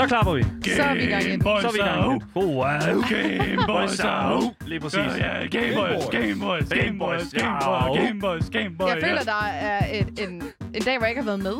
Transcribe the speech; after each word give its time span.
Så 0.00 0.06
klapper 0.06 0.32
vi. 0.34 0.42
Så 0.76 0.82
er 0.82 0.94
vi 0.94 1.02
i 1.02 1.06
gang 1.06 1.22
igen. 1.24 1.42
Så 1.42 1.48
er 1.48 1.72
vi 1.72 1.78
i 1.78 1.82
gang 1.82 2.06
igen. 2.06 2.22
Oh, 2.34 2.44
wow. 2.44 3.02
Gameboys 3.10 4.00
out. 4.04 4.44
Lige 4.66 4.80
præcis. 4.80 4.98
Ja, 5.18 5.46
Gameboys, 5.46 6.04
Gameboys, 6.10 6.68
Gameboys, 6.68 7.30
Gameboys, 7.32 7.98
Gameboys, 7.98 8.50
Gameboys. 8.50 8.90
Jeg 8.94 8.98
føler, 9.04 9.22
der 9.22 9.44
er 9.60 9.86
et, 9.92 10.28
en, 10.28 10.42
en 10.74 10.82
dag, 10.82 10.98
hvor 10.98 11.06
jeg 11.06 11.10
ikke 11.10 11.22
har 11.22 11.36
været 11.36 11.42
med. 11.42 11.56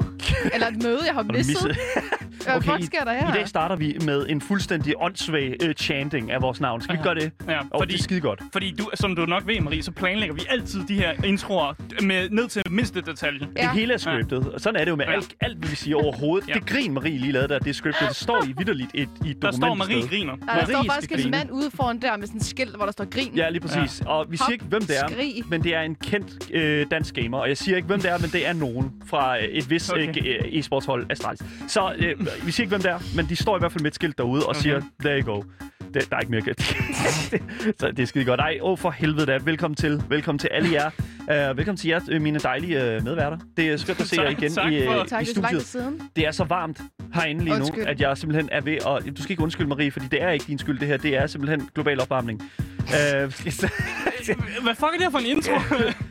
Eller 0.55 0.66
et 0.66 0.83
møde, 0.83 1.01
jeg 1.07 1.15
har 1.15 1.23
misset. 1.23 1.77
Hvad 2.45 2.57
Okay, 2.57 2.71
fuck 2.73 2.85
sker 2.87 3.05
der 3.05 3.12
her? 3.12 3.29
I 3.35 3.37
dag 3.37 3.49
starter 3.49 3.77
vi 3.77 3.97
med 4.05 4.27
en 4.29 4.41
fuldstændig 4.41 4.95
åndssvag 4.99 5.57
uh, 5.65 5.71
chanting 5.73 6.30
af 6.30 6.43
vores 6.43 6.61
navn. 6.61 6.80
Skal 6.80 6.97
vi 6.99 7.03
gøre 7.03 7.15
det? 7.15 7.33
Ja, 7.49 7.59
Og 7.61 7.66
fordi, 7.80 7.93
det 7.93 7.99
er 7.99 8.03
skide 8.03 8.21
godt. 8.21 8.43
fordi 8.53 8.75
du, 8.79 8.91
som 8.95 9.16
du 9.16 9.27
nok 9.27 9.47
ved, 9.47 9.61
Marie, 9.61 9.83
så 9.83 9.91
planlægger 9.93 10.35
vi 10.35 10.41
altid 10.49 10.80
de 10.89 10.95
her 10.95 11.13
introer 11.25 11.75
med, 12.03 12.30
ned 12.30 12.49
til 12.49 12.63
mindste 12.71 13.01
detalje. 13.01 13.49
Ja. 13.57 13.63
Det 13.63 13.71
hele 13.71 13.95
er 13.95 13.99
scriptet. 13.99 14.49
Og 14.49 14.61
sådan 14.61 14.80
er 14.80 14.85
det 14.85 14.91
jo 14.91 14.97
med 14.97 15.05
Ja. 15.07 15.13
alt, 15.13 15.35
alt, 15.41 15.59
hvad 15.59 15.69
vi 15.69 15.77
siger 15.77 15.97
overhovedet. 15.97 16.49
Ja. 16.49 16.55
Det 16.55 16.66
grin, 16.66 16.95
Marie 16.95 17.19
lige 17.19 17.33
lavede 17.33 17.49
der, 17.49 17.59
det 17.59 17.69
er 17.71 17.75
scriptet. 17.75 18.09
Det 18.09 18.16
står 18.16 18.45
i 18.45 18.52
vidderligt 18.59 18.91
et, 18.95 19.09
i 19.27 19.30
et 19.30 19.43
Der 19.43 19.51
står 19.52 19.75
Marie 19.75 20.01
sted. 20.02 20.09
griner. 20.11 20.37
Nej, 20.37 20.59
der 20.59 20.65
står 20.65 20.73
Marie 20.73 20.88
faktisk 20.91 21.13
skal 21.13 21.25
en 21.25 21.30
mand 21.30 21.51
ude 21.52 21.71
foran 21.75 22.02
der 22.02 22.16
med 22.16 22.27
sådan 22.27 22.41
en 22.41 22.45
skilt, 22.45 22.77
hvor 22.77 22.85
der 22.85 22.93
står 22.93 23.05
grin. 23.11 23.33
Ja, 23.37 23.49
lige 23.51 23.61
præcis. 23.61 24.01
Ja. 24.05 24.09
Og 24.11 24.27
vi 24.30 24.37
siger 24.37 24.45
Hop, 24.45 24.52
ikke, 24.52 24.65
hvem 24.65 24.80
det 24.83 24.99
er, 25.05 25.09
skrig. 25.09 25.43
men 25.49 25.63
det 25.65 25.75
er 25.75 25.80
en 25.80 25.95
kendt 25.95 26.51
øh, 26.55 26.87
dansk 26.91 27.15
gamer. 27.15 27.38
Og 27.38 27.49
jeg 27.49 27.57
siger 27.57 27.77
ikke, 27.77 27.87
hvem 27.87 28.01
det 28.01 28.11
er, 28.11 28.18
men 28.18 28.30
det 28.30 28.46
er 28.49 28.52
nogen 28.52 28.91
fra 29.07 29.38
øh, 29.38 29.45
et 29.45 29.71
vis 29.71 29.91
Okay. 29.91 30.09
okay. 30.09 30.21
øh, 30.24 30.59
e-sportshold 30.61 31.07
Astralis. 31.11 31.41
Så 31.68 31.93
øh, 31.99 32.15
vi 32.45 32.51
siger 32.53 32.65
ikke, 32.65 32.69
hvem 32.77 32.83
det 32.83 32.91
er, 32.91 32.99
men 33.17 33.27
de 33.29 33.37
står 33.37 33.57
i 33.57 33.59
hvert 33.59 33.73
fald 33.73 33.83
med 33.83 33.91
et 33.91 33.95
skilt 33.95 34.19
derude 34.19 34.43
og 34.43 34.49
Okay. 34.49 34.61
siger, 34.61 34.81
there 35.01 35.21
you 35.21 35.35
go. 35.35 35.43
Det, 35.95 36.11
der 36.11 36.17
er 36.17 36.21
ikke 36.21 36.31
mere 36.31 36.41
galt. 36.41 36.63
Så 37.81 37.91
det 37.97 37.99
er 37.99 38.07
skide 38.07 38.25
godt. 38.25 38.41
Ej, 38.41 38.59
åh 38.63 38.79
for 38.79 38.91
helvede 38.91 39.27
da. 39.27 39.39
Velkommen 39.45 39.77
til. 39.77 40.03
Velkommen 40.09 40.39
til 40.39 40.49
alle 40.53 40.69
jer. 40.73 40.91
Uh, 41.51 41.57
velkommen 41.57 41.77
til 41.77 41.89
jer, 41.89 42.01
øh, 42.11 42.23
mine 42.23 42.39
dejlige 42.39 42.97
uh, 42.97 43.05
medværter. 43.05 43.39
Det 43.57 43.69
er 43.69 43.77
skønt 43.77 44.01
at 44.01 44.07
se 44.07 44.17
jer 44.23 44.29
igen 44.31 44.53
tak 44.53 44.73
i, 44.73 44.87
uh, 44.89 44.95
Tak, 45.07 45.23
i 45.23 45.25
det 45.25 45.37
er 45.37 45.43
studiet. 45.43 45.63
siden. 45.63 46.01
Det 46.17 46.27
er 46.27 46.31
så 46.31 46.45
varmt 46.45 46.81
herinde 47.15 47.45
lige 47.45 47.55
Undskyld. 47.57 47.85
nu, 47.85 47.91
at 47.91 48.01
jeg 48.01 48.17
simpelthen 48.19 48.49
er 48.53 48.61
ved 48.61 48.73
at... 48.75 49.17
Du 49.17 49.23
skal 49.23 49.31
ikke 49.31 49.43
undskylde, 49.43 49.69
Marie, 49.69 49.91
fordi 49.91 50.07
det 50.07 50.23
er 50.23 50.31
ikke 50.31 50.45
din 50.49 50.59
skyld, 50.59 50.79
det 50.79 50.89
her. 50.89 50.97
Det 50.97 51.17
er 51.17 51.27
simpelthen 51.27 51.69
global 51.75 52.01
opvarmning. 52.01 52.43
Uh, 52.91 53.33
Hvad 54.63 54.74
fuck 54.74 54.93
er 54.93 54.96
det 54.99 55.02
her 55.02 55.10
for 55.10 55.19
en 55.19 55.27
intro? 55.27 55.52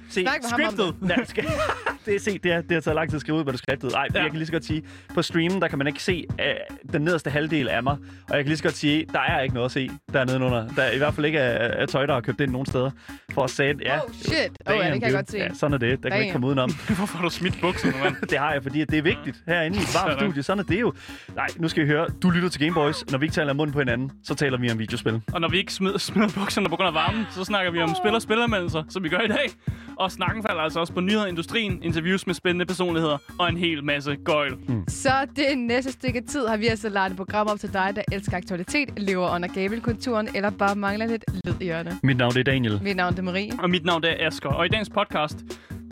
se, 0.09 0.21
Snak 0.21 0.41
med 0.41 0.49
ham 0.49 0.61
om 0.63 0.95
Scriptet. 0.95 1.29
Skal... 1.29 1.43
det, 2.05 2.15
er, 2.15 2.19
se, 2.19 2.39
det, 2.43 2.51
er, 2.51 2.61
det 2.61 2.71
har 2.71 2.81
taget 2.81 2.95
lang 2.95 3.09
tid 3.09 3.15
at 3.15 3.21
skrive 3.21 3.37
ud 3.37 3.43
manuskriptet. 3.43 3.91
Nej, 3.91 4.07
ja. 4.13 4.17
Ja. 4.17 4.23
jeg 4.23 4.31
kan 4.31 4.37
lige 4.37 4.45
så 4.45 4.51
godt 4.51 4.65
sige, 4.65 4.83
på 5.13 5.21
streamen, 5.21 5.61
der 5.61 5.67
kan 5.67 5.77
man 5.77 5.87
ikke 5.87 6.03
se 6.03 6.25
uh, 6.31 6.91
den 6.93 7.01
nederste 7.01 7.29
halvdel 7.29 7.67
af 7.69 7.83
mig. 7.83 7.97
Og 8.29 8.35
jeg 8.35 8.37
kan 8.37 8.45
lige 8.45 8.57
så 8.57 8.63
godt 8.63 8.75
sige, 8.75 9.05
der 9.13 9.19
er 9.19 9.41
ikke 9.41 9.55
noget 9.55 9.65
at 9.65 9.71
se 9.71 9.89
dernede 10.13 10.39
under. 10.39 10.67
Der 10.67 10.83
er 10.83 10.91
i 10.91 10.97
hvert 10.97 11.13
fald 11.13 11.25
ikke 11.25 11.39
af, 11.39 11.81
af 11.81 11.87
tøj, 11.87 12.05
der 12.05 12.13
har 12.13 12.21
købt 12.21 12.41
ind 12.41 12.51
nogen 12.51 12.65
steder. 12.65 12.91
For 13.33 13.43
at 13.43 13.49
sige, 13.49 13.75
ja, 13.81 13.99
Oh, 14.03 14.13
shit. 14.13 14.33
Oh, 14.65 14.75
ja, 14.77 14.83
det 14.83 14.93
kan 14.93 15.01
jeg 15.01 15.11
godt 15.11 15.31
se. 15.31 15.37
Ja, 15.37 15.53
sådan 15.53 15.73
er 15.73 15.77
det. 15.77 16.03
Der 16.03 16.09
kan 16.09 16.11
man 16.11 16.19
ikke 16.19 16.27
Damn. 16.27 16.31
komme 16.31 16.47
udenom. 16.47 16.71
Hvorfor 16.97 17.17
har 17.17 17.23
du 17.23 17.29
smidt 17.29 17.61
bukserne, 17.61 17.93
mand? 18.03 18.15
det 18.29 18.37
har 18.37 18.53
jeg, 18.53 18.63
fordi 18.63 18.79
det 18.79 18.97
er 18.97 19.01
vigtigt 19.01 19.37
herinde 19.47 19.77
i 19.77 19.81
et 19.81 19.87
varmt 19.95 20.11
Sådan. 20.11 20.17
studie. 20.29 20.43
Sådan 20.43 20.59
er 20.59 20.67
det 20.67 20.81
jo. 20.81 20.93
Nej, 21.35 21.47
nu 21.57 21.67
skal 21.67 21.83
I 21.83 21.87
høre. 21.87 22.07
Du 22.23 22.29
lytter 22.29 22.49
til 22.49 22.61
Gameboys. 22.61 23.11
Når 23.11 23.17
vi 23.17 23.25
ikke 23.25 23.33
taler 23.33 23.53
munden 23.53 23.73
på 23.73 23.79
hinanden, 23.79 24.11
så 24.23 24.35
taler 24.35 24.57
vi 24.57 24.71
om 24.71 24.79
videospil. 24.79 25.21
Og 25.33 25.41
når 25.41 25.49
vi 25.49 25.57
ikke 25.57 25.73
smider, 25.73 25.97
smider 25.97 26.29
bukserne 26.35 26.68
på 26.69 26.75
grund 26.75 26.87
af 26.87 26.93
varmen, 26.93 27.25
så 27.31 27.43
snakker 27.43 27.71
vi 27.71 27.81
om 27.81 27.95
spil 27.95 28.15
og 28.15 28.21
spilleranmeldelser, 28.21 28.83
som 28.89 29.03
vi 29.03 29.09
gør 29.09 29.19
i 29.19 29.27
dag. 29.27 29.49
Og 29.97 30.11
snakken 30.11 30.43
falder 30.43 30.61
altså 30.61 30.79
også 30.79 30.93
på 30.93 30.99
nyheder 30.99 31.25
i 31.25 31.29
industrien, 31.29 31.83
interviews 31.83 32.27
med 32.27 32.35
spændende 32.35 32.65
personligheder 32.65 33.17
og 33.39 33.49
en 33.49 33.57
hel 33.57 33.83
masse 33.83 34.15
gøjl. 34.25 34.57
Så 34.87 35.11
det 35.35 35.57
næste 35.57 35.91
stykke 35.91 36.21
tid 36.21 36.47
har 36.47 36.57
vi 36.57 36.67
altså 36.67 36.89
lagt 36.89 37.11
et 37.11 37.17
program 37.17 37.47
op 37.47 37.59
til 37.59 37.73
dig, 37.73 37.91
der 37.95 38.01
elsker 38.11 38.37
aktualitet, 38.37 38.89
lever 38.97 39.35
under 39.35 39.47
gabelkulturen, 39.47 40.29
eller 40.35 40.49
bare 40.49 40.75
mangler 40.75 41.07
lidt 41.07 41.25
lyd 41.45 41.53
i 41.61 41.69
ørerne. 41.69 41.99
Mit 42.03 42.17
navn 42.17 42.33
det 42.33 42.39
er 42.39 42.43
Daniel. 42.43 42.79
Mit 42.83 42.95
navn 42.95 43.17
er 43.17 43.21
Marie. 43.21 43.51
Og 43.59 43.69
mit 43.69 43.85
navn 43.85 44.01
det 44.03 44.11
er 44.23 44.27
Asger. 44.27 44.49
Og 44.49 44.65
i 44.65 44.69
dagens 44.69 44.89
podcast, 44.89 45.37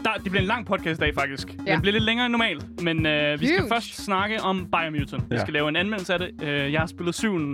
der, 0.05 0.13
det 0.23 0.31
bliver 0.31 0.41
en 0.41 0.47
lang 0.47 0.65
podcast 0.65 0.99
i 0.99 1.03
dag 1.03 1.13
faktisk. 1.15 1.47
Ja. 1.67 1.71
Den 1.71 1.81
bliver 1.81 1.91
lidt 1.93 2.03
længere 2.03 2.25
end 2.25 2.31
normalt, 2.31 2.81
men 2.83 3.05
øh, 3.05 3.41
vi 3.41 3.45
skal 3.47 3.59
Huge. 3.59 3.69
først 3.69 4.03
snakke 4.05 4.41
om 4.41 4.71
Biomutant. 4.71 5.23
Vi 5.29 5.35
Ja. 5.35 5.41
skal 5.41 5.53
lave 5.53 5.69
en 5.69 5.75
anmeldelse 5.75 6.13
af 6.13 6.19
det. 6.19 6.29
Øh, 6.43 6.71
jeg 6.73 6.79
har 6.79 6.87
spillet 6.87 7.15
7, 7.15 7.35
øh, 7.35 7.47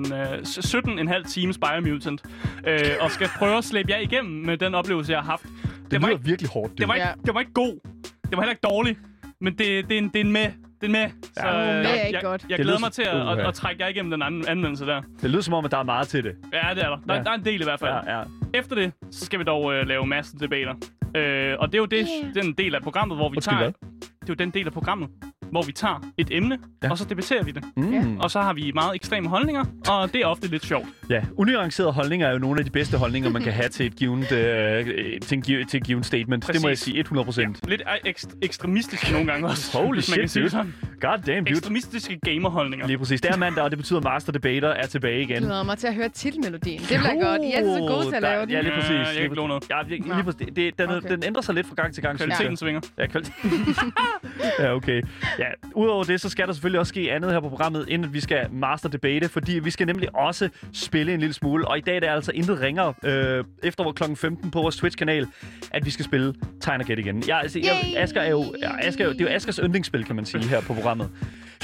17,5 0.43 1.23
times 1.33 1.57
Biomutant, 1.57 2.21
øh, 2.67 2.79
og 3.01 3.11
skal 3.11 3.27
prøve 3.37 3.57
at 3.57 3.63
slæbe 3.63 3.91
jer 3.91 3.97
igennem 3.97 4.45
med 4.45 4.57
den 4.57 4.75
oplevelse, 4.75 5.11
jeg 5.11 5.19
har 5.21 5.29
haft. 5.31 5.43
Det 5.43 5.51
var 5.91 5.97
lyder 6.07 6.09
ikke, 6.09 6.25
virkelig 6.25 6.49
hårdt, 6.51 6.77
det 6.77 6.87
var, 6.87 6.93
det 6.93 6.99
ikke, 7.01 7.07
Ja. 7.07 7.13
det 7.25 7.33
var 7.33 7.39
ikke 7.39 7.53
god. 7.53 7.79
Det 8.03 8.37
var 8.37 8.41
heller 8.41 8.51
ikke 8.51 8.67
dårlig. 8.69 8.97
Men 9.41 9.53
det, 9.57 9.89
det, 9.89 9.91
er, 9.91 9.97
en, 9.97 10.07
det 10.07 10.15
er 10.15 10.19
en 10.21 10.31
med. 10.31 10.41
Det 10.41 10.51
er 10.81 10.85
en 10.85 10.91
med. 10.91 11.09
Så, 11.23 11.47
Ja. 11.47 11.59
øh, 11.59 11.65
Med 11.65 11.85
er 11.85 11.95
jeg, 11.95 12.07
ikke 12.07 12.15
jeg, 12.15 12.21
godt. 12.23 12.41
jeg 12.41 12.49
Det 12.49 12.57
glæder 12.57 12.63
lyder 12.71 12.79
mig 12.79 12.91
til 12.91 13.01
at, 13.01 13.39
at, 13.39 13.47
at, 13.47 13.53
trække 13.53 13.83
jer 13.83 13.89
igennem 13.89 14.11
den 14.11 14.21
anden 14.21 14.47
anmeldelse 14.47 14.85
der. 14.85 15.01
Det 15.21 15.29
lyder 15.29 15.41
som 15.41 15.53
om, 15.53 15.65
at 15.65 15.71
der 15.71 15.77
er 15.77 15.83
meget 15.83 16.07
til 16.07 16.23
det. 16.23 16.35
Ja, 16.53 16.73
det 16.75 16.83
er 16.83 16.89
der. 16.89 16.97
Der, 17.07 17.13
Ja. 17.15 17.23
der 17.23 17.29
er 17.31 17.35
en 17.35 17.45
del 17.45 17.61
i 17.61 17.63
hvert 17.63 17.79
fald. 17.79 17.91
Ja, 18.07 18.17
ja. 18.17 18.23
Efter 18.53 18.75
det, 18.75 18.91
så 19.11 19.25
skal 19.25 19.39
vi 19.39 19.43
dog 19.43 19.73
øh, 19.73 19.87
lave 19.87 20.05
masse 20.05 20.37
debater. 20.39 20.73
Øh, 21.15 21.55
og 21.59 21.67
det 21.67 21.75
er 21.75 21.79
jo 21.79 21.85
det, 21.85 22.07
Yeah. 22.23 22.35
den 22.35 22.53
del 22.53 22.75
af 22.75 22.81
programmet, 22.81 23.17
hvor 23.17 23.29
vi 23.29 23.37
Undskyld, 23.37 23.57
tager... 23.57 23.71
Det 24.01 24.11
er 24.21 24.27
jo 24.29 24.33
den 24.33 24.49
del 24.49 24.65
af 24.67 24.73
programmet, 24.73 25.09
hvor 25.53 25.61
vi 25.63 25.71
tager 25.71 26.03
et 26.17 26.27
emne, 26.31 26.57
Ja. 26.81 26.87
ja. 26.87 26.91
og 26.91 26.97
så 26.97 27.05
debatterer 27.05 27.43
vi 27.43 27.51
det. 27.51 27.63
Mm. 27.77 28.17
Og 28.19 28.31
så 28.31 28.41
har 28.41 28.53
vi 28.53 28.71
meget 28.75 28.95
ekstreme 28.95 29.27
holdninger, 29.29 29.65
og 29.89 30.13
det 30.13 30.21
er 30.21 30.25
ofte 30.25 30.47
lidt 30.47 30.65
sjovt. 30.65 30.85
Ja, 31.09 31.21
unuancerede 31.37 31.91
holdninger 31.91 32.27
er 32.27 32.31
jo 32.31 32.37
nogle 32.37 32.59
af 32.59 32.65
de 32.65 32.71
bedste 32.71 32.97
holdninger, 32.97 33.29
man 33.29 33.41
kan 33.41 33.53
have 33.53 33.69
til 33.69 33.85
et 33.85 33.95
givet, 33.95 34.31
øh, 34.31 34.85
til, 35.21 35.37
en, 35.37 35.41
til 35.67 35.77
et 35.77 35.83
given 35.83 36.03
statement. 36.03 36.47
Det 36.47 36.61
må 36.61 36.67
jeg 36.67 36.71
Præcis. 36.71 36.83
sige 36.85 36.99
100 36.99 37.25
procent. 37.25 37.69
Lidt 37.69 37.81
ekst- 38.07 38.37
ekstremistiske 38.41 39.11
nogle 39.11 39.31
gange 39.31 39.47
også. 39.47 39.77
Holy 39.77 39.95
hvis 39.95 40.09
man 40.09 40.19
kan 40.19 40.27
shit, 40.29 40.31
sige 40.31 40.43
det 40.43 40.51
dude. 40.51 40.73
sådan. 40.99 40.99
God 41.01 41.17
damn, 41.33 41.45
dude. 41.45 41.57
Ekstremistiske 41.57 42.19
gamerholdninger. 42.25 42.87
Lige 42.87 42.97
præcis. 42.97 43.21
Det 43.21 43.31
er 43.31 43.37
mandag, 43.37 43.63
og 43.63 43.71
det 43.71 43.77
betyder, 43.79 43.99
at 43.99 44.03
Master 44.03 44.31
Debater 44.31 44.69
er 44.69 44.85
tilbage 44.87 45.21
igen. 45.21 45.29
Jeg 45.31 45.37
glæder 45.41 45.63
mig 45.63 45.77
til 45.77 45.87
at 45.87 45.93
høre 45.95 46.09
titelmelodien. 46.09 46.79
Det 46.79 46.87
bliver 46.87 47.23
godt. 47.23 47.41
I 47.41 47.51
er 47.53 47.61
så 47.77 47.79
gode 47.93 48.05
til 48.09 48.15
at 48.15 48.21
lave 48.21 48.41
den. 48.41 48.49
Ja, 48.51 48.61
lige 48.61 48.71
præcis. 48.75 48.89
Ja, 48.91 48.97
jeg 48.97 49.13
kan 49.15 49.23
ikke 49.23 49.35
noget. 49.35 49.63
Ja, 49.69 49.81
lige, 49.87 50.01
lige 50.03 50.23
præcis. 50.23 50.45
Det, 50.47 50.55
det, 50.55 50.77
den, 50.79 50.89
Okay. 50.89 51.09
den 51.09 51.23
ændrer 51.25 51.41
sig 51.41 51.55
lidt 51.55 51.67
fra 51.67 51.75
gang 51.75 51.93
til 51.93 52.03
gang. 52.03 52.17
Kvaliteten 52.17 52.57
svinger. 52.57 52.81
Ja, 52.97 53.07
kvalitet. 53.07 53.33
ja, 54.59 54.73
okay. 54.75 55.01
Ja, 55.43 55.49
udover 55.75 56.03
det, 56.03 56.21
så 56.21 56.29
skal 56.29 56.47
der 56.47 56.53
selvfølgelig 56.53 56.79
også 56.79 56.89
ske 56.89 57.11
andet 57.11 57.31
her 57.31 57.39
på 57.39 57.49
programmet, 57.49 57.85
inden 57.89 58.07
at 58.07 58.13
vi 58.13 58.19
skal 58.19 58.51
master 58.51 58.89
debate, 58.89 59.29
fordi 59.29 59.59
vi 59.59 59.69
skal 59.69 59.87
nemlig 59.87 60.15
også 60.15 60.49
spille 60.73 61.13
en 61.13 61.19
lille 61.19 61.33
smule. 61.33 61.67
Og 61.67 61.77
i 61.77 61.81
dag 61.81 61.95
er 61.95 61.99
det 61.99 62.07
altså 62.07 62.31
intet 62.31 62.59
ringer 62.61 62.93
øh, 63.03 63.43
efter 63.63 63.91
kl. 63.91 64.03
15 64.15 64.51
på 64.51 64.61
vores 64.61 64.75
Twitch-kanal, 64.75 65.27
at 65.71 65.85
vi 65.85 65.89
skal 65.89 66.05
spille 66.05 66.33
Tegn 66.61 66.81
og 66.81 66.87
Gæt 66.87 66.99
igen. 66.99 67.23
Ja, 67.27 67.39
altså, 67.39 67.59
jeg! 67.59 67.93
Asger 67.97 68.21
er 68.21 68.29
jo, 68.29 68.55
Asger, 68.81 69.05
er 69.05 69.09
det 69.09 69.21
er 69.21 69.25
jo 69.25 69.35
Askers 69.35 69.59
yndlingsspil, 69.63 70.05
kan 70.05 70.15
man 70.15 70.25
sige, 70.25 70.43
her 70.43 70.61
på 70.61 70.73
programmet. 70.73 71.09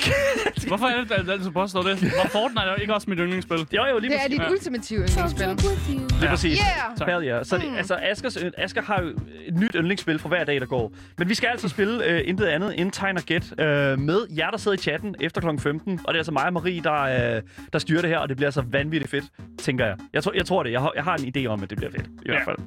Hvorfor 0.68 0.86
er 0.86 1.04
det, 1.04 1.12
at 1.12 1.26
du 1.26 1.32
altid 1.32 1.52
påstår 1.52 1.82
det? 1.82 2.04
Var 2.04 2.30
Fortnite 2.32 2.62
er 2.62 2.72
jo 2.76 2.82
ikke 2.82 2.94
også 2.94 3.10
mit 3.10 3.20
yndlingsspil? 3.20 3.58
Jo, 3.58 3.86
jo, 3.86 4.00
lige 4.00 4.10
Det 4.10 4.16
er 4.16 4.20
præcis. 4.22 4.32
dit 4.40 4.46
Ja. 4.46 4.52
ultimative 4.52 5.00
yndlingsspil. 5.00 5.98
Lige 6.20 6.30
præcis. 6.30 6.60
Yeah! 6.60 6.98
Tak. 6.98 7.08
Hell 7.10 7.24
yeah. 7.28 7.46
Så 7.46 7.58
det, 7.58 7.68
Mm. 7.70 7.76
altså, 7.76 7.96
Askers, 8.02 8.38
Asger 8.58 8.82
har 8.82 9.02
jo 9.02 9.08
et 9.46 9.56
nyt 9.60 9.72
yndlingsspil 9.76 10.20
for 10.20 10.30
hver 10.30 10.44
dag, 10.44 10.60
der 10.60 10.66
går. 10.66 10.94
Men 11.18 11.30
vi 11.30 11.34
skal 11.34 11.48
altså 11.48 11.70
spille 11.70 12.06
øh, 12.06 12.22
intet 12.26 12.46
andet 12.46 12.80
end 12.80 12.92
Tegn 12.92 13.18
og 13.18 13.24
Gæt 13.24 13.54
øh, 13.60 14.00
med 14.00 14.20
jer, 14.38 14.50
der 14.50 14.58
sidder 14.58 14.78
i 14.78 14.82
chatten 14.82 15.16
efter 15.20 15.42
kl. 15.42 15.48
15. 15.60 16.00
Og 16.04 16.14
det 16.14 16.18
er 16.18 16.20
altså 16.20 16.32
mig 16.32 16.46
og 16.46 16.54
Marie, 16.54 16.82
der, 16.84 17.36
øh, 17.36 17.42
der 17.74 17.80
styrer 17.80 18.02
det 18.02 18.10
her, 18.10 18.18
og 18.18 18.30
det 18.30 18.38
bliver 18.38 18.48
altså 18.48 18.62
vanvittigt 18.72 19.12
fedt, 19.12 19.26
tænker 19.58 19.86
jeg. 19.86 19.96
Jeg, 20.14 20.24
tror, 20.24 20.32
jeg 20.36 20.46
tror 20.46 20.64
det. 20.64 20.72
Jeg 20.72 20.82
har, 20.82 20.92
jeg 20.96 21.04
har 21.04 21.16
en 21.16 21.34
idé 21.38 21.46
om, 21.48 21.64
at 21.64 21.70
det 21.70 21.78
bliver 21.78 21.92
fedt. 21.92 22.06
I 22.08 22.10
Ja. 22.26 22.32
hvert 22.32 22.46
fald. 22.46 22.58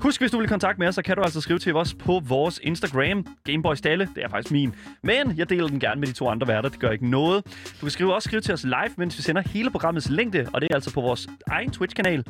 Husk, 0.00 0.20
hvis 0.20 0.30
du 0.30 0.36
vil 0.36 0.44
i 0.44 0.48
kontakt 0.48 0.78
med 0.78 0.88
os, 0.88 0.94
så 0.94 1.02
kan 1.02 1.16
du 1.16 1.22
altså 1.22 1.40
skrive 1.40 1.58
til 1.58 1.76
os 1.76 1.94
på 1.94 2.20
vores 2.24 2.60
Instagram. 2.62 3.26
Gameboys 3.44 3.80
Dalle, 3.80 4.08
det 4.14 4.24
er 4.24 4.28
faktisk 4.28 4.52
min. 4.52 4.74
Men 5.02 5.34
jeg 5.36 5.50
deler 5.50 5.68
den 5.68 5.80
gerne 5.80 6.00
med 6.00 6.08
de 6.08 6.12
to 6.12 6.28
andre 6.28 6.48
værter. 6.48 6.68
Det 6.68 6.78
gør 6.80 6.87
ikke 6.92 7.10
noget. 7.10 7.44
Du 7.46 7.80
kan 7.80 7.90
skrive, 7.90 8.14
også 8.14 8.26
skrive 8.26 8.40
til 8.40 8.54
os 8.54 8.64
live, 8.64 8.94
mens 8.96 9.18
vi 9.18 9.22
sender 9.22 9.42
hele 9.42 9.70
programmets 9.70 10.10
længde. 10.10 10.48
Og 10.52 10.60
det 10.60 10.68
er 10.70 10.74
altså 10.74 10.92
på 10.94 11.00
vores 11.00 11.28
egen 11.46 11.70
Twitch-kanal 11.70 12.24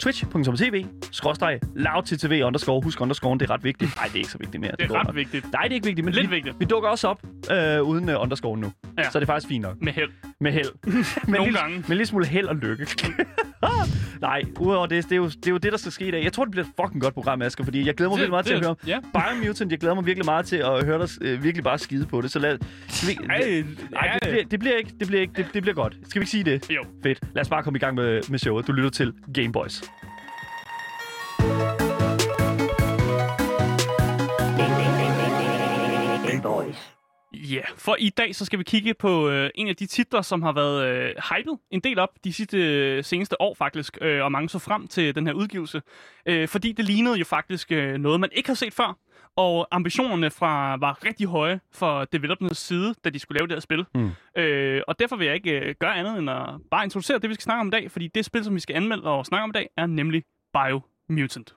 twitch.tv 0.00 0.84
skråstreg 1.12 1.60
lavttv 1.76 2.40
underscore. 2.44 2.80
Husk 2.84 3.00
underscore, 3.00 3.38
det 3.38 3.42
er 3.42 3.50
ret 3.54 3.64
vigtigt. 3.64 3.96
Nej, 3.96 4.04
det 4.04 4.14
er 4.14 4.18
ikke 4.18 4.30
så 4.30 4.38
vigtigt 4.38 4.60
mere. 4.60 4.72
Det 4.78 4.90
er 4.90 4.94
ret 4.98 5.06
nok. 5.06 5.16
vigtigt. 5.16 5.52
Nej, 5.52 5.62
det 5.62 5.70
er 5.70 5.74
ikke 5.74 5.86
vigtigt, 5.86 6.04
men 6.04 6.14
Lidt 6.14 6.30
vi, 6.30 6.34
vigtigt. 6.34 6.60
vi 6.60 6.64
dukker 6.64 6.88
også 6.88 7.08
op 7.08 7.22
øh, 7.52 7.82
uden 7.82 8.08
uh, 8.08 8.22
underscore 8.22 8.58
nu. 8.58 8.72
Ja. 8.98 9.10
Så 9.10 9.20
det 9.20 9.28
er 9.28 9.32
faktisk 9.32 9.48
fint 9.48 9.62
nok. 9.62 9.76
Med 9.82 9.92
held. 9.92 10.10
Med 10.40 10.52
held. 10.52 10.66
men 10.84 11.04
Nogle 11.28 11.44
lille, 11.44 11.58
gange. 11.58 11.76
Med 11.76 11.84
en 11.84 11.88
lille 11.88 12.06
smule 12.06 12.26
held 12.26 12.46
og 12.46 12.56
lykke. 12.56 12.86
Nej, 14.20 14.42
udover 14.60 14.86
det, 14.86 15.04
det 15.04 15.12
er, 15.12 15.16
jo, 15.16 15.24
det 15.26 15.46
er 15.46 15.50
jo 15.50 15.56
det, 15.56 15.72
der 15.72 15.78
skal 15.78 15.92
ske 15.92 16.08
i 16.08 16.10
dag. 16.10 16.24
Jeg 16.24 16.32
tror, 16.32 16.44
det 16.44 16.50
bliver 16.50 16.64
et 16.64 16.70
fucking 16.80 17.02
godt 17.02 17.14
program, 17.14 17.42
Asger, 17.42 17.64
fordi 17.64 17.86
jeg 17.86 17.94
glæder 17.94 18.10
mig 18.10 18.16
Det- 18.18 18.20
virkelig 18.20 18.30
meget 18.30 18.46
til 18.46 18.54
at 18.54 18.58
det- 18.60 18.66
høre 18.66 19.00
ja. 19.22 19.34
Biomutant. 19.40 19.70
Jeg 19.70 19.78
glæder 19.80 19.94
mig 19.94 20.06
virkelig 20.06 20.24
meget 20.24 20.46
til 20.46 20.56
at 20.56 20.84
høre 20.84 20.98
dig 21.06 21.08
øh, 21.20 21.42
virkelig 21.44 21.64
bare 21.64 21.78
skide 21.78 22.06
på 22.06 22.20
det. 22.20 22.30
Så 22.30 22.38
lad... 22.38 22.58
Skal 22.88 23.08
vi, 23.08 23.14
Ej, 23.30 23.64
Nej, 23.92 24.18
det, 24.22 24.28
bliver, 24.30 24.44
det 24.50 24.60
bliver 24.60 24.76
ikke. 24.76 24.90
Det 25.00 25.06
bliver 25.06 25.20
ikke. 25.20 25.32
Det, 25.36 25.46
det 25.54 25.62
bliver 25.62 25.74
godt. 25.74 25.96
Skal 26.08 26.20
vi 26.20 26.22
ikke 26.22 26.30
sige 26.30 26.44
det? 26.44 26.70
Jo. 26.70 26.84
Fedt. 27.02 27.20
Lad 27.34 27.40
os 27.42 27.48
bare 27.48 27.62
komme 27.62 27.76
i 27.76 27.80
gang 27.80 27.94
med, 27.94 28.20
med 28.30 28.38
showet. 28.38 28.66
Du 28.66 28.72
lytter 28.72 28.90
til 28.90 29.12
Gameboys. 29.34 29.82
Ja, 37.34 37.54
yeah. 37.54 37.64
for 37.76 37.96
i 37.98 38.08
dag 38.08 38.34
så 38.34 38.44
skal 38.44 38.58
vi 38.58 38.64
kigge 38.64 38.94
på 38.94 39.28
øh, 39.28 39.50
en 39.54 39.68
af 39.68 39.76
de 39.76 39.86
titler, 39.86 40.22
som 40.22 40.42
har 40.42 40.52
været 40.52 40.88
øh, 40.88 41.14
hypet 41.30 41.58
en 41.70 41.80
del 41.80 41.98
op 41.98 42.10
de 42.24 42.32
sidste 42.32 42.58
øh, 42.58 43.04
seneste 43.04 43.40
år 43.40 43.54
faktisk, 43.54 43.98
øh, 44.00 44.24
og 44.24 44.32
mange 44.32 44.48
så 44.48 44.58
frem 44.58 44.88
til 44.88 45.14
den 45.14 45.26
her 45.26 45.34
udgivelse. 45.34 45.82
Øh, 46.26 46.48
fordi 46.48 46.72
det 46.72 46.84
lignede 46.84 47.18
jo 47.18 47.24
faktisk 47.24 47.72
øh, 47.72 47.98
noget, 47.98 48.20
man 48.20 48.30
ikke 48.32 48.48
har 48.48 48.54
set 48.54 48.72
før, 48.72 48.98
og 49.36 49.68
ambitionerne 49.70 50.30
fra 50.30 50.76
var 50.76 51.04
rigtig 51.04 51.26
høje 51.26 51.60
for 51.72 52.04
developernes 52.04 52.58
side, 52.58 52.94
da 53.04 53.10
de 53.10 53.18
skulle 53.18 53.38
lave 53.38 53.46
det 53.46 53.54
her 53.54 53.60
spil. 53.60 53.84
Mm. 53.94 54.10
Øh, 54.36 54.82
og 54.88 54.98
derfor 54.98 55.16
vil 55.16 55.26
jeg 55.26 55.34
ikke 55.34 55.60
øh, 55.60 55.74
gøre 55.80 55.96
andet 55.96 56.18
end 56.18 56.30
at 56.30 56.46
bare 56.70 56.84
introducere 56.84 57.18
det, 57.18 57.30
vi 57.30 57.34
skal 57.34 57.42
snakke 57.42 57.60
om 57.60 57.66
i 57.66 57.70
dag, 57.70 57.90
fordi 57.90 58.08
det 58.08 58.24
spil, 58.24 58.44
som 58.44 58.54
vi 58.54 58.60
skal 58.60 58.76
anmelde 58.76 59.04
og 59.04 59.26
snakke 59.26 59.44
om 59.44 59.50
i 59.50 59.52
dag, 59.52 59.68
er 59.76 59.86
nemlig 59.86 60.22
Biomutant. 60.52 61.54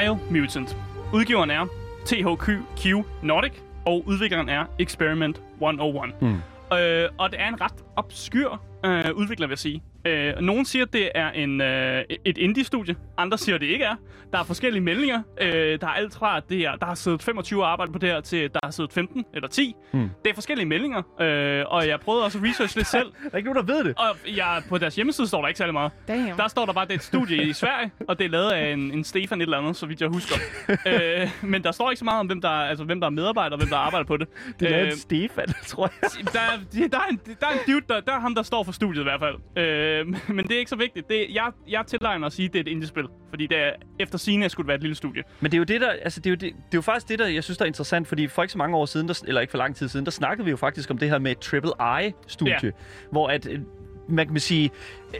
Biomutant. 0.00 0.76
Udgiveren 1.12 1.50
er 1.50 1.66
THQ 2.06 3.04
Nordic, 3.22 3.52
og 3.86 4.02
udvikleren 4.06 4.48
er 4.48 4.64
Experiment 4.78 5.40
101. 5.52 6.22
Mm. 6.22 6.28
Øh, 6.76 7.08
og 7.18 7.30
det 7.30 7.40
er 7.40 7.48
en 7.48 7.60
ret 7.60 7.84
obskyr 7.96 8.48
øh, 8.84 9.04
udvikler, 9.14 9.46
vil 9.46 9.52
jeg 9.52 9.58
sige. 9.58 9.82
Øh, 10.06 10.32
nogen 10.40 10.64
siger, 10.64 10.84
at 10.84 10.92
det 10.92 11.10
er 11.14 11.30
en, 11.30 11.60
øh, 11.60 12.04
et 12.24 12.38
indie-studie. 12.38 12.96
Andre 13.18 13.38
siger, 13.38 13.54
at 13.54 13.60
det 13.60 13.66
ikke 13.66 13.84
er. 13.84 13.94
Der 14.32 14.38
er 14.40 14.44
forskellige 14.44 14.82
meldinger. 14.82 15.22
Øh, 15.40 15.80
der 15.80 15.86
er 15.86 15.90
alt 15.90 16.14
fra, 16.14 16.36
at 16.36 16.42
det 16.48 16.60
er, 16.60 16.76
der 16.76 16.86
har 16.86 16.94
siddet 16.94 17.22
25 17.22 17.62
og 17.64 17.72
arbejdet 17.72 17.92
på 17.92 17.98
det 17.98 18.08
her, 18.08 18.20
til 18.20 18.50
der 18.52 18.60
har 18.64 18.70
siddet 18.70 18.92
15 18.92 19.24
eller 19.34 19.48
10. 19.48 19.74
Hmm. 19.92 20.10
Det 20.24 20.30
er 20.30 20.34
forskellige 20.34 20.66
meldinger. 20.66 21.02
Øh, 21.20 21.64
og 21.68 21.88
jeg 21.88 22.00
prøvede 22.00 22.24
også 22.24 22.38
at 22.38 22.44
researche 22.44 22.76
lidt 22.78 22.86
selv. 22.88 23.06
Der 23.24 23.28
er 23.32 23.36
ikke 23.36 23.52
nogen, 23.52 23.68
der 23.68 23.74
ved 23.74 23.84
det. 23.84 23.94
Og 23.98 24.36
jeg, 24.36 24.62
på 24.68 24.78
deres 24.78 24.94
hjemmeside 24.96 25.26
står 25.28 25.40
der 25.40 25.48
ikke 25.48 25.58
særlig 25.58 25.72
meget. 25.72 25.92
Damn. 26.08 26.36
Der 26.36 26.48
står 26.48 26.66
der 26.66 26.72
bare, 26.72 26.82
at 26.82 26.88
det 26.88 26.94
er 26.94 26.98
et 26.98 27.04
studie 27.04 27.42
i 27.48 27.52
Sverige, 27.52 27.90
og 28.08 28.18
det 28.18 28.24
er 28.24 28.28
lavet 28.28 28.50
af 28.50 28.72
en, 28.72 28.80
en 28.80 29.04
Stefan 29.04 29.40
et 29.40 29.42
eller 29.44 29.58
andet, 29.58 29.76
så 29.76 29.86
vidt 29.86 30.00
jeg 30.00 30.08
husker. 30.08 30.36
øh, 30.86 31.28
men 31.42 31.64
der 31.64 31.72
står 31.72 31.90
ikke 31.90 31.98
så 31.98 32.04
meget 32.04 32.20
om, 32.20 32.26
hvem 32.26 32.40
der, 32.40 32.48
er- 32.48 32.68
altså, 32.68 32.84
hvem 32.84 33.00
der 33.00 33.06
er 33.06 33.10
medarbejder 33.10 33.50
og 33.56 33.58
hvem 33.58 33.68
der 33.68 33.76
arbejder 33.76 34.06
på 34.06 34.16
det. 34.16 34.28
Det 34.60 34.74
er 34.74 34.80
Øh, 34.80 34.86
øh, 34.86 34.92
Stefan, 34.92 35.46
tror 35.66 35.90
jeg. 36.02 36.10
der, 36.32 36.38
er- 36.40 36.88
der, 36.88 36.98
er 36.98 37.04
en, 37.10 37.20
der 37.40 37.46
er 37.46 37.52
en 37.52 37.58
dude, 37.72 37.80
der, 37.88 38.00
der 38.00 38.12
er 38.12 38.20
ham, 38.20 38.34
der 38.34 38.42
står 38.42 38.62
for 38.64 38.72
studiet 38.72 39.00
i 39.00 39.04
hvert 39.04 39.20
fald. 39.20 39.64
Øh, 39.64 39.93
men 40.36 40.44
det 40.48 40.52
er 40.54 40.58
ikke 40.58 40.68
så 40.70 40.76
vigtigt. 40.76 41.08
Det, 41.08 41.26
jeg, 41.34 41.50
jeg 41.68 41.84
tillegner 41.86 42.26
at 42.26 42.32
sige, 42.32 42.46
at 42.46 42.52
det 42.52 42.58
er 42.58 42.62
et 42.62 42.68
indie-spil. 42.68 43.04
Fordi 43.30 43.46
det 43.46 43.58
er, 43.58 43.70
efter 43.98 44.18
sine 44.18 44.48
skulle 44.48 44.64
det 44.64 44.68
være 44.68 44.76
et 44.76 44.82
lille 44.82 44.94
studie. 44.94 45.22
Men 45.40 45.50
det 45.50 45.56
er 45.56 45.58
jo 45.58 45.64
det 45.64 45.80
der, 45.80 45.90
altså 45.90 46.20
det 46.20 46.26
er 46.26 46.30
jo, 46.30 46.34
det, 46.34 46.40
det 46.42 46.48
er 46.48 46.54
jo 46.74 46.80
faktisk 46.80 47.08
det 47.08 47.18
der, 47.18 47.26
jeg 47.26 47.44
synes 47.44 47.58
der 47.58 47.64
er 47.64 47.66
interessant, 47.66 48.08
fordi 48.08 48.26
for 48.26 48.42
ikke 48.42 48.52
så 48.52 48.58
mange 48.58 48.76
år 48.76 48.86
siden, 48.86 49.08
der, 49.08 49.22
eller 49.26 49.40
ikke 49.40 49.50
for 49.50 49.58
lang 49.58 49.76
tid 49.76 49.88
siden, 49.88 50.04
der 50.04 50.10
snakkede 50.12 50.44
vi 50.44 50.50
jo 50.50 50.56
faktisk 50.56 50.90
om 50.90 50.98
det 50.98 51.10
her 51.10 51.18
med 51.18 51.30
et 51.30 51.38
triple 51.38 51.70
I-studie, 52.06 52.58
Ja. 52.62 52.70
hvor 53.10 53.28
at 53.28 53.48
øh, 53.50 53.60
man 54.08 54.26
kan 54.28 54.40
sige, 54.40 54.70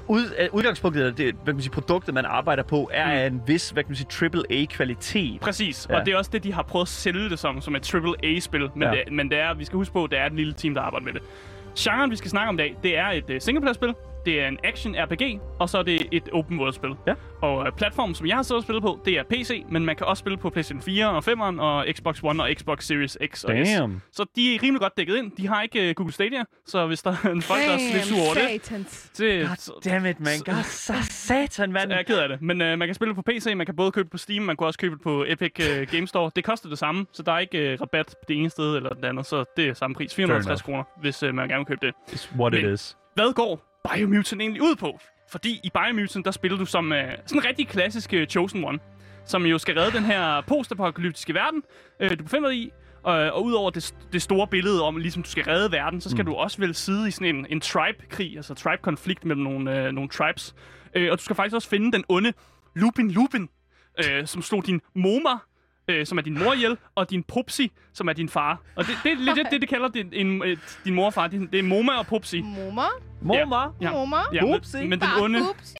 ud, 0.08 0.22
øh, 0.38 0.48
udgangspunktet 0.52 1.02
af 1.04 1.14
det, 1.14 1.34
hvad 1.34 1.44
kan 1.46 1.54
man 1.54 1.62
sige, 1.62 1.72
produktet, 1.72 2.14
man 2.14 2.24
arbejder 2.24 2.62
på, 2.62 2.90
er 2.92 3.04
Mm. 3.06 3.10
af 3.12 3.26
en 3.26 3.42
vis, 3.46 3.70
hvad 3.70 3.82
kan 3.82 3.90
man 3.90 3.96
sige, 3.96 4.06
triple 4.10 4.42
A-kvalitet. 4.50 5.40
Præcis, 5.40 5.86
Ja. 5.90 5.98
og 6.00 6.06
det 6.06 6.14
er 6.14 6.18
også 6.18 6.30
det, 6.34 6.44
de 6.44 6.52
har 6.52 6.62
prøvet 6.62 6.84
at 6.84 6.88
sælge 6.88 7.30
det 7.30 7.38
som, 7.38 7.60
som 7.60 7.76
et 7.76 7.94
AAA-spil. 7.94 8.68
Men, 8.74 8.82
Ja. 8.82 8.90
det, 8.90 9.12
men 9.12 9.30
det 9.30 9.38
er, 9.38 9.54
vi 9.54 9.64
skal 9.64 9.76
huske 9.76 9.92
på, 9.92 10.06
det 10.10 10.18
er 10.18 10.26
et 10.26 10.32
lille 10.32 10.52
team, 10.52 10.74
der 10.74 10.80
arbejder 10.80 11.04
med 11.04 11.12
det. 11.12 11.22
Genren, 11.78 12.10
vi 12.10 12.16
skal 12.16 12.30
snakke 12.30 12.48
om 12.48 12.54
i 12.54 12.58
dag, 12.58 12.76
det 12.82 12.98
er 12.98 13.06
et 13.06 13.30
uh, 13.30 13.36
singleplayer-spil. 13.38 13.94
Det 14.26 14.40
er 14.40 14.48
en 14.48 14.58
action-RPG, 14.64 15.40
og 15.60 15.68
så 15.68 15.78
er 15.78 15.82
det 15.82 16.06
et 16.12 16.28
open 16.32 16.58
world-spil. 16.60 16.90
Ja. 17.06 17.14
Og 17.42 17.56
uh, 17.58 17.66
platformen, 17.76 18.14
som 18.14 18.26
jeg 18.26 18.36
har 18.36 18.42
siddet 18.42 18.56
og 18.58 18.62
spillet 18.62 18.82
på, 18.82 19.00
det 19.04 19.18
er 19.18 19.22
PC, 19.30 19.64
men 19.70 19.84
man 19.84 19.96
kan 19.96 20.06
også 20.06 20.20
spille 20.20 20.38
på 20.38 20.50
PlayStation 20.50 20.82
4 20.82 21.10
og 21.10 21.22
5'eren 21.28 21.60
og 21.60 21.86
Xbox 21.92 22.20
One 22.22 22.42
og 22.42 22.50
Xbox 22.58 22.84
Series 22.84 23.18
X 23.26 23.44
og 23.44 23.54
S. 23.66 23.68
Damn. 23.68 24.02
Så 24.12 24.26
de 24.36 24.54
er 24.54 24.62
rimelig 24.62 24.80
godt 24.80 24.96
dækket 24.96 25.16
ind. 25.16 25.32
De 25.36 25.48
har 25.48 25.62
ikke 25.62 25.88
uh, 25.88 25.94
Google 25.94 26.12
Stadia, 26.12 26.44
så 26.66 26.86
hvis 26.86 27.02
der 27.02 27.10
er 27.24 27.28
en 27.30 27.42
folk, 27.42 27.60
der 27.60 27.70
er 27.72 27.92
lidt 27.94 28.04
sur 28.04 28.16
over 28.24 28.34
det, 28.34 28.42
satans. 28.64 29.10
det 29.18 29.46
God 29.48 29.80
damn 29.84 30.06
it, 30.06 30.20
man. 30.20 30.38
God, 30.44 30.62
så 30.64 30.94
satan, 31.10 31.72
mand. 31.72 31.90
jeg 31.90 31.98
er 31.98 32.02
ked 32.02 32.18
af 32.18 32.28
det. 32.28 32.42
Men 32.42 32.62
øh, 32.62 32.78
man 32.78 32.88
kan 32.88 32.94
spille 32.94 33.08
det 33.14 33.16
på 33.16 33.22
PC, 33.32 33.52
man 33.56 33.66
kan 33.66 33.76
både 33.76 33.90
købe 33.92 34.04
det 34.04 34.10
på 34.10 34.18
Steam, 34.18 34.42
man 34.42 34.56
kan 34.56 34.66
også 34.66 34.78
købe 34.78 34.94
det 34.94 35.02
på 35.02 35.24
Epic 35.28 35.52
øh, 35.70 35.86
Game 35.88 36.06
Store. 36.06 36.30
Det 36.36 36.44
koster 36.44 36.68
det 36.68 36.78
samme, 36.78 37.06
så 37.12 37.22
der 37.22 37.32
er 37.32 37.38
ikke 37.38 37.58
øh, 37.72 37.80
rabat 37.80 38.06
på 38.06 38.24
det 38.28 38.36
ene 38.36 38.50
sted 38.50 38.76
eller 38.76 38.88
det 38.90 39.04
andet, 39.04 39.26
så 39.26 39.44
det 39.56 39.68
er 39.68 39.74
samme 39.74 39.94
pris. 39.94 40.14
450 40.14 40.62
kroner, 40.62 40.82
hvis 41.00 41.22
øh, 41.22 41.34
man 41.34 41.48
gerne 41.48 41.58
vil 41.58 41.66
købe 41.66 41.86
det. 41.86 41.94
It's 42.14 42.36
what 42.38 42.54
it 42.54 42.62
Men- 42.64 42.72
is. 42.74 42.96
Hvad 43.14 43.34
går 43.34 43.73
Biomutant 43.92 44.40
egentlig 44.42 44.62
ud 44.62 44.76
på? 44.76 45.00
Fordi 45.30 45.60
i 45.64 45.70
Biomutant, 45.74 46.24
der 46.24 46.30
spiller 46.30 46.58
du 46.58 46.64
som 46.66 46.92
øh, 46.92 47.12
sådan 47.26 47.38
en 47.42 47.44
rigtig 47.44 47.68
klassisk 47.68 48.14
øh, 48.14 48.26
Chosen 48.26 48.64
One, 48.64 48.78
som 49.26 49.46
jo 49.46 49.58
skal 49.58 49.78
redde 49.78 49.96
den 49.96 50.04
her 50.04 50.40
postapokalyptiske 50.40 51.34
verden, 51.34 51.62
øh, 52.00 52.10
du 52.18 52.22
befinder 52.24 52.48
dig 52.48 52.58
i. 52.58 52.70
Og, 53.02 53.14
og 53.14 53.44
udover 53.44 53.70
det, 53.70 53.94
det 54.12 54.22
store 54.22 54.46
billede 54.46 54.82
om, 54.82 54.96
ligesom 54.96 55.22
du 55.22 55.30
skal 55.30 55.44
redde 55.44 55.72
verden, 55.72 56.00
så 56.00 56.10
skal 56.10 56.22
Mm. 56.24 56.26
du 56.30 56.34
også 56.34 56.58
vel 56.58 56.74
sidde 56.74 57.08
i 57.08 57.10
sådan 57.10 57.36
en, 57.36 57.46
en 57.50 57.60
tribe-krig, 57.60 58.36
altså 58.36 58.54
tribe-konflikt 58.54 59.24
mellem 59.24 59.44
nogle, 59.44 59.78
øh, 59.86 59.92
nogle 59.92 60.08
tribes. 60.10 60.54
Øh, 60.94 61.12
og 61.12 61.18
du 61.18 61.24
skal 61.24 61.36
faktisk 61.36 61.54
også 61.54 61.68
finde 61.68 61.92
den 61.92 62.04
onde 62.08 62.32
Lupin 62.76 63.10
Lupin, 63.10 63.48
øh, 64.04 64.26
som 64.26 64.42
slog 64.42 64.66
din 64.66 64.80
Moma, 64.94 65.30
øh, 65.88 66.06
som 66.06 66.18
er 66.18 66.22
din 66.22 66.38
mor 66.38 66.52
ihjel, 66.52 66.76
og 66.94 67.10
din 67.10 67.22
Popsi, 67.22 67.72
som 67.92 68.08
er 68.08 68.12
din 68.12 68.28
far. 68.28 68.60
Og 68.76 68.86
det, 68.86 68.94
det 69.02 69.12
er 69.12 69.16
lidt 69.16 69.36
det, 69.36 69.46
det, 69.52 69.60
det 69.60 69.68
kalder 69.68 69.88
din, 69.88 70.08
en, 70.12 70.42
øh, 70.44 70.56
din 70.84 70.94
mor 70.94 71.06
og 71.06 71.14
far. 71.14 71.26
Det, 71.28 71.52
det 71.52 71.58
er 71.58 71.62
Moma 71.62 71.92
og 71.98 72.06
Popsi. 72.06 72.40
Moma? 72.40 72.82
Mor, 73.24 73.74
Ja. 73.80 73.90
Moma? 73.92 74.16
Ja, 74.32 74.42
men, 74.42 74.54
Upsi. 74.54 74.76
men 74.80 74.90
den 74.90 75.00
Bare 75.00 75.22
onde... 75.24 75.40
upsi. 75.50 75.76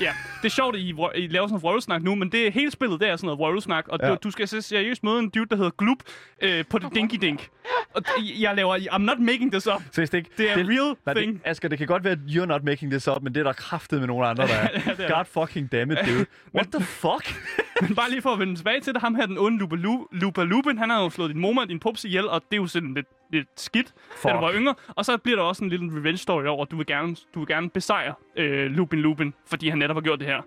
Ja, 0.00 0.12
det 0.42 0.48
er 0.48 0.48
sjovt, 0.52 0.76
at 0.76 0.82
I, 0.82 0.92
vrø- 0.92 1.16
I 1.16 1.26
laver 1.26 1.46
sådan 1.46 1.52
noget 1.52 1.62
vrøvlesnak 1.62 2.02
nu, 2.02 2.14
men 2.14 2.32
det 2.32 2.52
hele 2.52 2.70
spillet, 2.70 3.00
det 3.00 3.08
er 3.08 3.16
sådan 3.16 3.26
noget 3.26 3.38
vrøvlesnak, 3.38 3.88
og 3.88 3.98
Ja. 4.02 4.08
du, 4.10 4.16
du 4.24 4.30
skal 4.30 4.48
se- 4.48 4.62
seriøst 4.62 5.04
møde 5.04 5.18
en 5.18 5.28
dude, 5.28 5.46
der 5.50 5.56
hedder 5.56 5.70
Gloop, 5.78 5.98
øh, 6.42 6.64
på 6.70 6.78
det 6.78 6.94
Dinky 6.94 7.14
Dink. 7.16 7.48
Og 7.94 8.02
d- 8.08 8.40
jeg 8.42 8.56
laver... 8.56 8.76
I'm 8.76 8.98
not 8.98 9.18
making 9.18 9.52
this 9.52 9.66
up. 9.66 9.82
Seriøst 9.92 10.14
ikke? 10.14 10.30
Det 10.38 10.50
er 10.50 10.56
en 10.56 10.68
real 10.68 10.96
Nej, 11.06 11.14
thing. 11.14 11.32
det, 11.34 11.40
Asger, 11.44 11.68
det 11.68 11.78
kan 11.78 11.86
godt 11.86 12.04
være, 12.04 12.12
at 12.12 12.18
you're 12.28 12.44
not 12.46 12.64
making 12.64 12.90
this 12.92 13.08
up, 13.08 13.22
men 13.22 13.34
det 13.34 13.40
er 13.40 13.44
der 13.44 13.52
kraftet 13.52 13.98
med 13.98 14.06
nogle 14.06 14.26
andre, 14.26 14.46
der 14.46 14.54
er. 14.64 14.68
Ja, 14.86 14.90
det 14.94 15.04
er 15.10 15.16
God 15.16 15.24
fucking 15.24 15.72
damn 15.72 15.90
it, 15.90 15.98
dude. 16.06 16.26
What 16.56 16.66
the 16.72 16.84
fuck? 16.84 17.34
Men 17.82 17.94
bare 17.94 18.10
lige 18.10 18.22
for 18.22 18.30
at 18.30 18.38
vende 18.38 18.56
tilbage 18.56 18.80
til 18.80 18.92
det, 18.94 19.00
ham 19.02 19.14
her, 19.14 19.26
den 19.26 19.38
onde 19.38 19.58
Lupa, 19.58 19.76
Lu, 19.76 20.06
Lupa 20.12 20.42
Lupin, 20.42 20.78
han 20.78 20.90
har 20.90 21.02
jo 21.02 21.10
slået 21.10 21.30
din 21.30 21.40
mor 21.40 21.60
og 21.60 21.68
din 21.68 21.78
pups 21.80 22.04
ihjel, 22.04 22.28
og 22.28 22.42
det 22.50 22.56
er 22.56 22.60
jo 22.60 22.66
sådan 22.66 22.94
lidt, 22.94 23.06
lidt 23.32 23.48
skidt, 23.56 23.92
da 24.24 24.28
du 24.32 24.38
var 24.38 24.52
yngre. 24.54 24.74
Og 24.88 25.04
så 25.04 25.16
bliver 25.16 25.36
der 25.36 25.44
også 25.44 25.64
en 25.64 25.70
lille 25.70 25.98
revenge 25.98 26.16
story 26.18 26.44
over, 26.44 26.62
at 26.64 26.70
du 26.70 26.76
vil 26.76 26.86
gerne, 26.86 27.16
du 27.34 27.38
vil 27.38 27.48
gerne 27.48 27.70
besejre 27.70 28.14
øh, 28.36 28.70
Lupin 28.70 28.98
Lupin, 29.00 29.34
fordi 29.46 29.68
han 29.68 29.78
netop 29.78 29.96
har 29.96 30.00
gjort 30.00 30.18
det 30.18 30.26
her. 30.28 30.40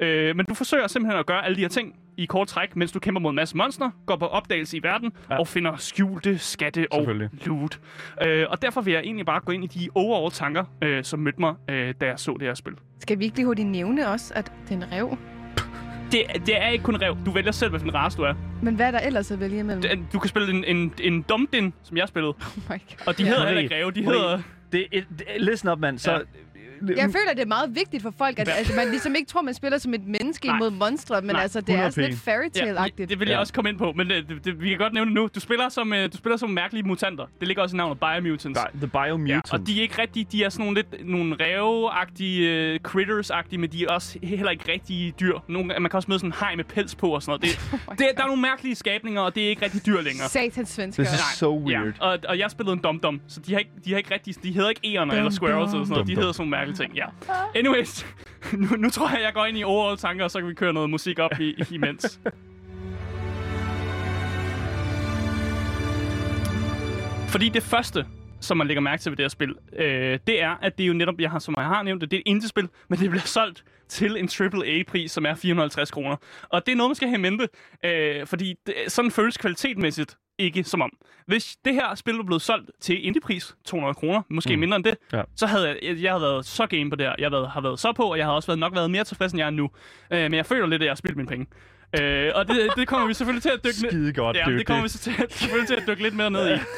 Øh, 0.00 0.36
men 0.36 0.46
du 0.46 0.54
forsøger 0.54 0.86
simpelthen 0.86 1.18
at 1.20 1.26
gøre 1.26 1.44
alle 1.44 1.56
de 1.56 1.60
her 1.60 1.68
ting 1.68 1.96
i 2.16 2.26
kort 2.26 2.48
træk, 2.48 2.76
mens 2.76 2.92
du 2.92 2.98
kæmper 2.98 3.20
mod 3.20 3.30
en 3.30 3.36
masse 3.36 3.56
monster, 3.56 3.90
går 4.06 4.16
på 4.16 4.26
opdagelse 4.26 4.76
i 4.76 4.82
verden 4.82 5.12
Ja. 5.30 5.38
og 5.38 5.48
finder 5.48 5.76
skjulte 5.76 6.38
skatte 6.38 6.86
og 6.90 7.06
loot. 7.46 7.80
Øh, 8.26 8.46
og 8.50 8.62
derfor 8.62 8.80
vil 8.80 8.92
jeg 8.92 9.00
egentlig 9.02 9.26
bare 9.26 9.40
gå 9.40 9.52
ind 9.52 9.64
i 9.64 9.66
de 9.66 9.88
overall 9.94 10.32
tanker, 10.32 10.64
øh, 10.82 11.04
som 11.04 11.20
mødte 11.20 11.40
mig, 11.40 11.54
øh, 11.70 11.94
da 12.00 12.06
jeg 12.06 12.18
så 12.18 12.32
det 12.32 12.42
her 12.42 12.54
spil. 12.54 12.72
Skal 13.00 13.18
vi 13.18 13.24
ikke 13.24 13.36
lige 13.36 13.46
hurtigt 13.46 13.68
nævne 13.68 14.08
også, 14.08 14.34
at 14.34 14.52
det 14.68 14.70
er 14.70 14.86
en 14.86 14.92
rev? 14.92 15.16
Det, 16.14 16.46
det 16.46 16.62
er 16.62 16.68
ikke 16.68 16.84
kun 16.84 16.96
rev. 17.02 17.16
Du 17.26 17.30
vælger 17.30 17.52
selv, 17.52 17.70
hvilken 17.70 17.94
race 17.94 18.16
du 18.16 18.22
er. 18.22 18.34
Men 18.62 18.74
hvad 18.74 18.86
er 18.86 18.90
der 18.90 18.98
ellers 19.00 19.30
at 19.30 19.40
vælge 19.40 19.58
imellem? 19.58 19.82
Den- 19.82 20.08
Du 20.12 20.18
kan 20.18 20.28
spille 20.28 20.50
en, 20.50 20.64
en, 20.76 20.92
en 21.02 21.22
dumdin, 21.22 21.72
som 21.82 21.96
jeg 21.96 22.08
spillede. 22.08 22.30
Oh 22.30 22.62
my 22.68 22.68
God. 22.68 22.78
Og 23.06 23.18
de 23.18 23.24
hedder 23.24 23.46
heller 23.46 23.62
ikke 23.62 23.74
ræve, 23.74 23.90
de 23.92 24.04
hedder... 24.04 24.42
Det, 24.72 24.86
er- 24.92 25.00
det, 25.18 25.26
listen 25.38 25.68
up, 25.68 25.78
mand. 25.78 25.98
Så, 25.98 26.12
Ja. 26.12 26.18
Jeg 26.96 27.04
føler, 27.04 27.30
at 27.30 27.36
det 27.36 27.42
er 27.42 27.46
meget 27.46 27.74
vigtigt 27.74 28.02
for 28.02 28.14
folk, 28.18 28.38
at 28.38 28.48
Ja. 28.48 28.52
altså, 28.52 28.72
man 28.76 28.88
ligesom 28.88 29.14
ikke 29.14 29.28
tror, 29.28 29.42
man 29.42 29.54
spiller 29.54 29.78
som 29.78 29.94
et 29.94 30.06
menneske 30.06 30.46
Nej. 30.46 30.56
imod 30.56 30.70
monstre, 30.70 31.20
men 31.20 31.30
Nej, 31.34 31.42
altså, 31.42 31.60
det 31.60 31.74
er 31.74 31.86
100p. 31.88 31.90
sådan 31.90 32.10
lidt 32.10 32.20
fairy 32.20 32.48
tale-agtigt. 32.56 33.08
det 33.08 33.20
vil 33.20 33.28
jeg 33.28 33.34
Ja. 33.34 33.40
også 33.40 33.52
komme 33.52 33.70
ind 33.70 33.78
på, 33.78 33.92
men 33.96 34.10
det, 34.10 34.28
det, 34.28 34.44
det, 34.44 34.60
vi 34.62 34.68
kan 34.68 34.78
godt 34.78 34.92
nævne 34.92 35.08
det 35.10 35.14
nu. 35.14 35.28
Du 35.34 35.40
spiller 35.40 35.68
som, 35.68 35.92
uh, 35.92 35.98
du 35.98 36.16
spiller 36.16 36.36
som 36.36 36.50
mærkelige 36.50 36.82
mutanter. 36.86 37.24
Det 37.40 37.48
ligger 37.48 37.62
også 37.62 37.76
i 37.76 37.78
navnet 37.78 37.98
Biomutants. 38.00 38.60
Bi- 38.72 38.78
The 38.78 38.86
Biomutant. 38.86 39.28
Ja, 39.28 39.40
og 39.58 39.66
de 39.66 39.78
er 39.78 39.82
ikke 39.82 40.02
rigtig, 40.02 40.32
de 40.32 40.44
er 40.44 40.48
sådan 40.48 40.64
nogle 40.66 40.74
lidt 40.76 41.08
nogle 41.08 41.36
ræveagtige, 41.40 42.74
uh, 42.74 42.90
critters-agtige, 42.90 43.58
men 43.58 43.72
de 43.72 43.84
er 43.84 43.88
også 43.88 44.18
heller 44.22 44.50
ikke 44.50 44.72
rigtige 44.72 45.14
dyr. 45.20 45.38
Nogle, 45.48 45.66
man 45.80 45.90
kan 45.90 45.94
også 45.96 46.06
møde 46.08 46.18
sådan 46.18 46.28
en 46.28 46.32
haj 46.32 46.54
med 46.56 46.64
pels 46.64 46.94
på 46.94 47.08
og 47.08 47.22
sådan 47.22 47.30
noget. 47.30 47.42
Det, 47.42 47.80
Oh 47.88 47.96
det, 47.98 48.06
der 48.16 48.22
er 48.22 48.26
nogle 48.26 48.42
mærkelige 48.42 48.74
skabninger, 48.74 49.20
og 49.20 49.34
det 49.34 49.44
er 49.44 49.48
ikke 49.48 49.62
rigtig 49.64 49.86
dyr 49.86 50.00
længere. 50.00 50.28
Satans 50.28 50.68
svensker. 50.68 51.04
This 51.04 51.14
is 51.14 51.20
so 51.38 51.58
weird. 51.66 51.86
Ja, 51.86 52.04
og, 52.06 52.18
og 52.28 52.38
jeg 52.38 52.50
spillede 52.50 52.72
en 52.72 52.80
dum-dum, 52.84 53.20
så 53.28 53.40
de 53.40 53.52
har 53.52 53.58
ikke, 53.58 53.70
de 53.84 53.90
har 53.90 53.98
ikke 53.98 54.14
rigtig, 54.14 54.34
de 54.42 54.52
hedder 54.52 54.68
ikke 54.68 54.80
ærerne 54.84 55.16
eller 55.16 55.30
squirrels 55.30 55.72
eller 55.72 55.84
sådan 55.84 55.92
noget, 55.92 56.06
de 56.08 56.14
hedder 56.14 56.32
sådan 56.32 56.48
nogle 56.50 56.56
mærkelige 56.66 56.86
ting, 56.86 56.96
ja. 56.96 57.06
Anyways, 57.54 58.06
nu, 58.62 58.76
nu 58.76 58.90
tror 58.90 59.10
jeg, 59.10 59.22
jeg 59.22 59.34
går 59.34 59.44
ind 59.44 59.58
i 59.58 59.64
overall 59.64 59.98
tanker, 59.98 60.24
og 60.24 60.30
så 60.30 60.38
kan 60.38 60.48
vi 60.48 60.54
køre 60.54 60.72
noget 60.72 60.90
musik 60.90 61.18
op 61.18 61.40
i, 61.40 61.48
i 61.48 61.64
imens. 61.70 62.20
Fordi 67.34 67.48
det 67.48 67.62
første, 67.62 68.06
som 68.40 68.56
man 68.56 68.66
lægger 68.66 68.80
mærke 68.80 69.02
til 69.02 69.12
ved 69.12 69.16
det 69.16 69.22
her 69.22 69.28
spil, 69.28 69.54
øh, 69.76 70.18
det 70.26 70.42
er, 70.42 70.56
at 70.62 70.78
det 70.78 70.84
er 70.84 70.88
jo 70.88 70.94
netop, 70.94 71.14
jeg 71.18 71.30
har, 71.30 71.38
som 71.38 71.54
jeg 71.58 71.66
har 71.66 71.82
nævnt 71.82 72.00
det, 72.00 72.10
det 72.10 72.16
er 72.16 72.20
et 72.20 72.30
indie-spil, 72.30 72.68
men 72.88 72.98
det 72.98 73.10
bliver 73.10 73.22
solgt 73.22 73.64
til 73.88 74.16
en 74.16 74.28
AAA-pris, 74.40 75.12
som 75.12 75.26
er 75.26 75.34
450 75.34 75.90
kroner. 75.90 76.16
Og 76.48 76.66
det 76.66 76.72
er 76.72 76.76
noget, 76.76 76.90
man 76.90 76.94
skal 76.94 77.08
have 77.08 77.18
i 77.18 77.20
mente, 77.20 77.48
øh, 77.84 78.26
fordi 78.26 78.54
det, 78.66 78.74
sådan 78.88 79.10
føles 79.10 79.36
kvalitetmæssigt 79.36 80.16
ikke 80.38 80.64
som 80.64 80.82
om. 80.82 80.90
Hvis 81.26 81.56
det 81.64 81.74
her 81.74 81.94
spil 81.94 82.14
var 82.14 82.22
blevet 82.22 82.42
solgt 82.42 82.70
til 82.80 83.06
indie-pris, 83.06 83.54
200 83.64 83.94
kroner, 83.94 84.22
måske 84.30 84.56
Mm. 84.56 84.60
mindre 84.60 84.76
end 84.76 84.84
det, 84.84 84.96
Ja. 85.12 85.22
så 85.36 85.46
havde 85.46 85.68
jeg, 85.68 85.76
jeg, 85.82 86.02
jeg 86.02 86.10
havde 86.12 86.22
været 86.22 86.46
så 86.46 86.66
game 86.66 86.90
på 86.90 86.96
det 86.96 87.06
her. 87.06 87.14
Jeg 87.18 87.30
havde, 87.30 87.46
har 87.48 87.60
været 87.60 87.80
så 87.80 87.92
på, 87.92 88.02
og 88.02 88.18
jeg 88.18 88.26
havde 88.26 88.36
også 88.36 88.46
været, 88.46 88.58
nok 88.58 88.74
været 88.74 88.90
mere 88.90 89.04
tilfreds, 89.04 89.32
end 89.32 89.38
jeg 89.38 89.46
er 89.46 89.50
nu. 89.50 89.70
Øh, 90.10 90.20
men 90.22 90.34
jeg 90.34 90.46
føler 90.46 90.66
lidt, 90.66 90.82
at 90.82 90.86
jeg 90.86 90.90
har 90.90 90.96
spildt 90.96 91.16
mine 91.16 91.28
penge. 91.28 91.46
Øh, 92.00 92.32
og 92.34 92.48
det, 92.48 92.70
det 92.76 92.88
kommer 92.88 93.06
vi 93.06 93.14
selvfølgelig 93.14 93.42
til 93.42 93.50
at 93.50 93.64
dykke 93.64 93.82
ned 93.82 93.90
Skide 93.90 94.12
godt, 94.12 94.36
Ja, 94.36 94.44
det 94.44 94.66
kommer 94.66 94.82
vi 94.82 94.88
så 94.88 94.98
til, 94.98 95.14
selvfølgelig 95.30 95.68
til 95.68 95.74
at 95.74 95.82
dykke 95.88 96.02
lidt 96.02 96.14
mere 96.14 96.30
ned 96.30 96.54
i. 96.56 96.58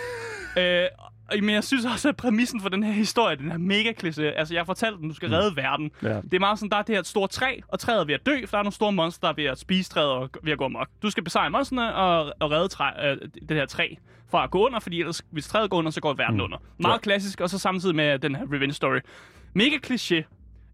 Øh, 0.59 0.85
men 1.31 1.51
jeg 1.51 1.65
synes 1.65 1.85
også, 1.85 2.09
at 2.09 2.17
præmissen 2.17 2.61
for 2.61 2.69
den 2.69 2.83
her 2.83 2.93
historie, 2.93 3.37
den 3.37 3.51
er 3.53 3.59
mega 3.59 3.93
kliché. 4.03 4.23
Altså, 4.23 4.55
jeg 4.55 4.61
har 4.61 4.65
fortalt 4.65 4.99
den, 5.01 5.09
du 5.09 5.15
skal 5.15 5.29
redde 5.31 5.57
verden. 5.57 5.91
Ja. 6.03 6.09
Det 6.21 6.35
er 6.35 6.39
meget 6.39 6.59
sådan, 6.59 6.71
der 6.71 6.77
er 6.77 6.83
det 6.83 6.95
her 6.95 7.01
et 7.01 7.07
stort 7.07 7.31
træ, 7.31 7.61
og 7.69 7.79
træet 7.79 8.01
er 8.01 8.05
ved 8.05 8.15
at 8.15 8.27
dø, 8.27 8.41
for 8.47 8.51
der 8.51 8.59
er 8.59 8.63
nogle 8.63 8.73
store 8.75 8.93
monster, 8.93 9.21
der 9.21 9.29
er 9.33 9.37
ved 9.37 9.45
at 9.45 9.59
spise 9.59 9.91
træet 9.91 10.09
og 10.11 10.31
ved 10.43 10.53
at 10.53 10.59
gå 10.59 10.65
amok. 10.65 10.89
Du 11.03 11.11
skal 11.11 11.25
besejre 11.25 11.51
monsterne 11.51 11.95
og, 11.95 12.33
og 12.41 12.51
redde 12.51 12.69
træ, 12.69 12.91
øh, 13.11 13.17
det 13.49 13.57
her 13.57 13.67
træ 13.67 13.89
fra 14.31 14.45
at 14.45 14.51
gå 14.51 14.67
under, 14.67 14.81
fordi 14.81 15.01
ellers, 15.01 15.23
hvis 15.31 15.47
træet 15.49 15.71
går 15.71 15.79
under, 15.79 15.91
så 15.91 16.01
går 16.01 16.15
verden 16.15 16.35
Mm. 16.35 16.39
mm. 16.39 16.45
under. 16.45 16.59
Meget 16.79 16.93
Ja. 16.95 16.99
klassisk, 16.99 17.41
og 17.41 17.51
så 17.51 17.59
samtidig 17.59 17.97
med 17.97 18.19
den 18.19 18.35
her 18.35 18.45
revenge 18.53 18.73
story. 18.75 18.99
Mega 19.55 19.77
kliché, 19.87 20.23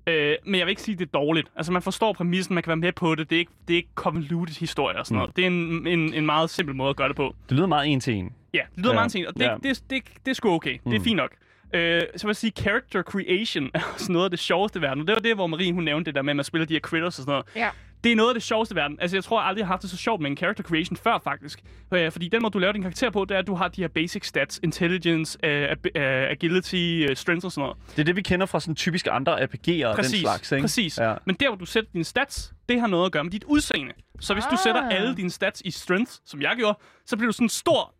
Øh, 0.06 0.37
men 0.47 0.54
jeg 0.59 0.66
vil 0.66 0.71
ikke 0.71 0.82
sige, 0.82 0.92
at 0.92 0.99
det 0.99 1.06
er 1.06 1.11
dårligt. 1.18 1.49
Altså, 1.56 1.73
man 1.73 1.82
forstår 1.82 2.12
præmissen, 2.12 2.54
man 2.54 2.62
kan 2.62 2.68
være 2.68 2.76
med 2.76 2.92
på 2.92 3.14
det. 3.14 3.30
Det 3.30 3.37
er 3.37 3.40
ikke, 3.40 3.52
det 3.68 3.75
er 3.75 3.76
ikke 3.76 3.88
convoluted 3.94 4.54
historie 4.61 4.99
og 4.99 5.06
sådan 5.06 5.16
Mm. 5.16 5.18
noget. 5.18 5.37
Det 5.37 5.42
er 5.42 5.47
en, 5.47 5.87
en, 5.87 6.14
en 6.14 6.26
meget 6.26 6.50
simpel 6.50 6.75
måde 6.76 6.90
at 6.90 6.97
gøre 6.97 7.09
det 7.09 7.16
på. 7.16 7.35
Det 7.49 7.56
lyder 7.56 7.66
meget 7.66 7.88
en 7.92 8.00
til 8.00 8.14
en. 8.14 8.32
Ja, 8.54 8.61
det 8.71 8.78
lyder 8.78 8.88
Ja. 8.90 8.94
meget 8.94 9.12
ting, 9.12 9.28
og 9.28 9.35
det, 9.35 9.40
Ja. 9.42 9.54
det, 9.54 9.62
det, 9.64 9.90
det, 9.90 10.02
det 10.25 10.30
er 10.30 10.35
sgu 10.35 10.50
okay. 10.50 10.73
Mm. 10.85 10.90
Det 10.90 10.94
er 10.97 10.99
Mm. 11.00 11.04
fint 11.04 11.16
nok. 11.16 11.30
Øh, 11.75 12.02
så 12.16 12.26
vil 12.26 12.30
jeg 12.30 12.37
sige, 12.37 12.52
character 12.61 13.02
creation 13.02 13.71
er 13.75 13.80
også 13.94 14.12
noget 14.12 14.25
af 14.25 14.30
det 14.30 14.38
sjoveste 14.38 14.78
i 14.78 14.82
verden. 14.82 15.00
Og 15.00 15.06
det 15.06 15.14
var 15.14 15.21
det, 15.21 15.35
hvor 15.35 15.47
Marie 15.47 15.73
hun 15.73 15.85
nævnte 15.85 16.04
det 16.09 16.14
der 16.14 16.23
med, 16.23 16.30
at 16.32 16.37
man 16.37 16.44
spiller 16.44 16.66
de 16.66 16.75
her 16.75 16.80
critters 16.80 17.18
og 17.18 17.23
sådan 17.25 17.30
noget. 17.30 17.47
Ja. 17.56 17.68
det 18.04 18.12
er 18.12 18.16
noget 18.16 18.30
af 18.30 18.35
det 18.35 18.42
sjoveste 18.42 18.73
i 18.73 18.76
verden. 18.76 18.99
Altså, 19.00 19.16
jeg 19.16 19.25
tror 19.25 19.40
jeg 19.40 19.49
aldrig, 19.49 19.61
jeg 19.61 19.66
har 19.66 19.73
haft 19.73 19.82
det 19.82 19.90
så 19.90 19.97
sjovt 19.97 20.21
med 20.23 20.30
en 20.30 20.37
character 20.37 20.62
creation 20.64 20.97
før, 20.97 21.18
faktisk. 21.25 21.61
Øh, 21.94 22.12
fordi 22.12 22.28
den 22.28 22.42
måde, 22.42 22.52
du 22.52 22.59
laver 22.59 22.73
din 22.73 22.82
karakter 22.82 23.11
på, 23.11 23.25
det 23.25 23.35
er, 23.35 23.38
at 23.38 23.47
du 23.47 23.54
har 23.54 23.68
de 23.68 23.80
her 23.80 23.88
basic 23.88 24.26
stats. 24.26 24.61
Intelligence, 24.62 25.38
uh, 25.44 25.49
ab- 25.50 25.90
uh, 25.97 26.02
agility, 26.30 27.06
uh, 27.11 27.16
strength 27.16 27.44
og 27.47 27.52
sådan 27.52 27.62
noget. 27.62 27.76
Det 27.90 27.99
er 27.99 28.04
det, 28.04 28.16
vi 28.16 28.23
kender 28.23 28.47
fra 28.47 28.61
sådan 28.61 28.75
typisk 28.75 29.09
andre 29.11 29.32
RPG'er 29.42 29.87
og 29.87 29.97
den 29.97 30.04
slags, 30.04 30.52
ikke? 30.52 30.62
præcis. 30.62 30.99
Ja. 30.99 31.14
Men 31.25 31.35
der, 31.40 31.49
hvor 31.49 31.56
du 31.56 31.66
sætter 31.66 31.90
dine 31.92 32.04
stats, 32.04 32.52
det 32.68 32.80
har 32.80 32.87
noget 32.87 33.06
at 33.06 33.12
gøre 33.12 33.25
med 33.25 33.30
dit 33.32 33.44
udseende. 33.44 33.92
Så 34.23 34.35
hvis 34.35 34.45
ah. 34.45 34.50
du 34.50 34.57
sætter 34.62 34.83
Ah. 34.83 34.95
alle 34.95 35.17
dine 35.17 35.31
stats 35.31 35.62
i 35.64 35.71
strength, 35.71 36.12
som 36.26 36.41
jeg 36.43 36.55
gjorde, 36.57 36.79
så 37.07 37.17
bliver 37.17 37.29
du 37.29 37.33
sådan 37.33 37.45
en 37.45 37.49
stor, 37.49 37.95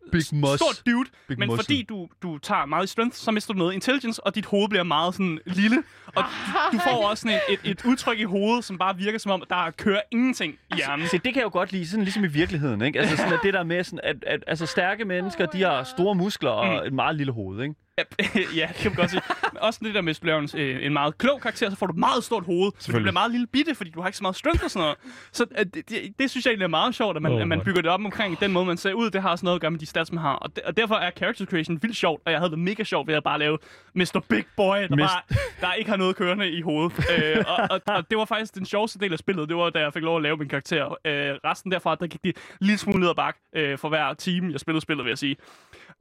stor 0.55 0.91
dude. 0.91 1.09
Big 1.27 1.39
men 1.39 1.47
muscle. 1.47 1.63
fordi 1.63 1.83
du, 1.83 2.07
du 2.23 2.37
tager 2.37 2.65
meget 2.65 2.83
i 2.83 2.87
strength, 2.87 3.15
så 3.17 3.31
mister 3.31 3.53
du 3.53 3.57
noget 3.59 3.73
intelligence, 3.73 4.23
og 4.23 4.35
dit 4.35 4.45
hoved 4.45 4.69
bliver 4.69 4.83
meget 4.83 5.13
sådan 5.13 5.39
lille. 5.45 5.83
Og 6.15 6.23
du, 6.23 6.77
du 6.77 6.81
får 6.83 7.09
også 7.09 7.21
sådan 7.21 7.39
et, 7.49 7.59
et, 7.63 7.71
et 7.71 7.85
udtryk 7.85 8.19
i 8.19 8.23
hovedet, 8.23 8.63
som 8.65 8.77
bare 8.77 8.97
virker 8.97 9.19
som 9.19 9.31
om, 9.31 9.43
der 9.49 9.71
kører 9.77 10.01
ingenting 10.11 10.53
i 10.71 10.75
hjernen. 10.75 11.07
Se, 11.07 11.17
det 11.17 11.23
kan 11.23 11.35
jeg 11.35 11.43
jo 11.43 11.49
godt 11.53 11.71
lide, 11.71 11.87
sådan 11.87 12.03
ligesom 12.03 12.23
i 12.23 12.27
virkeligheden, 12.27 12.81
ikke? 12.81 12.99
Altså 12.99 13.17
sådan, 13.17 13.33
at 13.33 13.39
det 13.43 13.53
der 13.53 13.63
med, 13.63 13.83
sådan, 13.83 13.99
at, 14.03 14.15
at 14.27 14.43
altså, 14.47 14.65
stærke 14.65 15.05
mennesker, 15.05 15.45
de 15.45 15.61
har 15.61 15.83
store 15.83 16.15
muskler 16.15 16.49
og 16.51 16.67
Mm. 16.81 16.87
et 16.87 16.93
meget 16.93 17.15
lille 17.15 17.33
hoved, 17.33 17.61
ikke? 17.63 17.75
ja, 18.59 18.67
det 18.67 18.75
kan 18.75 18.91
man 18.91 18.95
godt 18.95 19.09
sige. 19.09 19.21
Men 19.53 19.61
også 19.61 19.79
det 19.83 19.95
der 19.95 20.01
med, 20.01 20.09
at 20.09 20.21
du 20.21 20.27
laver 20.27 20.39
en, 20.39 20.49
øh, 20.59 20.85
en 20.85 20.93
meget 20.93 21.17
klog 21.17 21.41
karakter, 21.41 21.69
så 21.69 21.75
får 21.75 21.85
du 21.85 21.93
et 21.93 21.99
meget 21.99 22.23
stort 22.23 22.45
hoved. 22.45 22.71
Men 22.87 22.95
du 22.95 23.01
bliver 23.01 23.11
meget 23.11 23.31
lille 23.31 23.47
bitte, 23.47 23.75
fordi 23.75 23.89
du 23.89 24.01
har 24.01 24.07
ikke 24.07 24.17
så 24.17 24.23
meget 24.23 24.35
strength 24.35 24.63
og 24.63 24.71
sådan 24.71 24.83
noget. 24.83 24.97
Så 25.31 25.45
øh, 25.59 25.65
det, 25.65 25.89
det, 25.89 26.19
det, 26.19 26.29
synes 26.29 26.45
jeg 26.45 26.51
egentlig 26.51 26.63
er 26.63 26.69
meget 26.69 26.95
sjovt, 26.95 27.15
at 27.15 27.21
man, 27.21 27.31
oh, 27.31 27.41
at 27.41 27.47
man 27.47 27.61
bygger 27.61 27.81
det 27.81 27.91
op 27.91 27.99
omkring 27.99 28.39
den 28.39 28.51
måde, 28.51 28.65
man 28.65 28.77
ser 28.77 28.93
ud. 28.93 29.09
Det 29.09 29.21
har 29.21 29.29
også 29.29 29.45
noget 29.45 29.55
at 29.55 29.61
gøre 29.61 29.71
med 29.71 29.79
de 29.79 29.85
stats, 29.85 30.11
man 30.11 30.21
har. 30.21 30.33
Og, 30.33 30.55
de, 30.55 30.61
og 30.65 30.77
derfor 30.77 30.95
er 30.95 31.11
character 31.11 31.45
creation 31.45 31.79
vildt 31.81 31.97
sjovt, 31.97 32.21
og 32.25 32.31
jeg 32.31 32.39
havde 32.39 32.51
det 32.51 32.59
mega 32.59 32.83
sjovt 32.83 33.07
ved 33.07 33.15
at 33.15 33.23
bare 33.23 33.39
lave 33.39 33.57
Mr. 33.95 34.25
Big 34.29 34.45
Boy, 34.57 34.77
der, 34.77 34.95
Mist- 34.95 34.97
bare, 34.97 35.21
der 35.61 35.73
ikke 35.73 35.89
har 35.89 35.97
noget 35.97 36.15
kørende 36.15 36.51
i 36.51 36.61
hovedet. 36.61 37.05
øh, 37.17 37.43
og, 37.47 37.67
og, 37.69 37.81
og, 37.87 38.09
det 38.09 38.17
var 38.17 38.25
faktisk 38.25 38.55
den 38.55 38.65
sjoveste 38.65 38.99
del 38.99 39.13
af 39.13 39.19
spillet. 39.19 39.49
Det 39.49 39.57
var, 39.57 39.69
da 39.69 39.79
jeg 39.79 39.93
fik 39.93 40.03
lov 40.03 40.17
at 40.17 40.23
lave 40.23 40.37
min 40.37 40.49
karakter. 40.49 40.85
Øh, 40.85 41.35
resten 41.45 41.71
derfra, 41.71 41.95
der 41.95 42.07
gik 42.07 42.23
de 42.23 42.33
lille 42.59 42.77
smule 42.77 42.99
ned 42.99 43.09
ad 43.09 43.15
bak 43.15 43.37
øh, 43.55 43.77
for 43.77 43.89
hver 43.89 44.13
time, 44.13 44.51
jeg 44.51 44.59
spillede 44.59 44.81
spillet, 44.81 45.05
vil 45.05 45.11
jeg 45.11 45.17
sige. 45.17 45.35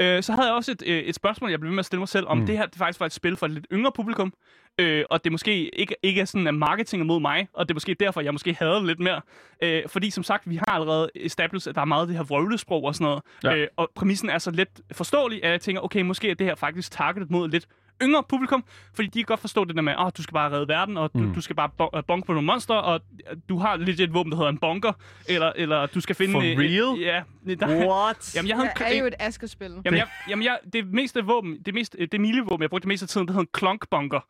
Øh, 0.01 0.23
så 0.23 0.33
havde 0.33 0.47
jeg 0.47 0.55
også 0.55 0.73
et, 0.73 0.83
øh, 0.87 0.99
et 0.99 1.15
spørgsmål, 1.15 1.51
jeg 1.51 1.61
blev 1.61 1.69
ved 1.69 1.75
med 1.75 1.79
at 1.81 1.87
stille 1.87 1.99
mig 1.99 2.09
selv, 2.09 2.27
om 2.27 2.39
mm. 2.39 2.47
det 2.47 2.59
her 2.59 2.67
det 2.67 2.79
faktisk 2.79 3.01
var 3.01 3.07
et 3.07 3.13
spil 3.13 3.37
for 3.37 3.47
et 3.47 3.53
lidt 3.53 3.67
yngre 3.73 3.93
publikum, 3.93 4.33
øh, 4.79 5.05
og 5.11 5.25
det 5.25 5.33
måske 5.33 5.79
ikke, 5.81 5.97
ikke 6.03 6.21
er 6.21 6.25
sådan, 6.25 6.47
at 6.47 6.55
marketing 6.55 7.01
er 7.03 7.07
mod 7.07 7.21
mig, 7.21 7.49
og 7.53 7.69
det 7.69 7.73
er 7.73 7.77
måske 7.77 7.95
derfor, 7.95 8.21
jeg 8.21 8.35
måske 8.35 8.55
havde 8.55 8.75
det 8.75 8.87
lidt 8.87 9.01
mere. 9.01 9.21
Øh, 9.63 9.83
fordi 9.87 10.11
som 10.11 10.25
sagt, 10.25 10.51
vi 10.51 10.57
har 10.57 10.75
allerede 10.75 11.11
established, 11.15 11.71
at 11.71 11.75
der 11.75 11.81
er 11.81 11.85
meget 11.85 12.01
af 12.01 12.07
det 12.07 12.17
her 12.17 12.25
vrøvlesprog 12.25 12.85
og 12.85 12.95
sådan 12.95 13.05
noget, 13.05 13.23
Ja. 13.45 13.57
øh, 13.57 13.69
og 13.77 13.91
præmissen 13.95 14.31
er 14.31 14.39
så 14.39 14.51
let 14.51 14.69
forståelig, 14.93 15.45
at 15.45 15.51
jeg 15.51 15.61
tænker, 15.61 15.83
okay, 15.83 16.01
måske 16.01 16.31
er 16.31 16.35
det 16.35 16.47
her 16.47 16.55
faktisk 16.55 16.91
targetet 16.91 17.31
mod 17.31 17.49
lidt 17.49 17.67
yngre 18.03 18.23
publikum, 18.29 18.65
fordi 18.95 19.09
de 19.09 19.19
kan 19.19 19.25
godt 19.25 19.41
forstå 19.41 19.65
det 19.65 19.77
der 19.77 19.83
med, 19.83 19.93
at 19.93 19.99
oh, 19.99 20.11
du 20.17 20.23
skal 20.23 20.33
bare 20.33 20.51
redde 20.53 20.69
verden, 20.69 20.97
og 20.97 21.13
du, 21.15 21.19
Mm. 21.19 21.35
du 21.35 21.41
skal 21.41 21.57
bare 21.57 21.71
bon- 21.83 21.97
øh, 21.97 22.03
bonke 22.09 22.27
på 22.27 22.33
nogle 22.33 22.47
monster, 22.47 22.75
og 22.75 23.01
du 23.49 23.59
har 23.59 23.77
lidt 23.77 24.01
et 24.01 24.15
våben, 24.15 24.33
der 24.33 24.37
hedder 24.39 24.51
en 24.51 24.59
bunker, 24.59 24.93
eller, 25.29 25.53
eller 25.57 25.87
du 25.87 26.01
skal 26.01 26.15
finde... 26.17 26.33
For 26.33 26.41
real? 26.41 27.01
ja. 27.01 27.23
Der, 27.55 27.87
What? 27.89 28.35
Jamen, 28.37 28.49
jeg 28.49 28.57
havde 28.57 28.71
Det 28.79 28.87
en, 28.87 28.93
er 28.93 28.99
jo 29.01 29.07
et 29.07 29.15
Asger-spil. 29.19 29.71
Jamen, 29.85 29.99
jeg, 29.99 30.07
jamen 30.29 30.45
jeg, 30.45 30.59
det 30.73 30.87
meste 30.93 31.25
våben, 31.25 31.59
det, 31.67 31.75
mest, 31.75 31.97
det 32.13 32.21
milevåben, 32.21 32.63
jeg 32.63 32.71
brugte 32.71 32.83
det 32.83 32.89
meste 32.89 33.05
af 33.05 33.09
tiden, 33.09 33.27
det 33.27 33.35
hedder 33.35 33.43
en 33.45 33.49
klonkbunker. 33.53 34.21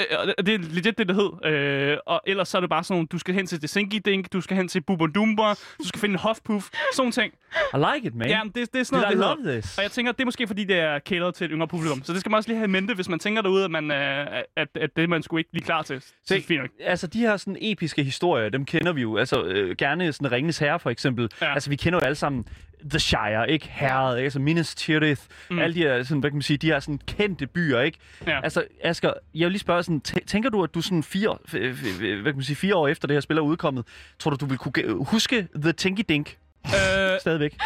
Øh, 0.00 0.06
og 0.20 0.26
det- 0.26 0.46
det 0.46 0.54
er 0.54 0.58
legit 0.58 0.98
det, 0.98 1.08
det 1.08 1.16
hed. 1.16 1.52
Øh, 1.52 1.96
og 2.06 2.20
ellers 2.26 2.48
så 2.48 2.58
er 2.58 2.60
det 2.60 2.70
bare 2.70 2.84
sådan 2.84 2.94
nogle, 2.94 3.06
du 3.06 3.18
skal 3.18 3.34
hen 3.34 3.46
til 3.46 3.62
det 3.62 3.70
Sinky 3.70 4.00
Dink, 4.04 4.32
du 4.32 4.40
skal 4.40 4.56
hen 4.56 4.68
til 4.68 4.80
Bubendumber, 4.80 5.54
du 5.82 5.88
skal 5.88 6.00
finde 6.00 6.12
en 6.12 6.18
Huffpuff, 6.22 6.68
sådan 6.94 7.12
ting. 7.12 7.32
I 7.74 7.76
like 7.94 8.06
it, 8.08 8.14
man. 8.14 8.28
Ja, 8.28 8.40
det, 8.44 8.54
det 8.72 8.80
er 8.80 8.84
sådan 8.84 9.08
Did 9.08 9.16
noget, 9.18 9.36
I 9.36 9.38
det 9.40 9.46
love 9.46 9.60
this? 9.60 9.78
Og 9.78 9.82
jeg 9.82 9.90
tænker, 9.90 10.12
det 10.12 10.20
er 10.20 10.24
måske 10.24 10.46
fordi, 10.46 10.64
det 10.64 10.76
er 10.78 10.98
catered 10.98 11.32
til 11.32 11.44
et 11.44 11.50
yngre 11.50 11.68
publikum. 11.68 12.02
Så 12.02 12.12
det 12.12 12.20
skal 12.20 12.30
man 12.30 12.36
også 12.36 12.48
lige 12.50 12.56
have 12.58 12.68
i 12.68 12.70
mente, 12.70 12.94
hvis 12.94 13.08
man 13.08 13.18
tænker 13.18 13.42
derude, 13.42 13.64
at, 13.64 13.70
man, 13.70 13.90
øh, 13.90 14.26
at, 14.56 14.68
at 14.74 14.90
det 14.96 15.08
man 15.08 15.22
skulle 15.22 15.40
ikke 15.40 15.50
lige 15.52 15.64
klar 15.64 15.82
til. 15.82 16.00
Så 16.00 16.12
Se, 16.28 16.34
det 16.34 16.44
fint 16.44 16.60
nok. 16.60 16.70
altså 16.80 17.06
de 17.06 17.18
her 17.18 17.36
sådan 17.36 17.56
episke 17.60 18.02
historier, 18.04 18.48
dem 18.48 18.64
kender 18.64 18.92
vi 18.92 19.00
jo. 19.02 19.16
Altså 19.16 19.42
øh, 19.44 19.76
gerne 19.76 20.12
sådan 20.12 20.32
Ringens 20.32 20.58
Herre 20.58 20.78
for 20.80 20.90
eksempel. 20.90 21.30
Ja. 21.40 21.54
Altså 21.54 21.70
vi 21.70 21.76
kender 21.76 21.98
jo 21.98 22.04
alle 22.04 22.14
sammen 22.14 22.44
The 22.90 22.98
Shire, 22.98 23.50
ikke? 23.50 23.68
Herred, 23.70 24.16
ikke? 24.16 24.24
Altså 24.24 24.38
Minas 24.40 24.74
Tirith. 24.74 25.22
Mm. 25.50 25.58
Alle 25.58 25.74
de 25.74 25.78
her, 25.80 26.02
sådan, 26.02 26.20
hvad 26.20 26.30
kan 26.30 26.36
man 26.36 26.42
sige, 26.42 26.56
de 26.56 26.66
her 26.66 26.80
sådan 26.80 27.00
kendte 27.06 27.46
byer, 27.46 27.80
ikke? 27.80 27.98
Ja. 28.26 28.40
Altså 28.44 28.64
Asger, 28.82 29.12
jeg 29.34 29.44
vil 29.44 29.52
lige 29.52 29.60
spørge 29.60 29.82
sådan, 29.82 30.02
tæ- 30.08 30.24
tænker 30.26 30.50
du, 30.50 30.64
at 30.64 30.74
du 30.74 30.80
sådan 30.80 31.02
fire, 31.02 31.38
hvad 31.50 32.24
kan 32.24 32.34
man 32.34 32.42
sige, 32.42 32.56
fire 32.56 32.76
år 32.76 32.88
efter 32.88 33.08
det 33.08 33.14
her 33.14 33.20
spil 33.20 33.36
er 33.36 33.40
udkommet, 33.42 33.84
tror 34.18 34.30
du, 34.30 34.36
du 34.40 34.46
vil 34.46 34.58
kunne 34.58 35.04
huske 35.04 35.48
The 35.62 35.72
Tinky 35.72 36.04
Dink 36.08 36.36
Øh, 36.66 37.20
stadigvæk? 37.20 37.56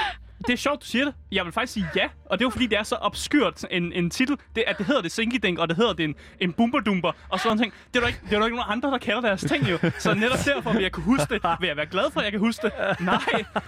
Det 0.46 0.52
er 0.52 0.56
sjovt, 0.56 0.80
du 0.82 0.86
siger 0.86 1.04
det. 1.04 1.14
Jeg 1.32 1.44
vil 1.44 1.52
faktisk 1.52 1.72
sige 1.72 1.86
ja, 1.96 2.08
og 2.26 2.38
det 2.38 2.44
er 2.44 2.46
jo 2.46 2.50
fordi, 2.50 2.66
det 2.66 2.78
er 2.78 2.82
så 2.82 2.94
obskyrt 2.94 3.64
en, 3.70 3.92
en 3.92 4.10
titel, 4.10 4.36
det, 4.56 4.64
at 4.66 4.78
det 4.78 4.86
hedder 4.86 5.02
det 5.02 5.12
Sinky 5.12 5.36
Dink, 5.42 5.58
og 5.58 5.68
det 5.68 5.76
hedder 5.76 5.92
det 5.92 6.04
en, 6.04 6.14
en 6.40 6.52
Bumberdumber, 6.52 7.12
og 7.28 7.40
sådan 7.40 7.58
ting. 7.58 7.72
Det 7.94 7.96
er, 7.96 8.00
der 8.00 8.06
ikke, 8.06 8.20
det 8.24 8.32
er 8.32 8.38
der 8.38 8.46
ikke 8.46 8.56
nogen 8.56 8.72
andre, 8.72 8.90
der 8.90 8.98
kalder 8.98 9.20
deres 9.20 9.40
ting 9.44 9.70
jo. 9.70 9.78
Så 9.98 10.14
netop 10.14 10.38
derfor 10.44 10.72
vil 10.72 10.82
jeg 10.82 10.92
kunne 10.92 11.04
huske 11.04 11.34
det. 11.34 11.42
Vil 11.60 11.66
jeg 11.66 11.76
være 11.76 11.86
glad 11.86 12.10
for, 12.12 12.20
at 12.20 12.24
jeg 12.24 12.32
kan 12.32 12.40
huske 12.40 12.62
det? 12.66 12.72
Nej, 13.00 13.18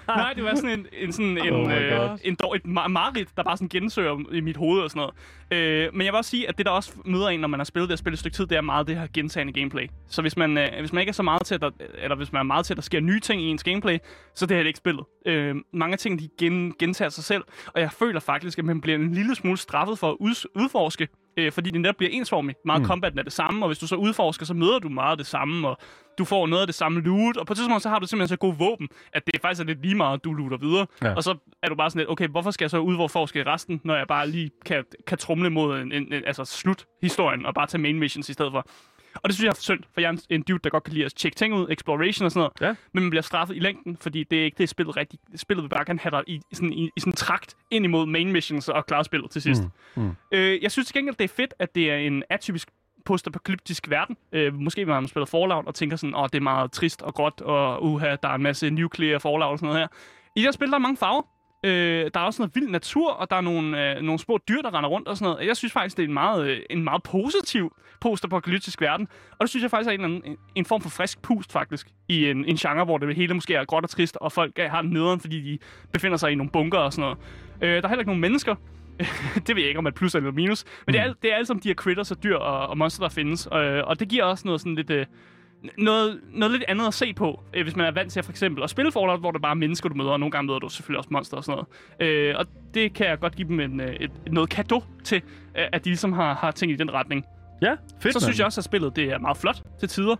nej 0.06 0.32
det 0.32 0.44
var 0.44 0.54
sådan 0.54 0.70
en, 0.70 0.86
en, 0.92 1.12
sådan 1.12 1.38
en, 1.38 1.54
Oh 1.54 1.72
øh, 1.72 2.18
en, 2.24 2.34
dår, 2.34 2.54
et 2.54 2.62
ma- 2.64 2.88
mareridt, 2.88 3.28
der 3.36 3.42
bare 3.42 3.56
sådan 3.56 3.68
gensøger 3.68 4.32
i 4.32 4.40
mit 4.40 4.56
hoved 4.56 4.80
og 4.82 4.90
sådan 4.90 5.00
noget. 5.00 5.14
Øh, 5.50 5.88
men 5.94 6.04
jeg 6.04 6.12
vil 6.12 6.18
også 6.18 6.30
sige, 6.30 6.48
at 6.48 6.58
det 6.58 6.66
der 6.66 6.72
også 6.72 6.92
møder 7.04 7.28
en, 7.28 7.40
når 7.40 7.48
man 7.48 7.60
har 7.60 7.64
spillet 7.64 7.88
det 7.88 7.92
og 7.92 7.98
spillet 7.98 8.16
et 8.16 8.20
stykke 8.20 8.34
tid, 8.36 8.46
det 8.46 8.56
er 8.56 8.60
meget 8.60 8.86
det 8.86 8.96
her 8.96 9.06
gentagende 9.14 9.52
gameplay. 9.52 9.86
Så 10.08 10.22
hvis 10.22 10.36
man, 10.36 10.58
øh, 10.58 10.68
hvis 10.80 10.92
man 10.92 11.00
ikke 11.00 11.10
er 11.10 11.14
så 11.14 11.22
meget 11.22 11.42
til, 11.46 11.54
at 11.54 11.60
der, 11.60 11.70
eller 11.98 12.16
hvis 12.16 12.32
man 12.32 12.40
er 12.40 12.44
meget 12.44 12.66
til, 12.66 12.72
at 12.74 12.76
der 12.76 12.82
sker 12.82 13.00
nye 13.00 13.20
ting 13.20 13.42
i 13.42 13.44
ens 13.44 13.64
gameplay, 13.64 13.98
så 14.34 14.46
det 14.46 14.54
er 14.54 14.58
det 14.60 14.66
ikke 14.66 14.76
spillet. 14.76 15.04
Øh, 15.26 15.56
mange 15.72 15.92
af 15.92 15.98
tingene, 15.98 16.22
de 16.22 16.28
gen, 16.38 16.59
gentager 16.78 17.08
sig 17.08 17.24
selv, 17.24 17.44
og 17.66 17.80
jeg 17.80 17.92
føler 17.92 18.20
faktisk, 18.20 18.58
at 18.58 18.64
man 18.64 18.80
bliver 18.80 18.98
en 18.98 19.12
lille 19.12 19.34
smule 19.34 19.56
straffet 19.56 19.98
for 19.98 20.10
at 20.10 20.16
ud, 20.20 20.48
udforske, 20.54 21.08
øh, 21.36 21.52
fordi 21.52 21.70
det 21.70 21.80
netop 21.80 21.96
bliver 21.96 22.10
ensformigt. 22.12 22.58
Meget 22.64 22.82
mm. 22.82 22.88
combaten 22.88 23.18
er 23.18 23.22
det 23.22 23.32
samme, 23.32 23.64
og 23.64 23.68
hvis 23.68 23.78
du 23.78 23.86
så 23.86 23.96
udforsker, 23.96 24.46
så 24.46 24.54
møder 24.54 24.78
du 24.78 24.88
meget 24.88 25.18
det 25.18 25.26
samme, 25.26 25.68
og 25.68 25.78
du 26.18 26.24
får 26.24 26.46
noget 26.46 26.60
af 26.60 26.66
det 26.66 26.74
samme 26.74 27.00
loot, 27.00 27.36
og 27.36 27.46
på 27.46 27.52
et 27.52 27.56
tidspunkt 27.56 27.82
så 27.82 27.88
har 27.88 27.98
du 27.98 28.06
simpelthen 28.06 28.28
så 28.28 28.36
god 28.36 28.54
våben, 28.54 28.88
at 29.12 29.26
det 29.26 29.40
faktisk 29.40 29.60
er 29.60 29.66
lidt 29.66 29.82
lige 29.82 29.94
meget, 29.94 30.24
du 30.24 30.32
looter 30.32 30.56
videre. 30.56 30.86
Ja. 31.02 31.14
Og 31.14 31.22
så 31.22 31.36
er 31.62 31.68
du 31.68 31.74
bare 31.74 31.90
sådan 31.90 31.98
lidt, 32.00 32.10
okay, 32.10 32.28
hvorfor 32.28 32.50
skal 32.50 32.64
jeg 32.64 32.70
så 32.70 32.78
udforske 32.78 33.46
resten, 33.46 33.80
når 33.84 33.96
jeg 33.96 34.06
bare 34.06 34.28
lige 34.28 34.50
kan, 34.66 34.84
kan 35.06 35.18
trumle 35.18 35.50
mod 35.50 35.80
en, 35.80 35.92
en, 35.92 36.12
en, 36.12 36.22
altså 36.26 36.44
slut 36.44 36.86
historien, 37.02 37.46
og 37.46 37.54
bare 37.54 37.66
tage 37.66 37.82
main 37.82 37.98
missions 37.98 38.28
i 38.28 38.32
stedet 38.32 38.52
for. 38.52 38.66
Og 39.14 39.28
det 39.28 39.34
synes 39.34 39.44
jeg 39.44 39.50
er 39.50 39.54
synd, 39.54 39.80
for 39.94 40.00
jeg 40.00 40.08
er 40.08 40.26
en, 40.30 40.42
dude, 40.42 40.58
der 40.64 40.70
godt 40.70 40.84
kan 40.84 40.94
lide 40.94 41.04
at 41.04 41.14
tjekke 41.14 41.36
ting 41.36 41.54
ud, 41.54 41.66
exploration 41.70 42.24
og 42.24 42.32
sådan 42.32 42.50
noget. 42.60 42.68
Ja. 42.68 42.74
Men 42.92 43.02
man 43.02 43.10
bliver 43.10 43.22
straffet 43.22 43.56
i 43.56 43.58
længden, 43.58 43.96
fordi 44.00 44.24
det 44.24 44.40
er 44.40 44.44
ikke 44.44 44.58
det, 44.58 44.68
spillet 44.68 44.96
rigtig... 44.96 45.18
Spillet 45.36 45.62
vil 45.62 45.68
bare 45.68 45.84
gerne 45.84 45.98
have 45.98 46.10
dig 46.10 46.22
i, 46.26 46.40
sådan, 46.52 46.72
i, 46.72 46.90
i 46.96 47.00
sådan 47.00 47.12
en 47.12 47.16
trakt 47.16 47.56
ind 47.70 47.84
imod 47.84 48.06
main 48.06 48.32
missions 48.32 48.68
og 48.68 48.86
klare 48.86 49.04
spillet 49.04 49.30
til 49.30 49.42
sidst. 49.42 49.62
Mm, 49.96 50.02
mm. 50.02 50.16
Øh, 50.32 50.62
jeg 50.62 50.70
synes 50.70 50.86
til 50.86 50.94
gengæld, 50.94 51.16
det 51.16 51.24
er 51.24 51.28
fedt, 51.28 51.54
at 51.58 51.74
det 51.74 51.90
er 51.90 51.96
en 51.96 52.22
atypisk 52.30 52.68
postapokalyptisk 53.04 53.90
verden. 53.90 54.16
Øh, 54.32 54.54
måske 54.54 54.86
man 54.86 55.08
spille 55.08 55.26
Fallout 55.26 55.66
og 55.66 55.74
tænker 55.74 55.96
sådan, 55.96 56.14
åh, 56.14 56.24
det 56.24 56.34
er 56.34 56.40
meget 56.40 56.72
trist 56.72 57.02
og 57.02 57.14
gråt, 57.14 57.40
og 57.40 57.84
uha, 57.84 58.16
der 58.22 58.28
er 58.28 58.34
en 58.34 58.42
masse 58.42 58.70
nuclear 58.70 59.18
Fallout 59.18 59.42
og 59.42 59.58
sådan 59.58 59.66
noget 59.66 59.80
her. 59.80 59.88
I 60.36 60.40
det 60.40 60.46
her 60.46 60.52
spil, 60.52 60.68
der 60.68 60.74
er 60.74 60.78
mange 60.78 60.96
farver. 60.96 61.22
Øh, 61.64 62.10
der 62.14 62.20
er 62.20 62.24
også 62.24 62.42
noget 62.42 62.54
vild 62.54 62.68
natur, 62.68 63.10
og 63.10 63.30
der 63.30 63.36
er 63.36 63.40
nogle, 63.40 63.96
øh, 63.96 64.02
nogle 64.02 64.18
små 64.18 64.38
dyr, 64.48 64.62
der 64.62 64.74
render 64.74 64.90
rundt 64.90 65.08
og 65.08 65.16
sådan 65.16 65.32
noget. 65.32 65.48
Jeg 65.48 65.56
synes 65.56 65.72
faktisk, 65.72 65.96
det 65.96 66.02
er 66.02 66.06
en 66.08 66.14
meget, 66.14 66.46
øh, 66.48 66.60
en 66.70 66.84
meget 66.84 67.02
positiv 67.02 67.76
postapokalyptisk 68.00 68.80
verden. 68.80 69.08
Og 69.30 69.38
det 69.40 69.50
synes 69.50 69.62
jeg 69.62 69.70
faktisk 69.70 69.88
er 69.88 70.04
en, 70.04 70.22
en, 70.24 70.36
en 70.54 70.64
form 70.64 70.80
for 70.80 70.90
frisk 70.90 71.22
pust, 71.22 71.52
faktisk. 71.52 71.88
I 72.08 72.30
en, 72.30 72.44
en 72.44 72.56
genre, 72.56 72.84
hvor 72.84 72.98
det 72.98 73.16
hele 73.16 73.34
måske 73.34 73.54
er 73.54 73.64
gråt 73.64 73.84
og 73.84 73.90
trist, 73.90 74.16
og 74.20 74.32
folk 74.32 74.58
har 74.58 74.82
den 74.82 74.90
nederen, 74.90 75.20
fordi 75.20 75.40
de 75.40 75.58
befinder 75.92 76.16
sig 76.16 76.32
i 76.32 76.34
nogle 76.34 76.50
bunker 76.50 76.78
og 76.78 76.92
sådan 76.92 77.02
noget. 77.02 77.18
Øh, 77.60 77.68
der 77.68 77.82
er 77.82 77.88
heller 77.88 78.00
ikke 78.00 78.08
nogen 78.10 78.20
mennesker. 78.20 78.54
det 79.46 79.56
ved 79.56 79.62
jeg 79.62 79.68
ikke, 79.68 79.78
om 79.78 79.84
det 79.84 79.92
er 79.92 79.96
plus 79.96 80.14
eller 80.14 80.30
minus. 80.30 80.64
Men 80.86 80.92
det, 80.92 81.00
er, 81.00 81.04
alt- 81.04 81.22
det 81.22 81.30
er 81.32 81.34
alle 81.34 81.46
sammen 81.46 81.62
de 81.62 81.68
her 81.68 81.74
critters 81.74 82.10
og 82.10 82.22
dyr 82.22 82.36
og, 82.36 82.66
og 82.68 82.78
monster, 82.78 83.02
der 83.02 83.08
findes. 83.08 83.48
Øh, 83.54 83.82
og 83.86 84.00
det 84.00 84.08
giver 84.08 84.24
også 84.24 84.42
noget 84.46 84.60
sådan 84.60 84.74
lidt... 84.74 84.90
Øh, 84.90 85.06
noget, 85.78 86.20
noget 86.32 86.52
lidt 86.52 86.64
andet 86.68 86.86
at 86.86 86.94
se 86.94 87.12
på, 87.14 87.42
øh, 87.54 87.62
hvis 87.62 87.76
man 87.76 87.86
er 87.86 87.90
vant 87.90 88.12
til 88.12 88.22
for 88.22 88.30
eksempel 88.30 88.64
at 88.64 88.70
spille 88.70 88.92
Fallout, 88.92 89.20
hvor 89.20 89.30
det 89.30 89.42
bare 89.42 89.50
er 89.50 89.54
mennesker, 89.54 89.88
du 89.88 89.94
møder, 89.94 90.10
og 90.10 90.20
nogle 90.20 90.30
gange 90.30 90.46
møder 90.46 90.58
du 90.58 90.68
selvfølgelig 90.68 90.98
også 90.98 91.08
monster 91.12 91.36
og 91.36 91.44
sådan 91.44 91.64
noget. 92.00 92.10
Øh, 92.10 92.34
og 92.38 92.46
det 92.74 92.94
kan 92.94 93.06
jeg 93.06 93.18
godt 93.18 93.36
give 93.36 93.48
dem 93.48 93.60
en, 93.60 93.80
øh, 93.80 93.94
et, 93.94 94.10
noget 94.30 94.50
kado 94.50 94.82
til, 95.04 95.22
øh, 95.58 95.64
at 95.72 95.84
de 95.84 95.88
ligesom 95.88 96.12
har, 96.12 96.34
har 96.34 96.50
tænkt 96.50 96.74
i 96.74 96.76
den 96.76 96.92
retning. 96.92 97.24
Ja, 97.62 97.76
fedt. 98.02 98.14
Så 98.14 98.20
synes 98.20 98.38
jeg 98.38 98.46
også, 98.46 98.60
at 98.60 98.64
spillet 98.64 98.96
det 98.96 99.04
er 99.04 99.18
meget 99.18 99.36
flot 99.36 99.62
til 99.80 99.88
tider. 99.88 100.16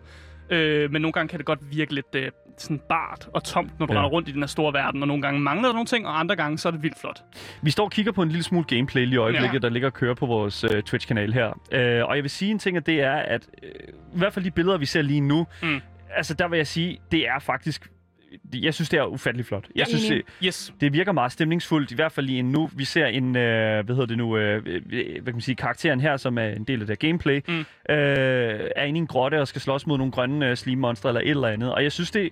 Øh, 0.51 0.93
men 0.93 1.03
nogle 1.03 1.13
gange 1.13 1.29
kan 1.29 1.39
det 1.39 1.47
godt 1.47 1.59
virke 1.71 1.95
lidt 1.95 2.15
øh, 2.15 2.31
sådan 2.62 2.81
bart 2.88 3.29
og 3.35 3.45
tomt, 3.45 3.79
når 3.79 3.87
du 3.87 3.93
Ja. 3.93 3.99
render 3.99 4.11
rundt 4.11 4.29
i 4.29 4.33
den 4.33 4.43
her 4.43 4.47
store 4.47 4.73
verden, 4.73 5.02
og 5.02 5.09
nogle 5.09 5.23
gange 5.23 5.40
mangler 5.40 5.69
der 5.69 5.73
nogle 5.73 5.87
ting, 5.87 6.07
og 6.07 6.21
andre 6.21 6.37
gange 6.37 6.59
så 6.59 6.69
er 6.69 6.73
det 6.73 6.83
vildt 6.83 6.99
flot. 7.00 7.23
Vi 7.62 7.71
står 7.71 7.85
og 7.85 7.90
kigger 7.90 8.12
på 8.12 8.23
en 8.23 8.29
lille 8.29 8.43
smule 8.43 8.64
gameplay 8.64 9.02
lige 9.05 9.14
i 9.14 9.17
øjeblikket, 9.17 9.55
Ja. 9.55 9.59
der 9.59 9.69
ligger 9.69 9.88
og 9.88 9.93
kører 9.95 10.14
på 10.14 10.26
vores 10.26 10.64
uh, 10.64 10.81
Twitch-kanal 10.81 11.33
her. 11.33 11.47
Uh, 11.49 12.09
og 12.09 12.17
jeg 12.17 12.23
vil 12.25 12.31
sige 12.31 12.50
en 12.50 12.59
ting, 12.59 12.76
og 12.76 12.87
det 12.87 13.00
er, 13.00 13.12
at 13.17 13.47
uh, 13.62 13.69
i 14.14 14.19
hvert 14.19 14.33
fald 14.33 14.45
de 14.45 14.50
billeder, 14.50 14.79
vi 14.79 14.87
ser 14.87 15.02
lige 15.02 15.21
nu, 15.21 15.47
Mm. 15.62 15.81
altså 16.17 16.35
der 16.35 16.49
vil 16.49 16.57
jeg 16.57 16.67
sige, 16.67 16.99
det 17.12 17.29
er 17.29 17.38
faktisk... 17.38 17.90
Jeg 18.55 18.75
synes, 18.75 18.89
det 18.89 18.99
er 18.99 19.05
ufattelig 19.05 19.47
flot. 19.47 19.65
Jeg 19.77 19.87
synes, 19.87 20.07
det, 20.09 20.23
Yes. 20.45 20.75
det 20.81 20.93
virker 20.93 21.13
meget 21.13 21.33
stemningsfuldt, 21.33 21.91
i 21.91 21.95
hvert 21.95 22.13
fald 22.13 22.27
lige 22.27 22.43
nu. 22.43 22.71
Vi 22.77 22.85
ser 22.85 23.07
en, 23.07 23.37
øh, 23.37 23.85
hvad 23.85 23.95
hedder 23.95 24.07
det 24.07 24.19
nu, 24.19 24.37
øh, 24.37 24.63
øh, 24.67 24.83
hvad 25.13 25.23
kan 25.25 25.35
man 25.35 25.41
sige, 25.41 25.55
karakteren 25.55 26.01
her, 26.01 26.17
som 26.17 26.39
er 26.39 26.45
en 26.49 26.65
del 26.65 26.81
af 26.81 26.87
det 26.87 26.99
gameplay, 26.99 27.41
Mm. 27.49 27.59
øh, 27.59 27.67
er 28.77 28.85
inde 28.85 28.99
i 28.99 29.01
en 29.01 29.07
grotte 29.07 29.41
og 29.41 29.49
skal 29.49 29.61
slås 29.61 29.87
mod 29.87 29.99
nogle 29.99 30.13
grønne 30.13 30.51
øh, 30.51 30.57
slimmonster 30.57 31.09
eller 31.09 31.21
et 31.21 31.29
eller 31.31 31.49
andet. 31.49 31.75
Og 31.75 31.83
jeg 31.83 31.93
synes, 31.93 32.11
det, 32.11 32.31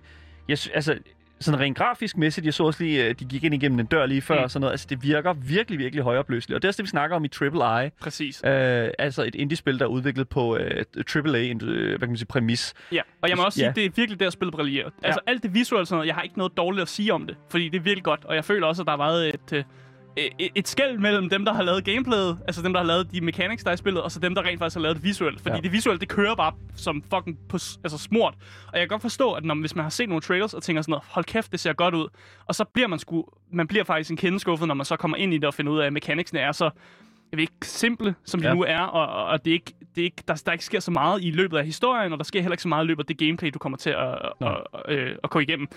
jeg, 0.49 0.59
altså, 0.75 0.99
sådan 1.40 1.61
rent 1.61 1.76
grafisk 1.78 2.16
mæssigt, 2.16 2.45
jeg 2.47 2.54
så 2.54 2.64
også 2.64 2.83
lige, 2.85 3.04
øh, 3.09 3.14
de 3.21 3.25
gik 3.25 3.45
ind 3.45 3.54
igennem 3.54 3.80
en 3.80 3.87
dør 3.87 4.07
lige 4.07 4.21
før 4.23 4.35
Mm. 4.38 4.42
og 4.42 4.50
sådan 4.50 4.61
noget. 4.61 4.73
Altså, 4.73 4.87
det 4.90 5.02
virker 5.02 5.33
virkelig, 5.33 5.78
virkelig 5.78 6.04
højopløseligt. 6.04 6.54
Og 6.57 6.62
det 6.62 6.68
er 6.68 6.71
også 6.71 6.76
det, 6.83 6.85
vi 6.85 6.90
snakker 6.90 7.16
om 7.16 7.25
i 7.25 7.28
AAA. 7.42 7.88
Præcis. 8.00 8.42
Øh, 8.45 8.88
altså 8.99 9.23
et 9.23 9.35
indie-spil, 9.35 9.78
der 9.78 9.85
er 9.85 9.88
udviklet 9.88 10.28
på 10.28 10.57
øh, 10.57 10.85
AAA, 11.16 11.40
en, 11.42 11.61
øh, 11.64 11.88
hvad 11.88 11.99
kan 11.99 12.09
man 12.09 12.16
sige, 12.16 12.26
præmis. 12.26 12.75
Ja, 12.92 13.00
og 13.23 13.28
jeg 13.28 13.37
må 13.37 13.42
også 13.45 13.57
sige, 13.57 13.64
Ja. 13.64 13.71
at 13.71 13.76
det 13.76 13.85
er 13.85 13.90
virkelig 13.97 14.21
der, 14.21 14.30
spillet 14.30 14.54
brillerer. 14.54 14.90
Altså 15.02 15.21
alt 15.26 15.42
det 15.42 15.54
visuelle 15.54 15.87
sådan 15.87 15.97
noget, 15.97 16.07
jeg 16.07 16.14
har 16.14 16.23
ikke 16.23 16.38
noget 16.38 16.57
dårligt 16.57 16.83
at 16.83 16.88
sige 16.88 17.12
om 17.14 17.26
det, 17.26 17.37
fordi 17.50 17.68
det 17.68 17.78
er 17.78 17.83
virkelig 17.83 18.04
godt, 18.04 18.25
og 18.25 18.35
jeg 18.35 18.45
føler 18.45 18.66
også, 18.66 18.83
at 18.83 18.87
der 18.87 18.92
har 18.97 18.99
været 19.12 19.28
et, 19.35 19.52
øh, 19.52 19.64
et, 20.17 20.50
et 20.55 20.69
skæld 20.69 20.99
mellem 20.99 21.29
dem, 21.29 21.45
der 21.45 21.53
har 21.53 21.62
lavet 21.62 21.85
gameplayet, 21.85 22.38
altså 22.47 22.62
dem, 22.62 22.73
der 22.73 22.81
har 22.81 22.87
lavet 22.87 23.12
de 23.12 23.21
mechanics, 23.21 23.62
der 23.65 23.71
er 23.71 23.75
i 23.75 23.77
spillet, 23.77 24.03
og 24.03 24.12
så 24.12 24.21
dem, 24.21 24.35
der 24.35 24.43
rent 24.43 24.59
faktisk 24.59 24.77
har 24.77 24.83
lavet 24.83 24.97
det 24.97 25.05
visuelt. 25.05 25.41
Fordi 25.41 25.57
Ja. 25.57 25.61
det 25.61 25.73
visuelle, 25.73 26.00
det 26.00 26.09
kører 26.09 26.35
bare 26.35 26.53
som 26.77 27.03
fucking 27.15 27.38
på, 27.49 27.55
altså 27.85 27.99
smurt. 27.99 28.35
Og 28.67 28.73
jeg 28.73 28.81
kan 28.81 28.88
godt 28.88 29.03
forstå, 29.03 29.33
at 29.33 29.45
når, 29.45 29.55
hvis 29.55 29.75
man 29.75 29.83
har 29.85 29.91
set 29.91 30.09
nogle 30.09 30.23
trailers 30.23 30.55
og 30.55 30.62
tænker 30.62 30.83
sådan 30.83 30.91
noget, 30.91 31.05
hold 31.09 31.25
kæft, 31.25 31.53
det 31.53 31.61
ser 31.61 31.73
godt 31.73 31.95
ud, 31.95 32.09
og 32.47 32.55
så 32.55 32.65
bliver 32.65 32.88
man 32.88 32.99
sgu, 32.99 33.25
man 33.53 33.67
bliver 33.67 33.85
faktisk 33.85 34.11
en 34.11 34.17
kende 34.17 34.38
skuffet, 34.41 34.69
når 34.69 34.75
man 34.75 34.85
så 34.87 34.97
kommer 34.97 35.17
ind 35.17 35.35
i 35.35 35.37
det 35.37 35.45
og 35.45 35.55
finder 35.55 35.73
ud 35.73 35.79
af, 35.79 35.87
at 35.87 35.93
mechanicsene 35.93 36.41
er 36.41 36.53
så 36.53 36.71
jeg 37.33 37.37
ved 37.37 37.43
ikke, 37.43 37.55
simple, 37.62 38.15
som 38.25 38.41
de 38.41 38.49
Ja. 38.49 38.55
nu 38.55 38.62
er, 38.69 38.81
og, 38.81 39.25
og- 39.27 39.45
det 39.45 39.50
er 39.50 39.55
ikke, 39.55 39.73
det 39.95 40.00
er 40.00 40.05
ikke, 40.05 40.23
der, 40.29 40.43
der 40.47 40.53
ikke 40.53 40.65
sker 40.65 40.81
så 40.81 40.91
meget 40.91 41.25
i 41.25 41.31
løbet 41.31 41.59
af 41.59 41.65
historien, 41.65 42.12
og 42.12 42.19
der 42.19 42.25
sker 42.25 42.41
heller 42.41 42.53
ikke 42.53 42.62
så 42.62 42.69
meget 42.69 42.85
i 42.85 42.87
løbet 42.87 43.03
af 43.03 43.07
det 43.07 43.19
gameplay, 43.19 43.50
du 43.55 43.59
kommer 43.59 43.79
til 43.79 43.91
at, 43.91 43.99
at, 44.09 44.49
at, 44.49 44.57
at, 44.99 45.17
at 45.25 45.31
gå 45.31 45.38
igennem. 45.38 45.69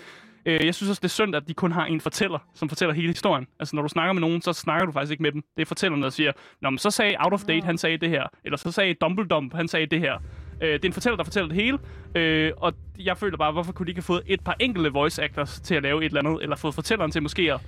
Øh, 0.46 0.66
Jeg 0.66 0.74
synes 0.74 0.90
også, 0.90 1.00
det 1.00 1.04
er 1.04 1.08
synd, 1.08 1.36
at 1.36 1.42
de 1.48 1.54
kun 1.54 1.72
har 1.72 1.84
en 1.86 2.00
fortæller, 2.00 2.38
som 2.54 2.68
fortæller 2.68 2.94
hele 2.94 3.08
historien. 3.08 3.46
Altså, 3.60 3.76
når 3.76 3.82
du 3.82 3.88
snakker 3.88 4.12
med 4.12 4.20
nogen, 4.20 4.42
så 4.42 4.52
snakker 4.52 4.86
du 4.86 4.92
faktisk 4.92 5.10
ikke 5.10 5.22
med 5.22 5.32
dem. 5.32 5.42
Det 5.56 5.62
er 5.62 5.66
fortælleren, 5.66 6.02
der 6.02 6.10
siger, 6.10 6.32
Nå, 6.62 6.70
men 6.70 6.78
så 6.78 6.90
sagde 6.90 7.14
Out 7.18 7.32
of 7.32 7.42
Date, 7.42 7.64
han 7.66 7.78
sagde 7.78 7.96
det 7.96 8.08
her. 8.10 8.24
Eller 8.44 8.56
så 8.56 8.72
sagde 8.72 8.94
Dumbledump, 8.94 9.54
han 9.54 9.68
sagde 9.68 9.86
det 9.86 10.00
her. 10.00 10.14
Øh, 10.62 10.68
det 10.72 10.84
er 10.84 10.88
en 10.88 10.92
fortæller, 10.92 11.16
der 11.16 11.24
fortæller 11.24 11.48
det 11.48 11.56
hele. 11.56 11.78
Øh, 12.14 12.52
og 12.56 12.72
jeg 12.98 13.18
føler 13.18 13.36
bare, 13.36 13.52
hvorfor 13.52 13.72
kunne 13.72 13.86
de 13.86 13.90
ikke 13.90 13.98
have 14.00 14.04
fået 14.04 14.22
et 14.26 14.40
par 14.44 14.56
enkelte 14.60 14.90
voice 14.92 15.22
actors 15.22 15.60
til 15.60 15.74
at 15.74 15.82
lave 15.82 16.00
et 16.04 16.04
eller 16.04 16.20
andet, 16.28 16.42
eller 16.42 16.56
fået 16.56 16.74
fortælleren 16.74 17.10
til 17.10 17.22
måske 17.22 17.52
at, 17.54 17.60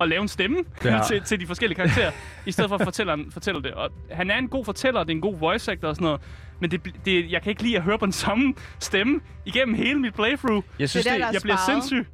at 0.00 0.08
lave 0.08 0.22
en 0.22 0.28
stemme 0.28 0.58
Ja. 0.84 0.94
ja. 0.96 1.02
til, 1.08 1.22
til 1.22 1.40
de 1.40 1.46
forskellige 1.46 1.76
karakterer, 1.76 2.10
i 2.46 2.52
stedet 2.52 2.68
for 2.68 2.76
at 2.76 2.84
fortælleren 2.84 3.30
fortæller 3.32 3.60
det. 3.62 3.72
Og 3.72 3.90
han 4.10 4.30
er 4.30 4.38
en 4.38 4.48
god 4.48 4.64
fortæller, 4.64 5.00
det 5.04 5.10
er 5.10 5.14
en 5.14 5.20
god 5.20 5.38
voice 5.38 5.72
actor 5.72 5.88
og 5.88 5.94
sådan 5.96 6.04
noget, 6.04 6.20
men 6.62 6.70
det, 6.70 6.80
det, 7.04 7.30
jeg 7.32 7.42
kan 7.42 7.50
ikke 7.50 7.62
lide 7.62 7.76
at 7.76 7.82
høre 7.82 7.98
på 7.98 8.06
den 8.06 8.12
samme 8.12 8.54
stemme 8.78 9.20
igennem 9.44 9.74
hele 9.74 10.00
mit 10.00 10.14
playthrough. 10.14 10.62
Jeg 10.78 10.90
synes, 10.90 11.06
Det 11.06 11.12
er 11.12 11.18
der, 11.18 11.24
det, 11.24 11.32
der 11.32 11.32
Jeg 11.32 11.42
bliver 11.42 11.56
sindssyg. 11.66 12.06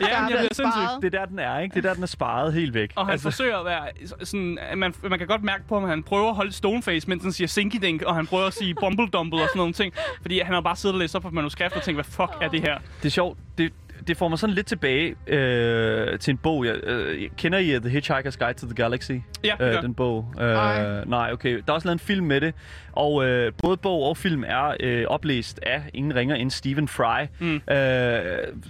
ja, 0.00 0.06
er 0.06 0.08
jeg 0.08 0.26
bliver 0.26 0.42
sindssyg. 0.52 0.82
det 1.02 1.14
er 1.14 1.18
der, 1.18 1.26
den 1.26 1.38
er, 1.38 1.58
ikke? 1.58 1.74
Det 1.74 1.84
er 1.84 1.88
der, 1.88 1.94
den 1.94 2.02
er 2.02 2.06
sparet 2.06 2.52
helt 2.54 2.74
væk. 2.74 2.92
Og 2.96 3.06
han 3.06 3.12
altså. 3.12 3.30
forsøger 3.30 3.58
at 3.58 3.64
være 3.64 3.86
sådan, 4.26 4.58
at 4.62 4.78
man, 4.78 4.94
man 5.10 5.18
kan 5.18 5.28
godt 5.28 5.42
mærke 5.42 5.64
på 5.68 5.76
at 5.78 5.88
han 5.88 6.02
prøver 6.02 6.28
at 6.28 6.34
holde 6.34 6.52
stoneface, 6.52 7.08
mens 7.08 7.22
han 7.22 7.32
siger 7.32 7.48
sinky 7.48 8.04
og 8.04 8.14
han 8.14 8.26
prøver 8.26 8.46
at 8.46 8.54
sige 8.54 8.74
bumble-dumble 8.82 9.42
og 9.42 9.48
sådan 9.48 9.56
nogle 9.56 9.72
ting. 9.72 9.94
Fordi 10.20 10.40
han 10.40 10.54
har 10.54 10.60
bare 10.60 10.76
siddet 10.76 10.94
og 10.94 10.98
læst 10.98 11.16
op 11.16 11.22
på 11.22 11.30
manuskript 11.30 11.76
og 11.76 11.82
tænkt, 11.82 11.96
hvad 11.96 12.04
fuck 12.04 12.32
er 12.40 12.48
det 12.48 12.60
her? 12.60 12.78
Det 13.02 13.06
er 13.06 13.10
sjovt. 13.10 13.38
Det, 13.58 13.72
det 14.06 14.16
får 14.16 14.28
mig 14.28 14.38
sådan 14.38 14.54
lidt 14.54 14.66
tilbage 14.66 15.14
øh, 15.26 16.18
til 16.18 16.30
en 16.30 16.38
bog. 16.38 16.66
Jeg, 16.66 16.74
øh, 16.84 17.28
kender 17.36 17.58
I 17.58 17.76
uh, 17.76 17.82
The 17.82 17.98
Hitchhiker's 17.98 18.36
Guide 18.38 18.58
to 18.58 18.66
the 18.66 18.74
Galaxy? 18.74 19.12
Ja, 19.44 19.54
øh, 19.60 19.82
den 19.82 19.94
bog. 19.94 20.34
Øh, 20.40 20.46
Nej. 20.46 21.04
nej, 21.04 21.30
okay. 21.32 21.54
Der 21.56 21.62
er 21.68 21.72
også 21.72 21.88
lavet 21.88 21.94
en 21.94 21.98
film 22.06 22.26
med 22.26 22.40
det. 22.40 22.54
Og 22.92 23.24
øh, 23.26 23.52
både 23.62 23.76
bog 23.76 24.02
og 24.02 24.16
film 24.16 24.44
er 24.46 24.74
øh, 24.80 25.04
oplæst 25.08 25.60
af 25.62 25.82
ingen 25.94 26.14
ringer 26.14 26.36
end 26.36 26.50
Stephen 26.50 26.88
Fry, 26.88 27.24
Mm. 27.38 27.54
øh, 27.70 28.20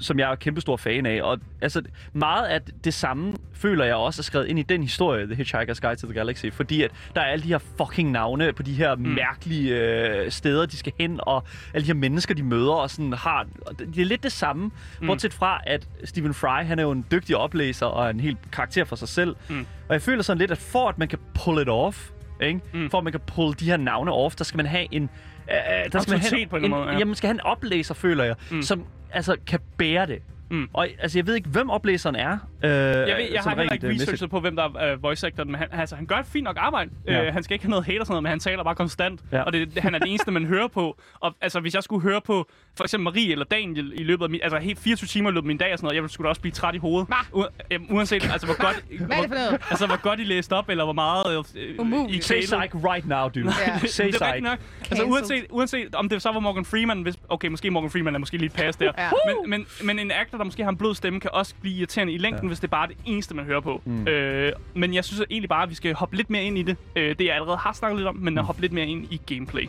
som 0.00 0.18
jeg 0.18 0.30
er 0.30 0.34
kæmpestor 0.34 0.76
fan 0.76 1.06
af. 1.06 1.22
Og 1.22 1.38
altså, 1.60 1.82
meget 2.12 2.46
af 2.46 2.60
det 2.84 2.94
samme 2.94 3.34
føler 3.54 3.84
jeg 3.84 3.94
også 3.94 4.20
er 4.20 4.22
skrevet 4.22 4.46
ind 4.46 4.58
i 4.58 4.62
den 4.62 4.82
historie, 4.82 5.26
The 5.26 5.34
Hitchhiker's 5.34 5.80
Guide 5.80 6.00
to 6.00 6.06
the 6.06 6.14
Galaxy. 6.14 6.46
Fordi 6.52 6.82
at 6.82 6.90
der 7.14 7.20
er 7.20 7.24
alle 7.24 7.42
de 7.42 7.48
her 7.48 7.58
fucking 7.58 8.10
navne 8.10 8.52
på 8.52 8.62
de 8.62 8.72
her 8.72 8.94
mm. 8.94 9.02
mærkelige 9.02 9.76
øh, 9.76 10.30
steder, 10.30 10.66
de 10.66 10.76
skal 10.76 10.92
hen, 11.00 11.20
og 11.22 11.44
alle 11.74 11.82
de 11.82 11.86
her 11.86 11.94
mennesker, 11.98 12.34
de 12.34 12.42
møder, 12.42 12.72
og 12.72 12.90
sådan 12.90 13.12
har... 13.12 13.46
Det 13.94 13.98
er 14.02 14.04
lidt 14.04 14.22
det 14.22 14.32
samme, 14.32 14.70
mm. 15.00 15.06
Bortset 15.18 15.34
fra, 15.34 15.60
at 15.66 15.88
Stephen 16.04 16.34
Fry, 16.34 16.64
han 16.64 16.78
er 16.78 16.82
jo 16.82 16.90
en 16.90 17.06
dygtig 17.10 17.36
oplæser 17.36 17.86
og 17.86 18.10
en 18.10 18.20
helt 18.20 18.38
karakter 18.52 18.84
for 18.84 18.96
sig 18.96 19.08
selv. 19.08 19.36
Mm. 19.48 19.66
Og 19.88 19.92
jeg 19.92 20.02
føler 20.02 20.22
sådan 20.22 20.38
lidt, 20.38 20.50
at 20.50 20.58
for 20.58 20.88
at 20.88 20.98
man 20.98 21.08
kan 21.08 21.18
pull 21.34 21.62
it 21.62 21.68
off, 21.68 22.10
ikke? 22.42 22.60
Mm. 22.74 22.90
For 22.90 22.98
at 22.98 23.04
man 23.04 23.12
kan 23.12 23.20
pull 23.26 23.54
de 23.60 23.64
her 23.64 23.76
navne 23.76 24.12
off, 24.12 24.34
der 24.36 24.44
skal 24.44 24.56
man 24.56 24.66
have 24.66 24.86
en... 24.90 25.02
Øh, 25.02 25.92
der 25.92 26.00
skal 26.00 26.12
man 26.12 26.20
have 26.20 26.46
på 26.46 26.56
en 26.56 26.64
anden 26.64 26.78
måde, 26.78 26.90
ja. 26.90 26.98
Jamen, 26.98 27.14
skal 27.14 27.28
have 27.28 27.34
en 27.34 27.40
oplæser, 27.40 27.94
føler 27.94 28.24
jeg. 28.24 28.34
Mm. 28.50 28.62
som 28.62 28.84
altså 29.12 29.36
kan 29.46 29.60
bære 29.76 30.06
det. 30.06 30.22
Mm. 30.50 30.68
Og 30.72 30.88
altså, 30.98 31.18
jeg 31.18 31.26
ved 31.26 31.34
ikke, 31.34 31.48
hvem 31.48 31.70
oplæseren 31.70 32.16
er. 32.16 32.38
Øh, 32.64 32.70
Jeg, 32.70 33.16
ved, 33.16 33.28
jeg 33.32 33.40
har 33.42 33.56
heller 33.56 33.72
ikke 33.72 33.86
øh, 33.86 33.94
researchet 33.94 34.30
på, 34.30 34.40
hvem 34.40 34.56
der 34.56 34.62
er 34.78 34.94
uh, 34.94 35.02
voice 35.02 35.26
actor, 35.26 35.44
men 35.44 35.54
han, 35.54 35.68
altså, 35.72 35.96
han 35.96 36.06
gør 36.06 36.16
et 36.16 36.26
fint 36.26 36.44
nok 36.44 36.56
arbejde. 36.60 36.90
Ja. 37.06 37.12
Ja. 37.22 37.28
Uh, 37.28 37.34
han 37.34 37.42
skal 37.42 37.54
ikke 37.54 37.64
have 37.64 37.70
noget 37.70 37.84
hate 37.86 38.00
og 38.00 38.06
sådan 38.06 38.12
noget, 38.12 38.22
men 38.22 38.30
han 38.30 38.40
taler 38.40 38.64
bare 38.64 38.74
konstant. 38.74 39.20
Ja. 39.32 39.42
Og 39.42 39.52
det, 39.52 39.78
han 39.78 39.94
er 39.94 39.98
det 39.98 40.08
eneste, 40.08 40.30
man 40.30 40.44
hører 40.44 40.68
på. 40.68 40.98
Og 41.20 41.34
altså, 41.40 41.60
hvis 41.60 41.74
jeg 41.74 41.82
skulle 41.82 42.02
høre 42.02 42.20
på 42.20 42.48
for 42.76 42.84
eksempel 42.84 43.04
Marie 43.04 43.32
eller 43.32 43.44
Daniel 43.44 43.92
i 44.00 44.04
løbet 44.04 44.24
af 44.24 44.30
min, 44.30 44.40
altså 44.42 44.58
helt 44.58 44.78
24 44.78 45.06
timer 45.06 45.30
i 45.30 45.32
løbet 45.32 45.44
af 45.44 45.46
min 45.46 45.56
dag 45.58 45.72
og 45.72 45.78
sådan 45.78 45.86
noget, 45.86 45.94
jeg 45.94 46.02
ville 46.02 46.12
sgu 46.12 46.22
da 46.24 46.28
også 46.28 46.40
blive 46.40 46.52
træt 46.52 46.74
i 46.74 46.78
hovedet. 46.78 47.08
U- 47.34 47.94
uanset 47.94 48.30
altså, 48.32 48.46
hvor 48.46 48.62
godt, 48.64 48.84
noget? 49.30 49.60
altså, 49.70 49.86
hvor 49.86 50.02
godt 50.02 50.20
I 50.20 50.24
læste 50.24 50.52
op, 50.52 50.68
eller 50.68 50.84
hvor 50.84 50.92
meget 50.92 51.46
øh, 51.56 51.74
Umuligt. 51.78 52.18
I 52.18 52.22
Say 52.22 52.40
psych 52.40 52.74
right 52.76 53.06
now, 53.08 53.28
dude. 53.28 53.52
Ja. 53.66 53.78
Say 53.86 54.06
det 54.12 54.22
er 54.22 54.40
nok. 54.40 54.58
Altså 54.90 55.04
uanset, 55.04 55.46
uanset 55.50 55.94
om 55.94 56.08
det 56.08 56.22
så 56.22 56.32
var 56.32 56.40
Morgan 56.40 56.64
Freeman, 56.64 57.02
hvis, 57.02 57.14
okay, 57.28 57.48
måske 57.48 57.70
Morgan 57.70 57.90
Freeman 57.90 58.14
er 58.14 58.18
måske 58.18 58.36
lige 58.36 58.48
pas 58.50 58.76
der. 58.76 58.92
Ja. 58.98 59.10
Men, 59.26 59.50
men, 59.50 59.66
men 59.84 59.98
en 59.98 60.10
actor, 60.10 60.38
der 60.38 60.44
måske 60.44 60.62
har 60.62 60.70
en 60.70 60.76
blød 60.76 60.94
stemme, 60.94 61.20
kan 61.20 61.30
også 61.32 61.54
blive 61.60 61.74
irriterende 61.78 62.12
i 62.12 62.18
længden, 62.18 62.47
ja. 62.48 62.50
hvis 62.50 62.58
det 62.60 62.66
er 62.66 62.70
bare 62.70 62.86
det 62.88 62.96
eneste, 63.04 63.34
man 63.34 63.44
hører 63.44 63.60
på. 63.60 63.82
Mm. 63.84 64.08
Øh, 64.08 64.52
men 64.74 64.94
jeg 64.94 65.04
synes 65.04 65.22
egentlig 65.30 65.48
bare, 65.48 65.62
at 65.62 65.70
vi 65.70 65.74
skal 65.74 65.94
hoppe 65.94 66.16
lidt 66.16 66.30
mere 66.30 66.44
ind 66.44 66.58
i 66.58 66.62
det. 66.62 66.76
Øh, 66.96 67.18
det 67.18 67.24
jeg 67.24 67.34
allerede 67.34 67.56
har 67.56 67.72
snakket 67.72 67.96
lidt 67.98 68.08
om, 68.08 68.16
men 68.16 68.38
at 68.38 68.44
hoppe 68.44 68.60
lidt 68.60 68.72
mere 68.72 68.86
ind 68.86 69.06
i 69.12 69.20
gameplay. 69.26 69.68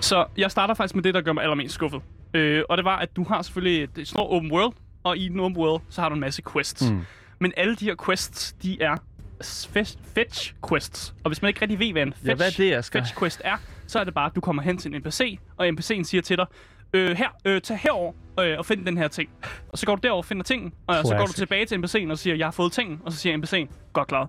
Så 0.00 0.26
jeg 0.36 0.50
starter 0.50 0.74
faktisk 0.74 0.94
med 0.94 1.02
det, 1.02 1.14
der 1.14 1.20
gør 1.20 1.32
mig 1.32 1.42
allermest 1.42 1.74
skuffet. 1.74 2.02
Øh, 2.34 2.62
og 2.68 2.76
det 2.76 2.84
var, 2.84 2.96
at 2.96 3.16
du 3.16 3.24
har 3.24 3.42
selvfølgelig 3.42 3.88
et 3.98 4.08
stort 4.08 4.26
open 4.30 4.52
world, 4.52 4.72
og 5.04 5.18
i 5.18 5.28
den 5.28 5.40
open 5.40 5.58
world, 5.58 5.82
så 5.90 6.00
har 6.00 6.08
du 6.08 6.14
en 6.14 6.20
masse 6.20 6.42
quests. 6.52 6.90
Mm. 6.90 7.00
Men 7.38 7.52
alle 7.56 7.76
de 7.76 7.84
her 7.84 7.94
quests, 8.06 8.52
de 8.62 8.82
er 8.82 8.96
fetch, 9.72 9.96
fetch 10.14 10.54
quests. 10.68 11.14
Og 11.24 11.28
hvis 11.28 11.42
man 11.42 11.48
ikke 11.48 11.60
rigtig 11.62 11.78
ved, 11.78 11.92
hvad 11.92 12.02
en 12.02 12.12
fetch, 12.12 12.26
Ja, 12.26 12.34
hvad 12.34 12.46
er 12.46 12.50
det, 12.56 12.72
Asger? 12.74 13.00
fetch 13.00 13.18
quest 13.18 13.42
er, 13.44 13.56
så 13.86 13.98
er 14.00 14.04
det 14.04 14.14
bare, 14.14 14.26
at 14.26 14.34
du 14.34 14.40
kommer 14.40 14.62
hen 14.62 14.78
til 14.78 14.94
en 14.94 15.00
NPC, 15.00 15.38
og 15.56 15.68
NPC'en 15.68 16.02
siger 16.02 16.22
til 16.22 16.36
dig, 16.36 16.46
øh, 16.92 17.16
her, 17.16 17.28
øh, 17.44 17.60
tag 17.60 17.78
herover 17.78 18.12
øh, 18.40 18.58
og 18.58 18.66
find 18.66 18.86
den 18.86 18.98
her 18.98 19.08
ting. 19.08 19.30
Og 19.68 19.78
så 19.78 19.86
går 19.86 19.96
du 19.96 20.00
derover 20.02 20.18
og 20.18 20.24
finder 20.24 20.42
tingen, 20.42 20.72
og 20.86 20.94
så 20.94 21.02
går 21.02 21.10
du 21.10 21.16
Classic. 21.16 21.36
tilbage 21.36 21.66
til 21.66 21.76
NPC'en 21.76 22.10
og 22.10 22.18
siger, 22.18 22.36
jeg 22.36 22.46
har 22.46 22.50
fået 22.52 22.72
tingen, 22.72 23.00
og 23.04 23.12
så 23.12 23.18
siger 23.18 23.36
NPC'en, 23.36 23.74
godt 23.92 24.08
klaret. 24.08 24.28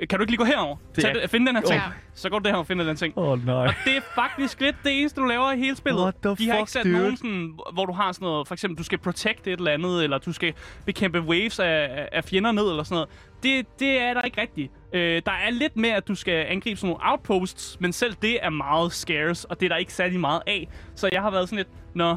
Øh, 0.00 0.08
Kan 0.08 0.18
du 0.18 0.22
ikke 0.22 0.32
lige 0.32 0.38
gå 0.38 0.44
herover? 0.44 0.76
Det 0.96 1.04
Tag 1.04 1.16
er- 1.22 1.26
find 1.28 1.46
den 1.46 1.56
her 1.56 1.62
ting. 1.62 1.74
Ja. 1.74 1.82
Så 2.14 2.30
går 2.30 2.38
du 2.38 2.44
derover 2.44 2.58
og 2.62 2.66
finder 2.66 2.84
den 2.84 2.96
ting. 2.96 3.18
Oh, 3.18 3.46
nej. 3.46 3.54
Og 3.54 3.74
det 3.84 3.96
er 3.96 4.00
faktisk 4.14 4.60
lidt 4.60 4.76
det 4.84 5.00
eneste, 5.00 5.20
du 5.20 5.26
laver 5.26 5.52
i 5.52 5.58
hele 5.58 5.76
spillet. 5.76 6.02
What 6.02 6.14
the 6.22 6.30
De 6.36 6.46
har 6.48 6.52
fuck, 6.54 6.60
ikke 6.60 6.70
sat 6.72 6.84
dude? 6.84 6.92
nogen 6.92 7.16
sådan, 7.16 7.58
hvor 7.72 7.86
du 7.86 7.92
har 7.92 8.12
sådan 8.12 8.26
noget, 8.26 8.48
for 8.48 8.54
eksempel, 8.54 8.78
du 8.78 8.84
skal 8.84 8.98
protect 8.98 9.46
et 9.46 9.52
eller 9.58 9.70
andet, 9.72 10.04
eller 10.04 10.18
du 10.18 10.32
skal 10.32 10.52
bekæmpe 10.86 11.20
waves 11.20 11.58
af, 11.60 12.08
af 12.12 12.24
fjender 12.24 12.52
ned, 12.52 12.70
eller 12.70 12.82
sådan 12.82 12.94
noget. 12.94 13.08
Det, 13.42 13.78
det 13.80 14.00
er 14.00 14.14
der 14.14 14.22
ikke 14.22 14.40
rigtigt. 14.40 14.72
Øh, 14.92 15.22
der 15.26 15.32
er 15.32 15.50
lidt 15.50 15.76
mere, 15.76 15.94
at 15.96 16.08
du 16.08 16.14
skal 16.14 16.46
angribe 16.48 16.80
sådan 16.80 16.90
nogle 16.90 17.10
outposts, 17.10 17.76
men 17.80 17.92
selv 17.92 18.14
det 18.22 18.38
er 18.44 18.50
meget 18.50 18.92
scarce, 18.92 19.50
og 19.50 19.60
det 19.60 19.66
er 19.66 19.70
der 19.70 19.76
ikke 19.76 19.92
særlig 19.92 20.20
meget 20.20 20.42
af. 20.46 20.68
Så 20.94 21.08
jeg 21.12 21.22
har 21.22 21.30
været 21.30 21.48
sådan 21.48 21.56
lidt, 21.56 21.68
nå, 21.94 22.16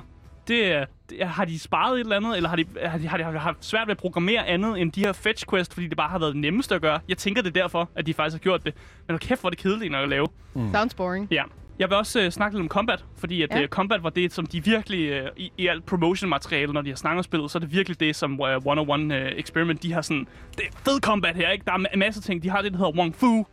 det 0.50 0.88
det, 1.10 1.28
har 1.28 1.46
de 1.46 1.60
sparet 1.60 1.94
et 1.96 2.00
eller 2.00 2.16
andet, 2.16 2.36
eller 2.38 2.50
har 2.50 2.56
de, 2.56 2.66
har 2.86 2.98
de, 2.98 3.08
har 3.08 3.32
de 3.32 3.40
haft 3.40 3.66
svært 3.66 3.88
ved 3.88 3.92
at 3.92 3.98
programmere 3.98 4.48
andet 4.48 4.82
end 4.82 4.92
de 4.92 5.02
her 5.02 5.14
fetch 5.14 5.46
quest, 5.50 5.74
fordi 5.74 5.88
det 5.88 5.98
bare 5.98 6.10
har 6.10 6.20
været 6.20 6.34
det 6.34 6.42
nemmeste 6.42 6.76
at 6.76 6.82
gøre? 6.82 7.00
Jeg 7.10 7.18
tænker 7.18 7.42
det 7.42 7.58
er 7.58 7.62
derfor, 7.62 7.90
at 7.96 8.06
de 8.06 8.14
faktisk 8.14 8.34
har 8.34 8.40
gjort 8.40 8.66
det. 8.66 8.74
Men 9.08 9.14
hold 9.14 9.20
kæft, 9.20 9.42
hvor 9.42 9.48
er 9.48 9.52
det 9.52 9.60
kedeligt 9.60 9.96
at 9.96 10.10
lave. 10.10 10.28
Sounds 10.74 10.94
boring. 10.94 11.28
Ja. 11.32 11.44
Jeg 11.80 11.90
vil 11.90 11.98
også 11.98 12.20
øh, 12.22 12.32
snakke 12.32 12.58
lidt 12.58 12.62
om 12.64 12.68
combat, 12.70 13.06
fordi 13.18 13.42
at 13.42 13.50
Ja. 13.52 13.62
øh, 13.62 13.68
combat 13.68 14.04
var 14.04 14.10
det, 14.10 14.34
som 14.34 14.46
de 14.46 14.64
virkelig, 14.64 15.10
øh, 15.10 15.28
i, 15.38 15.52
i 15.58 15.68
alt 15.68 15.86
promotion-materiale, 15.86 16.74
når 16.74 16.82
de 16.82 16.90
har 16.90 16.96
snakket 16.96 17.26
spillet, 17.26 17.52
så 17.52 17.58
er 17.58 17.60
det 17.60 17.72
virkelig 17.72 18.00
det, 18.00 18.16
som 18.16 18.32
øh, 18.34 18.58
One-on-One 18.66 19.14
øh, 19.14 19.32
Experiment, 19.38 19.84
de 19.84 19.94
har 19.94 20.02
sådan, 20.02 20.28
det 20.58 20.66
er 20.68 20.72
fed 20.86 21.00
combat 21.02 21.36
her, 21.36 21.50
ikke? 21.50 21.66
Der 21.66 21.72
er 21.72 21.78
en 21.78 22.00
masse 22.00 22.22
ting. 22.22 22.44
De 22.44 22.50
har 22.50 22.62
det, 22.62 22.72
der 22.72 22.78
hedder 22.78 22.98
Wong 23.00 23.16
Fu, 23.16 23.46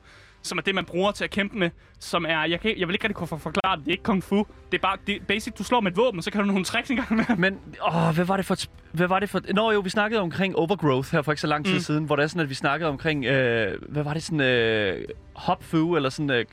som 0.46 0.58
er 0.58 0.62
det, 0.62 0.74
man 0.74 0.84
bruger 0.84 1.12
til 1.12 1.24
at 1.24 1.30
kæmpe 1.30 1.58
med, 1.58 1.70
som 2.00 2.24
er, 2.28 2.44
jeg, 2.44 2.60
kan, 2.60 2.74
jeg 2.78 2.88
vil 2.88 2.94
ikke 2.94 3.04
rigtig 3.04 3.16
kunne 3.16 3.26
for- 3.26 3.36
forklare 3.36 3.76
det, 3.76 3.84
det 3.84 3.90
er 3.90 3.92
ikke 3.92 4.02
kung 4.04 4.24
fu. 4.24 4.46
Det 4.72 4.78
er 4.78 4.82
bare, 4.82 4.96
det 5.06 5.26
basic, 5.26 5.52
du 5.54 5.64
slår 5.64 5.80
med 5.80 5.90
et 5.90 5.96
våben, 5.96 6.18
og 6.18 6.24
så 6.24 6.30
kan 6.30 6.40
du 6.40 6.46
nogle 6.46 6.64
tricks 6.64 6.90
engang 6.90 7.16
med. 7.16 7.36
Men, 7.36 7.58
åh, 7.92 8.14
hvad 8.14 8.24
var 8.24 8.36
det 8.36 8.46
for... 8.46 8.54
et 8.54 8.70
Hvad 8.92 9.06
var 9.08 9.18
det 9.20 9.30
for... 9.30 9.40
Nå 9.54 9.72
jo, 9.72 9.80
vi 9.80 9.90
snakkede 9.90 10.20
omkring 10.20 10.56
Overgrowth 10.56 11.12
her 11.12 11.22
for 11.22 11.32
ikke 11.32 11.40
så 11.40 11.46
lang 11.46 11.64
tid 11.64 11.74
mm. 11.74 11.80
Siden, 11.80 12.04
hvor 12.04 12.16
det 12.16 12.22
er 12.22 12.26
sådan, 12.26 12.42
at 12.42 12.48
vi 12.50 12.54
snakkede 12.54 12.88
omkring... 12.90 13.24
Øh, 13.24 13.78
hvad 13.88 14.02
var 14.02 14.14
det 14.14 14.22
sådan... 14.22 14.40
Øh, 14.40 15.04
hop 15.34 15.64
fu, 15.64 15.96
eller 15.96 16.10
sådan... 16.10 16.30
Øh, 16.30 16.44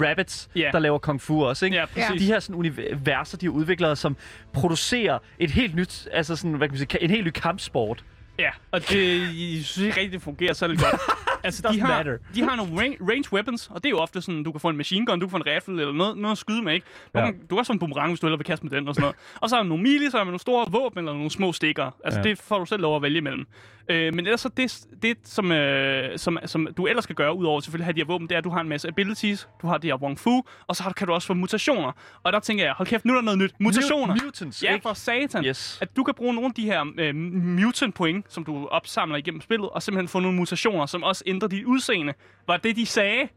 rabbits, 0.00 0.48
Ja. 0.56 0.68
der 0.72 0.78
laver 0.78 0.98
kung 0.98 1.20
fu 1.20 1.44
også, 1.44 1.64
ikke? 1.64 1.76
Ja, 1.76 1.84
præcis. 1.86 2.20
De 2.22 2.26
her 2.26 2.40
sådan 2.40 2.56
universer, 2.56 3.38
de 3.38 3.46
har 3.46 3.50
udviklet, 3.52 3.98
som 3.98 4.16
producerer 4.52 5.18
et 5.38 5.50
helt 5.50 5.74
nyt... 5.74 6.08
Altså 6.12 6.36
sådan, 6.36 6.52
hvad 6.52 6.68
kan 6.68 6.72
man 6.72 6.78
sige, 6.90 7.02
en 7.02 7.10
helt 7.10 7.24
ny 7.26 7.30
kampsport. 7.30 8.04
Ja, 8.38 8.50
og 8.70 8.80
det, 8.88 9.20
jeg 9.56 9.64
synes 9.64 9.78
ikke 9.78 9.96
rigtig, 10.00 10.12
det 10.12 10.22
fungerer 10.22 10.52
så 10.52 10.66
godt. 10.68 10.80
Altså, 11.44 11.68
de 11.72 11.80
har, 11.80 11.88
matter. 11.88 12.16
de 12.34 12.42
har 12.42 12.56
nogle 12.56 12.80
range, 12.80 12.96
range 13.00 13.24
weapons, 13.32 13.68
og 13.70 13.76
det 13.82 13.86
er 13.86 13.90
jo 13.90 13.98
ofte 13.98 14.22
sådan, 14.22 14.42
du 14.42 14.52
kan 14.52 14.60
få 14.60 14.68
en 14.68 14.76
machine 14.76 15.06
gun, 15.06 15.20
du 15.20 15.26
kan 15.26 15.30
få 15.30 15.36
en 15.36 15.46
rifle 15.46 15.80
eller 15.80 15.92
noget, 15.94 16.16
noget 16.16 16.32
at 16.32 16.38
skyde 16.38 16.62
med, 16.62 16.74
ikke? 16.74 16.86
Du, 17.14 17.18
Ja. 17.18 17.24
kan, 17.24 17.40
du 17.50 17.56
har 17.56 17.62
sådan 17.62 17.74
en 17.74 17.78
boomerang, 17.78 18.10
hvis 18.10 18.20
du 18.20 18.26
hellere 18.26 18.38
vil 18.38 18.44
kaste 18.46 18.66
med 18.66 18.76
den 18.76 18.88
og 18.88 18.94
sådan 18.94 19.02
noget. 19.02 19.16
Og 19.40 19.48
så 19.48 19.56
har 19.56 19.62
man 19.62 19.68
nogle 19.68 19.82
melee, 19.82 20.10
så 20.10 20.16
har 20.16 20.24
man 20.24 20.30
nogle 20.30 20.40
store 20.40 20.66
våben 20.70 20.98
eller 20.98 21.12
nogle 21.12 21.30
små 21.30 21.52
stikker. 21.52 21.90
Altså, 22.04 22.20
ja. 22.20 22.28
det 22.28 22.38
får 22.38 22.58
du 22.58 22.64
selv 22.66 22.82
lov 22.82 22.96
at 22.96 23.02
vælge 23.02 23.18
imellem. 23.18 23.46
Øh, 23.88 24.14
men 24.14 24.26
ellers 24.26 24.40
så 24.40 24.48
det, 24.48 24.80
det 25.02 25.16
som, 25.24 25.52
øh, 25.52 26.18
som, 26.18 26.38
som 26.46 26.68
du 26.76 26.86
ellers 26.86 27.04
skal 27.04 27.16
gøre, 27.16 27.36
udover 27.36 27.60
selvfølgelig 27.60 27.82
at 27.82 27.86
have 27.86 27.92
de 27.92 28.00
her 28.00 28.06
våben, 28.06 28.26
det 28.28 28.34
er, 28.34 28.38
at 28.38 28.44
du 28.44 28.50
har 28.50 28.60
en 28.60 28.68
masse 28.68 28.88
abilities, 28.88 29.48
du 29.62 29.66
har 29.66 29.78
de 29.78 29.86
her 29.86 29.94
Wong 30.02 30.18
Fu, 30.18 30.42
og 30.66 30.76
så 30.76 30.82
har, 30.82 30.92
kan 30.92 31.06
du 31.06 31.12
også 31.12 31.26
få 31.26 31.34
mutationer. 31.34 31.92
Og 32.22 32.32
der 32.32 32.40
tænker 32.40 32.64
jeg, 32.64 32.72
hold 32.72 32.88
kæft, 32.88 33.04
nu 33.04 33.12
er 33.12 33.16
der 33.16 33.22
noget 33.22 33.38
nyt. 33.38 33.54
Mutationer! 33.58 34.14
Mut- 34.14 34.24
mutants, 34.24 34.62
Ja, 34.62 34.72
ikke? 34.72 34.82
for 34.82 34.94
satan. 34.94 35.44
Yes. 35.44 35.78
At 35.80 35.96
du 35.96 36.04
kan 36.04 36.14
bruge 36.14 36.34
nogle 36.34 36.46
af 36.48 36.54
de 36.54 36.62
her 36.64 36.84
øh, 36.98 37.14
mutant 37.14 37.94
point, 37.94 38.32
som 38.32 38.44
du 38.44 38.66
opsamler 38.66 39.16
igennem 39.16 39.40
spillet, 39.40 39.68
og 39.70 39.82
simpelthen 39.82 40.08
få 40.08 40.20
nogle 40.20 40.36
mutationer, 40.36 40.86
som 40.86 41.02
også 41.02 41.22
ændrer 41.26 41.48
dit 41.48 41.64
udseende. 41.64 42.12
Var 42.46 42.56
det, 42.56 42.76
de 42.76 42.86
sagde? 42.86 43.28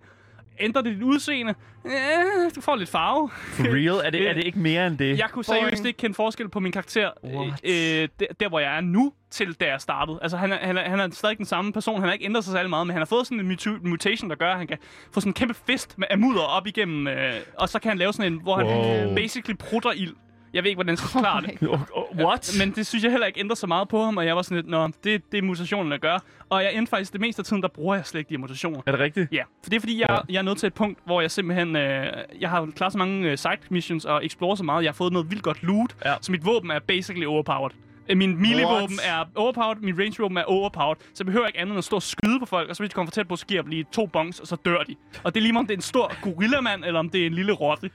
Ændrer 0.60 0.82
det 0.82 0.96
dit 0.96 1.04
udseende? 1.04 1.54
Eh, 1.86 1.92
du 2.56 2.62
får 2.62 2.76
lidt 2.76 2.90
farve. 2.90 3.30
For 3.30 3.64
real? 3.64 4.06
Er 4.06 4.10
det, 4.10 4.30
er 4.30 4.34
det 4.34 4.44
ikke 4.44 4.60
mere 4.60 4.88
end 4.88 4.98
det? 4.98 5.20
Jeg 5.20 5.30
kunne 5.32 5.44
Boring. 5.48 5.64
seriøst 5.64 5.86
ikke 5.86 5.98
kende 5.98 6.16
forskel 6.16 6.50
på 6.50 6.60
min 6.60 6.72
karakter, 6.72 7.10
What? 7.24 7.60
øh, 7.64 8.10
der, 8.20 8.26
der 8.40 8.50
hvor 8.50 8.60
jeg 8.60 8.78
er 8.78 8.82
nu, 8.82 9.14
til 9.32 9.54
da 9.54 9.66
jeg 9.66 9.82
startede. 9.82 10.20
Altså, 10.22 10.38
han 10.38 10.52
er, 10.52 10.58
han, 10.62 10.78
er, 10.78 10.90
han 10.90 11.00
er 11.00 11.10
stadig 11.12 11.38
den 11.38 11.46
samme 11.46 11.74
person. 11.74 11.96
Han 12.00 12.04
har 12.08 12.14
ikke 12.14 12.26
ændret 12.26 12.44
sig 12.44 12.52
særlig 12.52 12.70
meget, 12.70 12.88
men 12.88 12.92
han 12.94 13.02
har 13.02 13.06
fået 13.06 13.28
sådan 13.28 13.40
en 13.40 13.52
mutu- 13.52 13.88
mutation, 13.88 14.30
der 14.30 14.36
gør, 14.36 14.52
at 14.52 14.58
han 14.58 14.68
kan 14.68 14.78
få 15.14 15.20
sådan 15.20 15.30
en 15.30 15.34
kæmpe 15.34 15.54
fist 15.68 15.98
med 15.98 16.08
af 16.10 16.18
mudder 16.18 16.42
op 16.42 16.68
igennem, 16.68 17.08
øh, 17.08 17.34
og 17.58 17.70
så 17.70 17.80
kan 17.80 17.90
han 17.90 17.98
lave 17.98 18.14
sådan 18.14 18.34
en, 18.34 18.40
hvor 18.42 18.58
han 18.58 18.66
Wow. 18.66 19.16
basically 19.16 19.58
prutter 19.58 19.92
ild. 19.92 20.14
Jeg 20.56 20.64
ved 20.64 20.70
ikke, 20.70 20.78
hvordan 20.78 20.90
jeg 20.92 20.98
skal 20.98 21.10
forklare 21.10 21.38
Oh 21.72 21.80
det. 21.80 21.88
Oh, 21.94 22.18
what? 22.26 22.56
Men 22.60 22.72
det 22.72 22.88
synes 22.88 23.04
jeg 23.04 23.12
heller 23.12 23.28
ikke 23.28 23.40
ændrer 23.40 23.56
så 23.56 23.68
meget 23.68 23.88
på 23.88 24.04
ham, 24.04 24.18
og 24.18 24.26
jeg 24.26 24.36
var 24.36 24.42
sådan 24.42 24.56
lidt, 24.58 24.68
nå, 24.68 24.88
det, 25.04 25.32
det 25.32 25.38
er 25.38 25.42
mutationen, 25.42 25.92
der 25.92 25.98
gør. 25.98 26.20
Og 26.50 26.64
jeg 26.64 26.74
endte 26.74 26.90
faktisk 26.90 27.14
det 27.14 27.22
meste 27.22 27.40
af 27.40 27.46
tiden, 27.46 27.62
der 27.62 27.68
bruger 27.68 27.96
jeg 27.96 28.06
slet 28.06 28.20
ikke 28.20 28.30
de 28.30 28.38
mutationer. 28.38 28.82
Er 28.86 28.92
det 28.92 29.00
rigtigt? 29.00 29.28
Ja, 29.32 29.44
for 29.64 29.70
det 29.70 29.76
er 29.76 29.80
fordi, 29.80 30.00
jeg, 30.00 30.08
Ja. 30.10 30.18
jeg 30.30 30.38
er 30.38 30.42
nået 30.42 30.58
til 30.58 30.68
et 30.68 30.74
punkt, 30.74 31.00
hvor 31.06 31.22
jeg 31.22 31.32
simpelthen... 31.32 31.76
Øh, 31.76 32.08
jeg 32.40 32.50
har 32.50 32.68
klaret 32.76 32.92
så 32.94 32.98
mange 32.98 33.32
øh, 33.32 33.38
side 33.38 33.52
missions 33.70 34.06
og 34.06 34.26
explore 34.26 34.58
så 34.58 34.64
meget. 34.64 34.84
Jeg 34.84 34.90
har 34.90 34.94
fået 34.94 35.14
noget 35.14 35.30
vildt 35.30 35.44
godt 35.44 35.64
loot, 35.64 35.96
Ja. 36.06 36.14
så 36.22 36.32
mit 36.32 36.46
våben 36.46 36.72
er 36.72 36.80
basically 36.80 37.26
overpowered. 37.26 37.72
Øh, 38.10 38.18
Min 38.18 38.42
melee-våben 38.42 39.00
er 39.06 39.26
overpowered, 39.36 39.78
min 39.82 40.00
range-våben 40.00 40.38
er 40.38 40.44
overpowered, 40.44 40.98
så 41.02 41.14
jeg 41.20 41.26
behøver 41.26 41.48
ikke 41.48 41.60
andet 41.60 41.72
end 41.72 41.78
at 41.78 41.84
stå 41.84 41.96
og 41.96 42.04
skyde 42.04 42.40
på 42.40 42.46
folk, 42.46 42.70
og 42.70 42.76
så 42.76 42.84
hvis 42.84 42.90
de 42.90 42.94
kommer 42.94 43.08
for 43.12 43.16
tæt 43.16 43.28
på, 43.28 43.36
så 43.36 43.46
giver 43.46 43.62
jeg 43.62 43.70
lige 43.70 43.86
to 43.92 44.06
bongs, 44.06 44.40
og 44.40 44.48
så 44.48 44.56
dør 44.66 44.78
de. 44.84 44.96
Og 45.24 45.34
det 45.34 45.40
er 45.40 45.42
lige 45.42 45.54
meget, 45.54 45.64
om 45.64 45.68
det 45.68 45.74
er 45.74 45.78
en 45.78 45.82
stor 45.82 46.14
gorillamand, 46.22 46.86
eller 46.86 47.00
om 47.00 47.10
det 47.10 47.22
er 47.22 47.26
en 47.26 47.34
lille 47.34 47.54
rotte. 47.54 47.90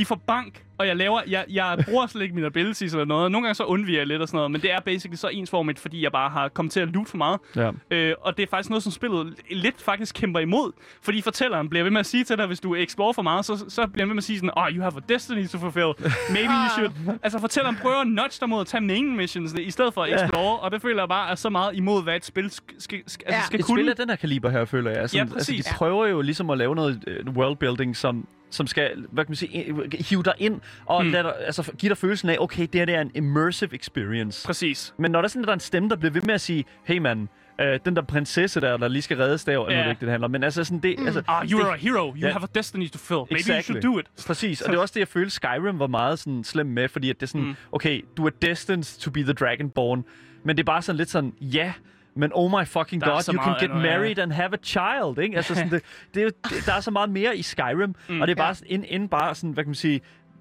De 0.00 0.04
får 0.06 0.20
bank, 0.26 0.64
og 0.78 0.86
jeg 0.86 0.96
laver, 0.96 1.20
jeg, 1.28 1.44
jeg 1.48 1.78
bruger 1.88 2.06
slet 2.06 2.22
ikke 2.22 2.34
mine 2.34 2.46
abilities 2.46 2.92
eller 2.92 3.04
noget. 3.04 3.32
Nogle 3.32 3.46
gange 3.46 3.54
så 3.54 3.64
undviger 3.64 3.98
jeg 3.98 4.06
lidt 4.06 4.22
og 4.22 4.28
sådan 4.28 4.36
noget, 4.38 4.50
men 4.50 4.60
det 4.60 4.72
er 4.72 4.80
basically 4.80 5.16
så 5.16 5.28
ensformigt, 5.28 5.78
fordi 5.78 6.02
jeg 6.02 6.12
bare 6.12 6.30
har 6.30 6.48
kommet 6.48 6.72
til 6.72 6.80
at 6.80 6.88
loot 6.88 7.08
for 7.08 7.16
meget. 7.16 7.40
Ja. 7.56 7.70
Øh, 7.90 8.14
og 8.20 8.36
det 8.36 8.42
er 8.42 8.46
faktisk 8.50 8.70
noget, 8.70 8.82
som 8.82 8.92
spillet 8.92 9.34
lidt 9.50 9.82
faktisk 9.82 10.14
kæmper 10.14 10.40
imod. 10.40 10.72
Fordi 11.02 11.20
fortælleren 11.22 11.68
bliver 11.68 11.82
ved 11.82 11.90
med 11.90 12.00
at 12.00 12.06
sige 12.06 12.24
til 12.24 12.36
dig, 12.38 12.46
hvis 12.46 12.60
du 12.60 12.74
explorer 12.74 13.12
for 13.12 13.22
meget, 13.22 13.44
så, 13.44 13.64
så 13.68 13.86
bliver 13.86 14.02
han 14.04 14.08
ved 14.08 14.14
med 14.14 14.18
at 14.20 14.24
sige 14.24 14.38
sådan, 14.38 14.50
oh, 14.56 14.68
you 14.70 14.82
have 14.82 14.92
a 14.96 15.12
destiny 15.14 15.46
to 15.48 15.58
fulfill. 15.58 15.92
Maybe 16.30 16.52
you 16.52 16.68
should. 16.76 16.90
Altså 17.22 17.38
fortælleren 17.38 17.76
prøver 17.82 17.96
at 18.00 18.06
nudge 18.06 18.36
dig 18.40 18.48
mod 18.48 18.60
at 18.60 18.66
tage 18.66 18.80
main 18.80 19.16
missions 19.16 19.52
i 19.54 19.70
stedet 19.70 19.94
for 19.94 20.02
at 20.02 20.22
explore, 20.22 20.58
og 20.58 20.70
det 20.70 20.82
føler 20.82 21.02
jeg 21.02 21.08
bare 21.08 21.30
er 21.30 21.34
så 21.34 21.50
meget 21.50 21.76
imod, 21.76 22.02
hvad 22.02 22.16
et 22.16 22.24
spil 22.24 22.50
skal, 22.50 22.74
skal, 22.80 23.02
skal, 23.06 23.24
Ja. 23.28 23.34
altså 23.34 23.46
skal 23.46 23.60
Et 23.60 23.66
kunne. 23.66 23.78
spil 23.78 23.88
af 23.90 23.96
den 23.96 24.08
her 24.08 24.16
kaliber 24.16 24.50
her, 24.50 24.64
føler 24.64 24.90
jeg. 24.90 25.10
Sådan, 25.10 25.26
Ja, 25.26 25.34
altså, 25.34 25.36
præcis. 25.52 25.64
de 25.64 25.74
prøver 25.74 26.06
jo 26.06 26.20
ligesom 26.20 26.50
at 26.50 26.58
lave 26.58 26.74
noget 26.74 27.04
uh, 27.26 27.34
worldbuilding, 27.36 27.96
som 27.96 28.26
som 28.50 28.66
skal, 28.66 29.04
hvad 29.12 29.24
kan 29.24 29.30
man 29.30 29.36
sige, 29.36 29.74
hive 30.08 30.22
dig 30.22 30.32
ind 30.38 30.60
og 30.86 31.04
Mm. 31.04 31.10
lade 31.10 31.22
dig, 31.22 31.34
altså, 31.46 31.72
give 31.78 31.90
dig 31.90 31.96
følelsen 31.98 32.28
af, 32.28 32.36
okay, 32.40 32.62
det 32.62 32.74
her 32.74 32.84
det 32.84 32.94
er 32.94 33.00
en 33.00 33.10
immersive 33.14 33.74
experience. 33.74 34.46
Præcis. 34.46 34.94
Men 34.98 35.10
når 35.10 35.20
der 35.20 35.26
er 35.26 35.28
sådan, 35.28 35.42
at 35.42 35.46
der 35.46 35.52
er 35.52 35.56
en 35.56 35.60
stemme, 35.60 35.88
der 35.88 35.96
bliver 35.96 36.12
ved 36.12 36.22
med 36.22 36.34
at 36.34 36.40
sige, 36.40 36.64
hey 36.84 36.98
mand, 36.98 37.28
øh, 37.60 37.80
den 37.84 37.96
der 37.96 38.02
prinsesse 38.02 38.60
der, 38.60 38.76
der 38.76 38.88
lige 38.88 39.02
skal 39.02 39.16
reddes 39.16 39.44
der, 39.44 39.70
yeah. 39.70 39.84
det 39.84 39.90
ikke, 39.90 40.00
det 40.00 40.08
handler. 40.10 40.28
Men 40.28 40.44
altså 40.44 40.64
sådan 40.64 40.78
det, 40.78 40.96
altså, 41.06 41.22
Ah, 41.28 41.42
you're 41.46 41.66
a 41.72 41.76
hero. 41.76 42.06
You 42.06 42.14
Ja. 42.16 42.32
have 42.32 42.42
a 42.42 42.46
destiny 42.58 42.88
to 42.90 42.98
fulfill. 42.98 43.16
Maybe 43.16 43.32
you 43.32 43.36
Exactly. 43.58 43.62
should 43.80 43.82
do 43.82 43.98
it. 43.98 44.06
Præcis, 44.26 44.60
og 44.62 44.70
det 44.72 44.76
er 44.76 44.80
også 44.80 44.92
det, 44.94 45.00
jeg 45.00 45.08
følte, 45.08 45.30
Skyrim 45.30 45.78
var 45.78 45.86
meget 45.86 46.18
sådan 46.18 46.44
slem 46.44 46.66
med, 46.66 46.88
fordi 46.88 47.10
at 47.10 47.16
det 47.16 47.22
er 47.22 47.26
sådan, 47.26 47.40
mm. 47.40 47.46
Mm. 47.48 47.54
okay, 47.72 48.04
du 48.16 48.26
er 48.26 48.30
destined 48.30 48.98
to 49.00 49.10
be 49.10 49.22
the 49.22 49.32
Dragonborn, 49.32 50.04
men 50.44 50.56
det 50.56 50.62
er 50.62 50.66
bare 50.66 50.82
sådan 50.82 50.96
lidt 50.96 51.10
sådan, 51.10 51.32
ja, 51.40 51.58
yeah, 51.58 51.72
men 52.20 52.30
oh 52.34 52.50
my 52.50 52.64
fucking 52.66 53.00
Der 53.02 53.08
er 53.08 53.12
god, 53.12 53.34
you 53.34 53.42
can 53.42 53.54
get 53.60 53.70
andet, 53.70 53.84
ja. 53.84 53.90
married 53.98 54.18
and 54.18 54.32
have 54.32 54.52
a 54.52 54.56
child, 54.62 55.18
ikke? 55.18 55.36
Altså 55.36 55.54
sådan, 55.54 55.70
det, 55.70 55.82
det, 56.14 56.22
er 56.22 56.30
der 56.66 56.72
er 56.72 56.80
så 56.80 56.90
meget 56.90 57.10
mere 57.10 57.36
i 57.36 57.42
Skyrim, 57.42 57.94
mm, 58.08 58.20
og 58.20 58.26
det 58.26 58.32
er 58.32 58.36
bare 58.36 58.48
Ja. 58.48 58.54
sådan, 58.54 59.08
bare 59.08 59.34
sådan, 59.34 59.50
hvad 59.50 59.64
kan 59.64 59.68
man 59.68 59.74
sige, 59.74 60.00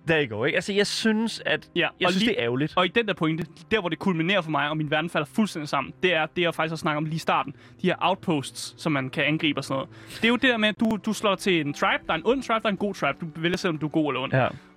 you 0.10 0.38
go, 0.38 0.44
ikke? 0.44 0.56
Altså, 0.56 0.74
jeg 0.74 0.88
synes, 0.88 1.42
at, 1.46 1.70
Ja, 1.76 1.88
jeg 2.00 2.06
og 2.08 2.12
synes, 2.12 2.24
lige- 2.24 2.30
det 2.36 2.40
er 2.40 2.46
ærgerligt. 2.46 2.74
Og 2.78 2.86
i 2.86 2.88
den 2.88 3.08
der 3.08 3.14
pointe, 3.14 3.46
der 3.72 3.80
hvor 3.80 3.90
det 3.90 4.00
kulminerer 4.00 4.42
for 4.42 4.52
mig, 4.52 4.70
og 4.70 4.78
min 4.78 4.92
verden 4.92 5.10
falder 5.10 5.26
fuldstændig 5.34 5.70
sammen, 5.70 5.94
det 6.04 6.14
er 6.14 6.26
det, 6.36 6.42
jeg 6.42 6.56
faktisk 6.56 6.72
har 6.72 6.78
snakket 6.78 6.98
om 6.98 7.06
lige 7.06 7.16
i 7.16 7.20
starten. 7.20 7.54
De 7.82 7.88
her 7.88 7.96
outposts, 8.00 8.82
som 8.82 8.92
man 8.92 9.10
kan 9.10 9.24
angribe 9.24 9.60
og 9.60 9.64
sådan 9.64 9.74
noget. 9.76 9.90
Det 10.16 10.24
er 10.24 10.28
jo 10.30 10.36
det 10.36 10.50
der 10.50 10.58
med, 10.58 10.70
at 10.70 10.80
du, 10.80 10.98
du 11.06 11.14
slår 11.14 11.36
til 11.36 11.62
en 11.68 11.74
tribe, 11.74 12.04
der 12.08 12.14
er 12.14 12.18
en 12.18 12.22
ond 12.26 12.44
tribe, 12.44 12.60
der 12.60 12.66
er 12.66 12.72
en 12.72 12.78
god 12.78 12.94
tribe. 12.94 13.18
Du 13.36 13.42
vælger 13.42 13.58
selv, 13.58 13.70
om 13.70 13.78
du 13.78 13.86
er 13.86 13.90
god 13.90 14.12
eller 14.14 14.22
ond. 14.22 14.34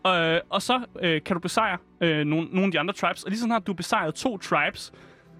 Ja. 0.07 0.35
Øh, 0.35 0.41
og 0.51 0.63
så 0.63 0.81
øh, 1.01 1.21
kan 1.25 1.35
du 1.37 1.41
besejre 1.41 1.79
øh, 2.01 2.25
nogle, 2.27 2.49
nogle 2.51 2.65
af 2.67 2.71
de 2.73 2.81
andre 2.81 2.95
tribes. 2.95 3.23
Og 3.25 3.31
lige 3.31 3.39
sådan 3.41 3.51
har 3.51 3.59
du 3.59 3.73
besejret 3.73 4.15
to 4.15 4.39
tribes, 4.39 4.93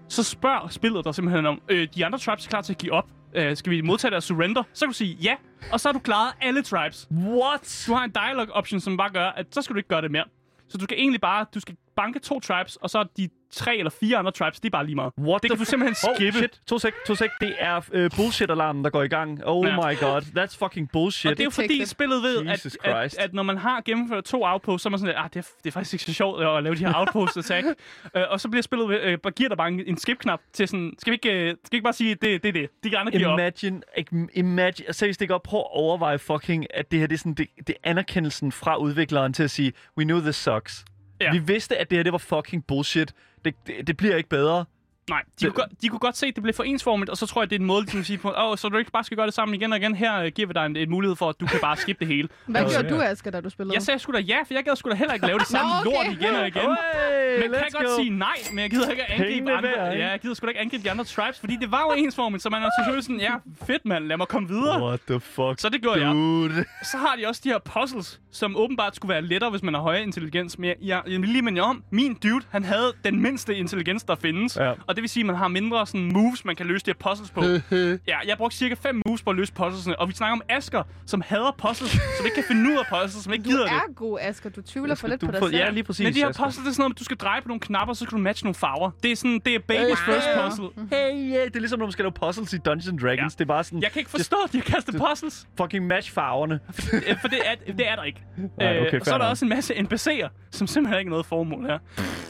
så 0.07 0.23
spørger 0.23 0.67
spillet 0.67 1.05
dig 1.05 1.15
simpelthen 1.15 1.45
om, 1.45 1.61
øh, 1.69 1.87
de 1.95 2.05
andre 2.05 2.19
tribes 2.19 2.45
er 2.45 2.49
klar 2.49 2.61
til 2.61 2.73
at 2.73 2.77
give 2.77 2.91
op. 2.93 3.07
Øh, 3.35 3.57
skal 3.57 3.71
vi 3.71 3.81
modtage 3.81 4.11
deres 4.11 4.23
surrender? 4.23 4.63
Så 4.73 4.85
kan 4.85 4.91
du 4.91 4.93
sige 4.97 5.13
ja, 5.21 5.35
og 5.71 5.79
så 5.79 5.87
har 5.87 5.93
du 5.93 5.99
klaret 5.99 6.33
alle 6.41 6.61
tribes. 6.61 7.07
What? 7.11 7.83
Du 7.87 7.93
har 7.93 8.03
en 8.03 8.11
dialogue 8.11 8.51
option, 8.53 8.79
som 8.79 8.97
bare 8.97 9.09
gør, 9.09 9.25
at 9.25 9.45
så 9.51 9.61
skal 9.61 9.73
du 9.73 9.77
ikke 9.77 9.89
gøre 9.89 10.01
det 10.01 10.11
mere. 10.11 10.23
Så 10.69 10.77
du 10.77 10.83
skal 10.83 10.97
egentlig 10.99 11.21
bare, 11.21 11.45
du 11.53 11.59
skal 11.59 11.75
banke 11.95 12.19
to 12.19 12.39
tribes, 12.39 12.75
og 12.75 12.89
så 12.89 12.99
er 12.99 13.03
de 13.17 13.29
tre 13.51 13.77
eller 13.77 13.89
fire 13.89 14.17
andre 14.17 14.31
tribes, 14.31 14.59
det 14.59 14.65
er 14.69 14.71
bare 14.71 14.85
lige 14.85 14.95
meget. 14.95 15.13
What 15.19 15.41
det 15.43 15.51
kan 15.51 15.59
du 15.59 15.65
simpelthen 15.65 15.95
skippe. 15.95 16.37
Oh, 16.37 16.41
shit. 16.41 16.61
To 16.67 16.79
sek, 16.79 16.93
to 17.07 17.15
sek. 17.15 17.29
Det 17.41 17.55
er 17.59 17.77
uh, 17.77 18.09
bullshit-alarmen, 18.17 18.83
der 18.83 18.89
går 18.89 19.03
i 19.03 19.07
gang. 19.07 19.41
Oh 19.45 19.67
Ja. 19.67 19.75
my 19.75 19.97
god. 19.99 20.21
That's 20.37 20.57
fucking 20.57 20.89
bullshit. 20.91 21.31
Og 21.31 21.37
det 21.37 21.43
er 21.43 21.45
jo 21.45 21.49
fordi, 21.49 21.85
spillet 21.85 22.23
ved, 22.23 22.47
at, 22.47 22.77
at, 22.83 23.17
at, 23.19 23.33
når 23.33 23.43
man 23.43 23.57
har 23.57 23.81
gennemført 23.85 24.23
to 24.23 24.43
outposts, 24.43 24.83
så 24.83 24.89
er 24.89 24.91
man 24.91 24.99
sådan 24.99 25.07
lidt, 25.07 25.17
ah, 25.23 25.29
det 25.33 25.39
er, 25.39 25.49
det 25.63 25.67
er 25.67 25.71
faktisk 25.71 25.93
ikke 25.93 26.03
så 26.03 26.13
sjovt 26.13 26.43
at 26.43 26.63
lave 26.63 26.75
de 26.75 26.85
her 26.85 26.93
outpost 26.95 27.37
attack. 27.37 27.65
uh, 27.67 28.21
og 28.31 28.39
så 28.39 28.49
bliver 28.49 28.61
spillet, 28.63 28.89
ved, 28.89 29.17
uh, 29.25 29.31
giver 29.35 29.49
der 29.49 29.55
bare 29.55 29.67
en, 29.67 29.81
en 29.87 29.97
skip-knap 29.97 30.39
til 30.53 30.67
sådan, 30.67 30.93
skal 30.99 31.11
vi 31.11 31.15
ikke, 31.23 31.29
uh, 31.51 31.57
skal 31.65 31.71
vi 31.71 31.75
ikke 31.75 31.83
bare 31.83 31.93
sige, 31.93 32.11
at 32.11 32.21
det, 32.21 32.43
det 32.43 32.49
er 32.49 32.53
det. 32.53 32.69
De 32.91 32.97
andre 32.97 33.11
giver 33.11 33.27
op. 33.27 33.39
Imagine, 33.39 33.81
ikke- 33.97 34.27
imagine, 34.33 34.93
seriøst 34.93 35.21
ikke 35.21 35.33
op, 35.35 35.43
prøv 35.43 35.59
at 35.59 35.67
overveje 35.71 36.19
fucking, 36.19 36.65
at 36.73 36.91
det 36.91 36.99
her 36.99 37.07
det 37.07 37.15
er, 37.15 37.19
sådan, 37.19 37.33
det, 37.33 37.47
det 37.67 37.69
er 37.83 37.89
anerkendelsen 37.89 38.51
fra 38.51 38.77
udvikleren 38.77 39.33
til 39.33 39.43
at 39.43 39.51
sige, 39.51 39.73
we 39.97 40.03
knew 40.03 40.19
this 40.19 40.35
sucks. 40.35 40.85
Ja. 41.23 41.31
Vi 41.31 41.39
vidste, 41.39 41.77
at 41.77 41.89
det 41.89 41.97
her 41.97 42.03
det 42.03 42.11
var 42.11 42.17
fucking 42.17 42.65
bullshit. 42.67 43.13
Det, 43.45 43.55
det, 43.67 43.87
det 43.87 43.97
bliver 43.97 44.15
ikke 44.15 44.29
bedre. 44.29 44.65
Nej, 45.09 45.21
de, 45.39 45.45
kunne, 45.45 45.53
godt- 45.53 45.81
de 45.81 45.89
kunne 45.89 45.99
godt 45.99 46.17
se, 46.17 46.25
at 46.25 46.35
det 46.35 46.43
blev 46.43 46.53
for 46.53 46.63
ensformigt, 46.63 47.09
og 47.09 47.17
så 47.17 47.25
tror 47.25 47.41
jeg, 47.41 47.49
det 47.49 47.55
er 47.55 47.59
en 47.59 47.65
måde, 47.65 47.85
de 47.85 47.91
kan 47.91 48.03
sige 48.03 48.17
på, 48.17 48.29
åh, 48.29 48.49
oh, 48.51 48.57
så 48.57 48.69
du 48.69 48.77
ikke 48.77 48.91
bare 48.91 49.03
skal 49.03 49.17
gøre 49.17 49.25
det 49.25 49.33
sammen 49.33 49.55
igen 49.55 49.71
og 49.73 49.77
igen. 49.79 49.95
Her 49.95 50.19
uh, 50.25 50.27
giver 50.27 50.47
vi 50.47 50.53
dig 50.53 50.65
en, 50.65 50.75
en 50.75 50.89
mulighed 50.89 51.15
for, 51.15 51.29
at 51.29 51.35
du 51.39 51.45
kan 51.45 51.59
bare 51.61 51.77
skippe 51.77 52.05
det 52.05 52.07
hele. 52.15 52.29
Hvad 52.45 52.61
Ja. 52.61 52.69
gjorde 52.69 52.89
du, 52.95 53.01
Asger, 53.01 53.31
da 53.31 53.41
du 53.41 53.49
spillede? 53.49 53.73
Jeg 53.75 53.81
sagde 53.81 53.99
sgu 53.99 54.11
da 54.11 54.19
ja, 54.19 54.37
for 54.47 54.53
jeg 54.53 54.63
gad 54.63 54.75
sgu 54.75 54.89
da 54.89 54.95
heller 54.95 55.13
ikke 55.13 55.25
lave 55.27 55.39
det 55.39 55.47
samme 55.47 55.71
Nå, 55.85 55.91
okay. 55.91 56.09
lort 56.09 56.17
igen 56.21 56.35
og 56.35 56.47
igen. 56.47 56.61
Hey, 56.61 57.41
Men 57.41 57.51
jeg 57.53 57.59
kan 57.61 57.67
godt 57.73 57.87
go. 57.87 57.95
sige 57.97 58.09
nej, 58.09 58.27
men 58.51 58.59
jeg 58.59 58.69
gider 58.69 58.89
ikke 58.89 59.11
angribe 59.11 59.51
andre. 59.51 59.69
ja, 59.69 60.09
jeg 60.09 60.19
gider 60.19 60.33
sgu 60.33 60.45
da 60.45 60.49
ikke 60.49 60.61
angribe 60.61 60.83
de 60.83 60.91
andre 60.91 61.03
tribes, 61.03 61.39
fordi 61.39 61.55
det 61.61 61.71
var 61.71 61.81
jo 61.81 61.91
ensformigt, 62.03 62.43
så 62.43 62.49
man 62.49 62.63
er 62.63 62.69
selvfølgelig 62.79 63.03
sådan, 63.03 63.19
ja, 63.19 63.33
fedt 63.65 63.85
mand, 63.85 64.03
lad 64.05 64.17
mig 64.17 64.27
komme 64.27 64.47
videre. 64.47 64.83
What 64.83 64.99
the 65.09 65.19
fuck, 65.19 65.55
Så 65.59 65.69
det 65.69 65.81
gjorde 65.81 66.01
jeg. 66.05 66.11
dude. 66.13 66.65
Så 66.91 66.97
har 66.97 67.15
de 67.15 67.27
også 67.27 67.41
de 67.43 67.49
her 67.49 67.59
puzzles, 67.59 68.19
som 68.31 68.55
åbenbart 68.57 68.95
skulle 68.95 69.09
være 69.13 69.21
lettere, 69.21 69.49
hvis 69.49 69.63
man 69.63 69.73
har 69.73 69.81
højere 69.81 70.03
intelligens. 70.03 70.59
Men 70.59 70.67
jeg, 70.69 70.75
jeg, 70.81 71.01
jeg 71.07 71.21
vil 71.21 71.29
lige 71.29 71.41
minde 71.41 71.61
om, 71.61 71.83
min 71.91 72.13
dude, 72.23 72.45
han 72.49 72.63
havde 72.63 72.93
den 73.05 73.21
mindste 73.21 73.55
intelligens, 73.55 74.03
der 74.03 74.15
findes. 74.15 74.57
Ja. 74.57 74.73
Og 74.93 74.97
det 74.97 75.01
vil 75.01 75.09
sige, 75.09 75.21
at 75.21 75.25
man 75.27 75.35
har 75.35 75.47
mindre 75.47 75.87
sådan 75.87 76.11
moves, 76.13 76.45
man 76.45 76.55
kan 76.55 76.65
løse 76.65 76.85
de 76.85 76.89
her 76.89 77.09
puzzles 77.09 77.31
på. 77.31 77.41
ja, 78.11 78.17
jeg 78.27 78.37
brugte 78.37 78.57
cirka 78.57 78.75
5 78.81 79.01
moves 79.05 79.21
på 79.21 79.29
at 79.29 79.35
løse 79.35 79.53
puzzlesene. 79.53 79.99
Og 79.99 80.07
vi 80.09 80.13
snakker 80.13 80.31
om 80.33 80.41
Asker, 80.49 80.83
som 81.05 81.21
hader 81.27 81.51
puzzles, 81.57 81.91
som 81.91 82.25
ikke 82.25 82.35
kan 82.35 82.43
finde 82.47 82.69
ud 82.69 82.77
af 82.77 82.85
puzzles, 82.89 83.23
som 83.23 83.33
ikke 83.33 83.43
Du 83.43 83.49
gider 83.49 83.63
det. 83.63 83.71
er 83.71 83.93
god, 83.95 84.17
Asger. 84.21 84.49
Du 84.49 84.61
tvivler 84.61 84.95
for 84.95 85.07
lidt 85.07 85.21
du 85.21 85.25
på 85.25 85.31
dig 85.31 85.39
selv. 85.41 85.55
Ja, 85.55 85.69
lige 85.69 85.83
præcis. 85.83 86.03
Men 86.03 86.13
de 86.13 86.19
her 86.19 86.27
puzzles, 86.27 86.55
det 86.55 86.67
er 86.67 86.71
sådan 86.71 86.81
noget, 86.81 86.93
at 86.93 86.99
du 86.99 87.03
skal 87.03 87.17
dreje 87.17 87.41
på 87.41 87.47
nogle 87.47 87.59
knapper, 87.61 87.93
så 87.93 88.03
skal 88.05 88.17
du 88.17 88.21
matche 88.21 88.45
nogle 88.45 88.55
farver. 88.55 88.91
Det 89.03 89.11
er 89.11 89.15
sådan, 89.15 89.41
det 89.45 89.55
er 89.55 89.59
baby's 89.59 90.05
Hey, 90.05 90.13
first 90.13 90.27
puzzle. 90.43 90.69
Hey, 90.91 91.11
yeah. 91.33 91.45
Det 91.45 91.55
er 91.55 91.59
ligesom, 91.59 91.79
når 91.79 91.85
man 91.85 91.91
skal 91.91 92.03
lave 92.03 92.11
puzzles 92.11 92.53
i 92.53 92.57
Dungeons 92.57 93.01
Dragons. 93.01 93.19
Ja. 93.19 93.27
Det 93.37 93.41
er 93.41 93.45
bare 93.45 93.63
sådan, 93.63 93.81
Jeg 93.81 93.91
kan 93.91 93.99
ikke 93.99 94.11
forstå, 94.11 94.37
at 94.45 94.53
de 94.53 94.57
har 94.57 94.63
kastet 94.63 94.95
puzzles. 95.09 95.47
fucking 95.57 95.87
match 95.87 96.11
farverne. 96.13 96.59
For 97.21 97.27
det 97.27 97.39
er, 97.45 97.73
det 97.73 97.89
er 97.89 97.95
der 97.95 98.03
ikke. 98.03 98.21
Nej, 98.57 98.79
okay, 98.79 98.93
øh, 98.93 98.99
og 98.99 99.05
så 99.05 99.13
er 99.13 99.17
der 99.17 99.25
også 99.25 99.45
en 99.45 99.49
masse 99.49 99.73
NPC'er, 99.73 100.27
som 100.51 100.67
simpelthen 100.67 100.99
ikke 100.99 101.09
noget 101.11 101.25
formål 101.25 101.65
her. 101.65 101.77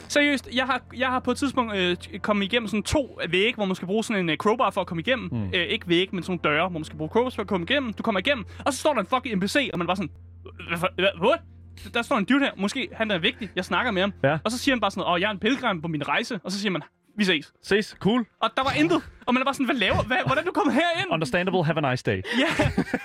Seriøst, 0.08 0.48
jeg 0.54 0.64
har, 0.64 0.80
jeg 0.96 1.08
har 1.08 1.20
på 1.20 1.30
et 1.30 1.36
tidspunkt 1.36 1.74
øh, 1.76 1.96
kommet 2.22 2.44
igennem 2.54 2.68
sådan 2.68 2.82
to 2.82 3.18
vægge, 3.28 3.54
hvor 3.56 3.64
man 3.64 3.74
skal 3.76 3.86
bruge 3.86 4.04
sådan 4.04 4.22
en 4.24 4.30
øh, 4.30 4.36
crowbar 4.36 4.70
for 4.70 4.80
at 4.80 4.86
komme 4.86 5.00
igennem. 5.00 5.28
Mm. 5.32 5.44
Øh, 5.54 5.60
ikke 5.66 5.88
vægge, 5.88 6.16
men 6.16 6.22
sådan 6.22 6.40
nogle 6.44 6.56
døre, 6.56 6.68
hvor 6.68 6.78
man 6.78 6.84
skal 6.84 6.98
bruge 6.98 7.10
crowbars 7.10 7.34
for 7.34 7.42
at 7.42 7.48
komme 7.48 7.66
igennem. 7.70 7.92
Du 7.92 8.02
kommer 8.02 8.18
igennem, 8.18 8.44
og 8.66 8.72
så 8.72 8.78
står 8.78 8.92
der 8.94 9.00
en 9.00 9.06
fucking 9.06 9.36
NPC, 9.36 9.70
og 9.72 9.78
man 9.78 9.86
bare 9.86 9.96
sådan... 9.96 10.10
"Hvad? 10.96 11.38
Der 11.94 12.02
står 12.02 12.16
en 12.16 12.24
dude 12.24 12.40
her. 12.40 12.50
Måske 12.56 12.88
han 12.92 13.10
er 13.10 13.18
vigtig. 13.18 13.48
Jeg 13.56 13.64
snakker 13.64 13.92
med 13.92 14.02
ham. 14.02 14.12
Ja. 14.24 14.38
Og 14.44 14.50
så 14.50 14.58
siger 14.58 14.74
han 14.74 14.80
bare 14.80 14.90
sådan, 14.90 15.04
åh, 15.08 15.20
jeg 15.20 15.26
er 15.26 15.30
en 15.30 15.38
pilgrim 15.38 15.82
på 15.82 15.88
min 15.88 16.08
rejse. 16.08 16.40
Og 16.44 16.52
så 16.52 16.60
siger 16.60 16.70
man, 16.72 16.82
vi 17.16 17.24
ses. 17.24 17.52
Ses. 17.62 17.96
Cool. 17.98 18.26
Og 18.40 18.50
der 18.56 18.62
var 18.62 18.72
intet. 18.72 19.02
Og 19.26 19.34
man 19.34 19.40
er 19.40 19.44
bare 19.44 19.54
sådan, 19.54 19.66
hvad 19.66 19.74
laver, 19.76 20.02
hvad, 20.02 20.16
hvordan 20.26 20.42
er 20.44 20.46
du 20.46 20.52
kommet 20.52 20.74
herind? 20.74 21.06
Understandable. 21.10 21.64
Have 21.64 21.86
a 21.86 21.90
nice 21.90 22.02
day. 22.02 22.22
Ja, 22.38 22.64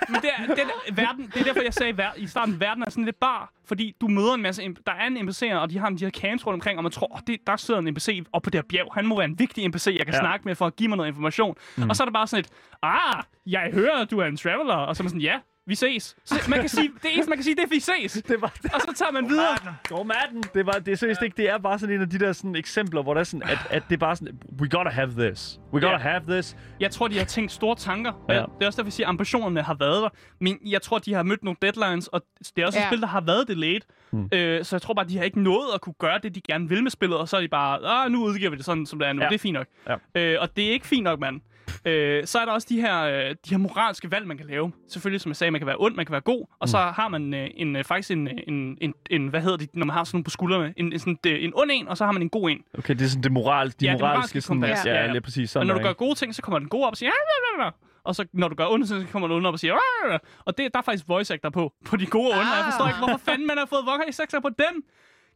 men 0.10 0.22
det 0.22 0.30
er, 0.38 0.56
den, 0.56 0.98
verden, 0.98 1.32
det 1.34 1.40
er 1.40 1.44
derfor, 1.44 1.62
jeg 1.62 1.74
sagde 1.74 1.94
ver- 2.04 2.14
i 2.18 2.28
starten, 2.28 2.60
verden 2.60 2.84
er 2.84 2.90
sådan 2.90 3.06
lidt 3.06 3.20
bar, 3.20 3.54
fordi 3.68 3.96
du 4.02 4.08
møder 4.08 4.34
en 4.34 4.42
masse, 4.42 4.62
der 4.86 4.92
er 4.92 5.08
en 5.08 5.30
NPC'er, 5.30 5.56
og 5.56 5.70
de 5.70 5.78
har 5.80 5.90
de 5.90 6.06
her 6.06 6.10
camps 6.12 6.48
rundt 6.48 6.56
omkring, 6.56 6.78
og 6.80 6.84
man 6.84 6.92
tror, 6.92 7.08
oh, 7.16 7.20
det, 7.28 7.38
der 7.48 7.56
sidder 7.58 7.80
en 7.80 7.86
NPC 7.88 8.24
op 8.34 8.42
på 8.42 8.50
det 8.50 8.58
her 8.58 8.64
bjerg, 8.70 8.88
han 8.94 9.06
må 9.08 9.16
være 9.18 9.26
en 9.26 9.40
vigtig 9.40 9.68
NPC, 9.68 9.88
jeg 9.98 10.06
kan 10.06 10.14
Ja. 10.16 10.20
snakke 10.20 10.46
med 10.46 10.56
for 10.56 10.66
at 10.68 10.76
give 10.76 10.90
mig 10.90 10.98
noget 10.98 11.10
information. 11.10 11.56
Mm. 11.78 11.90
Og 11.90 11.96
så 11.96 12.04
er 12.04 12.06
det 12.06 12.14
bare 12.14 12.28
sådan 12.28 12.46
et, 12.46 12.50
ah, 12.84 13.24
jeg 13.46 13.70
hører, 13.74 14.06
du 14.06 14.20
er 14.20 14.26
en 14.26 14.38
traveler, 14.38 14.74
og 14.74 14.96
så 14.96 15.02
er 15.02 15.04
man 15.04 15.10
sådan, 15.10 15.22
ja, 15.22 15.40
vi 15.70 15.76
ses. 15.76 16.16
Man 16.50 16.60
kan 16.60 16.70
sige, 16.70 16.90
det 17.04 17.14
eneste, 17.14 17.30
man 17.30 17.38
kan 17.38 17.44
sige, 17.44 17.56
det 17.56 17.64
er, 17.64 17.68
vi 17.68 17.80
ses. 17.80 18.14
Det 18.28 18.42
var 18.42 18.54
Og 18.74 18.82
så 18.82 18.94
tager 18.96 19.12
man 19.12 19.30
videre. 19.30 19.58
Go 19.90 20.04
Madden! 20.04 20.44
Det, 20.54 20.66
var, 20.66 20.72
det 20.72 20.92
er 20.92 20.96
seriøst 20.96 21.22
ikke, 21.22 21.38
det 21.38 21.50
er 21.50 21.58
bare 21.58 21.80
sådan 21.80 21.96
en 21.96 22.02
af 22.02 22.10
de 22.10 22.20
der 22.20 22.34
sådan, 22.34 22.56
eksempler, 22.56 23.04
hvor 23.04 23.14
det 23.14 23.20
er 23.20 23.24
sådan, 23.24 23.44
at, 23.50 23.58
at 23.70 23.84
det 23.90 23.96
er 23.96 24.00
bare 24.00 24.16
sådan, 24.16 24.40
we 24.62 24.70
gotta 24.70 24.90
have 24.90 25.12
this. 25.18 25.60
We 25.74 25.82
gotta 25.82 25.90
Ja. 25.90 25.98
have 25.98 26.22
this. 26.30 26.56
Jeg 26.80 26.92
tror, 26.92 27.08
de 27.08 27.18
har 27.18 27.26
tænkt 27.26 27.52
store 27.52 27.76
tanker. 27.76 28.26
Ja. 28.30 28.34
Ja. 28.34 28.40
Det 28.42 28.48
er 28.62 28.66
også 28.66 28.78
derfor, 28.78 28.88
jeg 28.88 28.94
siger, 28.94 29.08
at 29.08 29.10
ambitionerne 29.10 29.62
har 29.62 29.74
været 29.80 30.02
der. 30.04 30.10
Men 30.40 30.58
jeg 30.66 30.82
tror, 30.82 30.98
de 31.00 31.14
har 31.14 31.24
mødt 31.24 31.44
nogle 31.44 31.58
deadlines, 31.62 32.08
og 32.08 32.22
det 32.56 32.62
er 32.62 32.66
også 32.66 32.80
ja. 32.80 32.86
Et 32.86 32.90
spil, 32.90 33.02
der 33.02 33.08
har 33.08 33.22
været 33.22 33.48
delayed. 33.48 33.82
Mm. 34.12 34.30
Øh, 34.34 34.66
så 34.66 34.76
jeg 34.76 34.82
tror 34.82 34.94
bare, 34.94 35.08
de 35.08 35.18
har 35.18 35.24
ikke 35.24 35.42
nået 35.42 35.66
at 35.76 35.82
kunne 35.82 35.96
gøre 36.00 36.20
det, 36.24 36.36
de 36.36 36.42
gerne 36.42 36.70
vil 36.70 36.84
med 36.84 36.92
spillet, 36.92 37.18
og 37.18 37.30
så 37.30 37.38
er 37.38 37.42
de 37.42 37.48
bare, 37.48 37.80
ah, 38.06 38.12
nu 38.12 38.24
udgiver 38.24 38.50
vi 38.50 38.58
det 38.58 38.66
sådan, 38.66 38.86
som 38.86 39.00
det 39.00 39.08
er 39.08 39.14
nu. 39.14 39.22
Ja. 39.22 39.28
Det 39.30 39.36
er 39.36 39.40
fint 39.40 39.54
nok. 39.54 39.68
Ja. 40.16 40.22
Øh, 40.22 40.42
og 40.42 40.56
det 40.58 40.68
er 40.68 40.72
ikke 40.72 40.88
fint 40.88 41.04
nok, 41.04 41.20
mand. 41.20 41.42
Øh, 41.86 42.26
så 42.28 42.40
er 42.40 42.46
der 42.46 42.52
også 42.52 42.68
de 42.70 42.82
her, 42.82 43.02
øh, 43.02 43.30
de 43.30 43.50
her 43.50 43.58
moralske 43.58 44.12
valg, 44.12 44.28
man 44.28 44.38
kan 44.38 44.46
lave. 44.46 44.72
Selvfølgelig, 44.90 45.22
som 45.22 45.30
jeg 45.30 45.36
sagde, 45.36 45.52
man 45.52 45.60
kan 45.62 45.68
være 45.68 45.76
ond, 45.80 45.96
man 45.96 46.06
kan 46.06 46.12
være 46.12 46.22
god. 46.22 46.46
Og 46.60 46.70
så 46.70 46.78
har 46.78 47.08
man 47.08 47.34
øh, 47.34 47.50
en, 47.54 47.76
øh, 47.76 47.84
faktisk 47.84 48.12
en, 48.12 48.28
øh, 48.28 48.34
en, 48.48 48.78
en, 48.82 48.94
en, 49.10 49.28
hvad 49.28 49.42
hedder 49.42 49.58
det, 49.58 49.70
når 49.74 49.86
man 49.86 49.94
har 49.94 50.04
sådan 50.04 50.16
nogle 50.18 50.24
på 50.24 50.30
skuldrene, 50.30 50.74
en, 50.78 50.94
en, 50.94 51.00
sådan, 51.00 51.18
øh, 51.28 51.44
en 51.44 51.52
ond 51.56 51.72
en, 51.74 51.88
og 51.88 51.98
så 51.98 52.06
har 52.06 52.12
man 52.12 52.22
en 52.22 52.30
god 52.30 52.50
en. 52.50 52.62
Okay, 52.78 52.94
det 52.94 53.02
er 53.02 53.08
sådan 53.10 53.24
det, 53.24 53.32
moral, 53.32 53.68
de 53.70 53.74
Ja, 53.86 53.92
det 53.92 54.00
moralske, 54.00 54.18
moralske 54.18 54.42
sådan, 54.42 54.62
kompas, 54.62 54.86
ja, 54.86 54.92
ja, 54.92 54.98
ja, 55.00 55.06
ja. 55.06 55.12
lige 55.12 55.22
præcis 55.22 55.44
Og 55.50 55.54
sådan 55.54 55.68
når 55.68 55.74
du 55.74 55.82
gør 55.82 55.94
gode 55.94 56.16
ting, 56.16 56.36
så 56.36 56.42
kommer 56.42 56.60
den 56.60 56.70
gode 56.70 56.86
op 56.86 56.92
og 56.94 56.98
siger... 56.98 57.10
"Ah, 57.10 57.16
bla, 57.56 57.58
bla, 57.64 57.70
bla." 57.70 57.72
Og 58.04 58.16
så 58.16 58.26
når 58.34 58.48
du 58.48 58.56
gør 58.56 58.68
onde 58.68 58.88
ting, 58.88 59.02
så 59.02 59.12
kommer 59.12 59.28
den 59.28 59.38
onde 59.38 59.48
op 59.48 59.54
og 59.54 59.60
siger... 59.60 59.74
"Ah, 59.74 59.80
bla, 60.10 60.18
bla." 60.18 60.30
Og 60.46 60.58
det, 60.58 60.74
der 60.74 60.80
er 60.80 60.84
faktisk 60.84 61.06
voice 61.08 61.34
actor 61.34 61.50
på, 61.50 61.74
på 61.86 61.96
de 61.98 62.06
gode 62.06 62.28
og 62.32 62.40
onde. 62.40 62.52
Og 62.52 62.58
jeg 62.58 62.66
forstår 62.66 62.86
Ah. 62.86 62.90
ikke, 62.90 63.00
hvorfor 63.00 63.22
fanden 63.30 63.48
man 63.48 63.58
har 63.58 63.66
fået 63.66 63.82
voice 63.86 64.24
actor 64.24 64.40
på 64.40 64.50
dem. 64.50 64.84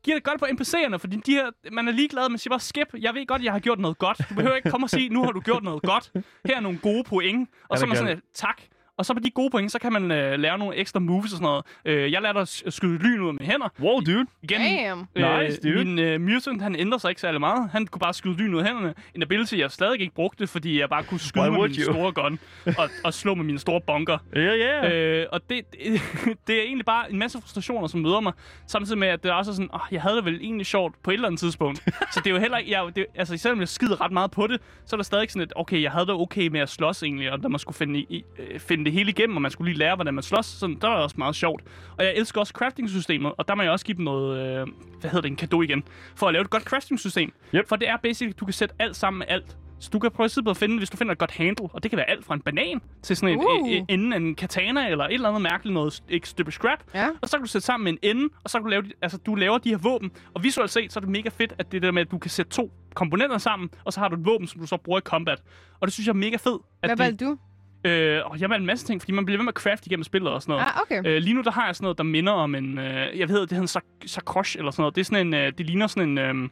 Giver 0.03 0.15
det 0.17 0.23
godt 0.23 0.39
på 0.39 0.45
NPC'erne, 0.45 0.95
fordi 0.97 1.17
de 1.25 1.31
her, 1.31 1.49
man 1.71 1.87
er 1.87 1.91
ligeglad, 1.91 2.29
man 2.29 2.37
siger 2.37 2.51
bare 2.51 2.59
skip. 2.59 2.87
Jeg 2.99 3.13
ved 3.15 3.27
godt, 3.27 3.43
jeg 3.43 3.51
har 3.51 3.59
gjort 3.59 3.79
noget 3.79 3.97
godt. 3.97 4.17
Du 4.29 4.35
behøver 4.35 4.55
ikke 4.55 4.69
komme 4.69 4.85
og 4.85 4.89
sige, 4.89 5.09
nu 5.09 5.23
har 5.23 5.31
du 5.31 5.39
gjort 5.39 5.63
noget 5.63 5.81
godt. 5.83 6.11
Her 6.45 6.55
er 6.55 6.59
nogle 6.59 6.79
gode 6.79 7.03
point. 7.03 7.49
Og 7.69 7.75
Ja, 7.75 7.77
så 7.79 7.85
er 7.85 7.87
man 7.87 7.97
sådan, 7.97 8.21
tak. 8.33 8.61
Og 8.97 9.05
så 9.05 9.13
på 9.13 9.19
de 9.19 9.29
gode 9.29 9.49
point, 9.49 9.71
så 9.71 9.79
kan 9.79 9.93
man 9.93 10.11
øh, 10.11 10.39
lære 10.39 10.57
nogle 10.57 10.75
ekstra 10.75 10.99
moves 10.99 11.31
og 11.31 11.37
sådan 11.37 11.43
noget. 11.43 11.65
Øh, 11.85 12.11
jeg 12.11 12.21
lærte 12.21 12.39
at 12.39 12.63
skyde 12.69 12.97
lyn 12.97 13.21
ud 13.21 13.27
af 13.27 13.33
mine 13.33 13.45
hænder. 13.51 13.69
Wow, 13.79 13.99
dude. 13.99 14.25
Igen, 14.43 14.61
Damn. 14.61 15.07
Nice, 15.15 15.61
dude. 15.61 15.85
Min 15.85 15.99
øh, 15.99 16.21
mutant, 16.21 16.61
han 16.61 16.75
ændrer 16.75 16.97
sig 16.97 17.09
ikke 17.09 17.21
særlig 17.21 17.39
meget. 17.39 17.69
Han 17.71 17.87
kunne 17.87 17.99
bare 17.99 18.13
skyde 18.13 18.33
lyn 18.33 18.53
ud 18.53 18.59
af 18.59 18.65
hænderne. 18.65 18.93
En 19.15 19.21
ability, 19.21 19.55
jeg 19.55 19.71
stadig 19.71 20.01
ikke 20.01 20.13
brugte, 20.15 20.47
fordi 20.47 20.79
jeg 20.79 20.89
bare 20.89 21.03
kunne 21.03 21.19
skyde 21.19 21.43
Why 21.43 21.59
med 21.59 21.69
min 21.69 21.83
store 21.83 22.11
gun 22.11 22.39
og, 22.77 22.89
og 23.03 23.13
slå 23.13 23.35
med 23.35 23.43
mine 23.45 23.59
store 23.59 23.81
bunker. 23.81 24.17
Ja, 24.35 24.41
ja. 24.41 24.89
Øh, 24.93 25.27
og 25.31 25.41
det, 25.49 25.61
det, 25.71 26.01
det 26.47 26.57
er 26.59 26.63
egentlig 26.63 26.85
bare 26.85 27.11
en 27.11 27.19
masse 27.19 27.41
frustrationer, 27.41 27.87
som 27.87 27.99
møder 27.99 28.19
mig. 28.19 28.33
Samtidig 28.67 28.99
med, 28.99 29.07
at 29.07 29.23
det 29.23 29.29
er 29.29 29.33
også 29.33 29.53
sådan, 29.53 29.69
oh, 29.73 29.81
jeg 29.91 30.01
havde 30.01 30.15
det 30.15 30.25
vel 30.25 30.35
egentlig 30.41 30.65
sjovt 30.65 30.95
på 31.03 31.11
et 31.11 31.13
eller 31.13 31.27
andet 31.27 31.39
tidspunkt. 31.39 31.79
så 32.13 32.19
det 32.19 32.27
er 32.27 32.31
jo 32.31 32.39
heller 32.39 32.57
ikke, 32.57 32.71
jeg, 32.71 32.95
det, 32.95 33.05
altså 33.15 33.37
selvom 33.37 33.59
jeg 33.59 33.67
skider 33.67 34.01
ret 34.01 34.11
meget 34.11 34.31
på 34.31 34.47
det, 34.47 34.61
så 34.85 34.95
er 34.95 34.97
der 34.97 35.03
stadig 35.03 35.31
sådan 35.31 35.41
et, 35.41 35.53
okay, 35.55 35.81
jeg 35.81 35.91
havde 35.91 36.05
det 36.05 36.13
okay 36.13 36.47
med 36.47 36.59
at 36.59 36.69
slås 36.69 37.03
egentlig, 37.03 37.31
og 37.31 37.43
da 37.43 37.47
man 37.47 37.59
skulle 37.59 37.77
finde, 37.77 37.99
i, 37.99 38.23
øh, 38.39 38.59
finde 38.59 38.82
det 38.85 38.93
hele 38.93 39.09
igennem, 39.09 39.35
og 39.35 39.41
man 39.41 39.51
skulle 39.51 39.71
lige 39.71 39.79
lære, 39.79 39.95
hvordan 39.95 40.13
man 40.13 40.23
slås, 40.23 40.45
sådan, 40.45 40.77
der 40.81 40.87
var 40.87 40.95
også 40.95 41.15
meget 41.17 41.35
sjovt. 41.35 41.63
Og 41.97 42.05
jeg 42.05 42.13
elsker 42.15 42.39
også 42.39 42.53
crafting-systemet, 42.53 43.31
og 43.37 43.47
der 43.47 43.55
må 43.55 43.61
jeg 43.61 43.71
også 43.71 43.85
give 43.85 43.97
dem 43.97 44.05
noget, 44.05 44.39
øh, 44.39 44.67
hvad 44.99 45.09
hedder 45.11 45.21
det, 45.21 45.29
en 45.29 45.35
kado 45.35 45.61
igen, 45.61 45.83
for 46.15 46.27
at 46.27 46.33
lave 46.33 46.41
et 46.41 46.49
godt 46.49 46.63
crafting-system. 46.63 47.33
Yep. 47.55 47.69
For 47.69 47.75
det 47.75 47.89
er 47.89 47.97
basically, 47.97 48.33
du 48.39 48.45
kan 48.45 48.53
sætte 48.53 48.75
alt 48.79 48.95
sammen 48.95 49.17
med 49.19 49.27
alt. 49.29 49.57
Så 49.79 49.89
du 49.93 49.99
kan 49.99 50.11
prøve 50.11 50.25
at 50.25 50.31
sidde 50.31 50.45
på 50.45 50.49
at 50.49 50.57
finde, 50.57 50.77
hvis 50.77 50.89
du 50.89 50.97
finder 50.97 51.11
et 51.11 51.17
godt 51.17 51.31
handle, 51.31 51.69
og 51.73 51.83
det 51.83 51.91
kan 51.91 51.97
være 51.97 52.09
alt 52.09 52.25
fra 52.25 52.33
en 52.33 52.41
banan 52.41 52.81
til 53.01 53.15
sådan 53.15 53.29
en, 53.29 53.39
Uh. 53.39 53.61
uh. 53.61 53.71
en, 53.71 53.85
enden 53.89 54.13
af 54.13 54.17
en 54.17 54.35
katana, 54.35 54.89
eller 54.89 55.05
et 55.05 55.13
eller 55.13 55.29
andet 55.29 55.41
mærkeligt 55.41 55.73
noget, 55.73 56.03
ikke 56.09 56.29
stykke 56.29 56.51
scrap. 56.51 56.79
Ja. 56.93 57.09
Og 57.21 57.29
så 57.29 57.37
kan 57.37 57.45
du 57.45 57.49
sætte 57.49 57.65
sammen 57.65 57.83
med 57.83 57.93
en 57.93 58.17
ende, 58.17 58.29
og 58.43 58.49
så 58.49 58.57
kan 58.57 58.63
du 58.63 58.69
lave, 58.69 58.83
altså 59.01 59.17
du 59.17 59.35
laver 59.35 59.57
de 59.57 59.69
her 59.69 59.77
våben. 59.77 60.11
Og 60.33 60.43
visuelt 60.43 60.71
set, 60.71 60.93
så 60.93 60.99
er 60.99 61.01
det 61.01 61.09
mega 61.09 61.29
fedt, 61.29 61.53
at 61.57 61.71
det 61.71 61.81
der 61.81 61.91
med, 61.91 62.01
at 62.01 62.11
du 62.11 62.17
kan 62.17 62.31
sætte 62.31 62.51
to 62.51 62.71
komponenter 62.95 63.37
sammen, 63.37 63.69
og 63.83 63.93
så 63.93 63.99
har 63.99 64.07
du 64.07 64.15
et 64.15 64.25
våben, 64.25 64.47
som 64.47 64.61
du 64.61 64.67
så 64.67 64.77
bruger 64.77 64.99
i 64.99 65.01
combat. 65.01 65.43
Og 65.79 65.87
det 65.87 65.93
synes 65.93 66.07
jeg 66.07 66.13
er 66.13 66.17
mega 66.17 66.35
fedt. 66.35 66.61
At 66.81 66.89
Hvad 66.89 66.97
valgte 66.97 67.25
du? 67.25 67.37
Øh, 67.85 68.21
og 68.25 68.39
jeg 68.41 68.49
valgte 68.49 68.61
en 68.61 68.65
masse 68.65 68.85
ting, 68.85 69.01
fordi 69.01 69.11
man 69.11 69.25
bliver 69.25 69.37
ved 69.37 69.43
med 69.45 69.53
at 69.55 69.61
craft 69.61 69.85
igennem 69.85 70.03
spillet 70.03 70.31
og 70.31 70.41
sådan 70.41 70.53
noget. 70.53 70.65
Ah, 70.65 70.81
okay. 70.81 71.09
Øh, 71.15 71.21
lige 71.21 71.33
nu 71.33 71.41
der 71.41 71.51
har 71.51 71.65
jeg 71.65 71.75
sådan 71.75 71.85
noget, 71.85 71.97
der 71.97 72.03
minder 72.03 72.33
om 72.33 72.55
en... 72.55 72.77
Øh, 72.79 73.19
jeg 73.19 73.29
ved, 73.29 73.39
det 73.41 73.49
hedder 73.49 73.61
en 73.61 73.67
sak- 73.67 73.83
sakosh 74.05 74.57
eller 74.57 74.71
sådan 74.71 74.81
noget. 74.81 74.95
Det 74.95 75.01
er 75.01 75.05
sådan 75.05 75.27
en... 75.27 75.33
Øh, 75.33 75.51
det 75.57 75.65
ligner 75.65 75.87
sådan 75.87 76.09
en... 76.09 76.17
Øh, 76.17 76.49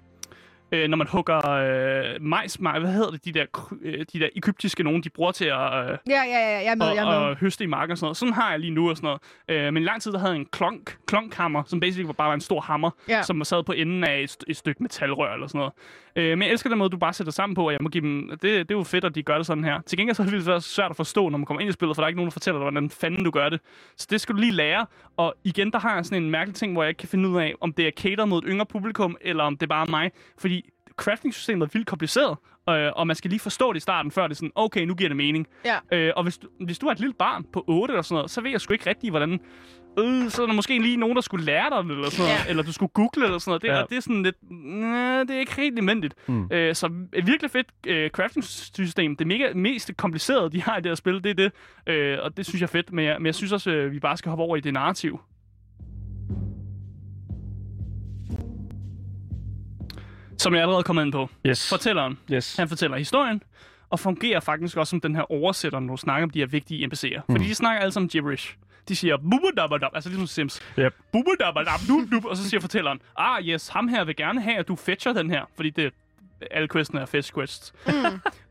øh, 0.74 0.88
når 0.89 0.98
man 0.98 1.08
hugger 1.08 1.50
øh, 1.52 2.22
majs, 2.22 2.60
maj, 2.60 2.80
hvad 2.80 2.91
hedder 2.94 3.12
det, 3.12 3.26
de 3.26 3.32
der, 3.32 3.46
øh, 3.82 4.06
de 4.13 4.20
der 4.20 4.30
egyptiske 4.36 4.84
nogen, 4.84 5.04
de 5.04 5.10
bruger 5.10 5.32
til 5.32 5.46
at, 5.46 5.52
øh, 5.52 5.98
Ja, 6.08 6.24
ja, 6.24 6.24
ja, 6.24 6.62
jeg 6.63 6.65
er 6.72 6.76
med, 6.76 6.86
og, 6.86 6.96
jeg 6.96 7.02
er 7.02 7.20
med. 7.20 7.28
og 7.30 7.36
høste 7.38 7.63
i 7.63 7.67
marken 7.67 7.91
og 7.91 7.98
sådan 7.98 8.06
noget. 8.06 8.17
Sådan 8.17 8.34
har 8.34 8.50
jeg 8.52 8.60
lige 8.60 8.72
nu 8.72 8.89
og 8.89 8.98
sådan 8.98 9.17
noget. 9.48 9.65
Øh, 9.67 9.74
men 9.74 9.84
i 9.84 9.86
lang 9.86 10.02
tid, 10.02 10.12
der 10.12 10.20
havde 10.20 10.34
jeg 10.34 10.39
en 10.39 10.48
klonk, 10.52 10.98
klonkhammer, 11.08 11.63
som 11.65 11.80
basically 11.80 12.06
var 12.08 12.13
bare 12.13 12.34
en 12.34 12.41
stor 12.41 12.62
hammer, 12.62 12.89
Ja. 13.10 13.22
som 13.24 13.39
var 13.39 13.44
sad 13.44 13.63
på 13.63 13.72
enden 13.72 14.04
af 14.04 14.22
et, 14.22 14.38
et 14.48 14.58
stykke 14.58 14.84
metalrør 14.84 15.34
eller 15.34 15.48
sådan. 15.48 15.70
Øh, 16.15 16.30
men 16.38 16.41
jeg 16.41 16.52
elsker 16.52 16.69
den 16.69 16.80
måde, 16.80 16.89
du 16.89 16.97
bare 16.97 17.13
sætter 17.13 17.34
sammen 17.34 17.56
på, 17.56 17.65
og 17.65 17.71
jeg 17.71 17.80
må 17.82 17.89
give 17.89 18.02
dem... 18.02 18.30
Det, 18.30 18.41
det 18.41 18.71
er 18.71 18.78
jo 18.78 18.84
fedt, 18.84 19.06
at 19.06 19.15
de 19.15 19.24
gør 19.24 19.38
det 19.38 19.45
sådan 19.45 19.63
her. 19.63 19.82
Til 19.86 19.97
gengæld 19.97 20.15
så 20.15 20.21
er 20.24 20.26
det 20.28 20.34
vildt 20.34 20.63
svært- 20.63 20.89
at 20.89 20.95
forstå, 20.95 21.30
når 21.30 21.38
man 21.38 21.45
kommer 21.45 21.62
ind 21.62 21.69
i 21.69 21.74
spillet, 21.74 21.95
for 21.95 22.02
der 22.02 22.06
er 22.06 22.08
ikke 22.08 22.17
nogen, 22.17 22.30
der 22.30 22.34
fortæller 22.34 22.60
dig, 22.60 22.63
hvordan 22.63 22.89
fanden 22.89 23.24
du 23.24 23.32
gør 23.32 23.50
det. 23.50 23.60
Så 23.97 24.08
det 24.10 24.21
skal 24.21 24.36
du 24.36 24.39
lige 24.39 24.52
lære. 24.52 24.86
Og 25.17 25.36
igen, 25.43 25.71
der 25.71 25.80
har 25.80 25.95
jeg 25.95 26.06
sådan 26.06 26.24
en 26.24 26.30
mærkelig 26.30 26.56
ting, 26.56 26.74
hvor 26.74 26.84
jeg 26.84 26.89
ikke 26.89 27.00
kan 27.00 27.10
finde 27.10 27.30
ud 27.30 27.38
af, 27.41 27.54
om 27.62 27.74
det 27.74 27.88
er 27.88 27.91
cater 27.91 28.26
mod 28.26 28.38
et 28.43 28.47
yngre 28.47 28.65
publikum, 28.65 29.17
eller 29.21 29.43
om 29.43 29.58
det 29.58 29.63
er 29.63 29.67
bare 29.67 29.86
mig. 29.86 30.12
Fordi 30.39 30.69
crafting-systemet 30.97 31.65
er 31.67 31.69
vildt 31.74 31.88
kompliceret, 31.88 32.38
øh, 32.69 32.91
og 32.95 33.08
man 33.08 33.15
skal 33.15 33.30
lige 33.30 33.39
forstå 33.39 33.74
det 33.74 33.78
i 33.78 33.82
starten, 33.82 34.12
før 34.12 34.24
det 34.28 34.32
er 34.32 34.36
sådan, 34.36 34.52
okay, 34.56 34.86
nu 34.86 34.95
giver 34.95 35.10
det 35.10 35.17
mening. 35.17 35.47
Ja. 35.65 35.97
Øh, 35.97 36.13
og 36.15 36.24
hvis 36.24 36.38
du, 36.38 36.47
hvis 36.65 36.80
du 36.80 36.86
er 36.88 36.91
et 36.91 37.00
lille 37.00 37.13
barn 37.13 37.43
på 37.54 37.63
8 37.67 37.91
eller 37.93 38.02
sådan 38.02 38.15
noget, 38.15 38.32
så 38.32 38.41
ved 38.41 38.52
jeg 38.52 38.62
sgu 38.62 38.74
ikke 38.74 38.89
rigtigt, 38.89 39.12
hvordan... 39.12 39.39
Øh, 39.99 40.30
så 40.30 40.41
er 40.41 40.45
der 40.47 40.54
måske 40.54 40.80
lige 40.80 40.97
nogen, 40.97 41.15
der 41.15 41.21
skulle 41.21 41.45
lære 41.45 41.69
dig 41.69 41.84
det, 41.84 41.91
eller 41.91 42.10
sådan 42.10 42.25
noget, 42.25 42.45
Ja. 42.45 42.49
eller 42.49 42.63
du 42.63 42.73
skulle 42.73 42.89
google 42.89 43.25
eller 43.25 43.38
sådan 43.38 43.49
noget. 43.49 43.62
Det, 43.62 43.67
Ja. 43.67 43.77
ja. 43.77 43.84
det 43.89 43.97
er 43.97 44.01
sådan 44.01 44.23
lidt... 44.23 44.36
Næh, 44.51 45.19
det 45.27 45.36
er 45.36 45.39
ikke 45.39 45.56
helt 45.56 45.75
nødvendigt. 45.75 46.13
Mm. 46.27 46.47
Øh, 46.51 46.75
så 46.75 46.86
et 47.13 47.27
virkelig 47.27 47.51
fedt 47.51 47.67
øh, 47.88 48.10
crafting-system. 48.10 49.15
Det 49.15 49.27
mega, 49.27 49.54
mest 49.56 49.91
komplicerede, 49.97 50.51
de 50.51 50.62
har 50.62 50.77
i 50.77 50.82
det 50.82 50.89
her 50.89 50.95
spil, 50.95 51.23
det 51.23 51.30
er 51.30 51.34
det. 51.34 51.51
Øh, 51.93 52.17
og 52.21 52.38
det 52.38 52.45
synes 52.45 52.62
jeg 52.62 52.67
er 52.67 52.71
fedt, 52.71 52.91
men 52.93 53.06
jeg, 53.06 53.15
men 53.19 53.25
jeg 53.25 53.36
synes 53.36 53.51
også, 53.51 53.71
øh, 53.71 53.91
vi 53.91 53.99
bare 53.99 54.17
skal 54.17 54.30
hoppe 54.30 54.43
over 54.43 54.56
i 54.58 54.60
det 54.60 54.73
narrativ. 54.73 55.19
Som 60.38 60.54
jeg 60.54 60.62
allerede 60.62 60.80
er 60.80 60.84
kommet 60.84 61.04
ind 61.06 61.12
på. 61.12 61.30
Yes. 61.47 61.69
Fortælleren, 61.69 62.17
Yes. 62.32 62.56
han 62.58 62.67
fortæller 62.69 62.97
historien, 62.97 63.41
og 63.89 63.99
fungerer 63.99 64.39
faktisk 64.39 64.77
også 64.77 64.89
som 64.91 65.01
den 65.01 65.15
her 65.15 65.32
oversætter, 65.32 65.80
når 65.80 65.93
du 65.93 65.97
snakker 65.97 66.23
om 66.23 66.30
de 66.30 66.39
her 66.39 66.45
vigtige 66.45 66.86
NPC'er. 66.88 67.21
Mm. 67.30 67.36
Fordi 67.36 67.47
de 67.49 67.56
snakker 67.56 67.82
alle 67.82 67.91
sammen 67.91 68.10
gibberish. 68.10 68.58
De 68.88 68.96
siger 68.96 69.17
bubadabadab, 69.17 69.89
altså 69.94 70.10
ligesom 70.10 70.28
Sims. 70.28 70.60
Yep. 70.80 70.96
Bubadabadab, 71.12 71.80
dub, 71.88 72.12
dub, 72.12 72.26
og 72.26 72.38
så 72.38 72.50
siger 72.50 72.62
fortælleren, 72.62 73.02
ah 73.17 73.48
yes, 73.48 73.67
ham 73.67 73.88
her 73.88 74.04
vil 74.04 74.15
gerne 74.15 74.41
have, 74.41 74.58
at 74.58 74.67
du 74.67 74.76
fetcher 74.76 75.13
den 75.13 75.30
her, 75.30 75.46
fordi 75.56 75.70
det 75.70 75.94
alle 76.52 76.67
questen 76.67 76.98
er 76.98 77.06
fetch 77.06 77.34
quests. 77.34 77.74
Mm. 77.88 77.94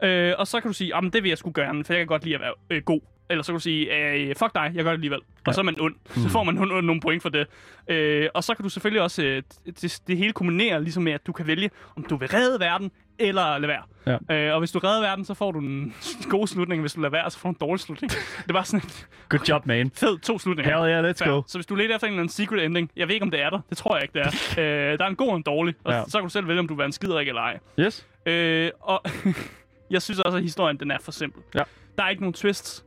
øh, 0.09 0.35
og 0.38 0.47
så 0.47 0.61
kan 0.61 0.69
du 0.69 0.75
sige, 0.75 0.95
ah, 0.95 1.03
men 1.03 1.12
det 1.12 1.23
vil 1.23 1.29
jeg 1.29 1.38
sgu 1.38 1.53
gerne, 1.55 1.85
for 1.85 1.93
jeg 1.93 2.01
kan 2.01 2.07
godt 2.07 2.25
lide 2.25 2.35
at 2.35 2.40
være 2.40 2.55
øh, 2.71 2.83
god. 2.83 3.01
Eller 3.31 3.43
så 3.43 3.53
kan 3.53 3.55
du 3.57 3.61
sige, 3.62 3.97
øh, 4.12 4.35
fuck 4.37 4.55
dig, 4.55 4.73
jeg 4.75 4.85
gør 4.85 4.90
det 4.90 4.97
alligevel. 4.97 5.19
Og 5.21 5.25
Ja. 5.47 5.53
så 5.53 5.61
er 5.61 5.64
man 5.64 5.81
ond. 5.81 5.95
Så 6.14 6.29
får 6.29 6.43
man 6.45 6.55
nogle, 6.55 6.83
nogle 6.83 7.01
point 7.01 7.23
for 7.23 7.29
det. 7.29 7.47
Øh, 7.88 8.29
og 8.35 8.45
så 8.45 8.55
kan 8.55 8.62
du 8.62 8.69
selvfølgelig 8.69 9.03
også, 9.03 9.23
øh, 9.23 9.43
det, 9.83 10.01
det 10.07 10.16
hele 10.16 10.33
kombinerer 10.33 10.79
ligesom 10.79 11.03
med, 11.03 11.12
at 11.12 11.27
du 11.27 11.33
kan 11.33 11.47
vælge, 11.47 11.71
om 11.97 12.05
du 12.05 12.16
vil 12.16 12.29
redde 12.29 12.61
verden, 12.61 12.90
eller 13.19 13.59
lade 13.59 13.69
være. 13.69 13.83
Ja. 14.31 14.35
Øh, 14.49 14.55
og 14.55 14.59
hvis 14.59 14.73
du 14.73 14.79
redder 14.79 15.01
verden, 15.01 15.25
så 15.25 15.35
får 15.35 15.53
du 15.53 15.59
en 15.59 15.95
god 16.31 16.47
slutning. 16.47 16.81
Hvis 16.81 16.93
du 16.93 17.01
lader 17.01 17.11
være, 17.11 17.31
så 17.31 17.38
får 17.38 17.49
du 17.49 17.51
en 17.53 17.57
dårlig 17.61 17.81
slutning. 17.81 18.12
det 18.47 18.53
bare 18.53 18.64
sådan 18.64 18.87
en 18.87 18.90
Good 19.29 19.49
job, 19.49 19.66
man. 19.66 19.90
fed 19.95 20.19
to 20.19 20.38
slutninger. 20.38 20.79
Hell 20.79 20.90
yeah, 20.93 21.05
let's 21.11 21.25
Fair. 21.25 21.31
go. 21.33 21.43
Så 21.47 21.59
hvis 21.59 21.66
du 21.66 21.75
leder 21.75 21.95
efter 21.95 22.07
en 22.07 22.12
eller 22.12 22.21
anden 22.23 22.33
secret 22.33 22.64
ending, 22.64 22.90
jeg 22.97 23.09
ved 23.09 23.14
ikke, 23.14 23.25
om 23.25 23.31
det 23.31 23.43
er 23.43 23.51
der. 23.51 23.61
Det 23.71 23.79
tror 23.79 23.97
jeg 23.97 24.03
ikke, 24.03 24.12
det 24.19 24.23
er. 24.23 24.61
øh, 24.93 24.99
der 24.99 25.05
er 25.05 25.09
en 25.09 25.16
god 25.16 25.29
og 25.29 25.37
en 25.37 25.43
dårlig. 25.43 25.75
Og 25.85 25.93
Ja. 25.93 26.03
så 26.09 26.19
kan 26.19 26.23
du 26.23 26.29
selv 26.31 26.49
vælge, 26.49 26.61
om 26.61 26.69
du 26.69 26.75
vil 26.75 26.79
være 26.79 26.87
en 26.87 26.93
skiderik 26.93 27.29
eller 27.29 27.40
ej. 27.40 27.59
Yes. 27.81 28.07
Øh, 28.27 28.71
og 28.81 29.03
jeg 29.90 30.03
synes 30.03 30.21
også, 30.21 30.37
at 30.37 30.43
historien 30.43 30.81
den 30.81 30.90
er 30.90 30.99
for 31.01 31.12
simpel. 31.12 31.43
Ja. 31.55 31.62
Der 31.99 32.05
er 32.05 32.09
ikke 32.09 32.23
nogen 32.23 32.35
twists. 32.35 32.85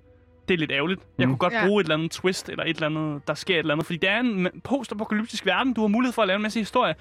Det 0.48 0.54
er 0.54 0.58
lidt 0.58 0.72
ærgerligt. 0.72 1.02
Jeg 1.18 1.28
Mm. 1.28 1.32
kunne 1.32 1.38
godt 1.38 1.54
Ja. 1.54 1.66
bruge 1.68 1.82
et 1.82 1.86
eller 1.86 1.96
andet 1.96 2.12
twist, 2.12 2.50
eller 2.50 2.64
et 2.64 2.70
eller 2.70 2.86
andet, 2.86 3.28
der 3.28 3.34
sker 3.34 3.56
et 3.56 3.60
eller 3.60 3.74
andet. 3.74 3.86
Fordi 3.86 3.98
det 3.98 4.10
er 4.10 4.20
en 4.20 4.48
post-apokalyptisk 4.64 5.46
verden. 5.46 5.74
Du 5.74 5.82
har 5.82 5.88
mulighed 5.88 6.14
for 6.14 6.22
at 6.22 6.28
lave 6.28 6.36
en 6.36 6.42
masse 6.42 6.60
historie. 6.60 6.96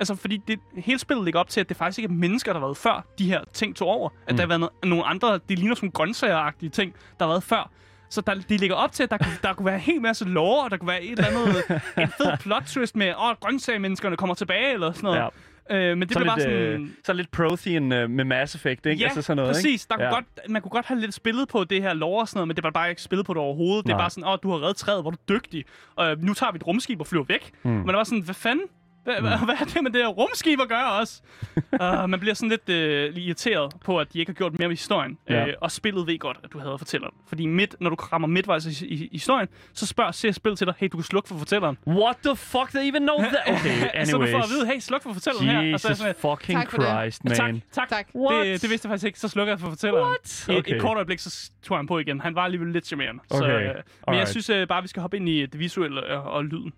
Altså, 0.00 0.14
fordi 0.14 0.36
det, 0.48 0.58
hele 0.76 0.98
spillet 0.98 1.24
ligger 1.24 1.40
op 1.40 1.48
til, 1.48 1.60
at 1.60 1.68
det 1.68 1.76
faktisk 1.76 1.98
ikke 1.98 2.12
er 2.12 2.16
mennesker, 2.18 2.52
der 2.52 2.60
har 2.60 2.66
været 2.66 2.76
før 2.76 3.04
de 3.18 3.28
her 3.28 3.40
ting 3.52 3.76
tog 3.76 3.88
over. 3.88 4.08
At 4.26 4.32
Mm. 4.32 4.36
der 4.36 4.42
har 4.46 4.58
været 4.58 4.70
no- 4.70 4.88
nogle 4.88 5.04
andre, 5.04 5.40
det 5.48 5.58
ligner 5.58 5.74
sådan 5.74 5.90
grøntsageragtige 5.90 6.70
ting, 6.70 6.94
der 7.18 7.24
har 7.24 7.32
været 7.32 7.42
før. 7.42 7.70
Så 8.10 8.20
der, 8.20 8.34
det 8.34 8.60
ligger 8.60 8.76
op 8.76 8.92
til, 8.92 9.02
at 9.02 9.10
der, 9.10 9.18
kunne- 9.18 9.38
der 9.42 9.52
kunne 9.52 9.66
være 9.66 9.74
en 9.74 9.80
hel 9.80 10.00
masse 10.00 10.24
lore, 10.24 10.64
og 10.64 10.70
der 10.70 10.76
kunne 10.76 10.88
være 10.88 11.02
et 11.04 11.10
eller 11.18 11.26
andet, 11.26 11.64
en 11.98 12.08
fed 12.08 12.38
plot 12.40 12.62
twist 12.66 12.96
med, 12.96 13.14
åh, 13.18 13.34
grøntsagermenneskerne 13.40 14.16
kommer 14.16 14.34
tilbage, 14.34 14.72
eller 14.72 14.92
sådan 14.92 15.04
noget. 15.06 15.18
Ja. 15.18 15.28
Øh, 15.70 15.98
men 15.98 16.00
det 16.08 16.12
Så 16.12 16.18
bliver 16.18 16.36
lidt, 16.36 16.46
bare 16.46 16.52
sådan... 16.52 16.82
øh, 16.82 16.88
så 17.04 17.12
lidt 17.12 17.30
Prothean 17.30 17.92
øh, 17.92 18.10
med 18.10 18.24
Mass 18.24 18.54
Effect, 18.54 18.86
ikke? 18.86 19.00
Ja, 19.00 19.06
altså 19.06 19.22
sådan 19.22 19.36
noget, 19.36 19.48
præcis. 19.54 19.66
Ikke? 19.84 19.84
Der 19.88 19.94
kunne 19.96 20.04
Ja. 20.04 20.14
godt, 20.14 20.24
man 20.48 20.62
kunne 20.62 20.70
godt 20.70 20.86
have 20.86 21.00
lidt 21.00 21.14
spillet 21.14 21.48
på 21.48 21.64
det 21.64 21.82
her 21.82 21.94
lore 21.94 22.20
og 22.22 22.28
sådan 22.28 22.38
noget, 22.38 22.48
men 22.48 22.56
det 22.56 22.64
var 22.64 22.70
bare 22.70 22.90
ikke 22.90 23.02
spillet 23.02 23.26
på 23.26 23.34
det 23.34 23.40
overhovedet. 23.42 23.84
Det 23.84 23.88
Nej. 23.90 23.94
er 23.96 24.02
bare 24.02 24.10
sådan, 24.10 24.28
åh, 24.28 24.38
du 24.42 24.50
har 24.50 24.62
reddet 24.62 24.76
træet, 24.76 25.02
hvor 25.02 25.10
er 25.10 25.14
du 25.14 25.34
dygtig. 25.34 25.64
Og 25.96 26.10
øh, 26.10 26.22
nu 26.22 26.34
tager 26.34 26.52
vi 26.52 26.56
et 26.56 26.66
rumskib 26.66 27.00
og 27.00 27.06
flyver 27.06 27.24
væk. 27.24 27.50
Mm. 27.62 27.70
Men 27.70 27.88
det 27.88 27.96
var 27.96 28.04
sådan, 28.04 28.22
hvad 28.24 28.34
fanden? 28.34 28.64
Hvad, 29.04 29.20
mm. 29.20 29.44
hvad 29.48 29.54
er 29.60 29.64
det 29.64 29.82
med 29.82 29.90
det 29.90 30.00
her 30.00 30.08
rumskib 30.08 30.60
at 30.60 30.68
gøre 30.68 30.92
også? 30.92 31.22
uh, 31.82 32.08
man 32.10 32.20
bliver 32.20 32.34
sådan 32.34 32.48
lidt 32.48 32.68
uh, 33.12 33.18
irriteret 33.22 33.72
på, 33.84 33.98
at 34.00 34.12
de 34.12 34.18
ikke 34.18 34.30
har 34.32 34.34
gjort 34.34 34.58
mere 34.58 34.68
ved 34.68 34.76
historien. 34.76 35.18
Ja. 35.30 35.44
Uh, 35.46 35.52
og 35.60 35.70
spillet 35.70 36.06
ved 36.06 36.18
godt, 36.18 36.36
at 36.44 36.52
du 36.52 36.58
havde 36.58 36.78
fortælleren. 36.78 37.14
Fordi 37.28 37.46
midt, 37.46 37.76
når 37.80 37.90
du 37.90 37.96
rammer 37.96 38.28
midtvejs 38.28 38.82
i, 38.82 38.86
i, 38.86 38.94
i 39.04 39.08
historien, 39.12 39.48
så 39.72 39.86
spørger 39.86 40.12
ser 40.12 40.32
spillet 40.32 40.58
til 40.58 40.66
dig, 40.66 40.74
hey, 40.78 40.88
du 40.92 40.96
kan 40.96 41.04
slukke 41.04 41.28
for 41.28 41.38
fortælleren. 41.38 41.78
What 41.86 42.16
the 42.24 42.36
fuck? 42.36 42.68
They 42.70 42.88
even 42.88 43.02
know 43.02 43.18
that? 43.18 43.34
Okay, 43.54 44.04
så 44.04 44.12
du 44.12 44.18
får 44.18 44.24
at 44.26 44.28
anyways. 44.34 44.50
vide, 44.50 44.66
hey, 44.66 44.78
sluk 44.78 45.02
for 45.02 45.12
fortælleren 45.12 45.46
her. 45.48 45.74
Og 45.74 45.80
så 45.80 45.88
er 45.88 45.90
Jesus 45.90 45.98
sådan, 45.98 46.14
fucking 46.18 46.58
Tak. 46.58 46.70
Christ, 46.70 47.24
man. 47.24 47.34
tak, 47.36 47.54
tak. 47.72 47.88
Tak. 47.88 48.06
What? 48.14 48.46
Det, 48.46 48.62
det 48.62 48.70
vidste 48.70 48.86
jeg 48.86 48.90
faktisk 48.90 49.06
ikke, 49.06 49.20
så 49.20 49.28
slukker 49.28 49.52
jeg 49.52 49.60
for 49.60 49.68
fortælleren. 49.68 50.04
What? 50.06 50.46
I 50.48 50.52
et, 50.52 50.58
Okay. 50.58 50.74
et 50.74 50.80
kort 50.80 50.96
øjeblik, 50.96 51.18
så 51.18 51.50
tog 51.62 51.76
han 51.76 51.86
på 51.86 51.98
igen. 51.98 52.20
Han 52.20 52.34
var 52.34 52.42
alligevel 52.42 52.72
lidt 52.72 52.86
charmerende. 52.86 53.20
Så, 53.30 53.44
Okay. 53.44 53.68
øh, 53.68 53.74
men 54.08 54.18
jeg 54.18 54.28
synes 54.28 54.50
øh, 54.50 54.68
bare, 54.68 54.82
vi 54.82 54.88
skal 54.88 55.00
hoppe 55.00 55.16
ind 55.16 55.28
i 55.28 55.46
det 55.46 55.58
visuelle 55.60 56.06
og, 56.06 56.32
og 56.32 56.44
lyden. 56.44 56.72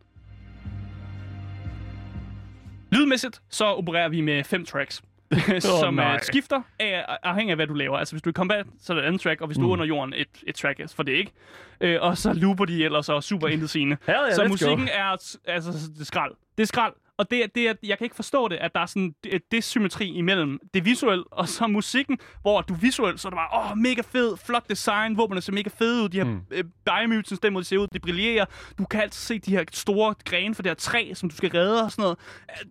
Lydmæssigt, 2.93 3.41
så 3.51 3.65
opererer 3.65 4.09
vi 4.09 4.21
med 4.21 4.45
fem 4.45 4.65
tracks. 4.65 5.03
som 5.81 5.99
øh, 5.99 6.21
skifter 6.23 6.63
af, 6.79 7.05
afhængig 7.23 7.51
af, 7.51 7.57
hvad 7.57 7.67
du 7.67 7.75
laver. 7.75 7.99
Altså, 7.99 8.15
hvis 8.15 8.23
du 8.23 8.29
er 8.29 8.33
i 8.33 8.35
combat, 8.35 8.67
så 8.81 8.93
er 8.93 8.95
det 8.95 9.03
et 9.05 9.07
andet 9.07 9.21
track, 9.21 9.41
og 9.41 9.47
hvis 9.47 9.57
du 9.57 9.63
er 9.63 9.67
Mm. 9.67 9.73
under 9.73 9.85
jorden, 9.85 10.15
et, 10.17 10.29
et 10.47 10.55
track 10.55 10.81
for 10.97 11.03
det 11.03 11.13
ikke. 11.13 11.33
Øh, 11.81 11.99
og 12.03 12.19
så 12.19 12.33
looper 12.33 12.65
de 12.65 12.85
ellers 12.85 13.09
og 13.09 13.23
super 13.23 13.49
intetsigende. 13.49 13.97
Hell 14.07 14.19
yeah, 14.23 14.35
så 14.35 14.45
musikken 14.49 14.87
go. 14.87 14.93
er 14.93 15.05
altså 15.05 15.71
det 15.95 16.01
er 16.01 16.05
skrald. 16.05 16.33
Det 16.57 16.63
er 16.63 16.67
skrald. 16.67 16.93
Og 17.19 17.31
det, 17.31 17.55
det 17.55 17.69
er, 17.69 17.75
jeg 17.83 17.99
kan 17.99 18.05
ikke 18.05 18.17
forstå 18.17 18.49
det, 18.49 18.57
at 18.57 18.75
der 18.75 18.81
er 18.81 18.87
sådan 18.87 19.15
et 19.25 19.43
dissymmetri 19.53 20.07
imellem 20.09 20.59
det 20.75 20.85
visuelle 20.85 21.25
og 21.31 21.49
så 21.49 21.67
musikken, 21.67 22.19
hvor 22.43 22.61
du 22.61 22.75
visuelt, 22.75 23.21
så 23.21 23.29
er 23.29 23.31
det 23.31 23.37
bare, 23.37 23.71
åh, 23.73 23.79
mega 23.79 24.03
fed, 24.13 24.37
flot 24.37 24.71
design, 24.71 25.17
våbnene 25.17 25.41
ser 25.41 25.53
mega 25.53 25.71
fede 25.79 26.03
ud, 26.05 26.09
de 26.09 26.17
her 26.17 26.25
Mm. 26.25 26.41
øh, 26.51 26.65
biomutants, 26.85 27.41
den 27.41 27.53
måde 27.53 27.63
de 27.63 27.69
ser 27.69 27.79
ud, 27.79 27.87
de 27.93 27.99
brillerer. 28.01 28.45
Du 28.79 28.85
kan 28.85 29.01
altid 29.01 29.21
se 29.21 29.39
de 29.39 29.51
her 29.51 29.65
store 29.73 30.15
grene 30.25 30.55
for 30.55 30.63
det 30.63 30.71
her 30.71 30.75
træ, 30.75 31.13
som 31.15 31.31
du 31.31 31.37
skal 31.37 31.51
redde 31.51 31.83
og 31.85 31.91
sådan 31.93 32.03
noget. 32.03 32.19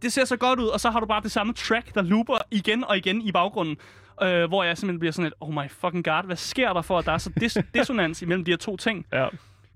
Det 0.01 0.13
ser 0.13 0.25
så 0.25 0.37
godt 0.37 0.59
ud, 0.59 0.67
og 0.67 0.79
så 0.79 0.89
har 0.89 0.99
du 0.99 1.05
bare 1.05 1.21
det 1.23 1.31
samme 1.31 1.53
track, 1.53 1.95
der 1.95 2.01
looper 2.01 2.37
igen 2.51 2.83
og 2.83 2.97
igen 2.97 3.21
i 3.21 3.31
baggrunden. 3.31 3.77
Øh, 4.23 4.45
hvor 4.47 4.63
jeg 4.63 4.77
simpelthen 4.77 4.99
bliver 4.99 5.11
sådan 5.11 5.27
et, 5.27 5.33
oh 5.39 5.53
my 5.53 5.69
fucking 5.69 6.05
god, 6.05 6.25
hvad 6.25 6.35
sker 6.35 6.73
der 6.73 6.81
for, 6.81 6.99
at 6.99 7.05
der 7.05 7.11
er 7.11 7.17
så 7.17 7.29
dis- 7.43 7.61
dissonans 7.79 8.21
imellem 8.21 8.45
de 8.45 8.51
her 8.51 8.57
to 8.57 8.77
ting? 8.77 9.05
Ja. 9.13 9.27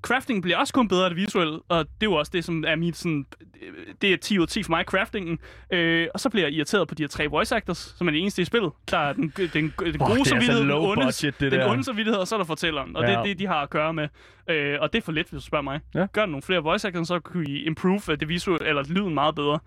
Crafting 0.01 0.41
bliver 0.41 0.57
også 0.57 0.73
kun 0.73 0.87
bedre 0.87 1.03
af 1.03 1.09
det 1.09 1.17
visuelle, 1.17 1.59
og 1.69 1.77
det 1.85 2.07
er 2.07 2.11
jo 2.11 2.13
også 2.13 2.29
det, 2.33 2.45
som 2.45 2.63
er 2.67 2.75
mit 2.75 2.97
sådan... 2.97 3.25
Det 4.01 4.13
er 4.13 4.17
10 4.17 4.37
ud 4.37 4.43
af 4.43 4.47
10 4.47 4.63
for 4.63 4.69
mig, 4.69 4.83
craftingen. 4.85 5.39
Øh, 5.73 6.07
og 6.13 6.19
så 6.19 6.29
bliver 6.29 6.45
jeg 6.47 6.53
irriteret 6.53 6.87
på 6.87 6.95
de 6.95 7.03
her 7.03 7.07
tre 7.07 7.27
voice 7.27 7.55
actors, 7.55 7.95
som 7.97 8.07
er 8.07 8.11
det 8.11 8.21
eneste 8.21 8.41
i 8.41 8.45
spillet. 8.45 8.71
Der 8.91 8.97
er 8.97 9.13
den, 9.13 9.33
den, 9.37 9.49
den 9.53 9.71
gode 9.77 9.93
det 9.93 9.99
er 9.99 10.09
altså 10.11 10.29
samvittighed, 10.29 10.59
den 10.59 10.67
low 10.67 10.81
onde, 10.91 10.95
budget, 11.03 11.39
det 11.39 11.51
den 11.51 11.59
der. 11.59 11.69
onde 11.69 11.83
samvittighed, 11.83 12.19
og 12.19 12.27
så 12.27 12.35
er 12.35 12.39
der 12.39 12.45
fortælleren. 12.45 12.95
Og 12.95 13.03
det 13.03 13.09
Ja. 13.11 13.17
er 13.19 13.23
det, 13.23 13.39
de 13.39 13.47
har 13.47 13.61
at 13.61 13.69
gøre 13.69 13.93
med. 13.93 14.07
Øh, 14.49 14.77
og 14.81 14.93
det 14.93 14.99
er 14.99 15.03
for 15.05 15.11
lidt, 15.11 15.29
hvis 15.29 15.41
du 15.41 15.45
spørger 15.47 15.63
mig. 15.63 15.79
Ja. 15.95 16.05
Gør 16.13 16.25
nogle 16.25 16.41
flere 16.41 16.59
voice 16.59 16.87
actors, 16.87 17.07
så 17.07 17.19
kan 17.19 17.41
vi 17.41 17.63
improve 17.63 18.01
øh, 18.11 18.19
det 18.19 18.29
visuelle, 18.29 18.67
eller 18.67 18.83
lyden 18.89 19.13
meget 19.13 19.35
bedre. 19.35 19.59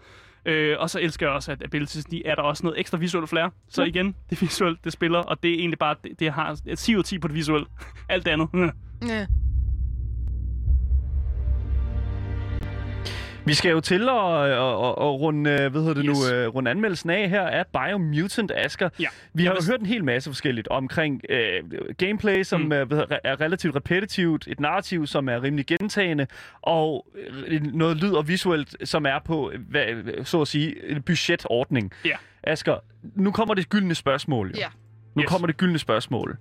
Øh, 0.47 0.77
og 0.79 0.91
så 0.91 1.01
elsker 1.01 1.27
jeg 1.27 1.35
også, 1.35 1.53
at 1.53 1.63
abilities, 1.63 2.05
de 2.05 2.27
er 2.27 2.35
der 2.35 2.43
også 2.43 2.63
noget 2.67 2.81
ekstra 2.81 2.99
visuelt 2.99 3.29
flair. 3.29 3.49
Så 3.69 3.83
Ja. 3.83 3.89
igen, 3.89 4.15
det 4.31 4.41
visuelt, 4.43 4.85
det 4.85 4.93
spiller, 4.93 5.19
og 5.19 5.43
det 5.43 5.51
er 5.51 5.55
egentlig 5.59 5.79
bare, 5.79 5.95
det, 6.05 6.21
det 6.21 6.33
har 6.33 6.57
et 6.67 6.79
10 6.79 6.95
ud 6.95 6.99
af 6.99 7.05
10 7.05 7.19
på 7.19 7.29
det 7.29 7.35
visuelle. 7.37 7.67
Alt 8.09 8.25
det 8.27 8.31
andet. 8.31 8.49
Ja. 9.09 9.27
Vi 13.47 13.55
skal 13.55 13.71
jo 13.71 13.81
til 13.81 14.09
at, 14.09 14.17
at, 14.45 14.51
at, 14.53 14.89
at 14.89 15.21
runde, 15.21 15.51
øh, 15.51 15.71
hvad 15.71 15.81
hedder 15.81 15.95
det 15.95 16.05
Yes. 16.09 16.31
nu, 16.33 16.47
uh, 16.49 16.55
runde 16.55 16.71
anmeldelsen 16.71 17.11
af 17.11 17.31
her 17.31 17.43
af 17.43 17.65
Biomutant 17.67 18.53
Asker. 18.57 18.89
Ja. 19.01 19.07
Vi 19.35 19.45
har 19.45 19.53
jo 19.55 19.61
hørt 19.71 19.81
en 19.81 19.87
hel 19.87 20.05
masse 20.05 20.31
forskelligt 20.31 20.69
omkring 20.69 21.21
øh, 21.29 21.63
gameplay, 21.99 22.43
som 22.43 22.61
Mm. 22.61 22.73
øh, 22.73 22.91
hedder, 22.91 23.19
er 23.25 23.41
relativt 23.41 23.77
repetitivt, 23.77 24.49
et 24.49 24.61
narrativ, 24.61 25.07
som 25.07 25.29
er 25.29 25.43
rimelig 25.43 25.67
gentagende, 25.67 26.27
og 26.63 27.07
øh, 27.47 27.63
noget 27.63 27.97
lyd 27.97 28.13
og 28.13 28.29
visuelt, 28.29 28.89
som 28.89 29.07
er 29.07 29.19
på, 29.25 29.51
øh, 29.51 29.61
hvad, 29.69 30.25
så 30.25 30.41
at 30.41 30.49
sige, 30.49 30.91
en 30.91 31.03
budgetordning. 31.03 31.93
Ja. 32.05 32.17
Asger, 32.43 32.77
nu 33.15 33.31
kommer 33.31 33.55
det 33.55 33.69
gyldne 33.69 33.95
spørgsmål. 33.95 34.49
Jo. 34.49 34.55
Ja. 34.59 34.67
Nu 35.15 35.23
Yes. 35.23 35.29
kommer 35.29 35.47
det 35.47 35.57
gyldne 35.57 35.79
spørgsmål. 35.79 36.37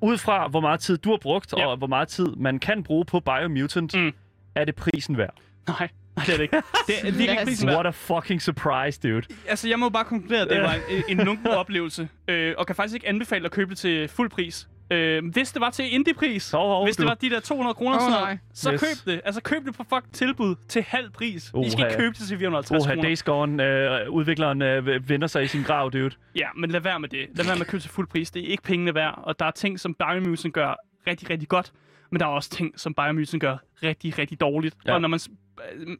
Ud 0.00 0.18
fra, 0.18 0.48
hvor 0.48 0.60
meget 0.60 0.80
tid 0.80 0.98
du 0.98 1.10
har 1.10 1.18
brugt, 1.22 1.54
Ja. 1.58 1.66
og 1.66 1.76
hvor 1.76 1.86
meget 1.86 2.08
tid 2.08 2.26
man 2.36 2.58
kan 2.58 2.82
bruge 2.82 3.04
på 3.04 3.20
Biomutant, 3.20 3.94
Mm. 3.94 4.12
er 4.54 4.64
det 4.64 4.74
prisen 4.74 5.16
værd? 5.18 5.34
Nej, 5.68 5.88
nej, 6.16 6.24
det 6.26 6.32
er 6.32 6.36
det 6.36 6.42
ikke. 6.42 6.56
Det 6.86 6.98
er 6.98 7.02
virkelig 7.04 7.30
ikke 7.30 7.44
prisen. 7.44 7.68
What 7.68 7.86
a 7.86 7.90
fucking 7.90 8.42
surprise, 8.42 9.00
dude. 9.02 9.22
Altså, 9.48 9.68
jeg 9.68 9.78
må 9.78 9.88
bare 9.88 10.04
konkludere, 10.04 10.40
at 10.42 10.48
det 10.50 10.60
var 10.62 10.74
en, 10.90 11.18
en 11.18 11.26
lunken 11.26 11.46
oplevelse, 11.62 12.08
øh, 12.28 12.54
og 12.58 12.66
kan 12.66 12.76
faktisk 12.76 12.94
ikke 12.94 13.08
anbefale 13.08 13.44
at 13.44 13.50
købe 13.50 13.70
det 13.70 13.78
til 13.78 14.08
fuld 14.08 14.30
pris. 14.30 14.68
Øh, 14.90 15.22
hvis 15.32 15.52
det 15.52 15.60
var 15.60 15.70
til 15.70 15.94
indie-pris, 15.94 16.50
Hov, 16.50 16.68
hov, 16.68 16.84
hvis 16.84 16.96
det 16.96 17.02
du. 17.02 17.08
var 17.08 17.14
de 17.14 17.30
der 17.30 17.40
200 17.40 17.74
kroner, 17.74 17.96
nej. 18.10 18.20
noget, 18.20 18.38
så 18.54 18.72
Yes. 18.72 18.80
køb 18.80 19.12
det. 19.12 19.20
Altså, 19.24 19.40
køb 19.40 19.64
det 19.64 19.74
på 19.76 19.84
fuck 19.94 20.04
tilbud 20.12 20.54
til 20.68 20.82
halv 20.82 21.10
pris. 21.10 21.34
I 21.44 21.48
skal 21.48 21.58
Oha. 21.58 21.68
ikke 21.86 21.98
købe 21.98 22.14
det 22.18 22.28
til 22.28 22.38
450 22.38 22.84
Oha, 22.84 22.90
kroner. 22.94 23.02
Days 23.08 23.22
Gone, 23.22 23.64
øh, 23.64 24.10
udvikleren 24.10 24.62
øh, 24.62 25.08
vender 25.08 25.26
sig 25.28 25.42
i 25.44 25.46
sin 25.46 25.62
grav, 25.62 25.90
dude. 25.92 26.10
Ja, 26.36 26.46
men 26.56 26.70
lad 26.70 26.80
være 26.80 27.00
med 27.00 27.08
det. 27.08 27.26
Lad 27.34 27.44
være 27.44 27.54
med 27.56 27.60
at 27.60 27.66
købe 27.66 27.82
til 27.82 27.90
fuld 27.90 28.06
pris. 28.08 28.30
Det 28.30 28.44
er 28.44 28.48
ikke 28.50 28.62
pengene 28.62 28.94
værd, 28.94 29.20
og 29.22 29.38
der 29.38 29.44
er 29.46 29.50
ting, 29.50 29.80
som 29.80 29.94
Biomusen 29.94 30.52
gør 30.52 30.74
rigtig, 31.06 31.30
rigtig 31.30 31.48
godt. 31.48 31.72
Men 32.14 32.20
der 32.20 32.26
er 32.26 32.30
også 32.30 32.50
ting, 32.50 32.80
som 32.80 32.94
Biomusen 32.94 33.40
gør 33.40 33.56
rigtig, 33.82 34.18
rigtig 34.18 34.40
dårligt. 34.40 34.76
Ja. 34.86 34.94
Og 34.94 35.00
når 35.00 35.08
man, 35.08 35.20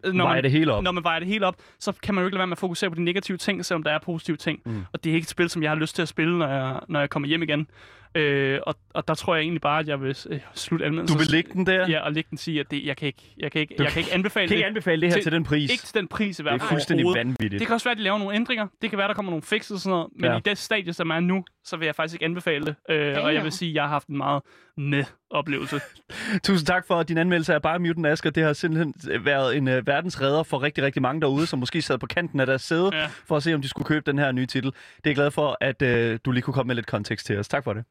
øh, 0.04 0.12
når 0.12 0.24
Vejer 0.24 0.34
man, 0.36 0.44
det 0.44 0.50
hele 0.50 0.72
op. 0.72 0.82
når 0.84 0.92
man 0.92 1.04
vejer 1.04 1.18
det 1.18 1.28
hele 1.28 1.46
op, 1.46 1.56
så 1.80 1.92
kan 2.02 2.14
man 2.14 2.22
jo 2.22 2.26
ikke 2.26 2.34
lade 2.34 2.38
være 2.38 2.46
med 2.46 2.52
at 2.52 2.58
fokusere 2.58 2.90
på 2.90 2.96
de 2.96 3.04
negative 3.04 3.36
ting, 3.38 3.64
selvom 3.64 3.82
der 3.82 3.90
er 3.90 3.98
positive 3.98 4.36
ting. 4.36 4.60
Mm. 4.66 4.84
Og 4.92 5.04
det 5.04 5.10
er 5.10 5.14
ikke 5.14 5.24
et 5.24 5.28
spil, 5.30 5.50
som 5.50 5.62
jeg 5.62 5.70
har 5.70 5.76
lyst 5.76 5.94
til 5.94 6.02
at 6.02 6.08
spille, 6.08 6.38
når 6.38 6.48
jeg, 6.48 6.80
når 6.88 7.00
jeg 7.00 7.10
kommer 7.10 7.28
hjem 7.28 7.42
igen. 7.42 7.66
Øh, 8.16 8.60
og, 8.66 8.74
og 8.94 9.08
der 9.08 9.14
tror 9.14 9.34
jeg 9.34 9.42
egentlig 9.42 9.60
bare, 9.60 9.80
at 9.80 9.88
jeg 9.88 10.00
vil 10.02 10.16
øh, 10.30 10.40
slutte 10.54 10.86
anmeldelsen. 10.86 11.18
Du 11.18 11.22
vil 11.24 11.30
lægge 11.30 11.50
den 11.52 11.66
der? 11.66 11.88
Ja, 11.88 12.00
og 12.00 12.12
lægge 12.12 12.30
den 12.30 12.38
sige, 12.38 12.60
at 12.60 12.70
det, 12.70 12.84
jeg, 12.84 12.96
kan 12.96 13.06
ikke, 13.06 13.34
jeg, 13.38 13.52
kan 13.52 13.60
ikke, 13.60 13.74
Du 13.78 13.82
jeg 13.82 13.92
kan 13.92 14.00
ikke 14.00 14.12
anbefale 14.14 14.48
kan 14.48 14.56
ikke 14.56 14.62
det. 14.64 14.68
anbefale 14.68 15.00
det 15.00 15.08
her 15.08 15.14
Til- 15.14 15.22
til, 15.22 15.32
den 15.32 15.44
pris. 15.44 15.70
Ikke 15.70 15.82
til 15.84 15.94
den 15.94 16.08
pris 16.08 16.38
i 16.38 16.42
hvert 16.42 16.52
det 16.52 16.60
fald 16.60 16.68
er 16.70 16.74
fuldstændig 16.74 17.06
vanvittigt. 17.16 17.60
Det 17.60 17.66
kan 17.66 17.74
også 17.74 17.84
være, 17.84 17.92
at 17.92 17.98
de 17.98 18.02
laver 18.02 18.18
nogle 18.18 18.34
ændringer. 18.36 18.66
Det 18.82 18.90
kan 18.90 18.98
være, 18.98 19.08
der 19.08 19.14
kommer 19.14 19.30
nogle 19.32 19.42
fixes 19.42 19.70
og 19.70 19.78
sådan 19.78 19.90
noget. 19.90 20.06
Men 20.16 20.24
Ja. 20.24 20.30
ja. 20.32 20.38
i 20.38 20.40
det 20.44 20.58
stadie, 20.58 20.92
som 20.92 21.10
er 21.10 21.20
nu, 21.20 21.44
så 21.64 21.76
vil 21.76 21.86
jeg 21.86 21.94
faktisk 21.94 22.14
ikke 22.14 22.24
anbefale 22.24 22.64
det. 22.66 22.74
Øh, 22.90 23.16
og 23.24 23.34
jeg 23.34 23.42
vil 23.44 23.52
sige, 23.52 23.68
at 23.70 23.74
jeg 23.74 23.82
har 23.82 23.88
haft 23.88 24.08
en 24.08 24.16
meget 24.16 24.42
med 24.76 25.04
oplevelse. 25.30 25.80
Tusind 26.44 26.66
tak 26.66 26.86
for 26.86 27.02
din 27.02 27.18
anmeldelse 27.18 27.54
af 27.54 27.62
Biomutant 27.62 28.06
Asger. 28.06 28.30
Det 28.30 28.42
har 28.42 28.52
simpelthen 28.52 28.94
været 29.24 29.56
en 29.56 29.68
uh, 29.68 29.86
verdensredder 29.86 30.42
for 30.42 30.62
rigtig, 30.62 30.84
rigtig 30.84 31.02
mange 31.02 31.20
derude, 31.20 31.46
som 31.46 31.58
måske 31.58 31.82
sad 31.82 31.98
på 31.98 32.06
kanten 32.06 32.40
af 32.40 32.46
deres 32.46 32.62
sæde, 32.62 32.90
Ja. 32.96 33.06
for 33.26 33.36
at 33.36 33.42
se, 33.42 33.54
om 33.54 33.62
de 33.62 33.68
skulle 33.68 33.86
købe 33.86 34.10
den 34.10 34.18
her 34.18 34.32
nye 34.32 34.46
titel. 34.46 34.70
Det 34.70 34.76
er 35.04 35.10
jeg 35.10 35.14
glad 35.14 35.30
for, 35.30 35.56
at 35.60 35.82
uh, 35.82 36.18
du 36.24 36.30
lige 36.30 36.42
kunne 36.42 36.54
komme 36.54 36.66
med 36.68 36.74
lidt 36.74 36.86
kontekst 36.86 37.26
til 37.26 37.38
os. 37.38 37.48
Tak 37.48 37.64
for 37.64 37.72
det. 37.72 37.84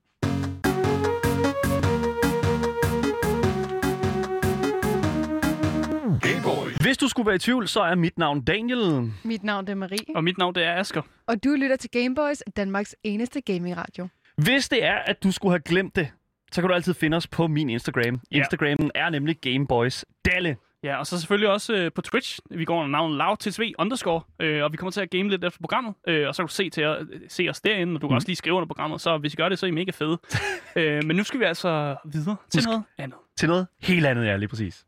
Hvis 6.81 6.97
du 6.97 7.07
skulle 7.07 7.27
være 7.27 7.35
i 7.35 7.39
tvivl, 7.39 7.67
så 7.67 7.81
er 7.81 7.95
mit 7.95 8.17
navn 8.17 8.41
Daniel. 8.43 9.11
Mit 9.23 9.43
navn 9.43 9.65
det 9.65 9.71
er 9.71 9.75
Marie, 9.75 10.15
Og 10.15 10.23
mit 10.23 10.37
navn, 10.37 10.55
det 10.55 10.63
er 10.63 10.73
Asker. 10.79 11.01
og 11.27 11.43
du 11.43 11.49
lytter 11.49 11.75
til 11.75 11.89
Gameboys, 11.89 12.43
Danmarks 12.57 12.95
eneste 13.03 13.41
gamingradio. 13.41 14.07
Hvis 14.37 14.69
det 14.69 14.83
er, 14.85 14.95
at 14.95 15.23
du 15.23 15.31
skulle 15.31 15.51
have 15.51 15.61
glemt 15.65 15.95
det, 15.95 16.09
så 16.53 16.61
kan 16.61 16.67
du 16.69 16.73
altid 16.75 16.93
finde 16.93 17.17
os 17.17 17.27
på 17.27 17.47
min 17.47 17.69
Instagram. 17.69 18.19
Ja. 18.31 18.37
Instagrammen 18.37 18.91
er 18.95 19.09
nemlig 19.09 19.37
Gameboys 19.41 20.05
Dalle. 20.25 20.55
Ja, 20.83 20.97
og 20.97 21.07
så 21.07 21.19
selvfølgelig 21.19 21.49
også 21.49 21.73
øh, 21.73 21.91
på 21.95 22.01
Twitch. 22.01 22.39
Vi 22.51 22.65
går 22.65 22.77
under 22.77 22.89
navnet 22.91 23.17
lavtsv 23.17 23.71
underscore, 23.79 24.21
øh, 24.39 24.63
og 24.63 24.71
vi 24.71 24.77
kommer 24.77 24.91
til 24.91 25.01
at 25.01 25.09
game 25.09 25.29
lidt 25.29 25.43
efter 25.43 25.59
programmet, 25.61 25.93
øh, 26.07 26.27
og 26.27 26.35
så 26.35 26.41
kan 26.43 26.47
du 26.47 26.53
se, 26.53 26.69
til 26.69 26.81
at, 26.81 26.97
se 27.27 27.47
os 27.49 27.61
derinde, 27.61 27.95
og 27.95 28.01
du 28.01 28.07
kan 28.07 28.13
Mm. 28.13 28.15
også 28.15 28.27
lige 28.27 28.35
skrive 28.35 28.55
under 28.55 28.67
programmet, 28.67 29.01
så 29.01 29.17
hvis 29.17 29.33
I 29.33 29.35
gør 29.35 29.49
det, 29.49 29.59
så 29.59 29.65
er 29.65 29.67
I 29.67 29.71
mega 29.71 29.91
fede. 29.91 30.17
øh, 30.75 31.03
men 31.05 31.15
nu 31.15 31.23
skal 31.23 31.39
vi 31.39 31.45
altså 31.45 31.95
videre 32.05 32.35
til 32.49 32.59
Husk- 32.59 32.67
noget 32.69 32.83
andet. 32.97 33.17
Til 33.37 33.49
noget 33.49 33.67
helt 33.81 34.05
andet, 34.05 34.25
ja, 34.25 34.35
lige 34.35 34.49
præcis. 34.49 34.85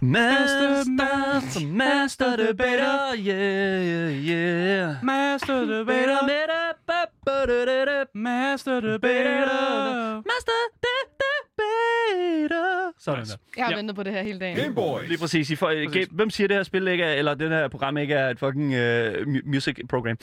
Master, 0.00 0.84
master, 0.90 1.66
master 1.66 2.36
debater, 2.36 3.14
yeah, 3.16 3.86
yeah, 3.86 4.28
yeah. 4.28 5.04
Master 5.04 5.60
debater, 5.60 6.18
master 8.14 8.80
debater. 8.80 10.14
Master 10.14 10.58
debater. 10.86 12.92
Sådan 12.98 13.24
der. 13.24 13.36
Jeg 13.56 13.64
har 13.64 13.70
Ja. 13.72 13.76
ventet 13.76 13.96
på 13.96 14.02
det 14.02 14.12
her 14.12 14.22
hele 14.22 14.38
dagen. 14.38 14.56
Lige 15.08 15.18
præcis. 15.18 15.50
I 15.50 15.56
Præcis. 15.56 15.86
præcis. 15.88 16.08
Hvem 16.10 16.30
siger, 16.30 16.48
det 16.48 16.56
her 16.56 16.62
spil 16.62 16.88
ikke 16.88 17.04
er, 17.04 17.14
eller 17.14 17.34
det 17.34 17.48
her 17.48 17.68
program 17.68 17.96
ikke 17.96 18.14
er 18.14 18.30
et 18.30 18.38
fucking 18.38 18.74
uh, 18.74 19.26
music 19.46 19.76
program? 19.88 20.16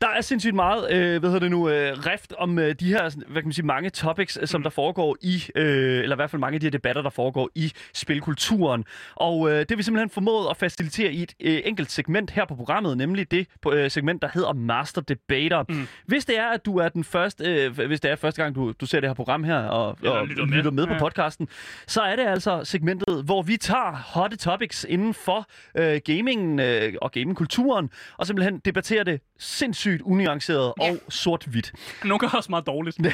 Der 0.00 0.08
er 0.08 0.20
sindssygt 0.20 0.54
meget, 0.54 0.92
øh, 0.92 1.20
hvad 1.20 1.30
hedder 1.30 1.38
det 1.38 1.50
nu, 1.50 1.68
øh, 1.68 1.92
rift 1.98 2.32
om 2.38 2.58
øh, 2.58 2.74
de 2.80 2.86
her, 2.86 3.00
hvad 3.00 3.42
kan 3.42 3.44
man 3.44 3.52
sige, 3.52 3.66
mange 3.66 3.90
topics, 3.90 4.38
øh, 4.42 4.48
som 4.48 4.62
der 4.62 4.70
foregår 4.70 5.16
i, 5.20 5.44
øh, 5.56 6.02
eller 6.02 6.16
i 6.16 6.18
hvert 6.18 6.30
fald 6.30 6.40
mange 6.40 6.54
af 6.54 6.60
de 6.60 6.66
her 6.66 6.70
debatter, 6.70 7.02
der 7.02 7.10
foregår 7.10 7.50
i 7.54 7.72
spilkulturen. 7.94 8.84
Og 9.16 9.50
øh, 9.50 9.58
det 9.58 9.70
har 9.70 9.76
vi 9.76 9.82
simpelthen 9.82 10.10
formået 10.10 10.46
at 10.50 10.56
facilitere 10.56 11.12
i 11.12 11.22
et 11.22 11.34
øh, 11.40 11.60
enkelt 11.64 11.90
segment 11.90 12.30
her 12.30 12.44
på 12.44 12.54
programmet, 12.54 12.96
nemlig 12.96 13.30
det 13.30 13.46
på, 13.62 13.72
øh, 13.72 13.90
segment, 13.90 14.22
der 14.22 14.28
hedder 14.34 14.52
Master 14.52 15.00
Debater. 15.00 15.64
Mm. 15.68 15.86
Hvis 16.06 16.24
det 16.24 16.38
er, 16.38 16.48
at 16.48 16.64
du 16.66 16.76
er 16.78 16.88
den 16.88 17.04
første, 17.04 17.44
øh, 17.44 17.78
hvis 17.86 18.00
det 18.00 18.10
er 18.10 18.16
første 18.16 18.42
gang, 18.42 18.54
du, 18.54 18.72
du 18.80 18.86
ser 18.86 19.00
det 19.00 19.08
her 19.08 19.14
program 19.14 19.44
her, 19.44 19.56
og, 19.58 19.96
Eller 20.00 20.12
og 20.12 20.26
lytter 20.26 20.44
med. 20.46 20.56
lytter 20.56 20.70
med 20.70 20.86
på 20.86 20.92
Ja. 20.92 20.98
podcasten, 20.98 21.48
så 21.86 22.00
er 22.00 22.16
det 22.16 22.26
altså 22.26 22.64
segmentet, 22.64 23.24
hvor 23.24 23.42
vi 23.42 23.56
tager 23.56 24.02
hotte 24.14 24.36
topics 24.36 24.86
inden 24.88 25.14
for 25.14 25.46
øh, 25.78 26.00
gamingen 26.04 26.60
øh, 26.60 26.92
og 27.02 27.12
gamingkulturen, 27.12 27.90
og 28.18 28.26
simpelthen 28.26 28.58
debatterer 28.58 29.04
det 29.04 29.20
sindssygt 29.38 29.89
sindssygt 29.90 30.02
unuanceret 30.10 30.72
Ja. 30.80 30.90
og 30.90 30.96
sort-hvidt. 31.08 31.72
Nogle 32.04 32.18
gange 32.18 32.36
også 32.38 32.50
meget 32.50 32.66
dårligt. 32.66 32.96
Det, 32.96 33.06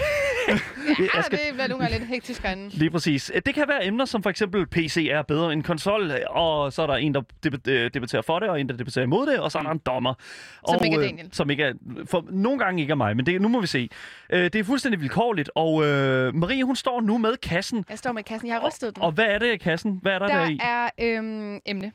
Ja, 0.49 0.55
jeg 1.15 1.25
skal, 1.25 1.39
det 1.39 1.53
bliver 1.53 1.69
nogle 1.69 1.85
gange 1.85 1.99
lidt 1.99 2.09
hektisk 2.09 2.43
herinde. 2.43 2.69
Lige 2.69 2.91
præcis. 2.91 3.33
Det 3.47 3.55
kan 3.55 3.65
være 3.69 3.87
emner 3.87 4.05
som 4.05 4.23
for 4.23 4.31
eksempel, 4.31 4.67
PC 4.67 5.09
er 5.11 5.23
bedre 5.23 5.53
end 5.53 5.63
konsol, 5.63 6.13
og 6.31 6.73
så 6.73 6.83
er 6.83 6.87
der 6.87 6.95
en, 6.95 7.15
der 7.15 7.23
øh, 7.69 7.91
debatterer 7.95 8.23
for 8.23 8.39
det, 8.39 8.49
og 8.49 8.61
en, 8.61 8.69
der 8.69 8.77
debatterer 8.77 9.05
imod 9.05 9.27
det, 9.27 9.41
og 9.41 9.53
så 9.53 9.59
er 9.59 9.63
der 9.63 9.71
en 9.71 9.79
dommer. 9.87 10.15
Som 10.69 10.79
og, 10.79 10.85
ikke 10.85 10.97
er 10.97 11.01
øh, 11.01 11.07
Daniel. 11.09 11.29
Som 11.33 11.51
ikke 11.51 11.63
er, 11.65 11.73
for, 12.11 12.25
nogle 12.31 12.59
gange 12.59 12.81
ikke 12.83 12.91
er 12.91 12.95
mig, 12.97 13.17
men 13.17 13.27
det, 13.27 13.43
nu 13.43 13.49
må 13.49 13.61
vi 13.61 13.67
se. 13.67 13.89
Øh, 14.31 14.45
det 14.45 14.55
er 14.55 14.65
fuldstændig 14.65 15.01
vilkårligt, 15.01 15.51
og 15.55 15.85
øh, 15.87 16.35
Marie, 16.35 16.65
hun 16.65 16.77
står 16.77 17.01
nu 17.01 17.19
med 17.19 17.37
kassen. 17.37 17.85
Jeg 17.91 17.99
står 17.99 18.13
med 18.13 18.23
kassen. 18.23 18.49
Jeg 18.49 18.57
har 18.57 18.69
rystet 18.69 18.95
den. 18.95 19.03
Og 19.03 19.13
hvad 19.13 19.25
er 19.25 19.39
det 19.39 19.53
i 19.53 19.57
kassen? 19.57 19.99
Hvad 20.03 20.13
er 20.13 20.19
der, 20.19 20.27
der, 20.27 20.35
der 20.39 20.49
i? 20.49 20.59
er 20.63 20.89
øhm, 20.99 21.61
emne. 21.67 21.93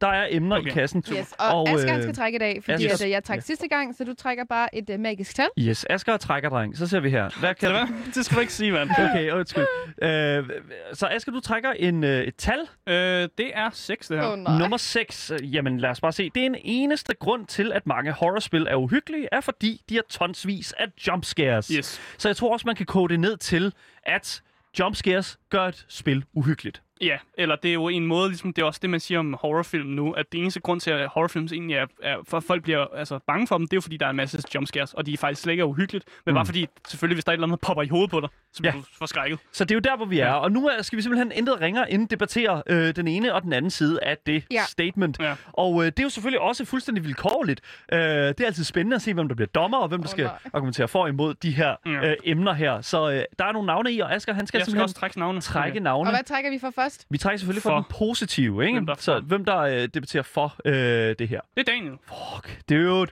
Der 0.00 0.06
er 0.06 0.26
emner 0.30 0.56
Okay. 0.56 0.66
i 0.70 0.70
kassen. 0.72 1.04
Yes. 1.12 1.32
Og, 1.38 1.60
Og, 1.60 1.68
Asger 1.70 1.96
øh, 1.96 2.02
skal 2.02 2.14
trække 2.14 2.36
i 2.36 2.38
dag, 2.38 2.64
fordi 2.64 2.86
Asger- 2.86 2.92
at, 2.94 3.04
øh, 3.04 3.10
jeg 3.10 3.24
trak 3.24 3.36
Ja. 3.36 3.40
sidste 3.40 3.68
gang, 3.68 3.94
så 3.94 4.04
du 4.04 4.14
trækker 4.14 4.44
bare 4.44 4.74
et 4.74 4.90
uh, 4.90 5.00
magisk 5.00 5.34
tal. 5.36 5.48
Yes, 5.58 5.86
Asger 5.90 6.16
trækker, 6.16 6.48
dreng. 6.48 6.76
Så 6.76 6.86
ser 6.86 7.00
vi 7.00 7.10
her. 7.10 7.28
Hvad 7.40 7.54
kan 7.54 7.68
det 7.68 7.74
være? 7.76 7.88
Det 8.14 8.24
skal 8.24 8.34
du 8.36 8.40
ikke 8.40 8.52
sige, 8.52 8.72
mand. 8.72 8.90
Okay, 9.10 9.30
undskyld. 9.32 9.66
Øh, 10.02 10.44
så 10.92 11.06
Asger, 11.06 11.32
du 11.32 11.40
trækker 11.40 11.70
en, 11.72 12.04
øh, 12.04 12.22
et 12.24 12.36
tal. 12.36 12.58
Øh, 12.88 12.94
det 13.38 13.50
er 13.54 13.70
6, 13.72 14.08
det 14.08 14.18
her. 14.20 14.26
Oh, 14.32 14.38
nej. 14.38 14.58
Nummer 14.58 14.76
6. 14.76 15.32
Jamen, 15.42 15.78
lad 15.80 15.90
os 15.90 16.00
bare 16.00 16.12
se. 16.12 16.30
Det 16.34 16.42
er 16.42 16.46
en 16.46 16.56
eneste 16.62 17.14
grund 17.14 17.46
til, 17.46 17.72
at 17.72 17.86
mange 17.86 18.12
horrorspil 18.12 18.66
er 18.70 18.74
uhyggelige, 18.74 19.28
er 19.32 19.40
fordi 19.40 19.82
de 19.88 19.94
har 19.94 20.02
tonsvis 20.10 20.72
af 20.72 20.86
jumpscares. 21.06 21.68
Yes. 21.68 22.00
Så 22.18 22.28
jeg 22.28 22.36
tror 22.36 22.52
også, 22.52 22.66
man 22.66 22.76
kan 22.76 22.86
kode 22.86 23.12
det 23.12 23.20
ned 23.20 23.36
til, 23.36 23.72
at 24.02 24.42
jumpscares 24.78 25.38
gør 25.50 25.64
et 25.64 25.84
spil 25.88 26.24
uhyggeligt. 26.32 26.82
Ja, 27.00 27.18
eller 27.38 27.56
det 27.56 27.68
er 27.68 27.72
jo 27.72 27.88
en 27.88 28.06
måde, 28.06 28.28
ligesom 28.28 28.52
det 28.52 28.62
er 28.62 28.66
også 28.66 28.78
det, 28.82 28.90
man 28.90 29.00
siger 29.00 29.18
om 29.18 29.36
horrorfilm 29.40 29.86
nu, 29.86 30.12
at 30.12 30.32
det 30.32 30.40
eneste 30.40 30.60
grund 30.60 30.80
til, 30.80 30.90
at 30.90 31.08
horrorfilms 31.08 31.52
egentlig 31.52 31.76
er, 31.76 31.86
er 32.02 32.16
for 32.28 32.40
folk 32.40 32.62
bliver 32.62 32.86
altså, 32.94 33.18
bange 33.26 33.46
for 33.46 33.58
dem, 33.58 33.66
det 33.66 33.72
er 33.72 33.76
jo 33.76 33.80
fordi, 33.80 33.96
der 33.96 34.06
er 34.06 34.10
en 34.10 34.16
masse 34.16 34.42
jumpscares, 34.54 34.94
og 34.94 35.06
de 35.06 35.12
er 35.12 35.16
faktisk 35.16 35.42
slet 35.42 35.52
ikke 35.52 35.64
uhyggeligt, 35.66 36.04
men 36.26 36.32
Mm. 36.32 36.36
bare 36.36 36.46
fordi, 36.46 36.66
selvfølgelig, 36.88 37.14
hvis 37.16 37.24
der 37.24 37.30
er 37.30 37.34
et 37.34 37.36
eller 37.36 37.46
andet, 37.46 37.60
der 37.60 37.66
popper 37.66 37.82
i 37.82 37.88
hovedet 37.88 38.10
på 38.10 38.20
dig, 38.20 38.28
så 38.54 38.62
bliver 38.62 38.72
Ja. 38.74 38.78
du 38.80 38.84
forskrækket. 38.98 39.38
Så 39.52 39.64
det 39.64 39.70
er 39.70 39.74
jo 39.74 39.80
der, 39.80 39.96
hvor 39.96 40.06
vi 40.06 40.18
er. 40.18 40.30
Og 40.32 40.52
nu 40.52 40.68
er- 40.68 40.82
skal 40.82 40.96
vi 40.96 41.02
simpelthen 41.02 41.32
intet 41.32 41.60
ringer 41.60 41.84
inden 41.84 42.06
debattere 42.06 42.62
øh, 42.66 42.96
den 42.96 43.08
ene 43.08 43.34
og 43.34 43.42
den 43.42 43.52
anden 43.52 43.70
side 43.70 43.98
af 44.02 44.16
det 44.26 44.44
Ja. 44.50 44.62
statement. 44.68 45.16
Ja. 45.20 45.34
Og 45.52 45.80
øh, 45.80 45.86
det 45.86 45.98
er 45.98 46.02
jo 46.02 46.08
selvfølgelig 46.08 46.40
også 46.40 46.64
fuldstændig 46.64 47.04
vilkårligt. 47.04 47.60
Øh, 47.92 47.98
det 47.98 48.40
er 48.40 48.46
altid 48.46 48.64
spændende 48.64 48.94
at 48.94 49.02
se, 49.02 49.14
hvem 49.14 49.28
der 49.28 49.34
bliver 49.34 49.48
dommer, 49.48 49.78
og 49.78 49.88
hvem 49.88 50.00
der 50.02 50.08
skal 50.08 50.24
nej. 50.24 50.38
argumentere 50.52 50.88
for 50.88 51.02
og 51.02 51.08
imod 51.08 51.34
de 51.34 51.50
her 51.50 51.76
Ja. 51.86 51.90
øh, 52.10 52.16
emner 52.24 52.52
her. 52.52 52.80
Så 52.80 53.10
øh, 53.10 53.22
der 53.38 53.44
er 53.44 53.52
nogle 53.52 53.66
navne 53.66 53.92
i, 53.92 54.00
og 54.00 54.14
Asger, 54.14 54.32
han 54.32 54.46
skal 54.46 54.58
Jeg 54.58 54.64
skal 54.64 54.70
simpelthen 54.70 54.82
også 54.82 54.94
trække 54.94 55.18
navne. 55.18 55.40
trække 55.40 55.76
Okay. 55.76 55.82
navne. 55.82 56.08
Og 56.10 56.14
hvad 56.16 56.24
trækker 56.24 56.50
vi 56.50 56.58
for 56.58 56.70
først? 56.74 57.06
Vi 57.10 57.18
trækker 57.18 57.38
selvfølgelig 57.38 57.62
for, 57.62 57.70
For. 57.70 57.74
den 57.76 57.84
positive, 57.98 58.64
ikke? 58.66 58.74
Hvem 58.76 58.86
der 58.86 58.92
er 58.92 58.96
så 58.98 59.12
for. 59.14 59.20
hvem 59.20 59.44
der 59.44 59.58
øh, 59.58 59.88
debatterer 59.94 60.22
for 60.22 60.54
øh, 60.64 60.74
det 61.18 61.28
her. 61.28 61.40
Det 61.56 61.68
er 61.68 61.72
Daniel. 61.72 61.92
Fuck, 62.06 62.60
dude. 62.70 63.10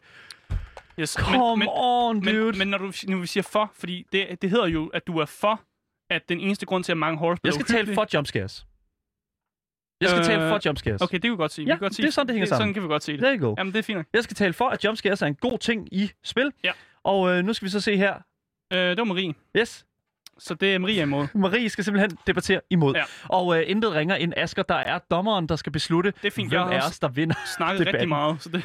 Yes. 1.01 1.11
Come 1.11 1.57
men, 1.57 1.69
on, 1.71 2.21
men, 2.25 2.35
dude. 2.35 2.45
men, 2.45 2.59
men 2.59 2.69
når, 2.69 2.79
du, 2.79 2.93
når 3.09 3.21
vi 3.21 3.27
siger 3.27 3.45
for, 3.45 3.73
fordi 3.75 4.07
det, 4.13 4.43
det 4.43 4.51
hedder 4.51 4.67
jo, 4.67 4.87
at 4.87 5.07
du 5.07 5.19
er 5.19 5.25
for, 5.27 5.61
at 6.11 6.29
den 6.29 6.41
eneste 6.41 6.67
grund 6.67 6.85
til, 6.85 6.93
at 6.93 6.99
mange 6.99 7.19
horrorspil 7.19 7.49
jeg 7.49 7.55
skal 7.55 7.67
tale 7.67 7.95
for 7.95 8.07
jumpscares. 8.15 8.67
Jeg 10.01 10.09
skal 10.11 10.19
Øh, 10.21 10.25
tale 10.25 10.49
for 10.49 10.61
jumpscares. 10.67 11.03
Okay, 11.03 11.15
det 11.15 11.23
kan 11.23 11.31
vi 11.31 11.37
godt 11.37 11.53
sige. 11.53 11.67
Ja, 11.67 11.73
vi 11.75 11.79
kan 11.79 11.85
godt 11.85 11.95
sige. 11.95 12.03
det 12.03 12.09
er 12.09 12.13
sådan, 12.13 12.27
det 12.27 12.35
hænger 12.35 12.47
sammen. 12.47 12.61
Sådan 12.61 12.75
kan 12.75 12.83
vi 12.83 12.89
godt 12.89 13.03
sige 13.03 13.17
det. 13.17 13.23
There 13.25 13.39
you 13.39 13.49
go. 13.49 13.55
Jamen, 13.59 13.73
det 13.73 13.79
er 13.79 13.83
fint. 13.83 14.07
Jeg 14.13 14.25
skal 14.25 14.35
tale 14.37 14.53
for, 14.53 14.69
at 14.69 14.85
jumpscares 14.85 15.23
er 15.23 15.27
en 15.27 15.35
god 15.35 15.59
ting 15.59 15.89
i 15.95 16.11
spil. 16.25 16.53
Ja. 16.65 16.73
Og 17.05 17.31
øh, 17.31 17.45
nu 17.45 17.53
skal 17.53 17.67
vi 17.67 17.71
så 17.71 17.81
se 17.81 17.97
her. 17.97 18.15
Øh, 18.73 18.79
det 18.79 18.99
var 18.99 19.05
Marie. 19.05 19.35
Yes. 19.57 19.87
Så 20.45 20.55
det 20.55 20.75
er 20.75 20.79
Marie 20.79 21.03
imod. 21.03 21.27
Marie 21.35 21.69
skal 21.69 21.85
simpelthen 21.85 22.19
debattere 22.27 22.61
imod. 22.71 22.95
Ja. 22.95 23.03
Og 23.29 23.59
øh, 23.59 23.65
intet 23.67 23.93
ringer 23.93 24.15
end 24.17 24.33
Asger, 24.37 24.63
der 24.63 24.75
er 24.75 24.99
dommeren, 25.11 25.47
der 25.49 25.57
skal 25.57 25.73
beslutte, 25.73 26.13
Det 26.23 26.27
er 26.27 26.31
fint. 26.31 26.49
hvem 26.49 26.61
også 26.63 26.89
os, 26.89 26.99
der 26.99 27.09
vinder. 27.09 27.35
snakket 27.57 27.79
debatten. 27.79 27.95
rigtig 27.95 28.09
meget, 28.09 28.43
så 28.43 28.49
det, 28.49 28.65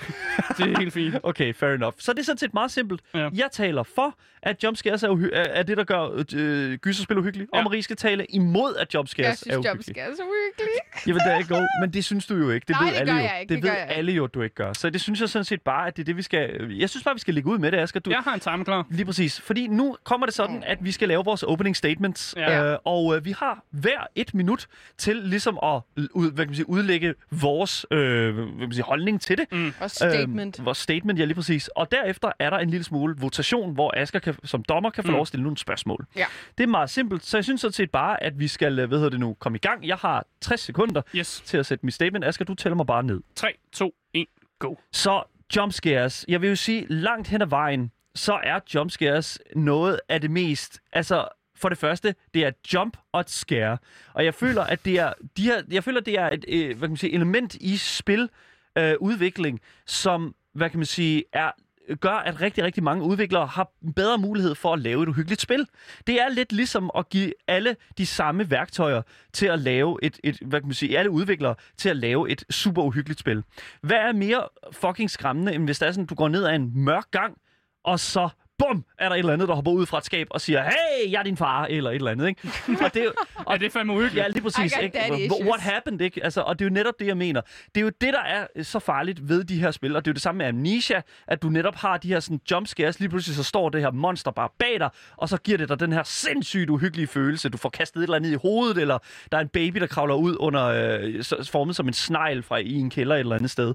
det 0.58 0.74
er 0.74 0.80
helt 0.80 0.94
fint. 0.94 1.16
Okay, 1.24 1.54
fair 1.54 1.70
enough. 1.74 1.94
Så 2.00 2.14
det 2.14 2.20
er 2.20 2.24
sådan 2.24 2.38
set 2.38 2.54
meget 2.54 2.72
simpelt. 2.72 3.02
Ja. 3.14 3.30
Jeg 3.34 3.48
taler 3.52 3.84
for, 3.84 4.16
at 4.44 4.64
jumpscares 4.64 5.04
er, 5.04 5.08
uhy- 5.10 5.30
er 5.34 5.44
er 5.44 5.64
det, 5.64 5.78
der 5.78 5.84
gør 5.84 6.24
øh, 6.36 6.74
gyserspil 6.78 7.18
uhyggeligt. 7.18 7.50
Ja. 7.54 7.58
Og 7.58 7.64
Marie 7.64 7.84
skal 7.84 7.96
tale 7.96 8.26
imod, 8.30 8.76
at 8.80 8.94
jumpscares 8.94 9.26
Jeg 9.26 9.32
er 9.32 9.36
synes, 9.36 9.56
uhyggelige. 9.56 9.72
jumpscare 9.72 10.06
er 10.12 10.16
så 10.16 10.22
uhyggeligt. 10.24 11.08
Jamen, 11.08 11.20
der 11.20 11.32
er 11.56 11.60
go. 11.62 11.66
Men 11.82 11.94
det 11.94 12.06
synes 12.06 12.26
du 12.26 12.36
jo 12.36 12.50
ikke. 12.50 12.66
Det 12.68 12.76
Nej, 12.76 12.84
ved 12.86 12.94
det 12.94 13.00
alle 13.00 13.12
gør 13.14 13.20
jo. 13.20 13.26
jeg 13.26 13.38
ikke. 13.42 13.54
Det, 13.56 13.64
Det 13.64 13.70
ved 13.70 13.78
jeg 13.78 13.84
ikke. 13.88 13.94
alle 13.96 14.12
jo, 14.12 14.24
at 14.24 14.34
du 14.34 14.42
ikke 14.42 14.56
gør. 14.56 14.74
Så 14.74 14.90
det 14.90 15.02
synes 15.02 15.22
jeg 15.22 15.30
sådan 15.30 15.46
set 15.46 15.62
bare, 15.62 15.88
at 15.88 15.98
det 15.98 16.04
er 16.04 16.06
det, 16.06 16.18
vi 16.18 16.22
skal... 16.22 16.68
Jeg 16.80 16.90
synes 16.90 17.04
bare, 17.04 17.16
vi 17.16 17.20
skal 17.20 17.34
lægge 17.34 17.50
ud 17.50 17.58
med 17.58 17.72
det, 17.72 17.78
Asger. 17.78 18.00
Du... 18.00 18.10
Jeg 18.10 18.20
har 18.20 18.34
en 18.34 18.40
timer 18.40 18.64
klar. 18.64 18.86
Lige 18.90 19.06
præcis. 19.06 19.42
Fordi 19.42 19.68
nu 19.68 19.96
kommer 20.04 20.26
det 20.26 20.36
sådan, 20.36 20.64
at 20.66 20.78
vi 20.82 20.92
skal 20.92 21.08
lave 21.08 21.26
vores 21.26 21.44
opening 21.68 21.76
statements. 21.76 22.34
Ja. 22.38 22.72
Øh, 22.74 22.78
og 22.86 23.16
øh, 23.16 23.26
vi 23.26 23.32
har 23.32 23.64
hver 23.72 24.08
et 24.16 24.34
minut 24.34 24.68
til 24.98 25.16
ligesom 25.16 25.60
at 25.64 25.82
ud, 26.14 26.32
hvad 26.32 26.46
kan 26.46 26.50
man 26.50 26.56
sige, 26.56 26.70
udlægge 26.70 27.14
vores 27.32 27.86
øh, 27.92 28.36
hvad 28.36 28.46
kan 28.46 28.60
man 28.60 28.72
sige, 28.74 28.84
holdning 28.84 29.22
til 29.22 29.38
det. 29.38 29.46
Mm. 29.52 29.74
Og 29.80 29.92
statement. 29.92 30.60
Øh, 30.60 30.66
vores 30.66 30.78
statement, 30.78 31.20
ja 31.20 31.26
lige 31.26 31.36
præcis. 31.36 31.68
Og 31.68 31.92
derefter 31.92 32.32
er 32.40 32.50
der 32.50 32.58
en 32.58 32.70
lille 32.70 32.84
smule 32.84 33.16
votation, 33.18 33.74
hvor 33.74 33.94
Asger 33.98 34.20
kan, 34.20 34.36
som 34.44 34.64
dommer 34.64 34.90
kan 34.90 35.04
få 35.04 35.08
Mm. 35.08 35.14
lov 35.14 35.22
at 35.22 35.28
stille 35.28 35.44
nogle 35.44 35.58
spørgsmål. 35.58 36.06
Ja. 36.16 36.26
Det 36.58 36.64
er 36.64 36.68
meget 36.68 36.90
simpelt, 36.90 37.26
så 37.26 37.38
jeg 37.38 37.44
synes 37.44 37.62
sådan 37.62 37.74
set 37.74 37.92
bare, 37.92 38.24
at 38.24 38.40
vi 38.40 38.48
skal, 38.48 38.80
øh, 38.80 38.88
hvad 38.88 38.98
hedder 38.98 39.10
det 39.10 39.20
nu, 39.20 39.34
komme 39.40 39.56
i 39.56 39.60
gang. 39.60 39.88
Jeg 39.88 39.98
har 39.98 40.26
60 40.42 40.60
sekunder 40.62 41.02
Yes. 41.16 41.42
til 41.46 41.58
at 41.58 41.66
sætte 41.66 41.86
mit 41.86 41.94
statement. 41.94 42.26
Asger, 42.26 42.46
du 42.46 42.56
tæller 42.56 42.76
mig 42.76 42.86
bare 42.86 43.04
ned. 43.04 43.22
3, 43.36 43.48
2, 43.74 43.94
1, 44.14 44.26
go. 44.60 44.76
Så 44.92 45.24
jumpscares. 45.56 46.26
Jeg 46.28 46.42
vil 46.42 46.50
jo 46.50 46.56
sige, 46.56 46.86
langt 46.90 47.28
hen 47.28 47.42
ad 47.42 47.48
vejen, 47.48 47.92
så 48.16 48.40
er 48.44 48.60
jumpscares 48.76 49.40
noget 49.56 50.00
af 50.10 50.22
det 50.22 50.32
mest... 50.32 50.80
Altså, 50.94 51.28
for 51.58 51.70
det 51.70 51.78
første, 51.78 52.16
det 52.34 52.46
er 52.46 52.52
jump 52.74 52.98
og 53.12 53.20
et 53.20 53.30
scare. 53.30 53.78
Og 54.14 54.26
jeg 54.26 54.34
føler, 54.34 54.64
at 54.64 54.86
det 54.86 55.00
er, 55.00 55.14
de 55.38 55.44
her, 55.44 55.62
jeg 55.72 55.84
føler, 55.84 56.02
det 56.02 56.20
er 56.20 56.30
et 56.30 56.46
øh, 56.48 56.68
hvad 56.68 56.88
kan 56.88 56.90
man 56.90 56.98
sige, 56.98 57.14
element 57.14 57.56
i 57.56 57.78
spil 57.78 58.30
øh, 58.78 58.94
udvikling, 59.00 59.62
som 59.86 60.36
hvad 60.54 60.70
kan 60.70 60.80
man 60.80 60.86
sige, 60.86 61.24
er 61.34 61.52
gør, 61.96 62.14
at 62.14 62.42
rigtig, 62.42 62.64
rigtig 62.64 62.84
mange 62.84 63.04
udviklere 63.04 63.48
har 63.48 63.72
bedre 63.96 64.18
mulighed 64.18 64.56
for 64.56 64.74
at 64.74 64.80
lave 64.80 65.04
et 65.04 65.10
uhyggeligt 65.10 65.42
spil. 65.42 65.68
Det 66.08 66.22
er 66.22 66.30
lidt 66.30 66.52
ligesom 66.52 66.92
at 66.98 67.10
give 67.10 67.34
alle 67.48 67.76
de 67.98 68.06
samme 68.06 68.52
værktøjer 68.52 69.02
til 69.34 69.46
at 69.46 69.60
lave 69.60 70.00
et, 70.02 70.20
et 70.24 70.40
hvad 70.46 70.60
kan 70.60 70.68
man 70.68 70.74
sige, 70.74 70.98
alle 70.98 71.12
udviklere 71.12 71.56
til 71.78 71.90
at 71.90 71.98
lave 71.98 72.30
et 72.30 72.44
super 72.50 72.84
uhyggeligt 72.84 73.20
spil. 73.20 73.44
Hvad 73.82 73.98
er 73.98 74.14
mere 74.14 74.44
fucking 74.72 75.10
skræmmende, 75.10 75.54
end 75.54 75.64
hvis 75.64 75.80
der 75.80 75.88
er 75.88 75.92
sådan, 75.92 76.06
du 76.06 76.16
går 76.16 76.28
ned 76.28 76.46
ad 76.46 76.56
en 76.56 76.72
mørk 76.76 77.12
gang, 77.12 77.38
og 77.84 78.00
så 78.00 78.30
bum, 78.60 78.86
er 79.00 79.10
der 79.10 79.16
et 79.16 79.20
eller 79.20 79.34
andet, 79.34 79.48
der 79.48 79.56
hopper 79.56 79.72
ud 79.72 79.86
fra 79.86 79.98
et 79.98 80.06
skab 80.06 80.28
og 80.30 80.42
siger, 80.42 80.64
hey, 80.64 81.12
jeg 81.12 81.20
er 81.20 81.24
din 81.24 81.38
far, 81.38 81.66
eller 81.66 81.90
et 81.90 81.96
eller 81.96 82.12
andet, 82.12 82.28
ikke? 82.28 82.42
Og 82.86 82.94
det, 82.94 83.04
er 83.04 83.10
og 83.36 83.44
Og 83.46 83.60
det 83.60 83.66
er 83.66 83.70
fandme 83.70 83.94
uhyggeligt. 83.94 84.24
Ja, 84.24 84.28
lige 84.28 84.42
præcis. 84.44 84.74
Ikke? 84.82 85.00
What 85.10 85.20
issues. 85.20 85.62
happened, 85.62 86.02
ikke? 86.02 86.24
Altså, 86.24 86.42
og 86.42 86.60
det 86.60 86.66
er 86.66 86.70
jo 86.70 86.74
netop 86.74 86.94
det, 87.00 87.08
jeg 87.08 87.18
mener. 87.18 87.42
Det 87.76 87.82
er 87.82 87.86
jo 87.86 87.92
det, 88.02 88.14
der 88.14 88.20
er 88.22 88.64
så 88.64 88.80
farligt 88.80 89.30
ved 89.30 89.44
de 89.44 89.60
her 89.60 89.72
spil, 89.72 89.96
og 89.96 90.06
det 90.06 90.10
er 90.10 90.12
jo 90.12 90.14
det 90.14 90.22
samme 90.22 90.38
med 90.38 90.46
Amnesia, 90.46 91.02
at 91.28 91.42
du 91.42 91.50
netop 91.50 91.76
har 91.76 91.98
de 91.98 92.08
her 92.08 92.20
sådan, 92.20 92.40
jumpscares, 92.52 93.00
lige 93.00 93.10
pludselig 93.10 93.36
så 93.36 93.44
står 93.44 93.70
det 93.70 93.82
her 93.82 93.92
monster 93.92 94.32
bare 94.32 94.50
bag 94.60 94.80
dig, 94.80 94.90
og 95.18 95.30
så 95.30 95.38
giver 95.38 95.58
det 95.58 95.70
dig 95.70 95.80
den 95.80 95.94
her 95.94 96.04
sindssygt 96.04 96.70
uhyggelige 96.70 97.08
følelse. 97.08 97.50
Du 97.50 97.58
får 97.58 97.70
kastet 97.70 98.00
et 98.00 98.04
eller 98.04 98.16
andet 98.16 98.32
i 98.32 98.36
hovedet, 98.36 98.78
eller 98.78 98.98
der 99.32 99.38
er 99.38 99.42
en 99.42 99.50
baby, 99.50 99.80
der 99.80 99.88
kravler 99.88 100.16
ud 100.16 100.36
under, 100.40 100.66
øh, 100.66 101.24
så- 101.24 101.50
formet 101.52 101.76
som 101.76 101.88
en 101.88 101.94
snegl 101.94 102.44
fra 102.44 102.58
i 102.58 102.74
en 102.74 102.90
kælder 102.90 103.16
et 103.16 103.20
eller 103.20 103.36
andet 103.36 103.52
sted. 103.52 103.74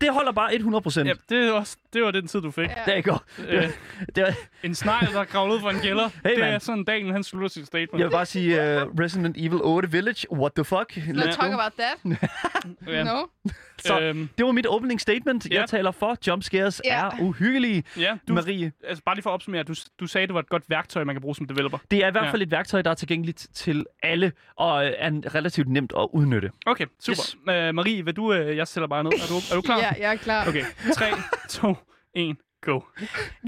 Det 0.00 0.12
holder 0.12 0.32
bare 0.32 0.54
100 0.54 0.82
procent. 0.82 1.08
Ja, 1.08 1.14
det, 1.28 1.48
er 1.48 1.52
også, 1.52 1.76
det 1.92 2.02
var 2.02 2.10
den 2.10 2.26
tid, 2.26 2.40
du 2.40 2.50
fik. 2.50 2.68
Ja. 2.86 2.92
Der 2.92 3.00
går. 3.00 3.24
Øh, 3.48 3.62
Det 4.16 4.22
var, 4.24 4.34
en 4.62 4.74
snegl, 4.74 5.12
der 5.12 5.24
kravlede 5.24 5.56
ud 5.56 5.60
fra 5.60 5.70
en 5.70 5.80
kælder. 5.80 6.08
Hey, 6.24 6.30
det 6.30 6.44
er 6.44 6.50
man. 6.50 6.60
sådan, 6.60 6.84
Daniel 6.84 7.12
han 7.12 7.24
slutter 7.24 7.48
sit 7.48 7.66
statement. 7.66 7.98
jeg 8.00 8.06
vil 8.06 8.12
bare 8.12 8.26
sige 8.26 8.56
uh, 8.56 9.00
Resident 9.00 9.36
Evil 9.38 9.60
8 9.62 9.90
Village. 9.90 10.32
What 10.32 10.52
the 10.54 10.64
fuck? 10.64 10.92
Let's 10.96 11.00
Let's 11.00 11.36
talk 11.36 11.52
go. 11.52 11.60
about 11.60 11.72
that. 11.78 13.04
No? 13.04 13.26
Så- 13.78 14.00
Øhm, 14.00 14.28
Det 14.38 14.46
var 14.46 14.52
mit 14.52 14.66
opening 14.66 15.00
statement. 15.00 15.46
Ja. 15.50 15.60
Jeg 15.60 15.68
taler 15.68 15.90
for, 15.90 16.16
jumpscares 16.26 16.82
Ja. 16.84 17.04
er 17.06 17.10
uhyggelige. 17.20 17.84
ja, 17.98 18.16
du, 18.28 18.34
Marie, 18.34 18.72
altså, 18.84 19.02
bare 19.04 19.14
lige 19.14 19.22
for 19.22 19.30
at 19.30 19.34
opsummere, 19.34 19.62
du, 19.62 19.74
du 20.00 20.06
sagde, 20.06 20.26
det 20.26 20.34
var 20.34 20.40
et 20.40 20.48
godt 20.48 20.62
værktøj, 20.68 21.04
man 21.04 21.14
kan 21.14 21.22
bruge 21.22 21.36
som 21.36 21.46
developer. 21.46 21.78
Det 21.90 22.04
er 22.04 22.08
i 22.08 22.10
hvert 22.10 22.24
Ja. 22.24 22.30
fald 22.30 22.42
et 22.42 22.50
værktøj, 22.50 22.82
der 22.82 22.90
er 22.90 22.94
tilgængeligt 22.94 23.46
til 23.54 23.84
alle, 24.02 24.32
og 24.56 24.86
øh, 24.86 24.92
er 24.98 25.34
relativt 25.34 25.68
nemt 25.68 25.92
at 25.98 26.08
udnytte. 26.12 26.50
Okay, 26.66 26.86
super. 27.00 27.12
Yes. 27.22 27.34
Uh, 27.68 27.74
Marie, 27.74 28.04
vil 28.04 28.16
du, 28.16 28.32
uh, 28.34 28.56
jeg 28.56 28.68
sætter 28.68 28.88
bare 28.88 29.04
ned. 29.04 29.12
Er 29.12 29.26
du, 29.28 29.36
er 29.52 29.54
du 29.54 29.60
klar? 29.62 29.78
Ja, 29.78 29.90
jeg 30.00 30.12
er 30.12 30.16
klar. 30.16 30.48
Okay, 30.48 30.64
3, 30.94 31.06
2, 31.48 31.74
1, 32.14 32.36
go. 32.62 32.80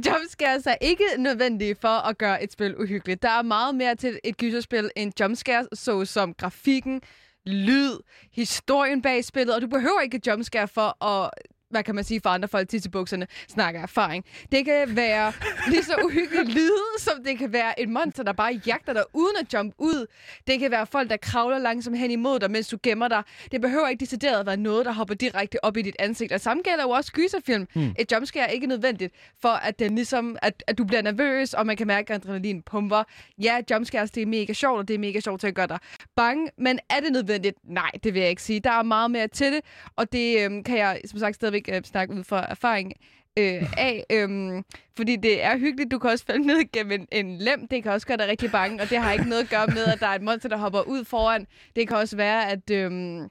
Jumpscares 0.07 0.67
er 0.67 0.75
ikke 0.81 1.05
nødvendige 1.19 1.77
for 1.81 2.09
at 2.09 2.19
gøre 2.19 2.43
et 2.43 2.53
spil 2.53 2.77
uhyggeligt. 2.77 3.23
Der 3.23 3.29
er 3.39 3.43
meget 3.43 3.75
mere 3.75 3.95
til 3.95 4.19
et 4.25 4.37
gyserspil 4.37 4.91
end 4.97 5.13
jumpscares, 5.21 5.67
såsom 5.75 6.35
grafikken, 6.35 7.01
lyd, 7.49 7.99
historien 8.33 9.03
bag 9.03 9.25
spillet, 9.25 9.55
og 9.55 9.63
du 9.63 9.67
behøver 9.67 10.01
ikke 10.01 10.17
et 10.17 10.27
jumpscare 10.27 10.69
for 10.69 11.05
at 11.05 11.31
hvad 11.71 11.83
kan 11.83 11.95
man 11.95 12.05
sige 12.05 12.21
for 12.21 12.31
andre 12.31 12.49
folk, 12.49 12.69
tissebukserne 12.69 13.27
snakker 13.49 13.81
erfaring. 13.83 14.25
Det 14.53 14.65
kan 14.65 14.97
være 14.97 15.33
lige 15.69 15.83
så 15.85 15.95
uhyggelig 16.05 16.55
lyd, 16.55 16.99
som 16.99 17.25
det 17.25 17.39
kan 17.39 17.53
være 17.53 17.81
et 17.81 17.89
monster, 17.89 18.23
der 18.23 18.33
bare 18.33 18.61
jagter 18.67 18.93
dig 18.93 19.03
uden 19.13 19.37
at 19.41 19.55
jump 19.55 19.75
ud. 19.79 20.07
Det 20.47 20.61
kan 20.61 20.71
være 20.71 20.87
folk, 20.87 21.11
der 21.11 21.17
kravler 21.17 21.59
langsomt 21.59 21.99
hen 21.99 22.11
imod 22.11 22.39
dig, 22.39 22.51
mens 22.51 22.69
du 22.69 22.79
gemmer 22.83 23.09
dig. 23.09 23.23
Det 23.53 23.61
behøver 23.61 23.89
ikke 23.89 24.01
decideret 24.01 24.41
at 24.41 24.47
være 24.47 24.57
noget, 24.57 24.87
der 24.87 24.93
hopper 24.93 25.15
direkte 25.15 25.65
op 25.65 25.77
i 25.77 25.83
dit 25.83 25.97
ansigt. 25.99 26.33
Og 26.33 26.41
samme 26.41 26.63
gælder 26.63 26.85
jo 26.85 26.91
også 26.91 27.13
gyserfilm. 27.13 27.67
Hmm. 27.75 27.95
Et 27.99 28.13
jumpscare 28.13 28.45
er 28.49 28.51
ikke 28.51 28.67
nødvendigt 28.67 29.15
for, 29.43 29.49
at, 29.49 29.79
den 29.79 29.95
ligesom, 29.95 30.37
at, 30.43 30.63
at 30.67 30.79
du 30.79 30.85
bliver 30.85 31.03
nervøs, 31.03 31.55
og 31.55 31.67
man 31.67 31.77
kan 31.77 31.87
mærke, 31.87 32.15
at 32.15 32.25
adrenalin 32.25 32.63
pumper. 32.63 33.03
Ja, 33.43 33.61
jumpscares, 33.71 34.11
det 34.11 34.23
er 34.23 34.27
mega 34.27 34.53
sjovt, 34.53 34.79
og 34.79 34.89
det 34.89 34.95
er 34.95 34.99
mega 34.99 35.21
sjovt 35.21 35.41
til 35.41 35.47
at 35.47 35.55
gøre 35.55 35.67
dig 35.67 35.79
bange. 36.17 36.51
Men 36.59 36.79
er 36.91 37.01
det 37.01 37.13
nødvendigt? 37.13 37.57
Nej, 37.65 37.91
det 38.05 38.15
vil 38.15 38.21
jeg 38.21 38.31
ikke 38.31 38.43
sige. 38.43 38.61
Der 38.61 38.71
er 38.71 38.83
meget 38.83 39.11
mere 39.11 39.29
til 39.29 39.53
det, 39.53 39.61
og 39.97 40.13
det 40.13 40.45
øhm, 40.45 40.63
kan 40.65 40.79
jeg 40.79 41.01
som 41.05 41.19
sagt 41.19 41.35
stadigvæk 41.35 41.58
øh, 41.69 41.83
snakke 41.85 42.15
ud 42.15 42.25
fra 42.25 42.47
erfaring. 42.51 42.93
øh, 43.39 43.73
af. 43.77 44.05
Øhm, 44.13 44.65
fordi 44.97 45.17
det 45.17 45.45
er 45.45 45.59
hyggeligt. 45.59 45.91
Du 45.91 45.99
kan 45.99 46.11
også 46.11 46.25
falde 46.25 46.47
ned 46.47 46.73
gennem 46.73 46.93
en, 46.93 47.07
en 47.13 47.39
lem. 47.39 47.69
Det 47.69 47.83
kan 47.83 47.93
også 47.93 48.07
gøre 48.07 48.17
dig 48.17 48.29
rigtig 48.29 48.51
bange. 48.53 48.83
Og 48.83 48.91
det 48.91 48.99
har 48.99 49.13
ikke 49.13 49.29
noget 49.29 49.43
at 49.43 49.49
gøre 49.51 49.67
med, 49.67 49.85
at 49.85 50.01
der 50.01 50.07
er 50.07 50.15
et 50.15 50.23
monster, 50.23 50.49
der 50.49 50.57
hopper 50.57 50.81
ud 50.81 51.05
foran. 51.05 51.47
Det 51.77 51.89
kan 51.89 51.97
også 51.97 52.17
være, 52.17 52.51
at, 52.51 52.71
øhm, 52.71 53.25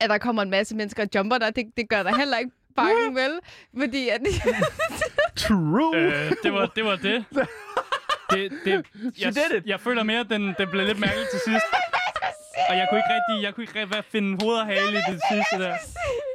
at 0.00 0.10
der 0.10 0.18
kommer 0.18 0.42
en 0.42 0.50
masse 0.50 0.76
mennesker 0.76 1.02
og 1.02 1.08
jumper 1.14 1.38
dig. 1.38 1.56
Det, 1.56 1.64
det 1.76 1.88
gør 1.88 2.02
dig 2.02 2.16
heller 2.16 2.38
ikke 2.38 2.50
bange, 2.76 3.14
vel? 3.14 3.32
Fordi 3.78 4.08
at... 4.08 4.20
True. 5.36 5.96
Øh, 5.96 6.32
det, 6.42 6.52
var, 6.52 6.66
det 6.66 6.84
var 6.84 6.96
det. 6.96 7.24
det, 8.30 8.52
det 8.64 8.84
jeg, 9.20 9.34
did 9.34 9.58
it. 9.58 9.66
jeg 9.66 9.80
føler 9.80 10.02
mere, 10.02 10.20
at 10.20 10.26
den, 10.30 10.54
den 10.58 10.68
blev 10.70 10.86
lidt 10.86 11.00
mærkelig 11.00 11.26
til 11.30 11.40
sidst. 11.40 11.66
Og 12.70 12.76
jeg 12.76 12.86
kunne 12.90 12.98
ikke 12.98 13.14
rigtig, 13.16 13.44
jeg 13.44 13.54
kunne 13.54 13.64
ikke 13.64 13.80
rigtig 13.80 14.04
finde 14.12 14.44
hoved 14.44 14.56
og 14.58 14.66
hale 14.66 14.92
i 14.92 15.02
det 15.12 15.20
sidste 15.30 15.64
der. 15.64 15.76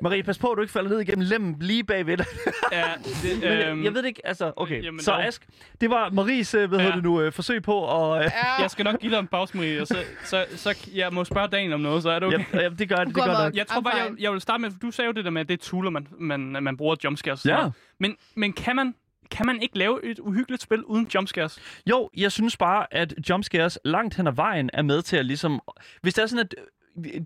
Marie, 0.02 0.24
pas 0.24 0.38
på, 0.38 0.52
at 0.52 0.56
du 0.58 0.62
ikke 0.62 0.72
falder 0.74 0.90
ned 0.90 1.00
igennem 1.00 1.28
lemmen 1.30 1.56
lige 1.60 1.84
bagved 1.84 2.18
dig. 2.18 2.26
Ja, 2.72 2.84
det, 3.24 3.40
Men, 3.44 3.44
øhm, 3.44 3.80
øh, 3.80 3.86
jeg 3.86 3.94
ved 3.94 4.02
det 4.02 4.08
ikke, 4.08 4.28
altså, 4.28 4.52
okay. 4.56 4.84
Jamen, 4.84 5.00
så 5.00 5.12
dog. 5.12 5.26
Ask, 5.26 5.46
det 5.82 5.90
var 5.90 6.10
Maries, 6.10 6.54
øh, 6.54 6.70
hvad 6.70 6.80
Ja. 6.80 6.84
hedder 6.84 6.96
det 6.96 7.04
nu, 7.04 7.22
øh, 7.22 7.32
forsøg 7.32 7.64
på 7.64 8.12
at... 8.14 8.26
Øh, 8.26 8.32
Ja. 8.36 8.62
Jeg 8.62 8.72
skal 8.72 8.86
nok 8.86 9.00
give 9.00 9.12
dig 9.12 9.20
en 9.20 9.28
pause, 9.28 9.58
Marie, 9.58 9.82
og 9.82 9.88
så, 9.88 9.98
så, 10.24 10.46
så 10.56 10.88
jeg 10.96 11.14
må 11.14 11.24
spørge 11.24 11.48
dagen 11.48 11.74
om 11.74 11.80
noget, 11.80 12.04
så 12.04 12.10
er 12.10 12.20
det 12.20 12.28
okay. 12.28 12.46
ja, 12.54 12.62
ja, 12.62 12.70
det 12.70 12.90
gør 12.90 12.96
det, 12.96 13.08
det 13.08 13.16
gør 13.16 13.44
nok. 13.44 13.56
Jeg 13.56 13.68
tror 13.68 13.82
bare, 13.82 13.96
jeg, 13.96 14.12
jeg 14.20 14.32
vil 14.32 14.42
starte 14.42 14.62
med, 14.62 14.72
du 14.82 14.92
sagde 14.92 15.06
jo 15.08 15.12
det 15.12 15.26
der 15.26 15.32
med, 15.32 15.42
at 15.42 15.48
det 15.50 15.54
er 15.62 15.66
tooler, 15.66 15.90
man, 15.90 16.08
man, 16.20 16.40
man 16.40 16.78
bruger 16.78 16.96
jumpscares. 17.04 17.46
Ja. 17.46 17.70
Men, 18.00 18.16
men 18.36 18.54
kan 18.54 18.76
man 18.76 18.96
kan 19.32 19.46
man 19.46 19.62
ikke 19.62 19.78
lave 19.78 20.06
et 20.06 20.20
uhyggeligt 20.20 20.62
spil 20.64 20.84
uden 20.84 21.08
jumpscares? 21.16 21.60
Jo, 21.90 22.10
jeg 22.18 22.32
synes 22.32 22.58
bare, 22.58 22.94
at 22.94 23.14
jumpscares 23.30 23.80
langt 23.86 24.16
hen 24.16 24.28
ad 24.28 24.32
vejen 24.32 24.70
er 24.74 24.82
med 24.82 25.02
til 25.02 25.18
at 25.18 25.26
ligesom... 25.26 25.62
Hvis 26.02 26.14
det 26.14 26.22
er 26.22 26.26
sådan, 26.28 26.46
at... 26.46 26.56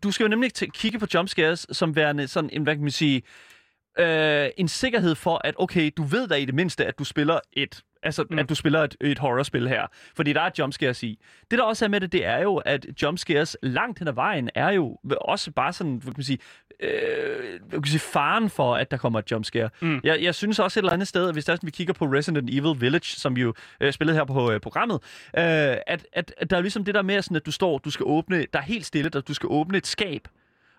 Du 0.03 0.11
skal 0.11 0.23
jo 0.23 0.29
nemlig 0.29 0.61
ikke 0.61 0.73
kigge 0.73 0.99
på 0.99 1.05
jumpscares 1.13 1.67
som 1.71 1.95
værende 1.95 2.27
sådan 2.27 2.49
en, 2.53 2.63
hvad 2.63 2.75
kan 2.75 2.81
man 2.81 2.91
sige... 2.91 3.23
Øh, 3.99 4.49
en 4.57 4.67
sikkerhed 4.67 5.15
for, 5.15 5.41
at 5.43 5.55
okay, 5.57 5.91
du 5.97 6.03
ved 6.03 6.27
da 6.27 6.35
i 6.35 6.45
det 6.45 6.55
mindste, 6.55 6.85
at 6.85 6.99
du 6.99 7.03
spiller 7.03 7.39
et 7.53 7.81
Altså, 8.05 8.25
mm. 8.29 8.39
at 8.39 8.49
du 8.49 8.55
spiller 8.55 8.83
et, 8.83 8.95
et 9.01 9.19
horrorspil 9.19 9.67
her. 9.67 9.87
Fordi 10.15 10.33
der 10.33 10.41
er 10.41 10.49
jumpscares 10.59 11.03
i. 11.03 11.19
Det, 11.51 11.59
der 11.59 11.65
også 11.65 11.85
er 11.85 11.89
med 11.89 12.01
det, 12.01 12.11
det 12.11 12.25
er 12.25 12.37
jo, 12.37 12.55
at 12.55 12.85
jumpscares 13.01 13.57
langt 13.63 13.99
hen 13.99 14.07
ad 14.07 14.13
vejen 14.13 14.49
er 14.55 14.69
jo 14.69 14.97
også 15.21 15.51
bare 15.51 15.73
sådan, 15.73 15.95
hvad 15.95 16.13
kan 16.13 16.13
man 16.17 16.23
sige, 16.23 16.37
øh, 16.79 17.59
kan 17.59 17.79
man 17.79 17.85
sige 17.85 17.99
faren 17.99 18.49
for, 18.49 18.75
at 18.75 18.91
der 18.91 18.97
kommer 18.97 19.19
et 19.19 19.31
jumpscare. 19.31 19.69
Mm. 19.81 19.99
Jeg, 20.03 20.23
jeg 20.23 20.35
synes 20.35 20.59
også 20.59 20.79
et 20.79 20.81
eller 20.81 20.93
andet 20.93 21.07
sted, 21.07 21.27
at 21.27 21.35
hvis 21.35 21.45
der 21.45 21.53
er 21.53 21.57
vi 21.63 21.71
kigger 21.71 21.93
på 21.93 22.05
Resident 22.05 22.49
Evil 22.49 22.81
Village, 22.81 23.19
som 23.19 23.35
vi 23.35 23.41
jo 23.41 23.53
øh, 23.81 23.93
spillede 23.93 24.17
her 24.17 24.25
på 24.25 24.51
øh, 24.51 24.59
programmet, 24.59 24.95
øh, 25.37 25.43
at, 25.87 26.07
at, 26.13 26.33
at 26.37 26.49
der 26.49 26.57
er 26.57 26.61
ligesom 26.61 26.85
det 26.85 26.95
der 26.95 27.01
med, 27.01 27.21
sådan, 27.21 27.37
at 27.37 27.45
du 27.45 27.51
står, 27.51 27.77
du 27.77 27.89
skal 27.89 28.03
åbne, 28.05 28.45
der 28.53 28.59
er 28.59 28.63
helt 28.63 28.85
stille, 28.85 29.11
at 29.15 29.27
du 29.27 29.33
skal 29.33 29.47
åbne 29.49 29.77
et 29.77 29.87
skab, 29.87 30.27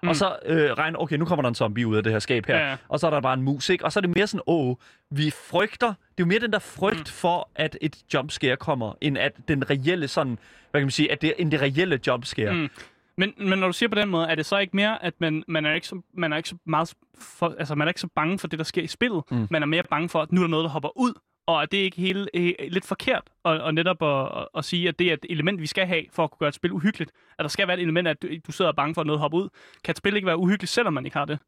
Mm. 0.04 0.08
Og 0.08 0.16
så 0.16 0.36
øh, 0.46 0.70
regne, 0.70 1.00
okay, 1.00 1.16
nu 1.16 1.24
kommer 1.24 1.42
der 1.42 1.48
en 1.48 1.54
zombie 1.54 1.86
ud 1.86 1.96
af 1.96 2.02
det 2.02 2.12
her 2.12 2.18
skab 2.18 2.46
her. 2.46 2.56
Ja, 2.56 2.70
ja. 2.70 2.76
Og 2.88 3.00
så 3.00 3.06
er 3.06 3.10
der 3.10 3.20
bare 3.20 3.34
en 3.34 3.42
mus, 3.42 3.68
ikke? 3.68 3.84
Og 3.84 3.92
så 3.92 3.98
er 3.98 4.00
det 4.00 4.16
mere 4.16 4.26
sådan, 4.26 4.42
åh, 4.46 4.76
vi 5.10 5.30
frygter. 5.30 5.86
Det 5.86 5.94
er 5.94 6.20
jo 6.20 6.26
mere 6.26 6.38
den 6.38 6.52
der 6.52 6.58
frygt 6.58 6.98
mm. 6.98 7.06
for, 7.06 7.48
at 7.54 7.78
et 7.80 7.96
jumpscare 8.14 8.56
kommer, 8.56 8.94
end 9.00 9.18
at 9.18 9.32
den 9.48 9.70
reelle 9.70 10.08
sådan, 10.08 10.38
hvad 10.70 10.80
kan 10.80 10.86
man 10.86 10.90
sige, 10.90 11.12
at 11.12 11.22
det, 11.22 11.34
end 11.38 11.50
det 11.50 11.60
reelle 11.60 12.00
jumpscare. 12.06 12.52
Mm. 12.52 12.68
Men, 13.16 13.34
men 13.38 13.58
når 13.58 13.66
du 13.66 13.72
siger 13.72 13.88
på 13.88 13.94
den 13.94 14.08
måde, 14.08 14.26
er 14.26 14.34
det 14.34 14.46
så 14.46 14.58
ikke 14.58 14.76
mere, 14.76 15.04
at 15.04 15.14
man, 15.18 15.44
man, 15.48 15.66
er, 15.66 15.74
ikke 15.74 15.86
så, 15.86 16.00
man 16.14 16.32
er 16.32 16.36
ikke 16.36 16.48
så 16.48 16.56
meget 16.66 16.94
for, 17.18 17.54
altså 17.58 17.74
man 17.74 17.88
er 17.88 17.90
ikke 17.90 18.00
så 18.00 18.08
bange 18.16 18.38
for 18.38 18.48
det, 18.48 18.58
der 18.58 18.64
sker 18.64 18.82
i 18.82 18.86
spillet. 18.86 19.22
Mm. 19.30 19.46
Man 19.50 19.62
er 19.62 19.66
mere 19.66 19.82
bange 19.90 20.08
for, 20.08 20.22
at 20.22 20.32
nu 20.32 20.40
er 20.40 20.44
der 20.44 20.50
noget, 20.50 20.64
der 20.64 20.70
hopper 20.70 20.98
ud, 20.98 21.12
og 21.46 21.62
er 21.62 21.66
det 21.66 21.76
ikke 21.78 21.96
hele, 21.96 22.26
øh, 22.34 22.52
lidt 22.68 22.84
forkert 22.84 23.22
og, 23.42 23.58
og 23.60 23.74
netop 23.74 24.02
at, 24.02 24.38
at, 24.40 24.48
at 24.58 24.64
sige, 24.64 24.88
at 24.88 24.98
det 24.98 25.06
er 25.08 25.12
et 25.12 25.26
element, 25.30 25.60
vi 25.60 25.66
skal 25.66 25.86
have 25.86 26.02
for 26.12 26.24
at 26.24 26.30
kunne 26.30 26.38
gøre 26.38 26.48
et 26.48 26.54
spil 26.54 26.72
uhyggeligt. 26.72 27.10
At 27.38 27.42
der 27.42 27.48
skal 27.48 27.68
være 27.68 27.76
et 27.76 27.82
element, 27.82 28.08
at 28.08 28.22
du, 28.22 28.28
du 28.46 28.52
sidder 28.52 28.68
og 28.70 28.76
bange 28.76 28.94
for, 28.94 29.00
at 29.00 29.06
noget 29.06 29.20
hopper 29.20 29.38
ud. 29.38 29.48
Kan 29.84 29.92
et 29.92 29.96
spil 29.98 30.16
ikke 30.16 30.26
være 30.26 30.36
uhyggeligt, 30.36 30.70
selvom 30.72 30.92
man 30.92 31.04
ikke 31.04 31.16
har 31.16 31.24
det? 31.24 31.38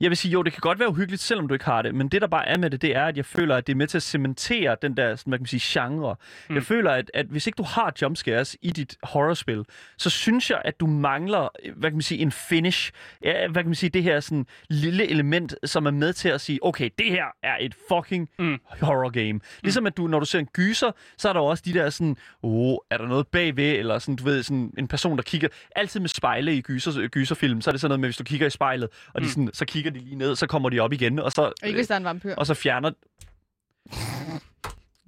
Jeg 0.00 0.10
vil 0.10 0.16
sige, 0.16 0.32
jo, 0.32 0.42
det 0.42 0.52
kan 0.52 0.60
godt 0.60 0.78
være 0.78 0.88
uhyggeligt, 0.88 1.22
selvom 1.22 1.48
du 1.48 1.54
ikke 1.54 1.64
har 1.64 1.82
det, 1.82 1.94
men 1.94 2.08
det, 2.08 2.20
der 2.22 2.26
bare 2.28 2.48
er 2.48 2.58
med 2.58 2.70
det, 2.70 2.82
det 2.82 2.96
er, 2.96 3.04
at 3.04 3.16
jeg 3.16 3.24
føler, 3.24 3.56
at 3.56 3.66
det 3.66 3.72
er 3.72 3.76
med 3.76 3.86
til 3.86 3.98
at 3.98 4.02
cementere 4.02 4.76
den 4.82 4.96
der, 4.96 5.16
sådan, 5.16 5.30
hvad 5.30 5.38
kan 5.38 5.42
man 5.42 5.60
sige, 5.60 5.80
genre. 5.80 6.16
Mm. 6.48 6.54
Jeg 6.54 6.62
føler, 6.62 6.90
at, 6.90 7.10
at 7.14 7.26
hvis 7.26 7.46
ikke 7.46 7.56
du 7.56 7.62
har 7.62 7.92
jumpscares 8.02 8.56
i 8.62 8.70
dit 8.70 8.96
horrorspil, 9.02 9.64
så 9.98 10.10
synes 10.10 10.50
jeg, 10.50 10.62
at 10.64 10.80
du 10.80 10.86
mangler, 10.86 11.48
hvad 11.76 11.90
kan 11.90 11.96
man 11.96 12.02
sige, 12.02 12.20
en 12.20 12.32
finish. 12.32 12.92
Ja, 13.24 13.48
hvad 13.48 13.62
kan 13.62 13.68
man 13.68 13.74
sige, 13.74 13.90
det 13.90 14.02
her 14.02 14.20
sådan 14.20 14.46
lille 14.70 15.08
element, 15.10 15.54
som 15.64 15.86
er 15.86 15.90
med 15.90 16.12
til 16.12 16.28
at 16.28 16.40
sige, 16.40 16.58
okay, 16.62 16.90
det 16.98 17.06
her 17.10 17.24
er 17.42 17.56
et 17.60 17.74
fucking 17.88 18.28
Mm. 18.38 18.58
horror 18.82 19.10
game. 19.10 19.40
Ligesom 19.62 19.86
at 19.86 19.96
du, 19.96 20.06
når 20.06 20.20
du 20.20 20.26
ser 20.26 20.38
en 20.38 20.46
gyser, 20.46 20.90
så 21.18 21.28
er 21.28 21.32
der 21.32 21.40
jo 21.40 21.46
også 21.46 21.62
de 21.66 21.72
der 21.74 21.90
sådan, 21.90 22.16
oh, 22.42 22.76
er 22.90 22.98
der 22.98 23.06
noget 23.06 23.26
bagved, 23.26 23.64
eller 23.78 23.98
sådan, 23.98 24.16
du 24.16 24.24
ved, 24.24 24.42
sådan 24.42 24.72
en 24.78 24.88
person, 24.88 25.16
der 25.16 25.22
kigger, 25.22 25.48
altid 25.76 26.00
med 26.00 26.08
spejle 26.08 26.56
i 26.56 26.60
gyser, 26.60 27.08
gyserfilm, 27.08 27.60
så 27.60 27.70
er 27.70 27.72
det 27.72 27.80
sådan 27.80 27.88
noget 27.90 28.00
med, 28.00 28.08
hvis 28.08 28.16
du 28.16 28.24
kigger 28.24 28.46
i 28.46 28.50
spejlet, 28.50 28.88
og 29.14 29.20
de 29.20 29.26
Mm. 29.26 29.30
sådan, 29.30 29.50
så 29.52 29.64
kigger 29.64 29.90
de 29.90 29.98
lige 29.98 30.16
ned, 30.16 30.36
så 30.36 30.46
kommer 30.46 30.68
de 30.70 30.80
op 30.80 30.92
igen, 30.92 31.18
og 31.18 31.32
så, 31.32 31.42
Og 31.42 31.52
ikke 31.64 31.76
hvis 31.76 31.88
der 31.88 31.94
er 31.94 31.98
en 31.98 32.04
vampyr. 32.04 32.34
og 32.34 32.46
så 32.46 32.54
fjerner... 32.54 32.90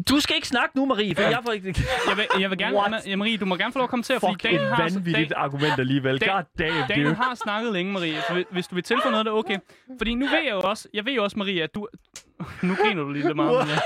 Du 0.08 0.20
skal 0.20 0.36
ikke 0.36 0.48
snakke 0.48 0.76
nu, 0.76 0.84
Marie, 0.86 1.14
for 1.14 1.22
jeg 1.22 1.38
får 1.44 1.52
ikke... 1.52 1.74
Jeg 2.08 2.16
vil, 2.16 2.26
jeg 2.40 2.50
vil 2.50 2.58
gerne, 2.58 2.76
What? 2.76 3.06
Ja, 3.06 3.16
Marie, 3.16 3.36
du 3.36 3.44
må 3.44 3.56
gerne 3.56 3.72
få 3.72 3.78
lov 3.78 3.84
at 3.84 3.90
kommentere, 3.90 4.20
Fuck, 4.20 4.30
fordi 4.30 4.42
Daniel 4.42 4.68
har, 4.74 4.82
vanvittigt 4.82 5.28
Dan- 5.30 5.36
argument 5.38 5.78
alligevel. 5.80 6.18
Dan- 6.20 6.28
God 6.28 6.42
damn, 6.58 6.88
Daniel 6.88 7.06
dude. 7.06 7.14
har 7.14 7.34
snakket 7.34 7.72
længe, 7.72 7.92
Marie. 7.92 8.14
Så 8.28 8.34
hvis- 8.34 8.46
hvis 8.50 8.66
du 8.66 8.74
vil 8.74 8.84
tilføje 8.84 9.10
noget, 9.10 9.26
der 9.26 9.32
er 9.32 9.36
okay. 9.36 9.58
Fordi 9.98 10.14
nu 10.14 10.26
ved 10.26 10.38
jeg 10.44 10.50
jo 10.50 10.60
også, 10.60 10.88
jeg 10.94 11.04
ved 11.04 11.12
jo 11.12 11.24
også, 11.24 11.38
Marie, 11.38 11.62
at 11.62 11.74
du... 11.74 11.88
Nu 12.62 12.74
griner 12.74 13.02
du 13.02 13.12
lige 13.12 13.26
lidt 13.26 13.36
meget, 13.36 13.58
men 13.66 13.68
jeg 13.68 13.80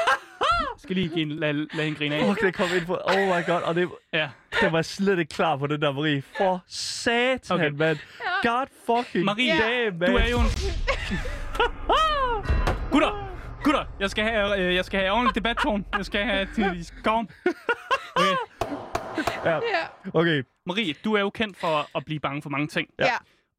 skal 0.78 0.96
lige 0.96 1.08
give, 1.08 1.28
lade, 1.28 1.52
lade 1.72 1.84
hende 1.84 1.98
grine 1.98 2.14
af. 2.14 2.26
Fuck, 2.26 2.40
det 2.40 2.54
kom 2.54 2.68
ind 2.76 2.86
på... 2.86 2.98
Oh 3.04 3.16
my 3.18 3.46
god, 3.46 3.62
og 3.62 3.74
det, 3.74 3.90
Ja. 4.12 4.28
det 4.60 4.72
var 4.72 4.82
slet 4.82 5.18
ikke 5.18 5.34
klar 5.34 5.56
på, 5.56 5.66
den 5.66 5.82
der, 5.82 5.92
Marie. 5.92 6.22
For 6.36 6.62
satan, 6.68 7.56
Okay. 7.56 7.70
mand. 7.70 7.98
God 8.42 8.66
fucking 8.86 9.24
Marie, 9.24 9.52
damn, 9.60 9.98
man. 9.98 10.10
du 10.10 10.16
er 10.16 10.28
jo 10.28 10.38
en... 10.38 10.46
Gutter! 12.92 13.26
Gutter! 13.64 13.84
Jeg 14.00 14.10
skal 14.10 14.24
have, 14.24 14.58
øh, 14.60 14.74
jeg 14.74 14.84
skal 14.84 15.00
have 15.00 15.12
ordentlig 15.12 15.34
debattone. 15.34 15.84
Jeg 15.96 16.04
skal 16.06 16.24
have... 16.24 16.48
Kom. 17.04 17.28
Okay. 18.16 18.34
Ja. 19.44 19.58
Okay, 20.14 20.42
Marie, 20.66 20.94
du 21.04 21.14
er 21.14 21.20
jo 21.20 21.30
kendt 21.30 21.56
for 21.56 21.96
at 21.96 22.04
blive 22.04 22.20
bange 22.20 22.42
for 22.42 22.50
mange 22.50 22.66
ting. 22.66 22.88
ja. 22.98 23.04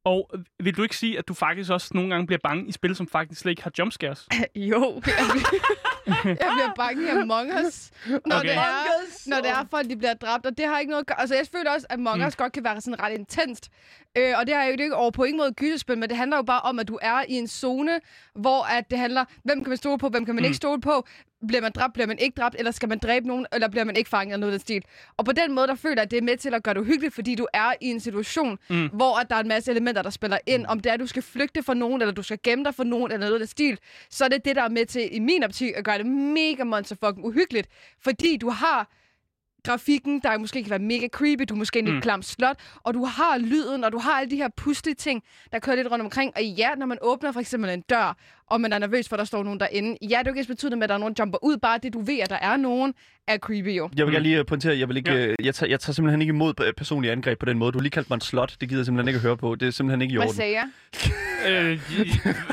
Og 0.04 0.30
vil 0.60 0.76
du 0.76 0.82
ikke 0.82 0.96
sige, 0.96 1.18
at 1.18 1.28
du 1.28 1.34
faktisk 1.34 1.70
også 1.70 1.90
nogle 1.94 2.10
gange 2.10 2.26
bliver 2.26 2.40
bange 2.44 2.68
i 2.68 2.72
spil, 2.72 2.96
som 2.96 3.06
faktisk 3.08 3.40
slet 3.40 3.50
ikke 3.50 3.62
har 3.62 3.72
jumpscares? 3.78 4.28
Jo, 4.56 5.02
jeg 5.06 5.24
bliver, 5.32 6.20
jeg 6.24 6.36
bliver 6.54 6.72
bange 6.76 7.02
i 7.02 7.08
Among 7.08 7.50
Us, 7.66 7.90
når, 8.06 8.36
Okay. 8.36 8.48
det 8.48 8.56
er, 8.56 9.30
når 9.30 9.36
det 9.36 9.50
er 9.50 9.66
folk, 9.70 9.90
de 9.90 9.96
bliver 9.96 10.14
dræbt. 10.14 10.46
Og 10.46 10.58
det 10.58 10.66
har 10.66 10.78
ikke 10.78 10.90
noget. 10.90 11.04
Altså, 11.18 11.34
jeg 11.34 11.46
føler 11.52 11.70
også, 11.70 11.86
at 11.90 11.94
Among 11.94 12.26
Us 12.26 12.36
godt 12.36 12.52
kan 12.52 12.64
være 12.64 12.80
sådan 12.80 13.00
ret 13.02 13.12
intenst. 13.12 13.68
Øh, 14.18 14.34
og 14.38 14.46
det 14.46 14.54
er 14.54 14.64
jo 14.64 14.70
ikke 14.70 14.94
over 14.96 15.10
på 15.10 15.24
ingen 15.24 15.38
måde 15.38 15.48
et 15.48 15.56
gyserspil, 15.56 15.98
men 15.98 16.08
det 16.08 16.16
handler 16.16 16.36
jo 16.36 16.42
bare 16.42 16.60
om, 16.60 16.78
at 16.78 16.88
du 16.88 16.98
er 17.02 17.24
i 17.28 17.32
en 17.32 17.48
zone, 17.48 18.00
hvor 18.34 18.64
at 18.64 18.90
det 18.90 18.98
handler, 18.98 19.24
hvem 19.44 19.64
kan 19.64 19.68
man 19.68 19.76
stole 19.76 19.98
på, 19.98 20.08
hvem 20.08 20.24
kan 20.24 20.34
man 20.34 20.42
mm. 20.42 20.44
ikke 20.44 20.56
stole 20.56 20.80
på. 20.80 21.06
Bliver 21.48 21.60
man 21.60 21.72
dræbt, 21.72 21.92
bliver 21.92 22.06
man 22.06 22.18
ikke 22.18 22.34
dræbt, 22.40 22.56
eller 22.58 22.70
skal 22.70 22.88
man 22.88 22.98
dræbe 22.98 23.26
nogen, 23.26 23.46
eller 23.52 23.68
bliver 23.68 23.84
man 23.84 23.96
ikke 23.96 24.10
fanget, 24.10 24.32
eller 24.32 24.40
noget 24.40 24.52
af 24.52 24.58
den 24.58 24.60
stil. 24.60 24.84
Og 25.16 25.24
på 25.24 25.32
den 25.32 25.52
måde, 25.54 25.66
der 25.66 25.74
føler 25.74 25.94
jeg, 25.96 26.02
at 26.02 26.10
det 26.10 26.16
er 26.16 26.22
med 26.22 26.36
til 26.36 26.54
at 26.54 26.62
gøre 26.62 26.74
det 26.74 26.80
uhyggeligt, 26.80 27.14
fordi 27.14 27.34
du 27.34 27.46
er 27.52 27.72
i 27.80 27.86
en 27.86 28.00
situation, 28.00 28.58
mm. 28.70 28.88
hvor 28.92 29.20
at 29.20 29.30
der 29.30 29.36
er 29.36 29.40
en 29.40 29.48
masse 29.48 29.70
elementer, 29.70 30.02
der 30.02 30.10
spiller 30.10 30.38
ind. 30.46 30.66
Om 30.66 30.80
det 30.80 30.90
er, 30.90 30.94
at 30.94 31.00
du 31.00 31.06
skal 31.06 31.22
flygte 31.22 31.62
fra 31.62 31.74
nogen, 31.74 32.00
eller 32.02 32.14
du 32.14 32.22
skal 32.22 32.38
gemme 32.42 32.64
dig 32.64 32.74
for 32.74 32.84
nogen, 32.84 33.12
eller 33.12 33.26
noget 33.26 33.32
af 33.32 33.38
den 33.38 33.48
stil, 33.48 33.78
så 34.10 34.24
er 34.24 34.28
det 34.28 34.44
det, 34.44 34.56
der 34.56 34.62
er 34.62 34.68
med 34.68 34.86
til, 34.86 35.16
i 35.16 35.18
min 35.18 35.42
optik, 35.44 35.72
at 35.76 35.84
gøre 35.84 35.98
det 35.98 36.06
mega 36.06 36.64
monster 36.64 36.96
fucking 37.04 37.26
uhyggeligt. 37.26 37.68
Fordi 38.00 38.36
du 38.36 38.50
har 38.50 38.90
grafikken, 39.64 40.20
der 40.20 40.38
måske 40.38 40.62
kan 40.62 40.70
være 40.70 40.78
mega 40.78 41.08
creepy, 41.08 41.42
du 41.48 41.54
er 41.54 41.58
måske 41.58 41.78
en 41.78 41.84
lidt 41.84 41.94
Mm. 41.94 42.02
klam 42.02 42.22
slot, 42.22 42.56
og 42.82 42.94
du 42.94 43.04
har 43.04 43.38
lyden, 43.38 43.84
og 43.84 43.92
du 43.92 43.98
har 43.98 44.12
alle 44.12 44.30
de 44.30 44.36
her 44.36 44.48
puslige 44.56 44.94
ting, 44.94 45.22
der 45.52 45.58
kører 45.58 45.76
lidt 45.76 45.90
rundt 45.90 46.04
omkring. 46.04 46.32
Og 46.36 46.42
ja, 46.44 46.74
når 46.74 46.86
man 46.86 46.98
åbner 47.02 47.32
for 47.32 47.40
eksempel 47.40 47.70
en 47.70 47.80
dør, 47.80 48.16
og 48.46 48.60
man 48.60 48.72
er 48.72 48.78
nervøs 48.78 49.08
for, 49.08 49.16
at 49.16 49.18
der 49.18 49.24
står 49.24 49.42
nogen 49.44 49.60
derinde, 49.60 49.96
ja, 50.02 50.06
det 50.06 50.26
er 50.26 50.30
jo 50.30 50.34
ikke 50.38 50.48
betydende 50.48 50.76
med, 50.76 50.84
at 50.84 50.88
der 50.88 50.94
er 50.94 50.98
nogen, 50.98 51.14
der 51.14 51.22
jumper 51.22 51.38
ud, 51.44 51.56
bare 51.56 51.78
det, 51.82 51.92
du 51.92 52.00
ved, 52.00 52.18
at 52.18 52.30
der 52.30 52.36
er 52.36 52.56
nogen, 52.56 52.94
er 53.28 53.38
creepy 53.38 53.76
jo. 53.76 53.90
Jeg 53.96 54.06
vil 54.06 54.12
gerne 54.14 54.22
lige 54.22 54.38
øh, 54.38 54.46
pointere, 54.46 54.78
jeg 54.78 54.88
vil 54.88 54.96
ikke, 54.96 55.12
Ja. 55.12 55.26
ja. 55.26 55.34
jeg, 55.44 55.54
tager, 55.54 55.70
jeg 55.70 55.80
tager 55.80 55.92
simpelthen 55.94 56.20
ikke 56.20 56.30
imod 56.30 56.54
øh, 56.66 56.72
personlige 56.72 57.12
angreb 57.12 57.38
på 57.38 57.46
den 57.46 57.58
måde. 57.58 57.72
Du 57.72 57.78
har 57.78 57.82
lige 57.82 57.90
kaldt 57.90 58.10
mig 58.10 58.14
en 58.16 58.20
slot. 58.20 58.56
Det 58.60 58.68
gider 58.68 58.80
jeg 58.80 58.86
simpelthen 58.86 59.08
ikke 59.08 59.16
at 59.16 59.22
høre 59.22 59.36
på. 59.36 59.54
Det 59.54 59.66
er 59.68 59.70
simpelthen 59.70 60.02
ikke 60.02 60.12
i 60.12 60.16
Hvad 60.16 60.26
orden. 60.26 60.36
sagde 60.36 60.52
jeg? 60.52 60.68
øh, 61.48 61.80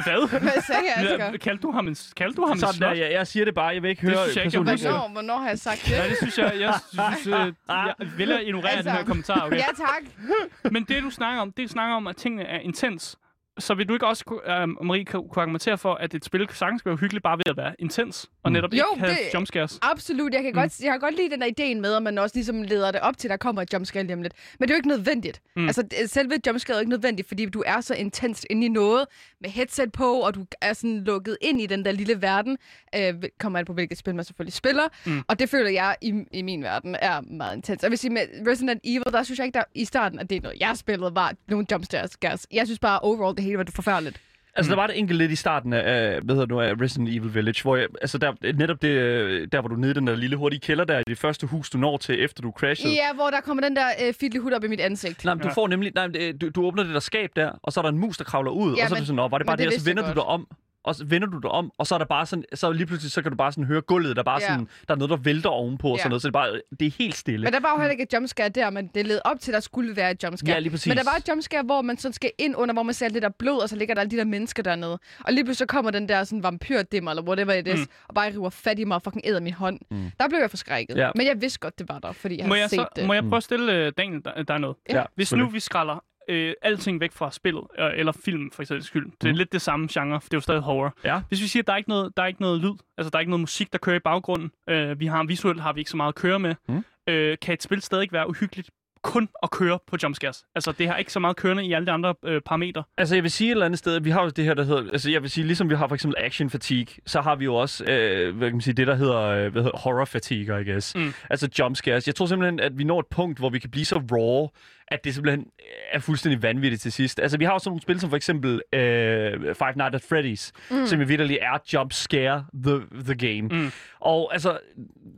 hvad? 0.03 0.29
Hvad 0.41 0.61
sagde 0.67 0.81
jeg, 0.97 1.11
Asger? 1.11 1.37
Kaldte 1.37 1.61
du 1.61 1.71
ham 1.71 1.87
en, 1.87 1.95
kaldte 2.17 2.35
du 2.35 2.45
ham 2.45 2.51
en 2.55 2.59
Sådan 2.59 2.71
der, 2.73 2.77
slot? 2.77 2.97
jeg, 2.97 3.11
jeg 3.11 3.27
siger 3.27 3.45
det 3.45 3.53
bare. 3.55 3.67
Jeg 3.67 3.83
vil 3.83 3.89
ikke 3.89 4.07
Det 4.07 4.09
høre 4.15 4.23
synes 4.31 4.35
jeg 4.35 4.45
ikke. 4.45 4.57
Hvornår, 4.89 5.09
hvornår 5.11 5.37
har 5.37 5.47
jeg 5.47 5.59
sagt 5.59 5.81
det? 5.85 5.91
Ja, 5.91 6.09
det 6.09 6.17
synes 6.17 6.37
jeg. 6.37 6.53
Jeg, 6.59 6.73
synes, 6.93 7.27
øh, 7.27 7.53
jeg 7.69 7.93
vælger 8.17 8.37
at 8.37 8.43
ignorere 8.45 8.69
Altså. 8.71 8.89
den 8.89 8.97
her 8.97 9.03
kommentar, 9.05 9.45
okay? 9.45 9.57
Ja, 9.57 9.65
tak. 9.77 10.31
Men 10.71 10.83
det, 10.83 11.03
du 11.03 11.09
snakker 11.09 11.41
om, 11.41 11.51
det 11.51 11.63
du 11.67 11.71
snakker 11.71 11.95
om, 11.95 12.07
at 12.07 12.15
tingene 12.15 12.43
er 12.43 12.59
intens. 12.59 13.15
Så 13.59 13.73
vil 13.73 13.89
du 13.89 13.93
ikke 13.93 14.07
også, 14.07 14.23
øh, 14.45 14.85
Marie, 14.87 15.05
kunne 15.05 15.29
kunne 15.29 15.41
argumentere 15.41 15.77
for, 15.77 15.93
at 15.93 16.13
et 16.13 16.25
spil 16.25 16.47
sagtens 16.53 16.81
kan 16.81 16.89
være 16.89 16.97
hyggeligt 16.97 17.23
bare 17.23 17.37
ved 17.37 17.43
at 17.47 17.57
være 17.57 17.75
intens, 17.79 18.29
og 18.43 18.51
netop 18.51 18.71
Jo, 18.73 18.75
ikke 18.93 18.99
have 19.05 19.11
det- 19.11 19.33
jumpscares? 19.33 19.79
Absolut. 19.81 20.33
Jeg 20.33 20.43
kan, 20.43 20.51
mm. 20.51 20.59
godt, 20.59 20.79
jeg 20.79 20.91
kan 20.91 20.99
godt 20.99 21.15
lide 21.15 21.29
den 21.29 21.41
der 21.41 21.47
ideen 21.47 21.81
med, 21.81 21.93
at 21.93 22.03
man 22.03 22.17
også 22.17 22.35
ligesom 22.35 22.61
leder 22.63 22.91
det 22.91 23.01
op 23.01 23.17
til, 23.17 23.27
at 23.27 23.29
der 23.31 23.37
kommer 23.37 23.61
et 23.61 23.73
jumpscare 23.73 24.03
lige 24.03 24.13
om 24.13 24.21
lidt. 24.21 24.33
Men 24.59 24.67
det 24.67 24.73
er 24.73 24.75
jo 24.75 24.79
ikke 24.79 24.87
nødvendigt. 24.87 25.41
Mm. 25.55 25.61
Mm. 25.61 25.67
Altså, 25.67 25.83
selve 26.07 26.31
jumpscare 26.47 26.73
er 26.75 26.77
jo 26.77 26.81
ikke 26.81 26.89
nødvendigt, 26.89 27.27
fordi 27.27 27.45
du 27.45 27.63
er 27.65 27.81
så 27.81 27.93
intenst 27.95 28.45
inde 28.49 28.65
i 28.65 28.69
noget 28.69 29.05
med 29.41 29.49
headset 29.49 29.91
på, 29.91 30.13
og 30.19 30.35
du 30.35 30.45
er 30.61 30.73
sådan 30.73 31.03
lukket 31.03 31.37
ind 31.41 31.61
i 31.61 31.65
den 31.65 31.85
der 31.85 31.91
lille 31.91 32.21
verden. 32.21 32.57
Øh, 32.95 33.13
kommer 33.39 33.59
an 33.59 33.65
på, 33.65 33.73
hvilket 33.73 33.97
spil 33.97 34.15
man 34.15 34.25
selvfølgelig 34.25 34.53
spiller. 34.53 34.83
Mm. 35.05 35.21
Og 35.27 35.39
det 35.39 35.49
føler 35.49 35.69
jeg 35.69 35.95
i, 36.01 36.13
i 36.33 36.41
min 36.41 36.63
verden 36.63 36.95
er 37.01 37.21
meget 37.21 37.55
intens. 37.55 37.79
Og 37.79 37.83
jeg 37.83 37.91
vil 37.91 37.97
sige, 37.99 38.11
med 38.11 38.21
Resident 38.47 38.81
Evil, 38.83 39.03
der 39.13 39.23
synes 39.23 39.37
jeg 39.39 39.45
ikke, 39.45 39.57
der 39.57 39.63
i 39.75 39.85
starten, 39.85 40.19
at 40.19 40.29
det 40.29 40.35
er 40.35 40.41
noget, 40.41 40.59
jeg 40.59 40.77
spillede, 40.77 41.15
var 41.15 41.33
nogle 41.47 41.65
jumpscares. 41.71 42.17
Jeg 42.51 42.67
synes 42.67 42.79
bare, 42.79 42.99
overall, 42.99 43.35
det 43.37 43.43
hele 43.49 43.57
var 43.57 43.65
forfærdeligt. 43.75 44.21
Altså, 44.55 44.69
mm. 44.69 44.75
der 44.75 44.81
var 44.81 44.87
det 44.87 44.97
enkelt 44.99 45.17
lidt 45.17 45.31
i 45.31 45.35
starten 45.35 45.73
af, 45.73 46.21
hvad 46.21 46.35
hedder 46.35 46.45
det 46.45 46.49
nu, 46.49 46.61
af 46.61 46.73
Resident 46.81 47.09
Evil 47.09 47.33
Village, 47.33 47.61
hvor 47.61 47.75
jeg, 47.75 47.87
altså 48.01 48.17
der, 48.17 48.33
netop 48.53 48.81
det, 48.81 48.87
øh, 48.87 49.47
der, 49.51 49.59
hvor 49.59 49.67
du 49.67 49.75
er 49.75 49.79
nede 49.79 49.91
i 49.91 49.93
den 49.93 50.07
der 50.07 50.15
lille 50.15 50.35
hurtige 50.35 50.59
kælder 50.59 50.83
der, 50.85 50.99
i 50.99 51.03
det 51.07 51.17
første 51.17 51.47
hus, 51.47 51.69
du 51.69 51.77
når 51.77 51.97
til, 51.97 52.23
efter 52.23 52.41
du 52.41 52.51
crashede. 52.51 52.93
Ja, 52.93 53.13
hvor 53.15 53.29
der 53.29 53.41
kommer 53.41 53.63
den 53.63 53.75
der 53.75 53.85
øh, 54.07 54.13
fidli 54.13 54.37
hud 54.39 54.51
op 54.51 54.63
i 54.63 54.67
mit 54.67 54.79
ansigt. 54.79 55.25
Nej, 55.25 55.33
men 55.33 55.41
du 55.41 55.47
Ja. 55.47 55.53
får 55.53 55.67
nemlig, 55.67 55.91
nej, 55.95 56.07
det- 56.07 56.41
du, 56.41 56.49
du 56.49 56.65
åbner 56.65 56.83
det 56.83 56.93
der 56.93 56.99
skab 56.99 57.29
der, 57.35 57.51
og 57.63 57.73
så 57.73 57.79
er 57.79 57.81
der 57.81 57.89
en 57.89 57.97
mus, 57.97 58.17
der 58.17 58.23
kravler 58.23 58.51
ud, 58.51 58.75
Ja, 58.75 58.83
og 58.83 58.89
så 58.89 58.95
er 58.95 58.97
men- 58.97 58.99
det 59.01 59.07
sådan, 59.07 59.15
Nå, 59.15 59.27
var 59.27 59.37
det 59.37 59.47
bare 59.47 59.57
det 59.57 59.65
det, 59.67 59.73
og 59.75 59.79
så 59.81 59.85
vender 59.85 60.01
du 60.03 60.07
godt. 60.07 60.15
dig 60.15 60.23
om, 60.23 60.47
og 60.83 60.95
så 60.95 61.05
vender 61.05 61.27
du 61.27 61.37
dig 61.39 61.49
om, 61.51 61.71
og 61.77 61.87
så 61.87 61.95
er 61.95 61.99
der 61.99 62.05
bare 62.05 62.25
sådan, 62.25 62.43
så 62.53 62.71
lige 62.71 62.85
pludselig, 62.85 63.11
så 63.11 63.21
kan 63.21 63.31
du 63.31 63.37
bare 63.37 63.51
sådan 63.51 63.63
høre 63.63 63.81
gulvet, 63.81 64.15
der 64.15 64.23
bare 64.23 64.39
Ja. 64.41 64.47
sådan, 64.47 64.67
der 64.87 64.93
er 64.93 64.97
noget, 64.97 65.09
der 65.09 65.17
vælter 65.17 65.49
ovenpå, 65.49 65.87
og 65.87 65.93
Ja. 65.97 66.01
sådan 66.01 66.09
noget, 66.09 66.21
så 66.21 66.27
det 66.27 66.35
er 66.35 66.39
bare, 66.39 66.61
det 66.79 66.85
er 66.85 66.91
helt 66.97 67.15
stille. 67.15 67.43
Men 67.43 67.53
der 67.53 67.59
var 67.59 67.71
jo 67.71 67.77
heller 67.77 67.91
ikke 67.91 68.03
et 68.03 68.13
jumpscare 68.13 68.49
der, 68.49 68.69
men 68.69 68.87
det 68.95 69.07
led 69.07 69.19
op 69.25 69.39
til, 69.39 69.51
at 69.51 69.53
der 69.53 69.59
skulle 69.59 69.95
være 69.95 70.11
et 70.11 70.23
jumpscare. 70.23 70.51
Ja, 70.53 70.59
lige 70.59 70.71
præcis. 70.71 70.87
Men 70.87 70.97
der 70.97 71.03
var 71.03 71.15
et 71.17 71.27
jumpscare, 71.29 71.63
hvor 71.63 71.81
man 71.81 71.97
sådan 71.97 72.13
skal 72.13 72.31
ind 72.37 72.55
under, 72.57 72.73
hvor 72.73 72.83
man 72.83 72.93
ser 72.93 73.05
alt 73.05 73.13
det 73.13 73.21
der 73.21 73.29
blod, 73.29 73.61
og 73.61 73.69
så 73.69 73.75
ligger 73.75 73.93
der 73.95 74.01
alle 74.01 74.11
de 74.11 74.17
der 74.17 74.23
mennesker 74.25 74.63
dernede. 74.63 74.99
Og 75.25 75.33
lige 75.33 75.43
pludselig 75.43 75.57
så 75.57 75.65
kommer 75.65 75.91
den 75.91 76.09
der 76.09 76.23
sådan 76.23 76.43
vampyrdimmer, 76.43 77.11
eller 77.11 77.23
whatever 77.23 77.53
it 77.53 77.67
is, 77.67 77.79
mm. 77.79 77.85
og 78.07 78.15
bare 78.15 78.29
river 78.31 78.49
fat 78.49 78.79
i 78.79 78.83
mig 78.83 78.95
og 78.95 79.01
fucking 79.01 79.21
æder 79.25 79.39
min 79.39 79.53
hånd. 79.53 79.79
Mm. 79.91 80.11
Der 80.19 80.27
blev 80.29 80.39
jeg 80.39 80.49
forskrækket. 80.49 80.97
Ja. 80.97 81.09
Men 81.15 81.27
jeg 81.27 81.41
vidste 81.41 81.59
godt, 81.59 81.79
det 81.79 81.89
var 81.89 81.99
der, 81.99 82.11
fordi 82.11 82.37
jeg 82.37 82.47
Må 82.47 82.53
havde 82.53 82.61
jeg, 82.61 82.69
set 82.69 82.77
så, 82.79 82.87
det. 82.95 83.05
må 83.07 83.13
jeg 83.13 83.23
prøve 83.23 83.37
at 83.37 83.43
stille 83.43 83.87
uh, 83.87 83.93
Daniel 83.97 84.23
der, 84.25 84.43
der 84.43 84.57
noget? 84.57 84.77
ja, 84.89 85.03
Hvis 85.15 85.33
nu 85.33 85.49
vi 85.49 85.59
skralder 85.59 86.03
øh, 86.29 86.53
alting 86.61 86.99
væk 86.99 87.11
fra 87.11 87.31
spillet, 87.31 87.63
øh, 87.79 87.89
eller 87.95 88.11
film 88.25 88.51
for 88.51 88.61
eksempel 88.61 88.83
skyld, 88.85 89.05
det 89.21 89.27
er 89.27 89.31
Mm. 89.33 89.37
lidt 89.37 89.51
det 89.51 89.61
samme 89.61 89.87
genre, 89.91 90.21
for 90.21 90.27
det 90.29 90.33
er 90.33 90.37
jo 90.37 90.41
stadig 90.41 90.61
horror. 90.61 90.95
Ja. 91.03 91.21
Hvis 91.27 91.41
vi 91.41 91.47
siger, 91.47 91.63
at 91.63 91.67
der 91.67 91.73
er 91.73 91.77
ikke 91.77 91.89
noget, 91.89 92.17
der 92.17 92.23
er 92.23 92.27
ikke 92.27 92.41
noget 92.41 92.61
lyd, 92.61 92.73
altså 92.97 93.09
der 93.09 93.17
er 93.17 93.19
ikke 93.19 93.29
noget 93.29 93.39
musik, 93.41 93.71
der 93.71 93.77
kører 93.77 93.95
i 93.95 93.99
baggrunden, 93.99 94.51
øh, 94.69 94.99
vi 94.99 95.05
har 95.05 95.23
visuelt 95.23 95.61
har 95.61 95.73
vi 95.73 95.79
ikke 95.81 95.91
så 95.91 95.97
meget 95.97 96.11
at 96.11 96.15
køre 96.15 96.39
med, 96.39 96.55
Mm. 96.69 96.83
øh, 97.07 97.37
kan 97.41 97.53
et 97.53 97.63
spil 97.63 97.81
stadig 97.81 98.09
være 98.11 98.29
uhyggeligt 98.29 98.69
kun 99.03 99.29
at 99.43 99.51
køre 99.51 99.79
på 99.87 99.97
jumpscares. 100.03 100.43
Altså, 100.55 100.71
det 100.71 100.87
har 100.87 100.97
ikke 100.97 101.11
så 101.13 101.19
meget 101.19 101.35
kørende 101.35 101.65
i 101.65 101.73
alle 101.73 101.85
de 101.85 101.91
andre 101.91 102.15
øh, 102.25 102.41
parametre. 102.41 102.83
Altså, 102.97 103.15
jeg 103.15 103.23
vil 103.23 103.31
sige 103.31 103.47
et 103.47 103.51
eller 103.51 103.65
andet 103.65 103.79
sted, 103.79 103.95
at 103.95 104.05
vi 104.05 104.09
har 104.09 104.23
jo 104.23 104.29
det 104.29 104.45
her, 104.45 104.53
der 104.53 104.63
hedder... 104.63 104.91
Altså, 104.91 105.11
jeg 105.11 105.21
vil 105.21 105.29
sige, 105.29 105.47
ligesom 105.47 105.69
vi 105.69 105.75
har 105.75 105.87
for 105.87 105.95
eksempel 105.95 106.15
action 106.23 106.49
fatigue, 106.49 106.93
så 107.05 107.21
har 107.21 107.35
vi 107.35 107.45
jo 107.45 107.55
også, 107.55 107.83
øh, 107.85 108.37
hvad 108.37 108.47
kan 108.47 108.55
man 108.55 108.61
sige, 108.61 108.73
det, 108.73 108.87
der 108.87 108.95
hedder, 108.95 109.21
øh, 109.21 109.51
hvad 109.51 109.63
hedder 109.63 109.77
horror 109.77 110.05
fatigue, 110.05 110.61
I 110.61 110.63
guess. 110.71 110.95
Mm. 110.95 111.13
Altså 111.29 111.49
jump 111.59 111.75
scares. 111.75 112.07
Jeg 112.07 112.15
tror 112.15 112.25
simpelthen, 112.25 112.59
at 112.59 112.77
vi 112.77 112.83
når 112.83 112.99
et 112.99 113.07
punkt, 113.07 113.39
hvor 113.39 113.49
vi 113.49 113.59
kan 113.59 113.69
blive 113.71 113.85
så 113.85 114.01
raw, 114.11 114.47
at 114.91 115.03
det 115.03 115.13
simpelthen 115.13 115.47
er 115.91 115.99
fuldstændig 115.99 116.43
vanvittigt 116.43 116.81
til 116.81 116.91
sidst. 116.91 117.19
Altså, 117.19 117.37
vi 117.37 117.45
har 117.45 117.53
jo 117.53 117.59
sådan 117.59 117.69
nogle 117.69 117.81
spil 117.81 117.99
som 117.99 118.09
for 118.09 118.17
eksempel 118.17 118.61
øh, 118.73 119.55
Five 119.55 119.73
Nights 119.75 119.95
at 119.95 120.03
Freddy's, 120.03 120.75
mm. 120.75 120.87
som 120.87 120.99
jo 120.99 121.05
vitterlig 121.05 121.37
er 121.41 121.57
jump 121.73 121.93
scare 121.93 122.45
the, 122.63 122.81
the 123.05 123.15
game. 123.15 123.41
Mm. 123.41 123.71
Og 123.99 124.33
altså, 124.33 124.59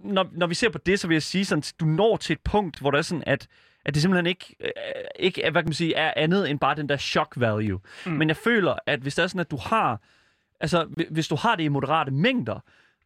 når, 0.04 0.30
når 0.32 0.48
vi 0.48 0.56
ser 0.56 0.70
på 0.70 0.78
det, 0.78 1.00
så 1.00 1.08
vil 1.08 1.16
jeg 1.16 1.24
sige 1.24 1.46
sådan, 1.46 1.64
du 1.80 1.86
når 1.86 2.18
til 2.18 2.34
et 2.34 2.40
punkt, 2.44 2.80
hvor 2.80 2.92
det 2.92 2.98
er 2.98 3.02
sådan, 3.02 3.24
at 3.28 3.48
at 3.86 3.94
det 3.94 4.02
simpelthen 4.02 4.26
ikke, 4.26 4.56
øh, 4.60 4.72
ikke 5.20 5.44
er, 5.44 5.52
hvad 5.52 5.62
kan 5.62 5.68
man 5.68 5.74
sige, 5.74 5.96
er 5.96 6.14
andet 6.16 6.50
end 6.50 6.60
bare 6.60 6.76
den 6.76 6.90
der 6.90 6.98
shock 6.98 7.34
value. 7.36 7.80
Mm. 8.06 8.12
Men 8.12 8.28
jeg 8.28 8.38
føler, 8.38 8.76
at 8.86 9.00
hvis 9.00 9.16
det 9.16 9.24
er 9.24 9.28
sådan, 9.28 9.40
at 9.40 9.52
du 9.52 9.58
har, 9.58 10.02
altså 10.60 10.84
hvi- 10.84 11.08
hvis 11.12 11.28
du 11.28 11.36
har 11.36 11.56
det 11.56 11.64
i 11.64 11.68
moderate 11.68 12.12
mængder, 12.12 12.60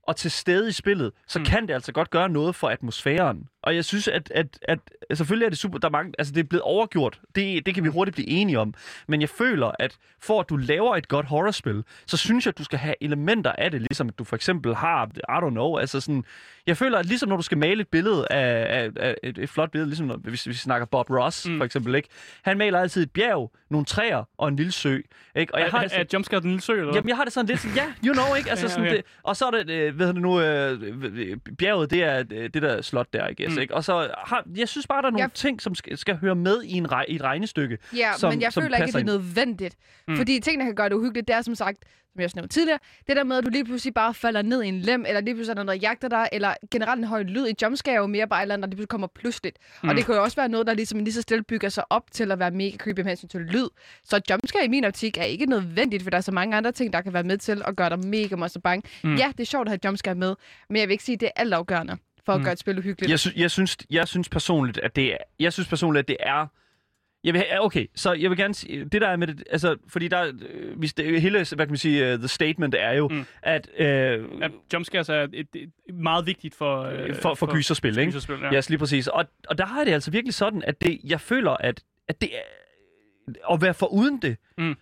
og 0.07 0.15
til 0.15 0.31
stede 0.31 0.69
i 0.69 0.71
spillet, 0.71 1.11
så 1.27 1.39
mm. 1.39 1.45
kan 1.45 1.67
det 1.67 1.73
altså 1.73 1.91
godt 1.91 2.09
gøre 2.09 2.29
noget 2.29 2.55
for 2.55 2.69
atmosfæren. 2.69 3.49
Og 3.65 3.75
jeg 3.75 3.85
synes, 3.85 4.07
at, 4.07 4.31
at, 4.35 4.59
at 4.61 4.79
selvfølgelig 5.13 5.45
er 5.45 5.49
det 5.49 5.59
super, 5.59 5.77
der 5.79 5.87
er 5.87 5.91
mange, 5.91 6.13
altså 6.19 6.33
det 6.33 6.39
er 6.39 6.43
blevet 6.43 6.61
overgjort. 6.61 7.19
Det, 7.35 7.65
det 7.65 7.73
kan 7.75 7.83
vi 7.83 7.89
hurtigt 7.89 8.15
blive 8.15 8.27
enige 8.29 8.59
om. 8.59 8.73
Men 9.07 9.21
jeg 9.21 9.29
føler, 9.29 9.71
at 9.79 9.97
for 10.19 10.39
at 10.39 10.49
du 10.49 10.57
laver 10.57 10.95
et 10.95 11.07
godt 11.07 11.25
horrorspil, 11.25 11.83
så 12.05 12.17
synes 12.17 12.45
jeg, 12.45 12.51
at 12.51 12.57
du 12.57 12.63
skal 12.63 12.79
have 12.79 12.95
elementer 13.01 13.51
af 13.51 13.71
det, 13.71 13.81
ligesom 13.81 14.07
at 14.07 14.19
du 14.19 14.23
for 14.23 14.35
eksempel 14.35 14.75
har, 14.75 15.05
I 15.05 15.45
don't 15.45 15.49
know, 15.49 15.77
altså 15.77 15.99
sådan, 16.01 16.23
jeg 16.67 16.77
føler, 16.77 16.99
at 16.99 17.05
ligesom 17.05 17.29
når 17.29 17.35
du 17.37 17.41
skal 17.43 17.57
male 17.57 17.81
et 17.81 17.87
billede 17.87 18.27
af, 18.31 18.81
af, 18.83 18.89
af 18.99 19.15
et, 19.23 19.37
et 19.37 19.49
flot 19.49 19.71
billede, 19.71 19.89
ligesom 19.89 20.07
når, 20.07 20.17
hvis 20.17 20.47
vi 20.47 20.53
snakker 20.53 20.85
Bob 20.85 21.09
Ross, 21.09 21.47
mm. 21.47 21.57
for 21.57 21.65
eksempel, 21.65 21.95
ikke? 21.95 22.09
Han 22.41 22.57
maler 22.57 22.79
altid 22.79 23.03
et 23.03 23.11
bjerg, 23.11 23.51
nogle 23.69 23.85
træer 23.85 24.23
og 24.37 24.47
en 24.47 24.55
lille 24.55 24.71
sø, 24.71 24.99
ikke? 25.35 25.53
Og 25.53 25.59
jeg 25.59 25.69
har 25.69 25.77
er, 25.77 25.81
det 25.81 25.91
sådan- 25.91 26.05
er 26.05 26.09
jumpscare 26.13 26.39
den 26.41 26.49
lille 26.49 26.61
sø, 26.61 26.79
eller? 26.79 26.93
Jamen, 26.95 27.09
jeg 27.09 27.15
har 27.17 27.23
det 27.23 27.33
sådan 27.33 27.45
lidt 27.47 27.59
sådan, 27.59 27.77
ja, 27.77 28.07
you 28.07 28.13
know, 28.13 28.35
ikke? 28.35 28.49
Altså 28.49 28.65
Ja, 28.65 28.69
sådan 28.69 28.85
okay. 28.85 28.95
det, 28.95 29.05
og 29.23 29.35
så 29.37 29.45
er 29.45 29.51
det, 29.51 29.69
øh, 29.69 29.97
hedder 29.99 30.13
det 30.13 30.21
nu, 30.21 30.41
øh, 30.41 30.81
øh, 31.15 31.37
bjerget, 31.57 31.91
det 31.91 32.03
er 32.03 32.23
øh, 32.31 32.49
det 32.53 32.61
der 32.61 32.81
slot 32.81 33.07
der, 33.13 33.27
I 33.27 33.33
guess, 33.43 33.54
Mm. 33.55 33.61
ikke? 33.61 33.73
Og 33.73 33.83
så 33.83 34.09
har, 34.17 34.43
jeg 34.55 34.69
synes 34.69 34.87
bare, 34.87 35.01
der 35.01 35.07
er 35.07 35.11
nogle 35.11 35.23
Jeg- 35.23 35.33
ting, 35.33 35.61
som 35.61 35.75
skal, 35.75 35.97
skal 35.97 36.15
høre 36.17 36.35
med 36.35 36.63
i, 36.63 36.71
en 36.73 36.91
rej, 36.91 37.05
i 37.07 37.15
et 37.15 37.21
regnestykke. 37.21 37.77
Ja, 37.95 38.11
som- 38.17 38.33
men 38.33 38.41
jeg 38.41 38.53
som 38.53 38.63
føler 38.63 38.77
ikke, 38.77 38.87
at 38.87 38.93
det 38.93 38.99
er 39.01 39.05
nødvendigt. 39.05 39.75
Mm. 40.07 40.17
Fordi 40.17 40.39
tingene 40.39 40.65
kan 40.65 40.75
gøre 40.75 40.89
det 40.89 40.95
uhyggeligt. 40.95 41.27
Det 41.27 41.35
er 41.35 41.41
som 41.41 41.55
sagt, 41.55 41.77
som 42.11 42.19
jeg 42.19 42.25
også 42.25 42.37
nævnte 42.37 42.53
tidligere, 42.53 42.79
det 43.07 43.15
der 43.15 43.23
med, 43.23 43.37
at 43.37 43.45
du 43.45 43.49
lige 43.49 43.65
pludselig 43.65 43.93
bare 43.93 44.13
falder 44.13 44.41
ned 44.41 44.63
i 44.63 44.67
en 44.67 44.79
lem, 44.79 45.05
eller 45.07 45.21
lige 45.21 45.35
pludselig 45.35 45.51
er 45.51 45.55
der 45.55 45.63
noget, 45.63 45.81
der 45.81 45.87
jagter 45.87 46.07
dig, 46.07 46.29
eller 46.31 46.53
generelt 46.71 46.97
en 46.99 47.03
høj 47.03 47.23
lyd 47.23 47.47
i 47.47 47.53
jumpscare 47.61 47.95
jo 47.95 48.07
mere 48.07 48.27
bare 48.27 48.41
eller 48.41 48.53
andet, 48.53 48.63
der 48.63 48.67
lige 48.69 48.75
pludselig 48.75 48.89
kommer 48.89 49.07
pludseligt. 49.15 49.57
Mm. 49.83 49.89
Og 49.89 49.95
det 49.95 50.05
kan 50.05 50.15
jo 50.15 50.23
også 50.23 50.35
være 50.35 50.49
noget, 50.49 50.67
der 50.67 50.73
ligesom 50.73 50.99
lige 50.99 51.13
så 51.13 51.21
stille 51.21 51.43
bygger 51.43 51.69
sig 51.69 51.83
op 51.89 52.03
til 52.11 52.31
at 52.31 52.39
være 52.39 52.51
mega 52.51 52.77
creepy 52.77 52.99
med 52.99 53.07
hensyn 53.07 53.27
til 53.27 53.41
lyd. 53.41 53.67
Så 54.03 54.21
jumpscare 54.29 54.65
i 54.65 54.67
min 54.67 54.85
optik 54.85 55.17
er 55.17 55.23
ikke 55.23 55.45
nødvendigt, 55.45 56.03
for 56.03 56.09
der 56.09 56.17
er 56.17 56.21
så 56.21 56.31
mange 56.31 56.57
andre 56.57 56.71
ting, 56.71 56.93
der 56.93 57.01
kan 57.01 57.13
være 57.13 57.23
med 57.23 57.37
til 57.37 57.61
at 57.65 57.75
gøre 57.75 57.89
dig 57.89 57.99
mega 57.99 58.35
monster 58.35 58.59
bange. 58.59 58.89
Mm. 59.03 59.15
Ja, 59.15 59.27
det 59.31 59.39
er 59.39 59.45
sjovt 59.45 59.67
at 59.67 59.71
have 59.71 59.79
jumpscare 59.85 60.15
med, 60.15 60.35
men 60.69 60.77
jeg 60.77 60.87
vil 60.87 60.91
ikke 60.91 61.03
sige, 61.03 61.13
at 61.13 61.19
det 61.19 61.25
er 61.35 61.41
altafgørende 61.41 61.97
for 62.25 62.33
at 62.33 62.39
Mm. 62.39 62.43
gøre 62.43 62.53
et 62.53 62.59
spil 62.59 62.77
uhyggeligt. 62.79 63.09
Jeg, 63.11 63.19
sy- 63.19 63.35
jeg, 63.37 63.51
synes, 63.51 63.77
jeg 63.89 64.07
synes 64.07 64.29
personligt, 64.29 64.77
at 64.77 64.95
det 64.95 65.13
er, 65.13 65.17
jeg 65.39 65.53
synes 65.53 65.67
personligt, 65.69 65.99
at 66.03 66.07
det 66.07 66.17
er 66.19 66.47
jeg 67.23 67.33
vil, 67.33 67.43
have- 67.49 67.61
okay, 67.63 67.87
så 67.95 68.13
jeg 68.13 68.29
vil 68.29 68.37
gerne 68.37 68.53
sige, 68.53 68.85
det 68.85 69.01
der 69.01 69.07
er 69.07 69.15
med 69.15 69.27
det, 69.27 69.43
altså, 69.51 69.75
fordi 69.87 70.07
der, 70.07 70.31
øh, 70.49 70.77
hvis 70.77 70.93
det, 70.93 71.21
hele, 71.21 71.37
hvad 71.37 71.57
kan 71.57 71.69
man 71.69 71.77
sige, 71.77 72.13
uh, 72.13 72.19
the 72.19 72.27
statement 72.27 72.75
er 72.79 72.91
jo, 72.91 73.07
Mm. 73.07 73.25
at, 73.41 73.69
øh, 73.77 73.87
Ja, 73.87 74.47
jumpscares 74.73 75.09
er 75.09 75.27
et, 75.33 75.47
et, 75.55 75.69
meget 75.93 76.25
vigtigt 76.25 76.55
for... 76.55 76.81
Øh, 76.83 77.15
for, 77.15 77.33
for 77.33 77.53
gyserspil, 77.53 77.97
ikke? 77.97 78.11
gyserspil, 78.11 78.35
ja. 78.41 78.45
Ja, 78.51 78.57
yes, 78.57 78.69
lige 78.69 78.79
præcis. 78.79 79.07
Og, 79.07 79.25
og 79.49 79.57
der 79.57 79.65
har 79.65 79.77
jeg 79.79 79.85
det 79.85 79.93
altså 79.93 80.11
virkelig 80.11 80.33
sådan, 80.33 80.63
at 80.63 80.81
det, 80.81 80.99
jeg 81.03 81.21
føler, 81.21 81.51
at, 81.51 81.83
at 82.07 82.21
det 82.21 82.29
er, 82.35 82.41
at 83.53 83.61
være 83.61 83.73
for 83.73 83.85
uden 83.87 84.21
det, 84.21 84.37
Mm. 84.57 84.75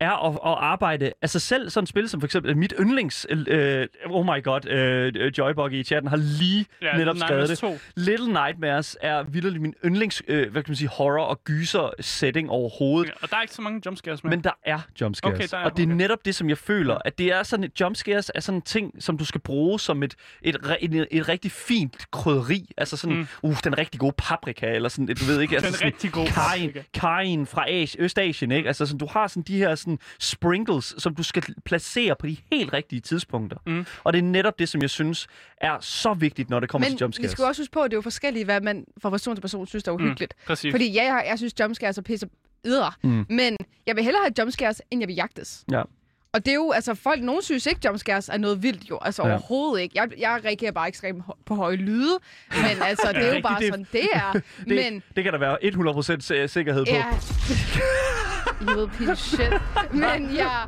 Er 0.00 0.26
at, 0.28 0.32
at 0.34 0.38
arbejde, 0.64 1.12
altså 1.22 1.38
selv 1.38 1.70
sådan 1.70 1.82
et 1.84 1.88
spil 1.88 2.08
som 2.08 2.20
for 2.20 2.26
eksempel 2.26 2.56
mit 2.56 2.74
yndlings, 2.80 3.26
øh, 3.30 3.86
oh 4.10 4.26
my 4.26 4.42
god, 4.42 4.66
øh, 4.68 5.32
Joybug 5.38 5.72
i 5.72 5.82
chatten 5.82 6.08
har 6.08 6.16
lige 6.16 6.66
ja, 6.82 6.96
netop 6.96 7.16
skrevet 7.18 7.48
det. 7.48 7.58
2. 7.58 7.78
Little 7.96 8.26
Nightmares 8.26 8.96
er 9.00 9.22
vildt 9.22 9.60
min 9.62 9.74
yndlings, 9.84 10.22
øh, 10.28 10.52
hvad 10.52 10.62
kan 10.62 10.70
man 10.70 10.76
sige, 10.76 10.88
horror- 10.88 11.24
og 11.24 11.44
gyser-setting 11.44 12.50
overhovedet. 12.50 13.08
Ja, 13.08 13.12
og 13.22 13.30
der 13.30 13.36
er 13.36 13.42
ikke 13.42 13.54
så 13.54 13.62
mange 13.62 13.82
jumpscares 13.86 14.24
med. 14.24 14.30
Men 14.30 14.44
der 14.44 14.50
er 14.64 14.78
jumpscares. 15.00 15.34
Okay, 15.34 15.48
der 15.50 15.56
er- 15.56 15.64
og 15.64 15.76
det 15.76 15.82
er 15.82 15.86
okay. 15.86 15.96
netop 15.96 16.24
det, 16.24 16.34
som 16.34 16.48
jeg 16.48 16.58
føler, 16.58 16.98
at 17.04 17.18
det 17.18 17.32
er 17.32 17.42
sådan 17.42 17.64
et 17.64 17.80
jumpscares 17.80 18.30
er 18.34 18.40
sådan 18.40 18.58
en 18.58 18.62
ting, 18.62 19.02
som 19.02 19.18
du 19.18 19.24
skal 19.24 19.40
bruge 19.40 19.80
som 19.80 20.02
et, 20.02 20.14
et, 20.42 20.56
re- 20.56 20.76
et, 20.80 21.06
et 21.10 21.28
rigtig 21.28 21.50
fint 21.52 22.10
krydderi. 22.10 22.70
Altså 22.76 22.96
sådan, 22.96 23.16
Mm. 23.16 23.26
uh, 23.42 23.56
den 23.64 23.78
rigtig 23.78 24.00
gode 24.00 24.14
paprika, 24.18 24.74
eller 24.74 24.88
sådan, 24.88 25.06
du 25.06 25.24
ved 25.24 25.40
ikke, 25.40 25.54
altså 25.56 25.66
Den 25.66 25.74
sådan 25.74 25.86
rigtig 25.86 26.12
gode 26.12 26.26
kajen, 26.26 26.68
paprika. 26.72 26.82
kajen 26.94 27.46
fra 27.46 27.66
As- 27.68 27.94
Østasien, 27.98 28.50
ikke? 28.52 28.66
Altså 28.66 28.86
sådan, 28.86 28.98
du 28.98 29.06
har 29.10 29.26
sådan 29.26 29.42
de 29.42 29.56
her 29.58 29.74
sådan 29.74 29.93
sprinkles, 30.20 30.94
som 30.98 31.14
du 31.14 31.22
skal 31.22 31.42
placere 31.64 32.14
på 32.20 32.26
de 32.26 32.36
helt 32.52 32.72
rigtige 32.72 33.00
tidspunkter. 33.00 33.56
Mm. 33.66 33.86
Og 34.04 34.12
det 34.12 34.18
er 34.18 34.22
netop 34.22 34.58
det, 34.58 34.68
som 34.68 34.82
jeg 34.82 34.90
synes 34.90 35.26
er 35.56 35.76
så 35.80 36.14
vigtigt, 36.14 36.50
når 36.50 36.60
det 36.60 36.68
kommer 36.68 36.86
til 36.86 36.92
Men 36.92 36.98
vi 36.98 37.02
jumpscares. 37.04 37.30
skal 37.30 37.44
også 37.44 37.62
huske 37.62 37.72
på, 37.72 37.80
at 37.82 37.90
det 37.90 37.94
er 37.94 37.98
jo 37.98 38.02
forskelligt, 38.02 38.44
hvad 38.44 38.60
man 38.60 38.84
fra 39.02 39.10
person 39.10 39.36
til 39.36 39.40
person 39.40 39.66
synes, 39.66 39.84
der 39.84 39.90
er 39.92 39.94
uhyggeligt. 39.96 40.34
Præcis. 40.46 40.72
Fordi 40.72 40.92
ja, 40.92 41.02
jeg, 41.14 41.24
jeg 41.28 41.38
synes, 41.38 41.54
jumpscares 41.60 41.98
er 41.98 42.02
pisse 42.02 42.26
ydre. 42.66 42.92
Mm. 43.02 43.26
Men 43.28 43.56
jeg 43.86 43.96
vil 43.96 44.04
hellere 44.04 44.22
have 44.22 44.32
jumpscares, 44.38 44.82
end 44.90 45.00
jeg 45.00 45.08
vil 45.08 45.16
jagtes. 45.16 45.64
Ja. 45.72 45.82
Og 46.32 46.44
det 46.44 46.50
er 46.50 46.54
jo, 46.54 46.70
altså 46.70 46.94
folk, 46.94 47.22
nogen 47.22 47.42
synes 47.42 47.66
ikke, 47.66 47.80
jumpscares 47.84 48.28
er 48.28 48.36
noget 48.38 48.62
vildt 48.62 48.90
jo. 48.90 48.98
Altså 49.02 49.22
Ja. 49.26 49.30
overhovedet 49.32 49.82
ikke. 49.82 49.92
Jeg, 50.00 50.08
jeg 50.18 50.40
reagerer 50.44 50.72
bare 50.72 50.88
ekstremt 50.88 51.24
på 51.46 51.54
høje 51.54 51.76
lyde. 51.76 52.18
Men 52.50 52.82
altså, 52.88 53.08
det 53.14 53.28
er 53.28 53.34
jo 53.34 53.40
bare 53.42 53.60
det- 53.60 53.68
sådan, 53.68 53.86
det 53.92 54.08
er. 54.12 54.32
Det, 54.42 54.42
Men 54.68 55.02
det 55.16 55.24
kan 55.24 55.32
der 55.32 55.38
være 55.38 55.58
100% 56.16 56.20
si- 56.20 56.48
sikkerhed 56.48 56.84
på. 56.86 56.90
ja... 56.92 57.04
you 58.60 58.86
piece 58.98 59.12
of 59.12 59.18
shit. 59.18 59.52
Men 59.92 60.36
jeg 60.36 60.66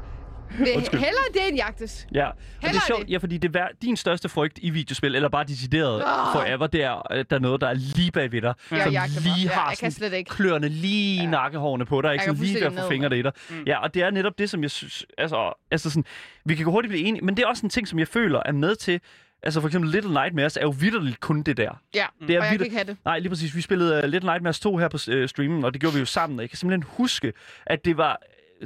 vil 0.58 0.68
Undskyld. 0.76 1.00
hellere 1.00 1.24
det 1.34 1.48
end 1.48 1.56
jagtes. 1.56 2.06
Ja, 2.14 2.26
og 2.28 2.34
det 2.62 2.76
er 2.76 2.80
sjovt, 2.86 3.02
det. 3.02 3.10
ja, 3.10 3.18
fordi 3.18 3.38
det 3.38 3.56
er 3.56 3.68
din 3.82 3.96
største 3.96 4.28
frygt 4.28 4.58
i 4.62 4.70
videospil, 4.70 5.14
eller 5.14 5.28
bare 5.28 5.44
decideret 5.44 5.94
Åh. 6.02 6.32
forever, 6.32 6.66
det 6.66 6.82
er, 6.84 7.12
at 7.12 7.30
der 7.30 7.36
er 7.36 7.40
noget, 7.40 7.60
der 7.60 7.68
er 7.68 7.74
lige 7.74 8.10
bagved 8.12 8.42
dig, 8.42 8.54
Jeg 8.70 9.02
som 9.14 9.22
lige. 9.22 9.42
Ja, 9.42 9.48
har 9.48 9.68
kan 9.68 9.76
sådan 9.76 9.90
slet 9.90 10.12
ikke. 10.12 10.30
kløerne 10.30 10.68
lige 10.68 11.14
i 11.16 11.24
Ja. 11.24 11.30
nakkehårene 11.30 11.84
på 11.86 12.00
dig, 12.02 12.12
ikke? 12.12 12.24
Jeg 12.26 12.34
Så 12.36 12.40
går 12.40 12.44
lige 12.44 12.54
ved 12.54 12.60
at 12.62 12.72
få 12.72 12.78
fuldstændig 12.78 12.94
fingre 12.94 13.08
ned. 13.08 13.18
i 13.18 13.22
dig. 13.22 13.32
Mm. 13.50 13.64
Ja, 13.66 13.78
og 13.82 13.94
det 13.94 14.02
er 14.02 14.10
netop 14.10 14.38
det, 14.38 14.50
som 14.50 14.62
jeg 14.62 14.70
synes, 14.70 15.06
altså, 15.18 15.52
altså 15.70 15.90
sådan, 15.90 16.04
vi 16.44 16.54
kan 16.54 16.64
hurtigt 16.66 16.90
blive 16.90 17.04
enige, 17.04 17.24
men 17.24 17.36
det 17.36 17.42
er 17.42 17.46
også 17.46 17.66
en 17.66 17.70
ting, 17.70 17.88
som 17.88 17.98
jeg 17.98 18.08
føler 18.08 18.42
er 18.46 18.52
med 18.52 18.74
til, 18.76 19.00
altså 19.42 19.60
for 19.60 19.68
eksempel 19.68 19.90
Little 19.90 20.10
Nightmares 20.12 20.56
er 20.56 20.62
jo 20.62 20.74
vidderligt 20.80 21.20
kun 21.20 21.42
det 21.42 21.56
der. 21.56 21.80
Ja, 21.94 22.06
Det 22.20 22.30
er 22.36 22.40
og 22.40 22.44
jeg 22.46 22.52
kan 22.58 22.64
ikke 22.64 22.76
have 22.76 22.86
det. 22.86 22.96
Nej, 23.04 23.18
lige 23.18 23.28
præcis. 23.30 23.56
Vi 23.56 23.60
spillede 23.60 23.98
uh, 24.04 24.08
Little 24.10 24.30
Nightmares 24.30 24.60
2 24.60 24.76
her 24.76 24.88
på 24.88 24.96
uh, 25.12 25.26
streamen, 25.26 25.64
og 25.64 25.72
det 25.72 25.80
gjorde 25.80 25.94
vi 25.94 26.00
jo 26.00 26.06
sammen. 26.06 26.38
Og 26.38 26.42
jeg 26.42 26.50
kan 26.50 26.56
simpelthen 26.56 26.90
huske, 26.96 27.32
at 27.66 27.84
det 27.84 27.96
var... 27.96 28.18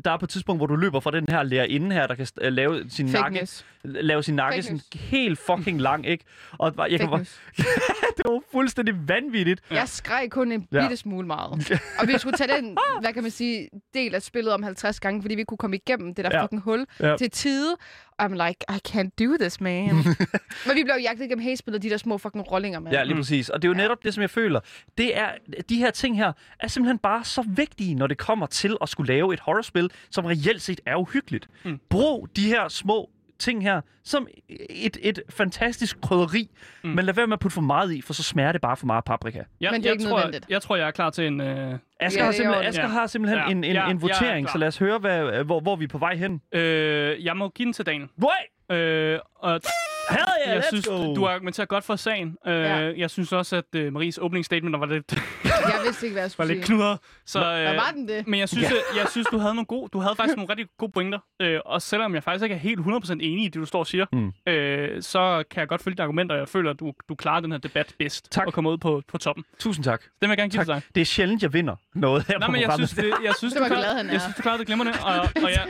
Der 0.05 0.11
er 0.11 0.17
på 0.19 0.25
et 0.25 0.31
tidspunkt, 0.31 0.59
hvor 0.59 0.67
du 0.67 0.77
løber 0.77 1.01
fra 1.01 1.11
den 1.11 1.25
her 1.29 1.43
lærerinde 1.43 1.93
her, 1.97 2.07
der 2.07 2.15
kan 2.15 2.27
uh, 2.43 2.47
lave 2.49 2.85
sin 2.91 3.09
Fake 3.09 3.23
nakke, 3.23 3.37
news. 3.39 3.65
lave 3.85 4.23
sin 4.23 4.35
nakke 4.37 4.55
Fake 4.57 4.63
sådan 4.63 4.75
news. 4.95 5.03
helt 5.11 5.39
fucking 5.39 5.81
lang, 5.81 6.07
ikke? 6.07 6.25
Og 6.59 6.75
bare- 6.75 6.91
jeg 6.91 7.01
kan 7.01 7.09
Fake 7.09 7.11
bare, 7.11 7.19
news. 7.19 7.41
det 8.17 8.25
var 8.25 8.41
fuldstændig 8.53 8.95
vanvittigt. 9.09 9.61
Jeg 9.71 9.89
skreg 9.89 10.29
kun 10.31 10.53
en 10.53 10.67
Ja. 10.73 10.81
bitte 10.81 10.97
smule 10.97 11.27
meget. 11.27 11.81
Og 12.01 12.09
vi 12.09 12.19
skulle 12.19 12.37
tage 12.37 12.57
den, 12.57 12.77
hvad 13.03 13.13
kan 13.13 13.23
man 13.23 13.31
sige, 13.31 13.69
del 13.95 14.15
af 14.15 14.23
spillet 14.23 14.53
om 14.55 14.63
50 14.63 15.01
gange, 15.01 15.23
fordi 15.23 15.35
vi 15.35 15.45
kunne 15.45 15.59
komme 15.59 15.77
igennem 15.77 16.15
det 16.15 16.25
der 16.25 16.31
Ja. 16.35 16.43
fucking 16.45 16.63
hul 16.63 16.87
Ja. 17.01 17.17
til 17.17 17.31
tide. 17.31 17.77
I'm 18.21 18.47
like, 18.49 18.65
I 18.69 18.79
can't 18.89 19.11
do 19.19 19.37
this, 19.41 19.61
man. 19.61 19.95
Men 20.67 20.77
vi 20.77 20.85
blev 20.85 20.95
jagtet 21.03 21.25
igennem 21.25 21.43
hayspillet, 21.43 21.83
de 21.83 21.91
der 21.91 21.97
små 21.97 22.19
fucking 22.19 22.53
rollinger, 22.53 22.81
man. 22.81 22.93
Ja, 22.93 23.03
lige 23.03 23.17
præcis. 23.17 23.49
Og 23.49 23.63
det 23.63 23.69
er 23.69 23.73
jo 23.73 23.77
netop 23.77 24.05
det, 24.05 24.15
som 24.15 24.21
jeg 24.21 24.31
føler. 24.31 24.61
Det 24.99 25.19
er, 25.19 25.29
de 25.69 25.77
her 25.77 25.91
ting 25.91 26.17
her 26.17 26.33
er 26.61 26.69
simpelthen 26.69 26.99
bare 26.99 27.25
så 27.25 27.45
vigtige, 27.49 27.95
når 27.95 28.07
det 28.07 28.19
kommer 28.19 28.47
til 28.47 28.77
at 28.83 28.89
skulle 28.89 29.13
lave 29.13 29.35
et 29.35 29.41
horrorspil, 29.41 29.91
som 30.11 30.25
reelt 30.25 30.63
set 30.63 30.81
er 30.87 30.97
uhyggeligt. 30.97 31.49
Mm. 31.65 31.81
Brug 31.89 32.29
de 32.37 32.47
her 32.47 32.69
små 32.69 33.11
ting 33.41 33.63
her 33.63 33.81
som 34.05 34.27
et, 34.71 34.97
et 35.03 35.23
fantastisk 35.31 36.01
krydderi, 36.01 36.51
mm. 36.85 36.91
men 36.91 37.05
lad 37.05 37.15
være 37.15 37.27
med 37.27 37.33
at 37.33 37.41
putte 37.41 37.55
for 37.55 37.61
meget 37.61 37.93
i, 37.93 38.01
for 38.01 38.13
så 38.13 38.23
smager 38.23 38.53
det 38.53 38.61
bare 38.61 38.77
for 38.77 38.87
meget 38.87 39.05
paprika. 39.05 39.43
Jeg, 39.61 39.71
Men 39.73 39.81
det 39.81 39.87
er 39.87 39.91
jeg 39.91 40.01
ikke 40.01 40.05
tror, 40.11 40.17
nødvendigt. 40.19 40.47
Jeg 40.49 40.63
tror, 40.63 40.77
jeg 40.77 40.87
er 40.87 40.91
klar 40.91 41.11
til 41.11 41.27
en... 41.27 41.41
Øh, 41.41 41.79
Asger, 42.01 42.21
Ja, 42.21 42.25
har, 42.27 42.33
simpelthen, 42.33 42.65
Asger 42.67 42.83
Ja. 42.83 42.89
har 42.89 43.07
simpelthen 43.07 43.39
Ja, 43.39 43.51
en, 43.51 43.65
en, 43.65 43.65
ja, 43.65 43.83
jeg 43.83 43.91
en 43.91 43.97
er 43.97 44.01
votering, 44.01 44.49
så 44.49 44.59
lad 44.59 44.69
os 44.69 44.79
høre, 44.79 44.99
hvad, 44.99 45.45
hvor, 45.45 45.61
hvor 45.61 45.77
vi 45.77 45.85
er 45.85 45.89
på 45.89 45.99
vej 45.99 46.17
hen. 46.17 46.41
øh, 46.53 47.25
jeg 47.25 47.37
må 47.37 47.49
give 47.49 47.65
den 47.67 47.73
til 47.73 47.87
Daniel. 47.87 48.09
Nej! 48.17 48.79
Øh, 48.79 49.19
og 49.37 49.61
jeg 50.55 50.59
let's 50.65 50.69
synes, 50.69 50.87
go! 50.87 51.15
du 51.15 51.27
argumenterer 51.29 51.67
godt 51.67 51.85
for 51.85 51.97
sagen. 51.97 52.37
Øh, 52.47 52.55
Ja. 52.55 52.93
Jeg 52.97 53.11
synes 53.11 53.33
også, 53.33 53.57
at 53.57 53.65
øh, 53.77 53.93
Maries 53.93 54.19
opening 54.19 54.45
statement 54.45 54.81
var 54.81 54.87
lidt, 54.87 55.13
Jeg 55.45 55.81
vidste 55.85 56.07
ikke, 56.07 56.15
hvad 56.15 56.23
jeg 56.23 56.25
var 56.39 56.45
skulle 56.45 56.55
lidt 56.55 56.67
sige. 56.67 56.77
knudret. 56.77 56.99
Så, 57.27 57.39
Hvad 57.41 57.71
øh, 57.71 57.77
var 57.77 57.91
den 57.95 58.09
det? 58.09 58.27
Men 58.29 58.41
jeg 58.41 58.49
synes, 58.49 58.71
jeg, 58.71 58.79
jeg 58.97 59.07
synes 59.11 59.27
du 59.27 59.39
havde 59.39 59.55
nogle 59.55 59.67
gode, 59.67 59.89
du 59.93 59.99
havde 59.99 60.17
faktisk 60.17 60.37
nogle 60.37 60.51
rigtig 60.51 60.67
gode 60.79 60.93
pointer. 60.93 61.19
Øh, 61.43 61.61
og 61.67 61.83
selvom 61.83 62.15
jeg 62.15 62.23
faktisk 62.23 62.43
ikke 62.43 62.55
er 62.55 62.59
helt 62.59 62.81
100% 62.81 63.13
enig 63.13 63.45
i 63.45 63.45
det, 63.45 63.55
du 63.55 63.65
står 63.65 63.79
og 63.79 63.87
siger, 63.87 64.07
Mm. 64.13 64.33
øh, 64.53 65.03
så 65.03 65.45
kan 65.51 65.61
jeg 65.61 65.69
godt 65.69 65.83
følge 65.83 65.97
dine 65.97 66.03
argumenter, 66.03 66.35
og 66.35 66.39
jeg 66.41 66.49
føler, 66.49 66.71
at 66.71 66.81
du, 66.81 66.93
du 67.09 67.15
klarer 67.15 67.41
den 67.41 67.53
her 67.53 67.59
debat 67.59 67.95
bedst. 67.99 68.31
Tak. 68.33 68.47
Og 68.47 68.53
kommer 68.53 68.71
ud 68.71 68.79
på, 68.79 69.03
på 69.09 69.19
toppen. 69.19 69.45
Tusind 69.59 69.85
tak. 69.85 70.01
Det 70.03 70.11
vil 70.21 70.29
jeg 70.29 70.37
gerne 70.37 70.51
give 70.51 70.59
tak. 70.59 70.67
til 70.67 70.75
dig. 70.75 70.83
Det 70.95 71.01
er 71.01 71.05
sjældent, 71.05 71.43
jeg 71.43 71.53
vinder 71.53 71.77
noget 71.95 72.25
her 72.29 72.39
Nej, 72.39 72.47
på 72.49 72.53
men 72.53 72.61
jeg 72.61 72.73
synes, 72.75 72.91
det, 72.91 73.13
jeg 73.25 73.35
synes, 73.39 73.53
Det 73.55 73.63
var 73.63 73.69
du 73.69 73.75
glad, 73.75 73.97
han 73.97 74.07
er. 74.09 74.13
Jeg 74.13 74.21
synes, 74.21 74.37
du 74.37 74.43
klarede 74.43 74.59
det 74.59 74.67
glimrende, 74.67 74.93
og, 75.05 75.15
og 75.45 75.51
jeg, 75.51 75.67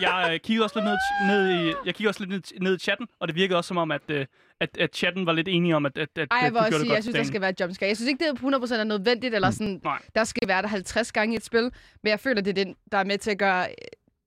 jeg 0.00 0.30
øh, 0.32 0.40
kiggede 0.40 0.64
også 0.64 0.76
lidt 0.78 0.84
ned, 0.84 0.96
ned 1.36 1.50
i, 1.68 1.74
jeg 1.86 1.94
kiggede 1.94 2.08
også 2.10 2.20
lidt 2.24 2.30
ned, 2.30 2.60
ned 2.60 2.76
i 2.76 2.78
chatten, 2.78 3.06
og 3.20 3.28
det 3.28 3.34
virkede 3.36 3.56
også 3.58 3.68
som 3.68 3.76
om, 3.76 3.90
at, 3.90 4.09
øh, 4.10 4.26
at, 4.60 4.78
at 4.78 4.96
chatten 4.96 5.26
var 5.26 5.32
lidt 5.32 5.48
enige 5.48 5.76
om, 5.76 5.86
at, 5.86 5.98
at, 5.98 6.08
at 6.16 6.28
Ej, 6.30 6.38
jeg 6.38 6.52
vil 6.52 6.58
også 6.58 6.78
sige, 6.80 6.92
jeg 6.92 7.02
synes, 7.02 7.16
der 7.16 7.24
skal 7.24 7.40
være 7.40 7.54
jumpscare. 7.60 7.88
Jeg 7.88 7.96
synes 7.96 8.08
ikke, 8.08 8.24
det 8.24 8.42
er 8.42 8.68
100% 8.74 8.74
er 8.74 8.84
nødvendigt, 8.84 9.34
eller 9.34 9.50
sådan, 9.50 9.80
Nej. 9.84 9.98
der 10.14 10.24
skal 10.24 10.48
være 10.48 10.62
der 10.62 10.68
50 10.68 11.12
gange 11.12 11.34
i 11.34 11.36
et 11.36 11.44
spil. 11.44 11.70
Men 12.02 12.10
jeg 12.10 12.20
føler, 12.20 12.40
det 12.40 12.58
er 12.58 12.64
det, 12.64 12.74
der 12.92 12.98
er 12.98 13.04
med 13.04 13.18
til 13.18 13.30
at 13.30 13.38
gøre 13.38 13.66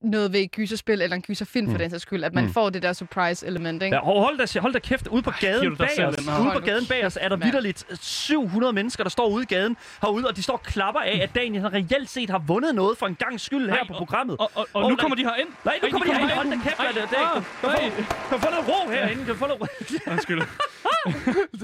noget 0.03 0.33
ved 0.33 0.39
et 0.39 0.51
gyserspil 0.51 1.01
eller 1.01 1.15
en 1.15 1.21
gyserfilm 1.21 1.71
for 1.71 1.77
den 1.77 1.89
sags 1.89 2.01
skyld. 2.01 2.23
At 2.23 2.33
man 2.33 2.49
får 2.53 2.69
det 2.69 2.83
der 2.83 2.93
surprise 2.93 3.47
element, 3.47 3.83
ikke? 3.83 3.95
Ja, 3.95 4.01
hold, 4.01 4.37
da, 4.53 4.59
hold 4.59 4.73
da 4.73 4.79
kæft, 4.79 5.07
ude 5.07 5.21
på 5.21 5.31
gaden 5.39 5.69
dig 5.69 5.77
bag 5.77 6.05
os, 6.07 6.15
ude 6.41 6.51
på 6.53 6.59
gaden 6.59 6.85
bag 6.85 7.05
os, 7.05 7.17
er 7.21 7.29
der 7.29 7.35
vidderligt 7.35 7.85
700 8.01 8.73
mennesker, 8.73 9.03
der 9.03 9.09
står 9.09 9.27
ude 9.27 9.43
i 9.43 9.45
gaden 9.45 9.77
herude, 10.01 10.27
og 10.27 10.35
de 10.37 10.43
står 10.43 10.53
og 10.53 10.63
klapper 10.63 11.01
af, 11.01 11.19
at 11.23 11.35
Daniel 11.35 11.63
reelt 11.67 12.09
set 12.09 12.29
har 12.29 12.39
vundet 12.47 12.75
noget 12.75 12.97
for 12.97 13.07
en 13.07 13.15
gang 13.15 13.39
skyld 13.41 13.69
her 13.69 13.75
Nej, 13.75 13.87
på 13.87 13.93
og- 13.93 13.97
programmet. 13.97 14.37
Og, 14.37 14.51
og, 14.55 14.67
og 14.73 14.83
Åh, 14.83 14.89
nu 14.89 14.95
nej. 14.95 15.01
kommer 15.01 15.15
de 15.15 15.23
her 15.23 15.35
ind. 15.35 15.47
Nej, 15.65 15.79
nu 15.83 15.89
kommer 15.89 16.05
de 16.05 16.13
herind. 16.13 16.31
Hold 16.31 16.49
da 16.49 16.55
kæft, 16.63 16.79
Ej, 16.79 16.91
hvad 16.93 17.01
det 17.03 17.17
er. 17.17 17.33
Kan 17.61 17.61
du 17.61 17.67
ej. 17.67 18.39
få- 18.41 18.49
noget 18.51 18.67
ro 18.67 18.91
herinde? 18.91 19.25
Kan 19.25 19.33
du 19.33 19.39
få 19.39 19.47
noget 19.47 19.61
ro? 19.61 19.65
Undskyld. 20.11 20.41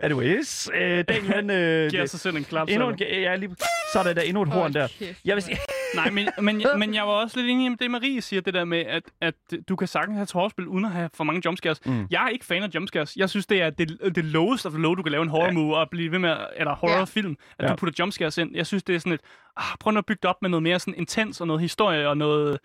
Anyways, 0.00 0.68
øh, 0.74 1.04
Daniel 1.08 1.32
han... 1.34 1.50
Øh, 1.50 1.90
Giver 1.90 2.06
sig 2.06 2.20
selv 2.20 2.36
en 2.36 2.44
klap. 2.44 2.68
endnu 2.68 2.88
en, 2.88 2.98
ja, 3.00 3.36
lige, 3.36 3.56
så 3.92 3.98
er 3.98 4.02
der, 4.02 4.12
der 4.12 4.22
endnu 4.22 4.42
et 4.42 4.48
horn 4.48 4.72
der. 4.74 4.88
Jeg 5.24 5.34
vil 5.36 5.42
sige, 5.42 5.58
Nej, 5.96 6.10
men, 6.10 6.28
men, 6.40 6.62
men 6.78 6.94
jeg 6.94 7.02
var 7.06 7.12
også 7.12 7.36
lidt 7.40 7.50
enig 7.50 7.72
i 7.72 7.74
det, 7.80 7.90
Marie 7.90 8.20
siger, 8.20 8.40
det 8.40 8.54
der 8.54 8.64
med, 8.64 8.78
at, 8.78 9.02
at 9.20 9.34
du 9.68 9.76
kan 9.76 9.88
sagtens 9.88 10.14
have 10.14 10.22
et 10.22 10.32
horrorspil, 10.32 10.66
uden 10.66 10.84
at 10.84 10.90
have 10.90 11.10
for 11.14 11.24
mange 11.24 11.42
jumpscares. 11.44 11.86
Mm. 11.86 12.06
Jeg 12.10 12.24
er 12.24 12.28
ikke 12.28 12.44
fan 12.44 12.62
af 12.62 12.68
jumpscares. 12.74 13.16
Jeg 13.16 13.30
synes, 13.30 13.46
det 13.46 13.62
er 13.62 13.70
det, 13.70 13.98
det 14.14 14.24
lowest 14.24 14.66
of 14.66 14.72
the 14.72 14.82
low, 14.82 14.94
du 14.94 15.02
kan 15.02 15.12
lave 15.12 15.22
en 15.22 15.28
horror 15.28 15.50
movie 15.52 15.76
og 15.76 15.90
blive 15.90 16.12
ved 16.12 16.18
med, 16.18 16.36
eller 16.56 16.74
horrorfilm, 16.74 17.36
at 17.58 17.64
Ja. 17.64 17.70
du 17.70 17.76
putter 17.76 17.94
jumpscares 17.98 18.38
ind. 18.38 18.50
Jeg 18.54 18.66
synes, 18.66 18.82
det 18.82 18.94
er 18.94 18.98
sådan 18.98 19.12
et, 19.12 19.20
ah, 19.56 19.64
prøv 19.80 19.92
nu 19.92 19.98
at 19.98 20.06
bygge 20.06 20.18
det 20.22 20.30
op 20.30 20.42
med 20.42 20.50
noget 20.50 20.62
mere 20.62 20.78
sådan 20.78 20.94
intens 20.94 21.40
og 21.40 21.46
noget 21.46 21.60
historie 21.62 22.08
og 22.08 22.16
noget, 22.16 22.58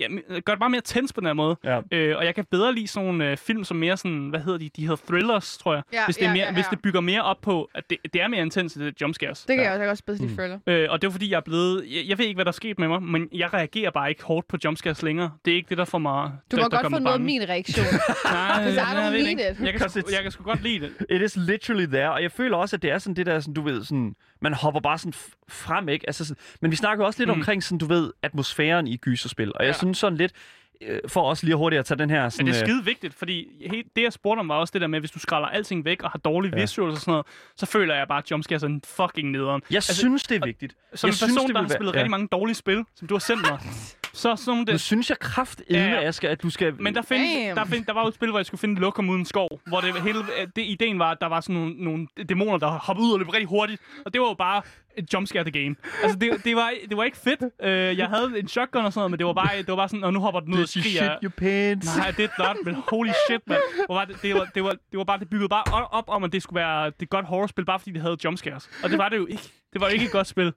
ja, 0.00 0.06
gør 0.40 0.52
det 0.52 0.60
bare 0.60 0.70
mere 0.70 0.80
tens 0.80 1.12
på 1.12 1.20
den 1.20 1.26
her 1.26 1.32
måde. 1.32 1.56
Ja. 1.64 1.80
Øh, 1.92 2.16
og 2.16 2.24
jeg 2.24 2.34
kan 2.34 2.44
bedre 2.50 2.74
lide 2.74 2.88
sådan 2.88 3.06
nogle 3.06 3.30
øh, 3.30 3.36
film 3.36 3.64
som 3.64 3.76
mere 3.76 3.96
sådan, 3.96 4.28
hvad 4.28 4.40
hedder 4.40 4.58
de, 4.58 4.70
de 4.76 4.82
hedder 4.82 5.02
thrillers, 5.06 5.58
tror 5.58 5.74
jeg. 5.74 5.82
Ja, 5.92 6.04
hvis, 6.04 6.16
det 6.16 6.24
er 6.24 6.28
ja, 6.28 6.34
mere, 6.34 6.46
ja, 6.46 6.52
hvis 6.52 6.64
ja. 6.64 6.70
det 6.70 6.82
bygger 6.82 7.00
mere 7.00 7.22
op 7.22 7.40
på, 7.40 7.70
at 7.74 7.84
det, 7.90 7.98
det 8.12 8.22
er 8.22 8.28
mere 8.28 8.40
intens, 8.40 8.72
det 8.72 8.86
er 8.86 8.92
jumpscares. 9.00 9.44
Det 9.44 9.56
kan 9.56 9.64
jeg 9.64 9.72
også, 9.72 9.80
jeg 9.80 9.86
kan 9.86 9.90
også 9.90 10.04
bedst 10.04 10.22
lide 10.22 10.34
thriller. 10.34 10.58
Øh, 10.66 10.86
og 10.90 11.02
det 11.02 11.08
er 11.08 11.12
fordi, 11.12 11.30
jeg 11.30 11.36
er 11.36 11.40
blevet... 11.40 11.84
Jeg, 11.90 12.04
jeg 12.08 12.18
ved 12.18 12.24
ikke, 12.26 12.36
hvad 12.36 12.44
der 12.44 12.50
er 12.50 12.52
sket 12.52 12.78
med 12.78 12.88
mig, 12.88 13.02
men 13.02 13.28
jeg 13.32 13.54
reagerer 13.54 13.90
bare 13.90 14.08
ikke 14.08 14.24
hårdt 14.24 14.48
på 14.48 14.56
jumpscares 14.64 15.02
længere. 15.02 15.30
Det 15.44 15.50
er 15.50 15.56
ikke 15.56 15.68
det, 15.68 15.78
der 15.78 15.84
får 15.84 15.98
mig... 15.98 16.32
Du 16.50 16.56
der, 16.56 16.62
må 16.62 16.68
der 16.68 16.76
godt 16.76 16.86
få 16.86 16.98
noget 16.98 17.06
af 17.06 17.12
bange. 17.12 17.24
min 17.24 17.48
reaktion. 17.48 17.86
Nej, 18.24 18.62
I 18.62 18.74
jeg, 18.74 19.12
jeg, 19.12 19.50
it. 19.50 19.60
Jeg 19.60 19.74
kan, 19.74 19.90
sgu, 19.90 20.00
jeg 20.12 20.22
kan 20.22 20.30
sgu 20.30 20.44
godt 20.44 20.62
lide 20.62 20.80
det. 20.80 21.06
It 21.10 21.22
is 21.22 21.36
literally 21.36 21.86
there, 21.86 22.12
og 22.12 22.22
jeg 22.22 22.32
føler 22.32 22.56
også, 22.56 22.76
at 22.76 22.82
det 22.82 22.90
er 22.90 22.98
sådan 22.98 23.16
det 23.16 23.26
der, 23.26 23.40
sådan, 23.40 23.54
du 23.54 23.62
ved, 23.62 23.84
sådan, 23.84 24.14
man 24.40 24.54
hopper 24.54 24.80
bare 24.80 24.98
sådan 24.98 25.12
frem, 25.48 25.88
ikke? 25.88 26.06
Altså, 26.08 26.24
sådan, 26.24 26.42
men 26.60 26.70
vi 26.70 26.76
snakker 26.76 27.04
også 27.04 27.20
lidt 27.20 27.28
Mm. 27.28 27.34
omkring, 27.38 27.62
sådan, 27.64 27.78
du 27.78 27.86
ved, 27.86 28.12
atmosfæren 28.22 28.86
i 28.86 28.96
gyserspil, 28.96 29.52
og 29.54 29.64
jeg 29.64 29.68
Ja. 29.72 29.78
synes 29.78 29.98
sådan 29.98 30.16
lidt, 30.18 30.32
øh, 30.80 31.00
for 31.08 31.22
også 31.22 31.46
lige 31.46 31.56
hurtigt 31.56 31.80
at 31.80 31.86
tage 31.86 31.98
den 31.98 32.10
her, 32.10 32.22
Men 32.22 32.30
sådan, 32.30 32.46
det 32.46 32.56
er 32.56 32.62
øh, 32.62 32.66
skide 32.68 32.84
vigtigt, 32.84 33.14
fordi 33.14 33.48
helt, 33.70 33.86
det, 33.96 34.02
jeg 34.02 34.12
spurgte 34.12 34.40
om, 34.40 34.48
var 34.48 34.54
også 34.54 34.72
det 34.72 34.80
der 34.80 34.86
med, 34.86 35.00
hvis 35.00 35.10
du 35.10 35.18
skræller 35.18 35.48
alting 35.48 35.84
væk 35.84 36.02
og 36.02 36.10
har 36.10 36.18
dårlige 36.18 36.52
Ja. 36.56 36.60
visuals 36.60 36.94
og 36.94 37.00
sådan 37.00 37.12
noget, 37.12 37.26
så 37.56 37.66
føler 37.66 37.94
jeg 37.94 38.08
bare, 38.08 38.18
at 38.18 38.30
jumpscares 38.30 38.62
er 38.62 38.66
en 38.66 38.82
fucking 38.86 39.30
nederen. 39.30 39.62
jeg 39.70 39.76
altså, 39.76 39.94
synes, 39.94 40.22
det 40.22 40.36
er 40.42 40.46
vigtigt. 40.46 40.76
Som 40.94 41.08
jeg 41.08 41.12
en 41.12 41.12
person, 41.12 41.28
synes, 41.28 41.44
det 41.46 41.54
der 41.54 41.62
har 41.62 41.68
spillet 41.68 41.92
ja. 41.94 41.98
rigtig 41.98 42.10
mange 42.10 42.28
dårlige 42.32 42.54
spil, 42.54 42.84
som 42.94 43.08
du 43.08 43.14
har 43.14 43.18
sendt 43.18 43.50
mig, 43.50 43.58
så 44.12 44.36
sådan 44.36 44.50
nogle 44.50 44.64
Nu 44.64 44.72
det, 44.72 44.80
synes 44.80 45.10
jeg 45.10 45.18
kraftedme, 45.18 45.78
Ja, 45.78 45.88
ja. 45.90 46.08
Asger, 46.08 46.30
at 46.30 46.42
du 46.42 46.50
skal... 46.50 46.74
Men 46.82 46.94
der, 46.94 47.02
findes, 47.02 47.28
Damn. 47.34 47.56
der, 47.56 47.64
find, 47.64 47.86
der 47.86 47.92
var 47.92 48.02
jo 48.02 48.08
et 48.08 48.14
spil, 48.14 48.30
hvor 48.30 48.38
jeg 48.38 48.46
skulle 48.46 48.60
finde 48.60 48.80
lokum 48.80 49.08
uden 49.08 49.24
skov, 49.24 49.60
hvor 49.66 49.80
det, 49.80 50.02
hele, 50.02 50.18
det, 50.56 50.62
ideen 50.62 50.98
var, 50.98 51.10
at 51.10 51.18
der 51.20 51.26
var 51.26 51.40
sådan 51.40 51.54
nogle, 51.54 51.74
nogle 51.84 52.06
dæmoner, 52.28 52.58
der 52.58 52.66
hoppede 52.66 53.06
ud 53.06 53.12
og 53.12 53.18
løb 53.18 53.28
rigtig 53.28 53.48
hurtigt, 53.48 53.82
og 54.06 54.12
det 54.12 54.20
var 54.20 54.28
jo 54.28 54.34
bare 54.34 54.62
et 54.96 55.14
jumpscare 55.14 55.44
the 55.44 55.62
game. 55.62 55.76
Altså, 56.02 56.18
det, 56.18 56.44
det, 56.44 56.56
var, 56.56 56.72
det 56.88 56.96
var 56.96 57.04
ikke 57.04 57.16
fedt. 57.16 57.42
Uh, 57.42 57.98
jeg 57.98 58.06
havde 58.06 58.32
en 58.38 58.48
shotgun 58.48 58.84
og 58.84 58.92
sådan 58.92 59.00
noget, 59.00 59.10
men 59.10 59.18
det 59.18 59.26
var 59.26 59.32
bare, 59.32 59.56
det 59.58 59.68
var 59.68 59.76
bare 59.76 59.88
sådan, 59.88 60.04
og 60.04 60.12
nu 60.12 60.20
hopper 60.20 60.40
den 60.40 60.54
ud 60.54 60.62
og 60.62 60.68
skriger. 60.68 60.88
shit 60.90 61.18
your 61.22 61.30
pants? 61.36 61.96
Nej, 61.96 62.10
det 62.10 62.24
er 62.24 62.48
not, 62.48 62.56
men 62.64 62.74
holy 62.88 63.10
shit, 63.28 63.40
man. 63.46 63.56
Det 63.56 63.86
var, 63.88 64.04
det, 64.04 64.22
det, 64.22 64.34
var, 64.34 64.44
det, 64.54 64.64
var, 64.64 64.70
det 64.70 64.98
var 64.98 65.04
bare, 65.04 65.18
det 65.18 65.30
byggede 65.30 65.48
bare 65.48 65.64
op, 65.72 65.88
op 65.90 66.04
om, 66.08 66.24
at 66.24 66.32
det 66.32 66.42
skulle 66.42 66.60
være 66.60 66.92
det 67.00 67.10
godt 67.10 67.26
horrorspil, 67.26 67.64
bare 67.64 67.78
fordi 67.78 67.90
det 67.92 68.00
havde 68.02 68.16
jumpscares. 68.24 68.70
Og 68.82 68.90
det 68.90 68.98
var 68.98 69.08
det 69.08 69.16
jo 69.16 69.26
ikke. 69.26 69.42
Det 69.72 69.80
var 69.80 69.86
jo 69.86 69.92
ikke 69.92 70.04
et 70.04 70.12
godt 70.12 70.26
spil. 70.26 70.52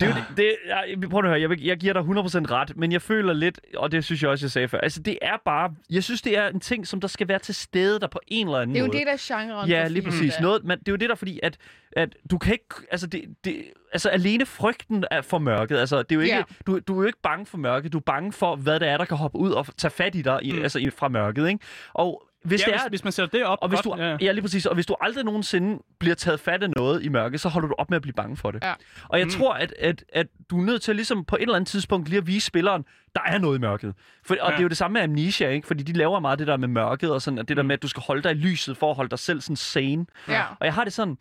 Det, 0.00 0.08
er 0.08 0.14
jo 0.14 0.14
det, 0.28 0.36
det, 0.36 0.54
jeg, 1.02 1.10
prøv 1.10 1.24
at 1.24 1.30
høre, 1.30 1.40
jeg, 1.50 1.60
jeg 1.64 1.76
giver 1.76 1.92
dig 1.92 2.02
100% 2.02 2.04
ret, 2.52 2.76
men 2.76 2.92
jeg 2.92 3.02
føler 3.02 3.32
lidt, 3.32 3.60
og 3.76 3.92
det 3.92 4.04
synes 4.04 4.22
jeg 4.22 4.30
også, 4.30 4.44
jeg 4.46 4.50
sagde 4.50 4.68
før, 4.68 4.78
altså 4.78 5.02
det 5.02 5.18
er 5.22 5.36
bare, 5.44 5.74
jeg 5.90 6.04
synes, 6.04 6.22
det 6.22 6.38
er 6.38 6.48
en 6.48 6.60
ting, 6.60 6.86
som 6.86 7.00
der 7.00 7.08
skal 7.08 7.28
være 7.28 7.38
til 7.38 7.54
stede 7.54 8.00
der 8.00 8.06
på 8.06 8.20
en 8.28 8.46
eller 8.46 8.58
anden 8.58 8.74
Det 8.74 8.80
er 8.80 8.84
jo 8.84 8.86
måde. 8.86 8.98
det, 8.98 9.06
der 9.06 9.12
er 9.12 9.44
genren 9.46 9.68
Ja, 9.68 9.88
lige 9.88 10.02
præcis. 10.02 10.34
der. 10.34 10.42
Noget, 10.42 10.64
men 10.64 10.78
det 10.78 10.88
er 10.88 10.92
jo 10.92 10.96
det 10.96 11.08
der, 11.08 11.14
fordi 11.14 11.40
at, 11.42 11.56
at 11.92 12.16
du 12.30 12.38
kan 12.38 12.52
ikke, 12.52 12.64
altså, 12.90 13.06
det, 13.06 13.24
det, 13.44 13.62
altså 13.92 14.08
alene 14.08 14.46
frygten 14.46 15.04
er 15.10 15.20
for 15.22 15.38
mørket, 15.38 15.78
altså 15.78 16.02
det 16.02 16.12
er 16.12 16.14
jo 16.16 16.20
ikke, 16.20 16.36
Ja. 16.36 16.42
du, 16.66 16.78
du 16.78 16.98
er 16.98 17.02
jo 17.02 17.06
ikke 17.06 17.20
bange 17.22 17.46
for 17.46 17.58
mørket, 17.58 17.92
du 17.92 17.98
er 17.98 18.02
bange 18.06 18.32
for, 18.32 18.56
hvad 18.56 18.80
det 18.80 18.88
er, 18.88 18.96
der 18.96 19.04
kan 19.04 19.16
hoppe 19.16 19.38
ud 19.38 19.50
og 19.50 19.66
tage 19.76 19.90
fat 19.90 20.14
i 20.14 20.22
dig, 20.22 20.38
i, 20.42 20.52
Mm. 20.52 20.62
altså 20.62 20.78
i, 20.78 20.90
fra 20.90 21.08
mørket, 21.08 21.48
ikke? 21.48 21.64
Og 21.94 22.22
hvis 22.44 22.60
Ja, 22.60 22.64
det 22.66 22.74
hvis, 22.74 22.82
er, 22.84 22.88
hvis 22.88 23.04
man 23.04 23.12
sætter 23.12 23.38
det 23.38 23.46
op 23.46 23.58
og 23.62 23.68
hvis 23.68 23.80
du, 23.80 23.94
ja. 23.98 24.16
ja. 24.20 24.32
lige 24.32 24.42
præcis. 24.42 24.66
Og 24.66 24.74
hvis 24.74 24.86
du 24.86 24.96
aldrig 25.00 25.24
nogensinde 25.24 25.82
bliver 25.98 26.14
taget 26.14 26.40
fat 26.40 26.62
af 26.62 26.70
noget 26.70 27.02
i 27.04 27.08
mørket, 27.08 27.40
så 27.40 27.48
holder 27.48 27.68
du 27.68 27.74
op 27.78 27.90
med 27.90 27.96
at 27.96 28.02
blive 28.02 28.12
bange 28.14 28.36
for 28.36 28.50
det. 28.50 28.64
Ja. 28.64 28.72
Og 29.08 29.18
jeg 29.18 29.26
Mm. 29.26 29.30
tror, 29.32 29.52
at, 29.52 29.74
at, 29.78 30.04
at 30.12 30.26
du 30.50 30.60
er 30.60 30.64
nødt 30.64 30.82
til 30.82 30.94
ligesom 30.96 31.24
på 31.24 31.36
et 31.36 31.42
eller 31.42 31.54
andet 31.54 31.68
tidspunkt 31.68 32.08
lige 32.08 32.18
at 32.18 32.26
vise 32.26 32.46
spilleren, 32.46 32.84
der 33.14 33.20
er 33.26 33.38
noget 33.38 33.58
i 33.58 33.60
mørket. 33.60 33.94
For, 34.24 34.34
og 34.40 34.48
Ja. 34.50 34.52
det 34.52 34.58
er 34.58 34.62
jo 34.62 34.68
det 34.68 34.76
samme 34.76 34.92
med 34.92 35.02
Amnesia, 35.02 35.48
ikke? 35.48 35.66
Fordi 35.66 35.82
de 35.82 35.92
laver 35.92 36.20
meget 36.20 36.38
det 36.38 36.46
der 36.46 36.56
med 36.56 36.68
mørket, 36.68 37.12
og 37.12 37.22
sådan, 37.22 37.38
at 37.38 37.48
det 37.48 37.56
der 37.56 37.62
Mm. 37.62 37.66
med, 37.66 37.74
at 37.76 37.82
du 37.82 37.88
skal 37.88 38.02
holde 38.06 38.22
dig 38.22 38.30
i 38.32 38.34
lyset 38.34 38.76
for 38.76 38.90
at 38.90 38.96
holde 38.96 39.10
dig 39.10 39.18
selv 39.18 39.40
sådan 39.40 39.56
sane. 39.56 40.06
Ja. 40.28 40.42
Og 40.60 40.66
jeg 40.66 40.74
har 40.74 40.84
det 40.84 40.92
sådan, 40.92 41.18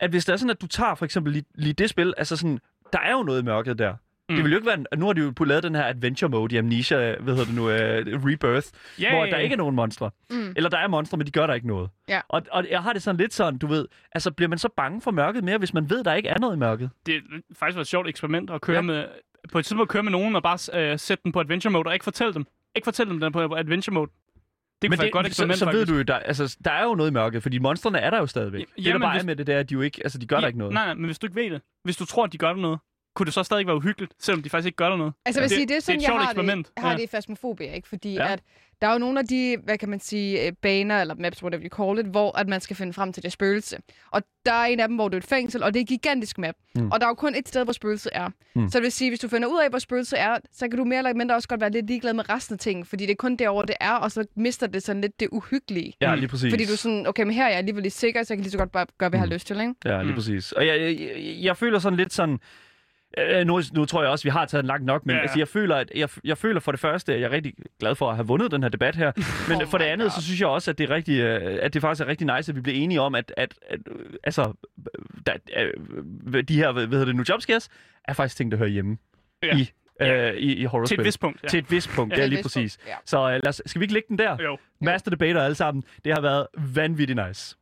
at 0.00 0.10
hvis 0.10 0.24
det 0.24 0.32
er 0.32 0.36
sådan, 0.36 0.50
at 0.50 0.60
du 0.60 0.66
tager 0.66 0.94
for 0.94 1.04
eksempel 1.04 1.32
lige, 1.32 1.44
lige 1.54 1.72
det 1.72 1.90
spil, 1.90 2.14
altså 2.16 2.36
sådan, 2.36 2.58
der 2.92 2.98
er 2.98 3.12
jo 3.12 3.22
noget 3.22 3.42
i 3.42 3.44
mørket 3.44 3.78
der. 3.78 3.94
Mm. 4.28 4.34
Det 4.34 4.44
vil 4.44 4.50
jo 4.52 4.56
ikke 4.58 4.66
være, 4.66 4.78
en- 4.92 4.98
nu 4.98 5.06
har 5.06 5.12
de 5.12 5.20
jo 5.38 5.44
lavet 5.44 5.62
den 5.62 5.74
her 5.74 5.84
adventure 5.84 6.28
mode 6.28 6.54
i 6.54 6.58
Amnesia, 6.58 7.16
hvad 7.20 7.34
hedder 7.36 7.44
det 7.46 7.54
nu, 7.54 7.62
uh, 7.62 8.24
Rebirth, 8.26 8.66
Ja, 9.00 9.10
hvor 9.14 9.24
ja, 9.24 9.30
der 9.30 9.36
ja. 9.36 9.42
ikke 9.42 9.52
er 9.52 9.56
nogen 9.56 9.76
monstre. 9.76 10.10
Mm. 10.30 10.52
Eller 10.56 10.70
der 10.70 10.78
er 10.78 10.88
monstre, 10.88 11.18
men 11.18 11.26
de 11.26 11.30
gør 11.30 11.46
der 11.46 11.54
ikke 11.54 11.66
noget. 11.66 11.90
Ja. 12.08 12.20
Og, 12.28 12.42
og 12.52 12.66
jeg 12.70 12.82
har 12.82 12.92
det 12.92 13.02
sådan 13.02 13.16
lidt 13.20 13.34
sådan, 13.34 13.58
du 13.58 13.66
ved, 13.66 13.86
altså 14.12 14.30
bliver 14.30 14.48
man 14.48 14.58
så 14.58 14.68
bange 14.76 15.00
for 15.00 15.10
mørket 15.10 15.44
mere, 15.44 15.58
hvis 15.58 15.74
man 15.74 15.90
ved, 15.90 16.04
der 16.04 16.14
ikke 16.14 16.28
er 16.28 16.38
noget 16.38 16.56
i 16.56 16.58
mørket? 16.58 16.90
det 17.06 17.14
er 17.16 17.20
faktisk 17.58 17.76
var 17.76 17.80
et 17.80 17.86
sjovt 17.86 18.08
eksperiment 18.08 18.50
at 18.50 18.60
køre 18.60 18.74
Ja. 18.74 18.80
ja. 18.80 18.86
med... 18.86 19.04
På 19.52 19.58
et 19.58 19.64
tidspunkt 19.64 19.90
køre 19.90 20.02
med 20.02 20.12
nogen 20.12 20.36
og 20.36 20.42
bare 20.42 20.92
øh, 20.92 20.98
sætte 20.98 21.22
den 21.24 21.32
på 21.32 21.40
adventure 21.40 21.72
mode 21.72 21.86
og 21.86 21.92
ikke 21.94 22.04
fortælle 22.04 22.34
dem. 22.34 22.46
Ikke 22.76 22.84
fortælle 22.86 23.10
dem, 23.10 23.20
den 23.20 23.26
er 23.34 23.48
på 23.48 23.54
adventure 23.54 23.94
mode. 23.94 24.10
Det 24.10 24.10
kunne 24.82 24.90
Men 24.90 24.98
være 24.98 25.06
et 25.06 25.12
godt 25.12 25.34
så, 25.34 25.48
så 25.58 25.70
ved 25.70 25.86
du 25.86 25.94
jo, 25.94 26.02
der, 26.02 26.14
altså, 26.14 26.56
der 26.64 26.70
er 26.70 26.84
jo 26.84 26.94
noget 26.94 27.10
i 27.10 27.12
mørket, 27.12 27.42
fordi 27.42 27.58
monstrene 27.58 27.98
er 27.98 28.10
der 28.10 28.18
jo 28.18 28.26
stadigvæk. 28.26 28.66
Ja, 28.78 28.82
det, 28.82 28.92
der 28.92 28.98
bare 28.98 29.12
hvis- 29.12 29.22
er 29.22 29.26
med 29.26 29.36
det, 29.36 29.46
der, 29.46 29.58
at 29.58 29.68
de 29.68 29.74
jo 29.74 29.80
ikke, 29.80 30.00
altså, 30.04 30.18
de 30.18 30.26
gør 30.26 30.40
der 30.40 30.46
ikke 30.46 30.58
noget. 30.58 30.74
Nej, 30.74 30.84
nej, 30.84 30.94
men 30.94 31.04
hvis 31.04 31.18
du 31.18 31.26
ikke 31.26 31.36
ved 31.40 31.50
det. 31.50 31.62
Hvis 31.84 31.96
du 31.96 32.04
tror, 32.06 32.24
at 32.24 32.32
de 32.32 32.38
gør 32.38 32.52
noget, 32.54 32.78
kunne 33.18 33.26
det 33.26 33.34
så 33.34 33.42
stadig 33.42 33.66
være 33.66 33.76
uhyggeligt, 33.76 34.12
selvom 34.18 34.42
de 34.42 34.50
faktisk 34.50 34.66
ikke 34.66 34.76
gør 34.76 34.88
der 34.88 34.96
noget? 34.96 35.12
Altså, 35.26 35.40
jeg 35.40 35.42
vil 35.42 35.50
det, 35.50 35.56
sige, 35.56 35.68
det 35.68 35.76
er 35.76 35.80
sådan, 35.80 35.98
et 35.98 36.02
jeg 36.02 36.08
sjovt 36.08 36.20
har 36.22 36.30
eksperiment. 36.30 36.66
det, 36.66 36.72
jeg 36.76 36.82
har 36.84 36.90
Ja. 36.90 36.96
det 36.96 37.02
i 37.02 37.06
Phasmophobia, 37.06 37.72
ikke? 37.72 37.88
Fordi 37.88 38.14
Ja. 38.14 38.26
ja. 38.26 38.32
at 38.32 38.40
der 38.82 38.88
er 38.88 38.92
jo 38.92 38.98
nogle 38.98 39.18
af 39.18 39.26
de, 39.26 39.56
hvad 39.64 39.78
kan 39.78 39.88
man 39.88 40.00
sige, 40.00 40.46
øh, 40.46 40.52
baner, 40.62 41.00
eller 41.00 41.14
maps, 41.14 41.42
whatever 41.42 41.64
you 41.64 41.84
call 41.86 41.98
it, 41.98 42.06
hvor 42.06 42.38
at 42.38 42.48
man 42.48 42.60
skal 42.60 42.76
finde 42.76 42.92
frem 42.92 43.12
til 43.12 43.22
det 43.22 43.32
spøgelse. 43.32 43.76
Og 44.10 44.22
der 44.46 44.52
er 44.52 44.64
en 44.64 44.80
af 44.80 44.88
dem, 44.88 44.94
hvor 44.96 45.08
det 45.08 45.14
er 45.14 45.18
et 45.18 45.24
fængsel, 45.26 45.62
og 45.62 45.74
det 45.74 45.80
er 45.80 45.82
et 45.82 45.88
gigantisk 45.88 46.38
map. 46.38 46.54
Mm. 46.74 46.82
Mm. 46.82 46.90
Og 46.90 47.00
der 47.00 47.06
er 47.06 47.10
jo 47.10 47.14
kun 47.14 47.34
et 47.34 47.48
sted, 47.48 47.64
hvor 47.64 47.72
spøgelset 47.72 48.12
er. 48.14 48.28
Mm. 48.28 48.62
Mm. 48.62 48.68
Så 48.68 48.78
det 48.78 48.82
vil 48.82 48.92
sige, 48.92 49.10
hvis 49.10 49.20
du 49.20 49.28
finder 49.28 49.48
ud 49.48 49.60
af, 49.64 49.70
hvor 49.70 49.78
spøgelset 49.78 50.20
er, 50.20 50.36
så 50.52 50.68
kan 50.68 50.78
du 50.78 50.84
mere 50.84 50.98
eller 50.98 51.14
mindre 51.14 51.34
også 51.34 51.48
godt 51.48 51.60
være 51.60 51.70
lidt 51.70 51.86
ligeglad 51.86 52.12
med 52.14 52.28
resten 52.30 52.52
af 52.54 52.58
ting, 52.58 52.86
fordi 52.86 53.06
det 53.06 53.12
er 53.12 53.16
kun 53.16 53.36
derovre, 53.36 53.66
det 53.66 53.74
er, 53.80 53.92
og 53.94 54.12
så 54.12 54.24
mister 54.36 54.66
det 54.66 54.82
sådan 54.82 55.00
lidt 55.02 55.20
det 55.20 55.28
uhyggelige. 55.32 55.92
Ja, 56.00 56.14
Mm. 56.14 56.18
lige 56.20 56.28
præcis. 56.28 56.52
Fordi 56.52 56.64
du 56.64 56.72
er 56.72 56.76
sådan, 56.76 57.06
okay, 57.06 57.22
men 57.22 57.34
her 57.34 57.44
er 57.44 57.48
jeg 57.48 57.58
alligevel 57.58 57.82
lige 57.82 57.90
sikker, 57.92 58.22
så 58.22 58.34
jeg 58.34 58.38
kan 58.38 58.42
lige 58.42 58.52
så 58.52 58.58
godt 58.58 58.72
bare 58.72 58.86
gøre, 58.98 59.08
hvad 59.08 59.18
jeg 59.18 59.28
har 59.28 59.34
lyst 59.34 59.46
til, 59.46 59.60
ikke? 59.60 59.74
Ja, 59.84 59.98
lige 60.02 60.08
Mm. 60.08 60.14
præcis. 60.14 60.52
Og 60.52 60.66
jeg, 60.66 60.80
jeg, 60.80 61.00
jeg, 61.00 61.36
jeg 61.44 61.56
føler 61.56 61.78
sådan 61.78 61.96
lidt 61.96 62.12
sådan... 62.12 62.38
Øh, 63.18 63.46
nu, 63.46 63.60
nu 63.74 63.84
tror 63.84 64.02
jeg 64.02 64.10
også, 64.10 64.22
vi 64.24 64.30
har 64.30 64.44
taget 64.46 64.62
den 64.62 64.66
langt 64.66 64.84
nok, 64.86 65.06
men 65.06 65.16
Ja, 65.16 65.22
altså, 65.22 65.38
jeg, 65.38 65.48
føler, 65.48 65.76
at, 65.76 65.92
jeg, 65.94 66.08
jeg 66.24 66.38
føler 66.38 66.60
for 66.60 66.72
det 66.72 66.80
første, 66.80 67.14
at 67.14 67.20
jeg 67.20 67.26
er 67.26 67.30
rigtig 67.30 67.52
glad 67.80 67.94
for 67.94 68.10
at 68.10 68.16
have 68.16 68.26
vundet 68.26 68.50
den 68.50 68.62
her 68.62 68.68
debat 68.70 68.96
her. 68.96 69.12
Men 69.48 69.62
Oh 69.62 69.68
for 69.68 69.78
det 69.78 69.84
andet, 69.84 70.04
God. 70.04 70.10
så 70.10 70.22
synes 70.22 70.40
jeg 70.40 70.48
også, 70.48 70.70
at 70.70 70.78
det, 70.78 70.90
er 70.90 70.94
rigtig, 70.94 71.20
øh, 71.20 71.58
at 71.62 71.74
det 71.74 71.82
faktisk 71.82 72.04
er 72.04 72.08
rigtig 72.08 72.36
nice, 72.36 72.52
at 72.52 72.56
vi 72.56 72.60
bliver 72.60 72.78
enige 72.78 73.00
om, 73.00 73.14
at, 73.14 73.32
at, 73.36 73.54
at 73.68 73.80
øh, 73.90 74.12
altså, 74.24 74.52
der, 75.26 75.32
øh, 75.56 76.42
de 76.48 76.56
her, 76.56 76.72
hvad 76.72 76.86
hedder 76.86 77.04
det 77.04 77.16
nu, 77.16 77.24
jobscares, 77.28 77.68
er 78.04 78.12
faktisk 78.12 78.36
ting, 78.36 78.50
der 78.50 78.58
hører 78.58 78.68
hjemme 78.70 78.96
Ja. 79.42 79.56
i, 79.56 79.70
øh, 80.02 80.34
i, 80.34 80.54
i 80.54 80.64
horrorspil. 80.64 80.96
Til 80.96 81.00
et 81.02 81.06
vist 81.06 81.20
punkt, 81.20 81.42
ja. 81.42 81.48
Til 81.48 81.58
et 81.58 81.70
vist 81.70 81.88
punkt, 81.90 82.18
Ja. 82.18 82.26
lige 82.26 82.42
præcis. 82.42 82.76
punkt, 82.76 82.88
ja. 82.88 82.94
Så 83.04 83.18
øh, 83.18 83.32
lad 83.32 83.48
os, 83.48 83.62
skal 83.66 83.80
vi 83.80 83.84
ikke 83.84 83.94
lægge 83.94 84.06
den 84.08 84.18
der? 84.18 84.36
Jo. 84.42 84.58
Master 84.80 85.10
Debater 85.10 85.42
alle 85.42 85.54
sammen. 85.54 85.84
Det 86.04 86.14
har 86.14 86.20
været 86.20 86.46
vanvittigt 86.74 87.20
nice. 87.28 87.56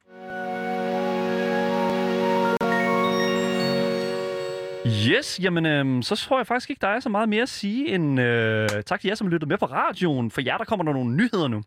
Yes, 4.87 5.41
jamen 5.43 5.67
øh, 5.67 6.03
så 6.03 6.17
tror 6.17 6.39
jeg 6.39 6.47
faktisk 6.47 6.71
ikke, 6.71 6.81
der 6.81 6.89
er 6.89 7.01
så 7.01 7.09
meget 7.09 7.29
mere 7.29 7.43
at 7.43 7.49
sige 7.49 7.89
end 7.89 8.21
øh, 8.21 8.69
tak 8.87 9.01
til 9.01 9.09
jer, 9.09 9.15
som 9.15 9.29
lyttede 9.29 9.49
med 9.49 9.59
på 9.59 9.67
radioen. 9.67 10.31
For 10.31 10.41
jer, 10.41 10.59
der 10.59 10.65
kommer 10.65 10.85
der 10.85 10.93
nogle 10.93 11.17
nyheder 11.17 11.49
nu. 11.49 11.63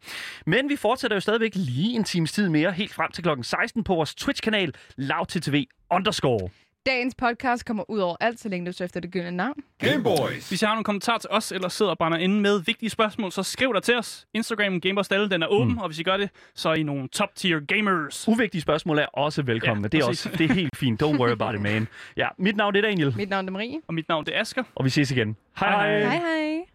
Men 0.46 0.70
vi 0.70 0.76
fortsætter 0.76 1.16
jo 1.16 1.22
stadigvæk 1.22 1.52
lige 1.56 1.96
en 1.96 2.04
times 2.04 2.32
tid 2.32 2.50
mere, 2.50 2.72
helt 2.72 2.94
frem 2.94 3.12
til 3.12 3.24
klokken 3.24 3.44
16 3.44 3.84
på 3.84 3.96
vores 3.96 4.16
Twitch-kanal, 4.16 4.74
LavTTV 4.96 5.66
underscore. 5.92 6.50
Dagens 6.86 7.16
podcast 7.16 7.66
kommer 7.66 7.90
ud 7.90 8.00
over 8.00 8.16
alt, 8.20 8.40
så 8.40 8.50
længe 8.50 8.68
du 8.68 8.72
søger 8.72 8.86
efter 8.86 9.00
det 9.00 9.12
gyldne 9.12 9.32
navn. 9.32 9.56
Gameboys. 9.80 10.50
Hvis 10.50 10.62
I 10.62 10.66
har 10.66 10.74
nogle 10.74 10.84
kommentarer 10.84 11.18
til 11.18 11.30
os, 11.30 11.52
eller 11.52 11.70
sidder 11.70 11.92
og 11.92 11.98
brænder 11.98 12.18
inde 12.18 12.42
med 12.42 12.62
vigtige 12.66 12.90
spørgsmål, 12.90 13.32
så 13.32 13.44
skriv 13.44 13.74
der 13.74 13.80
til 13.80 13.96
os. 13.96 14.28
Instagram 14.34 14.82
Gameboys 14.82 15.08
Dalle, 15.08 15.30
den 15.30 15.44
er 15.44 15.48
åben, 15.48 15.74
mm. 15.74 15.78
og 15.78 15.88
hvis 15.88 16.00
I 16.00 16.04
gør 16.04 16.18
det, 16.18 16.30
så 16.56 16.70
er 16.70 16.74
I 16.74 16.84
nogle 16.84 17.08
top-tier 17.08 17.60
gamers. 17.60 18.28
Uvigtige 18.28 18.62
spørgsmål 18.62 19.00
er 19.00 19.06
også 19.06 19.42
velkomne. 19.42 19.84
Ja, 19.84 19.88
det, 19.88 20.00
er 20.00 20.06
også, 20.06 20.30
det 20.38 20.50
er 20.50 20.54
helt 20.54 20.78
fint. 20.78 21.04
Don't 21.04 21.06
worry 21.20 21.32
about 21.32 21.56
it, 21.56 21.62
man. 21.62 21.88
Ja, 22.18 22.28
mit 22.38 22.56
navn 22.56 22.74
det 22.74 22.86
er 22.86 22.90
Daniel, 22.90 23.14
Mit 23.18 23.30
navn 23.30 23.48
er 23.48 23.52
Marie. 23.52 23.82
Og 23.88 23.94
mit 23.94 24.10
navn 24.10 24.26
det 24.26 24.36
er 24.36 24.42
Asger. 24.42 24.64
og 24.76 24.86
vi 24.86 24.90
ses 24.90 25.12
igen. 25.12 25.38
Hej. 25.60 25.70
hej. 25.70 26.00
Hej 26.00 26.18
hej. 26.18 26.66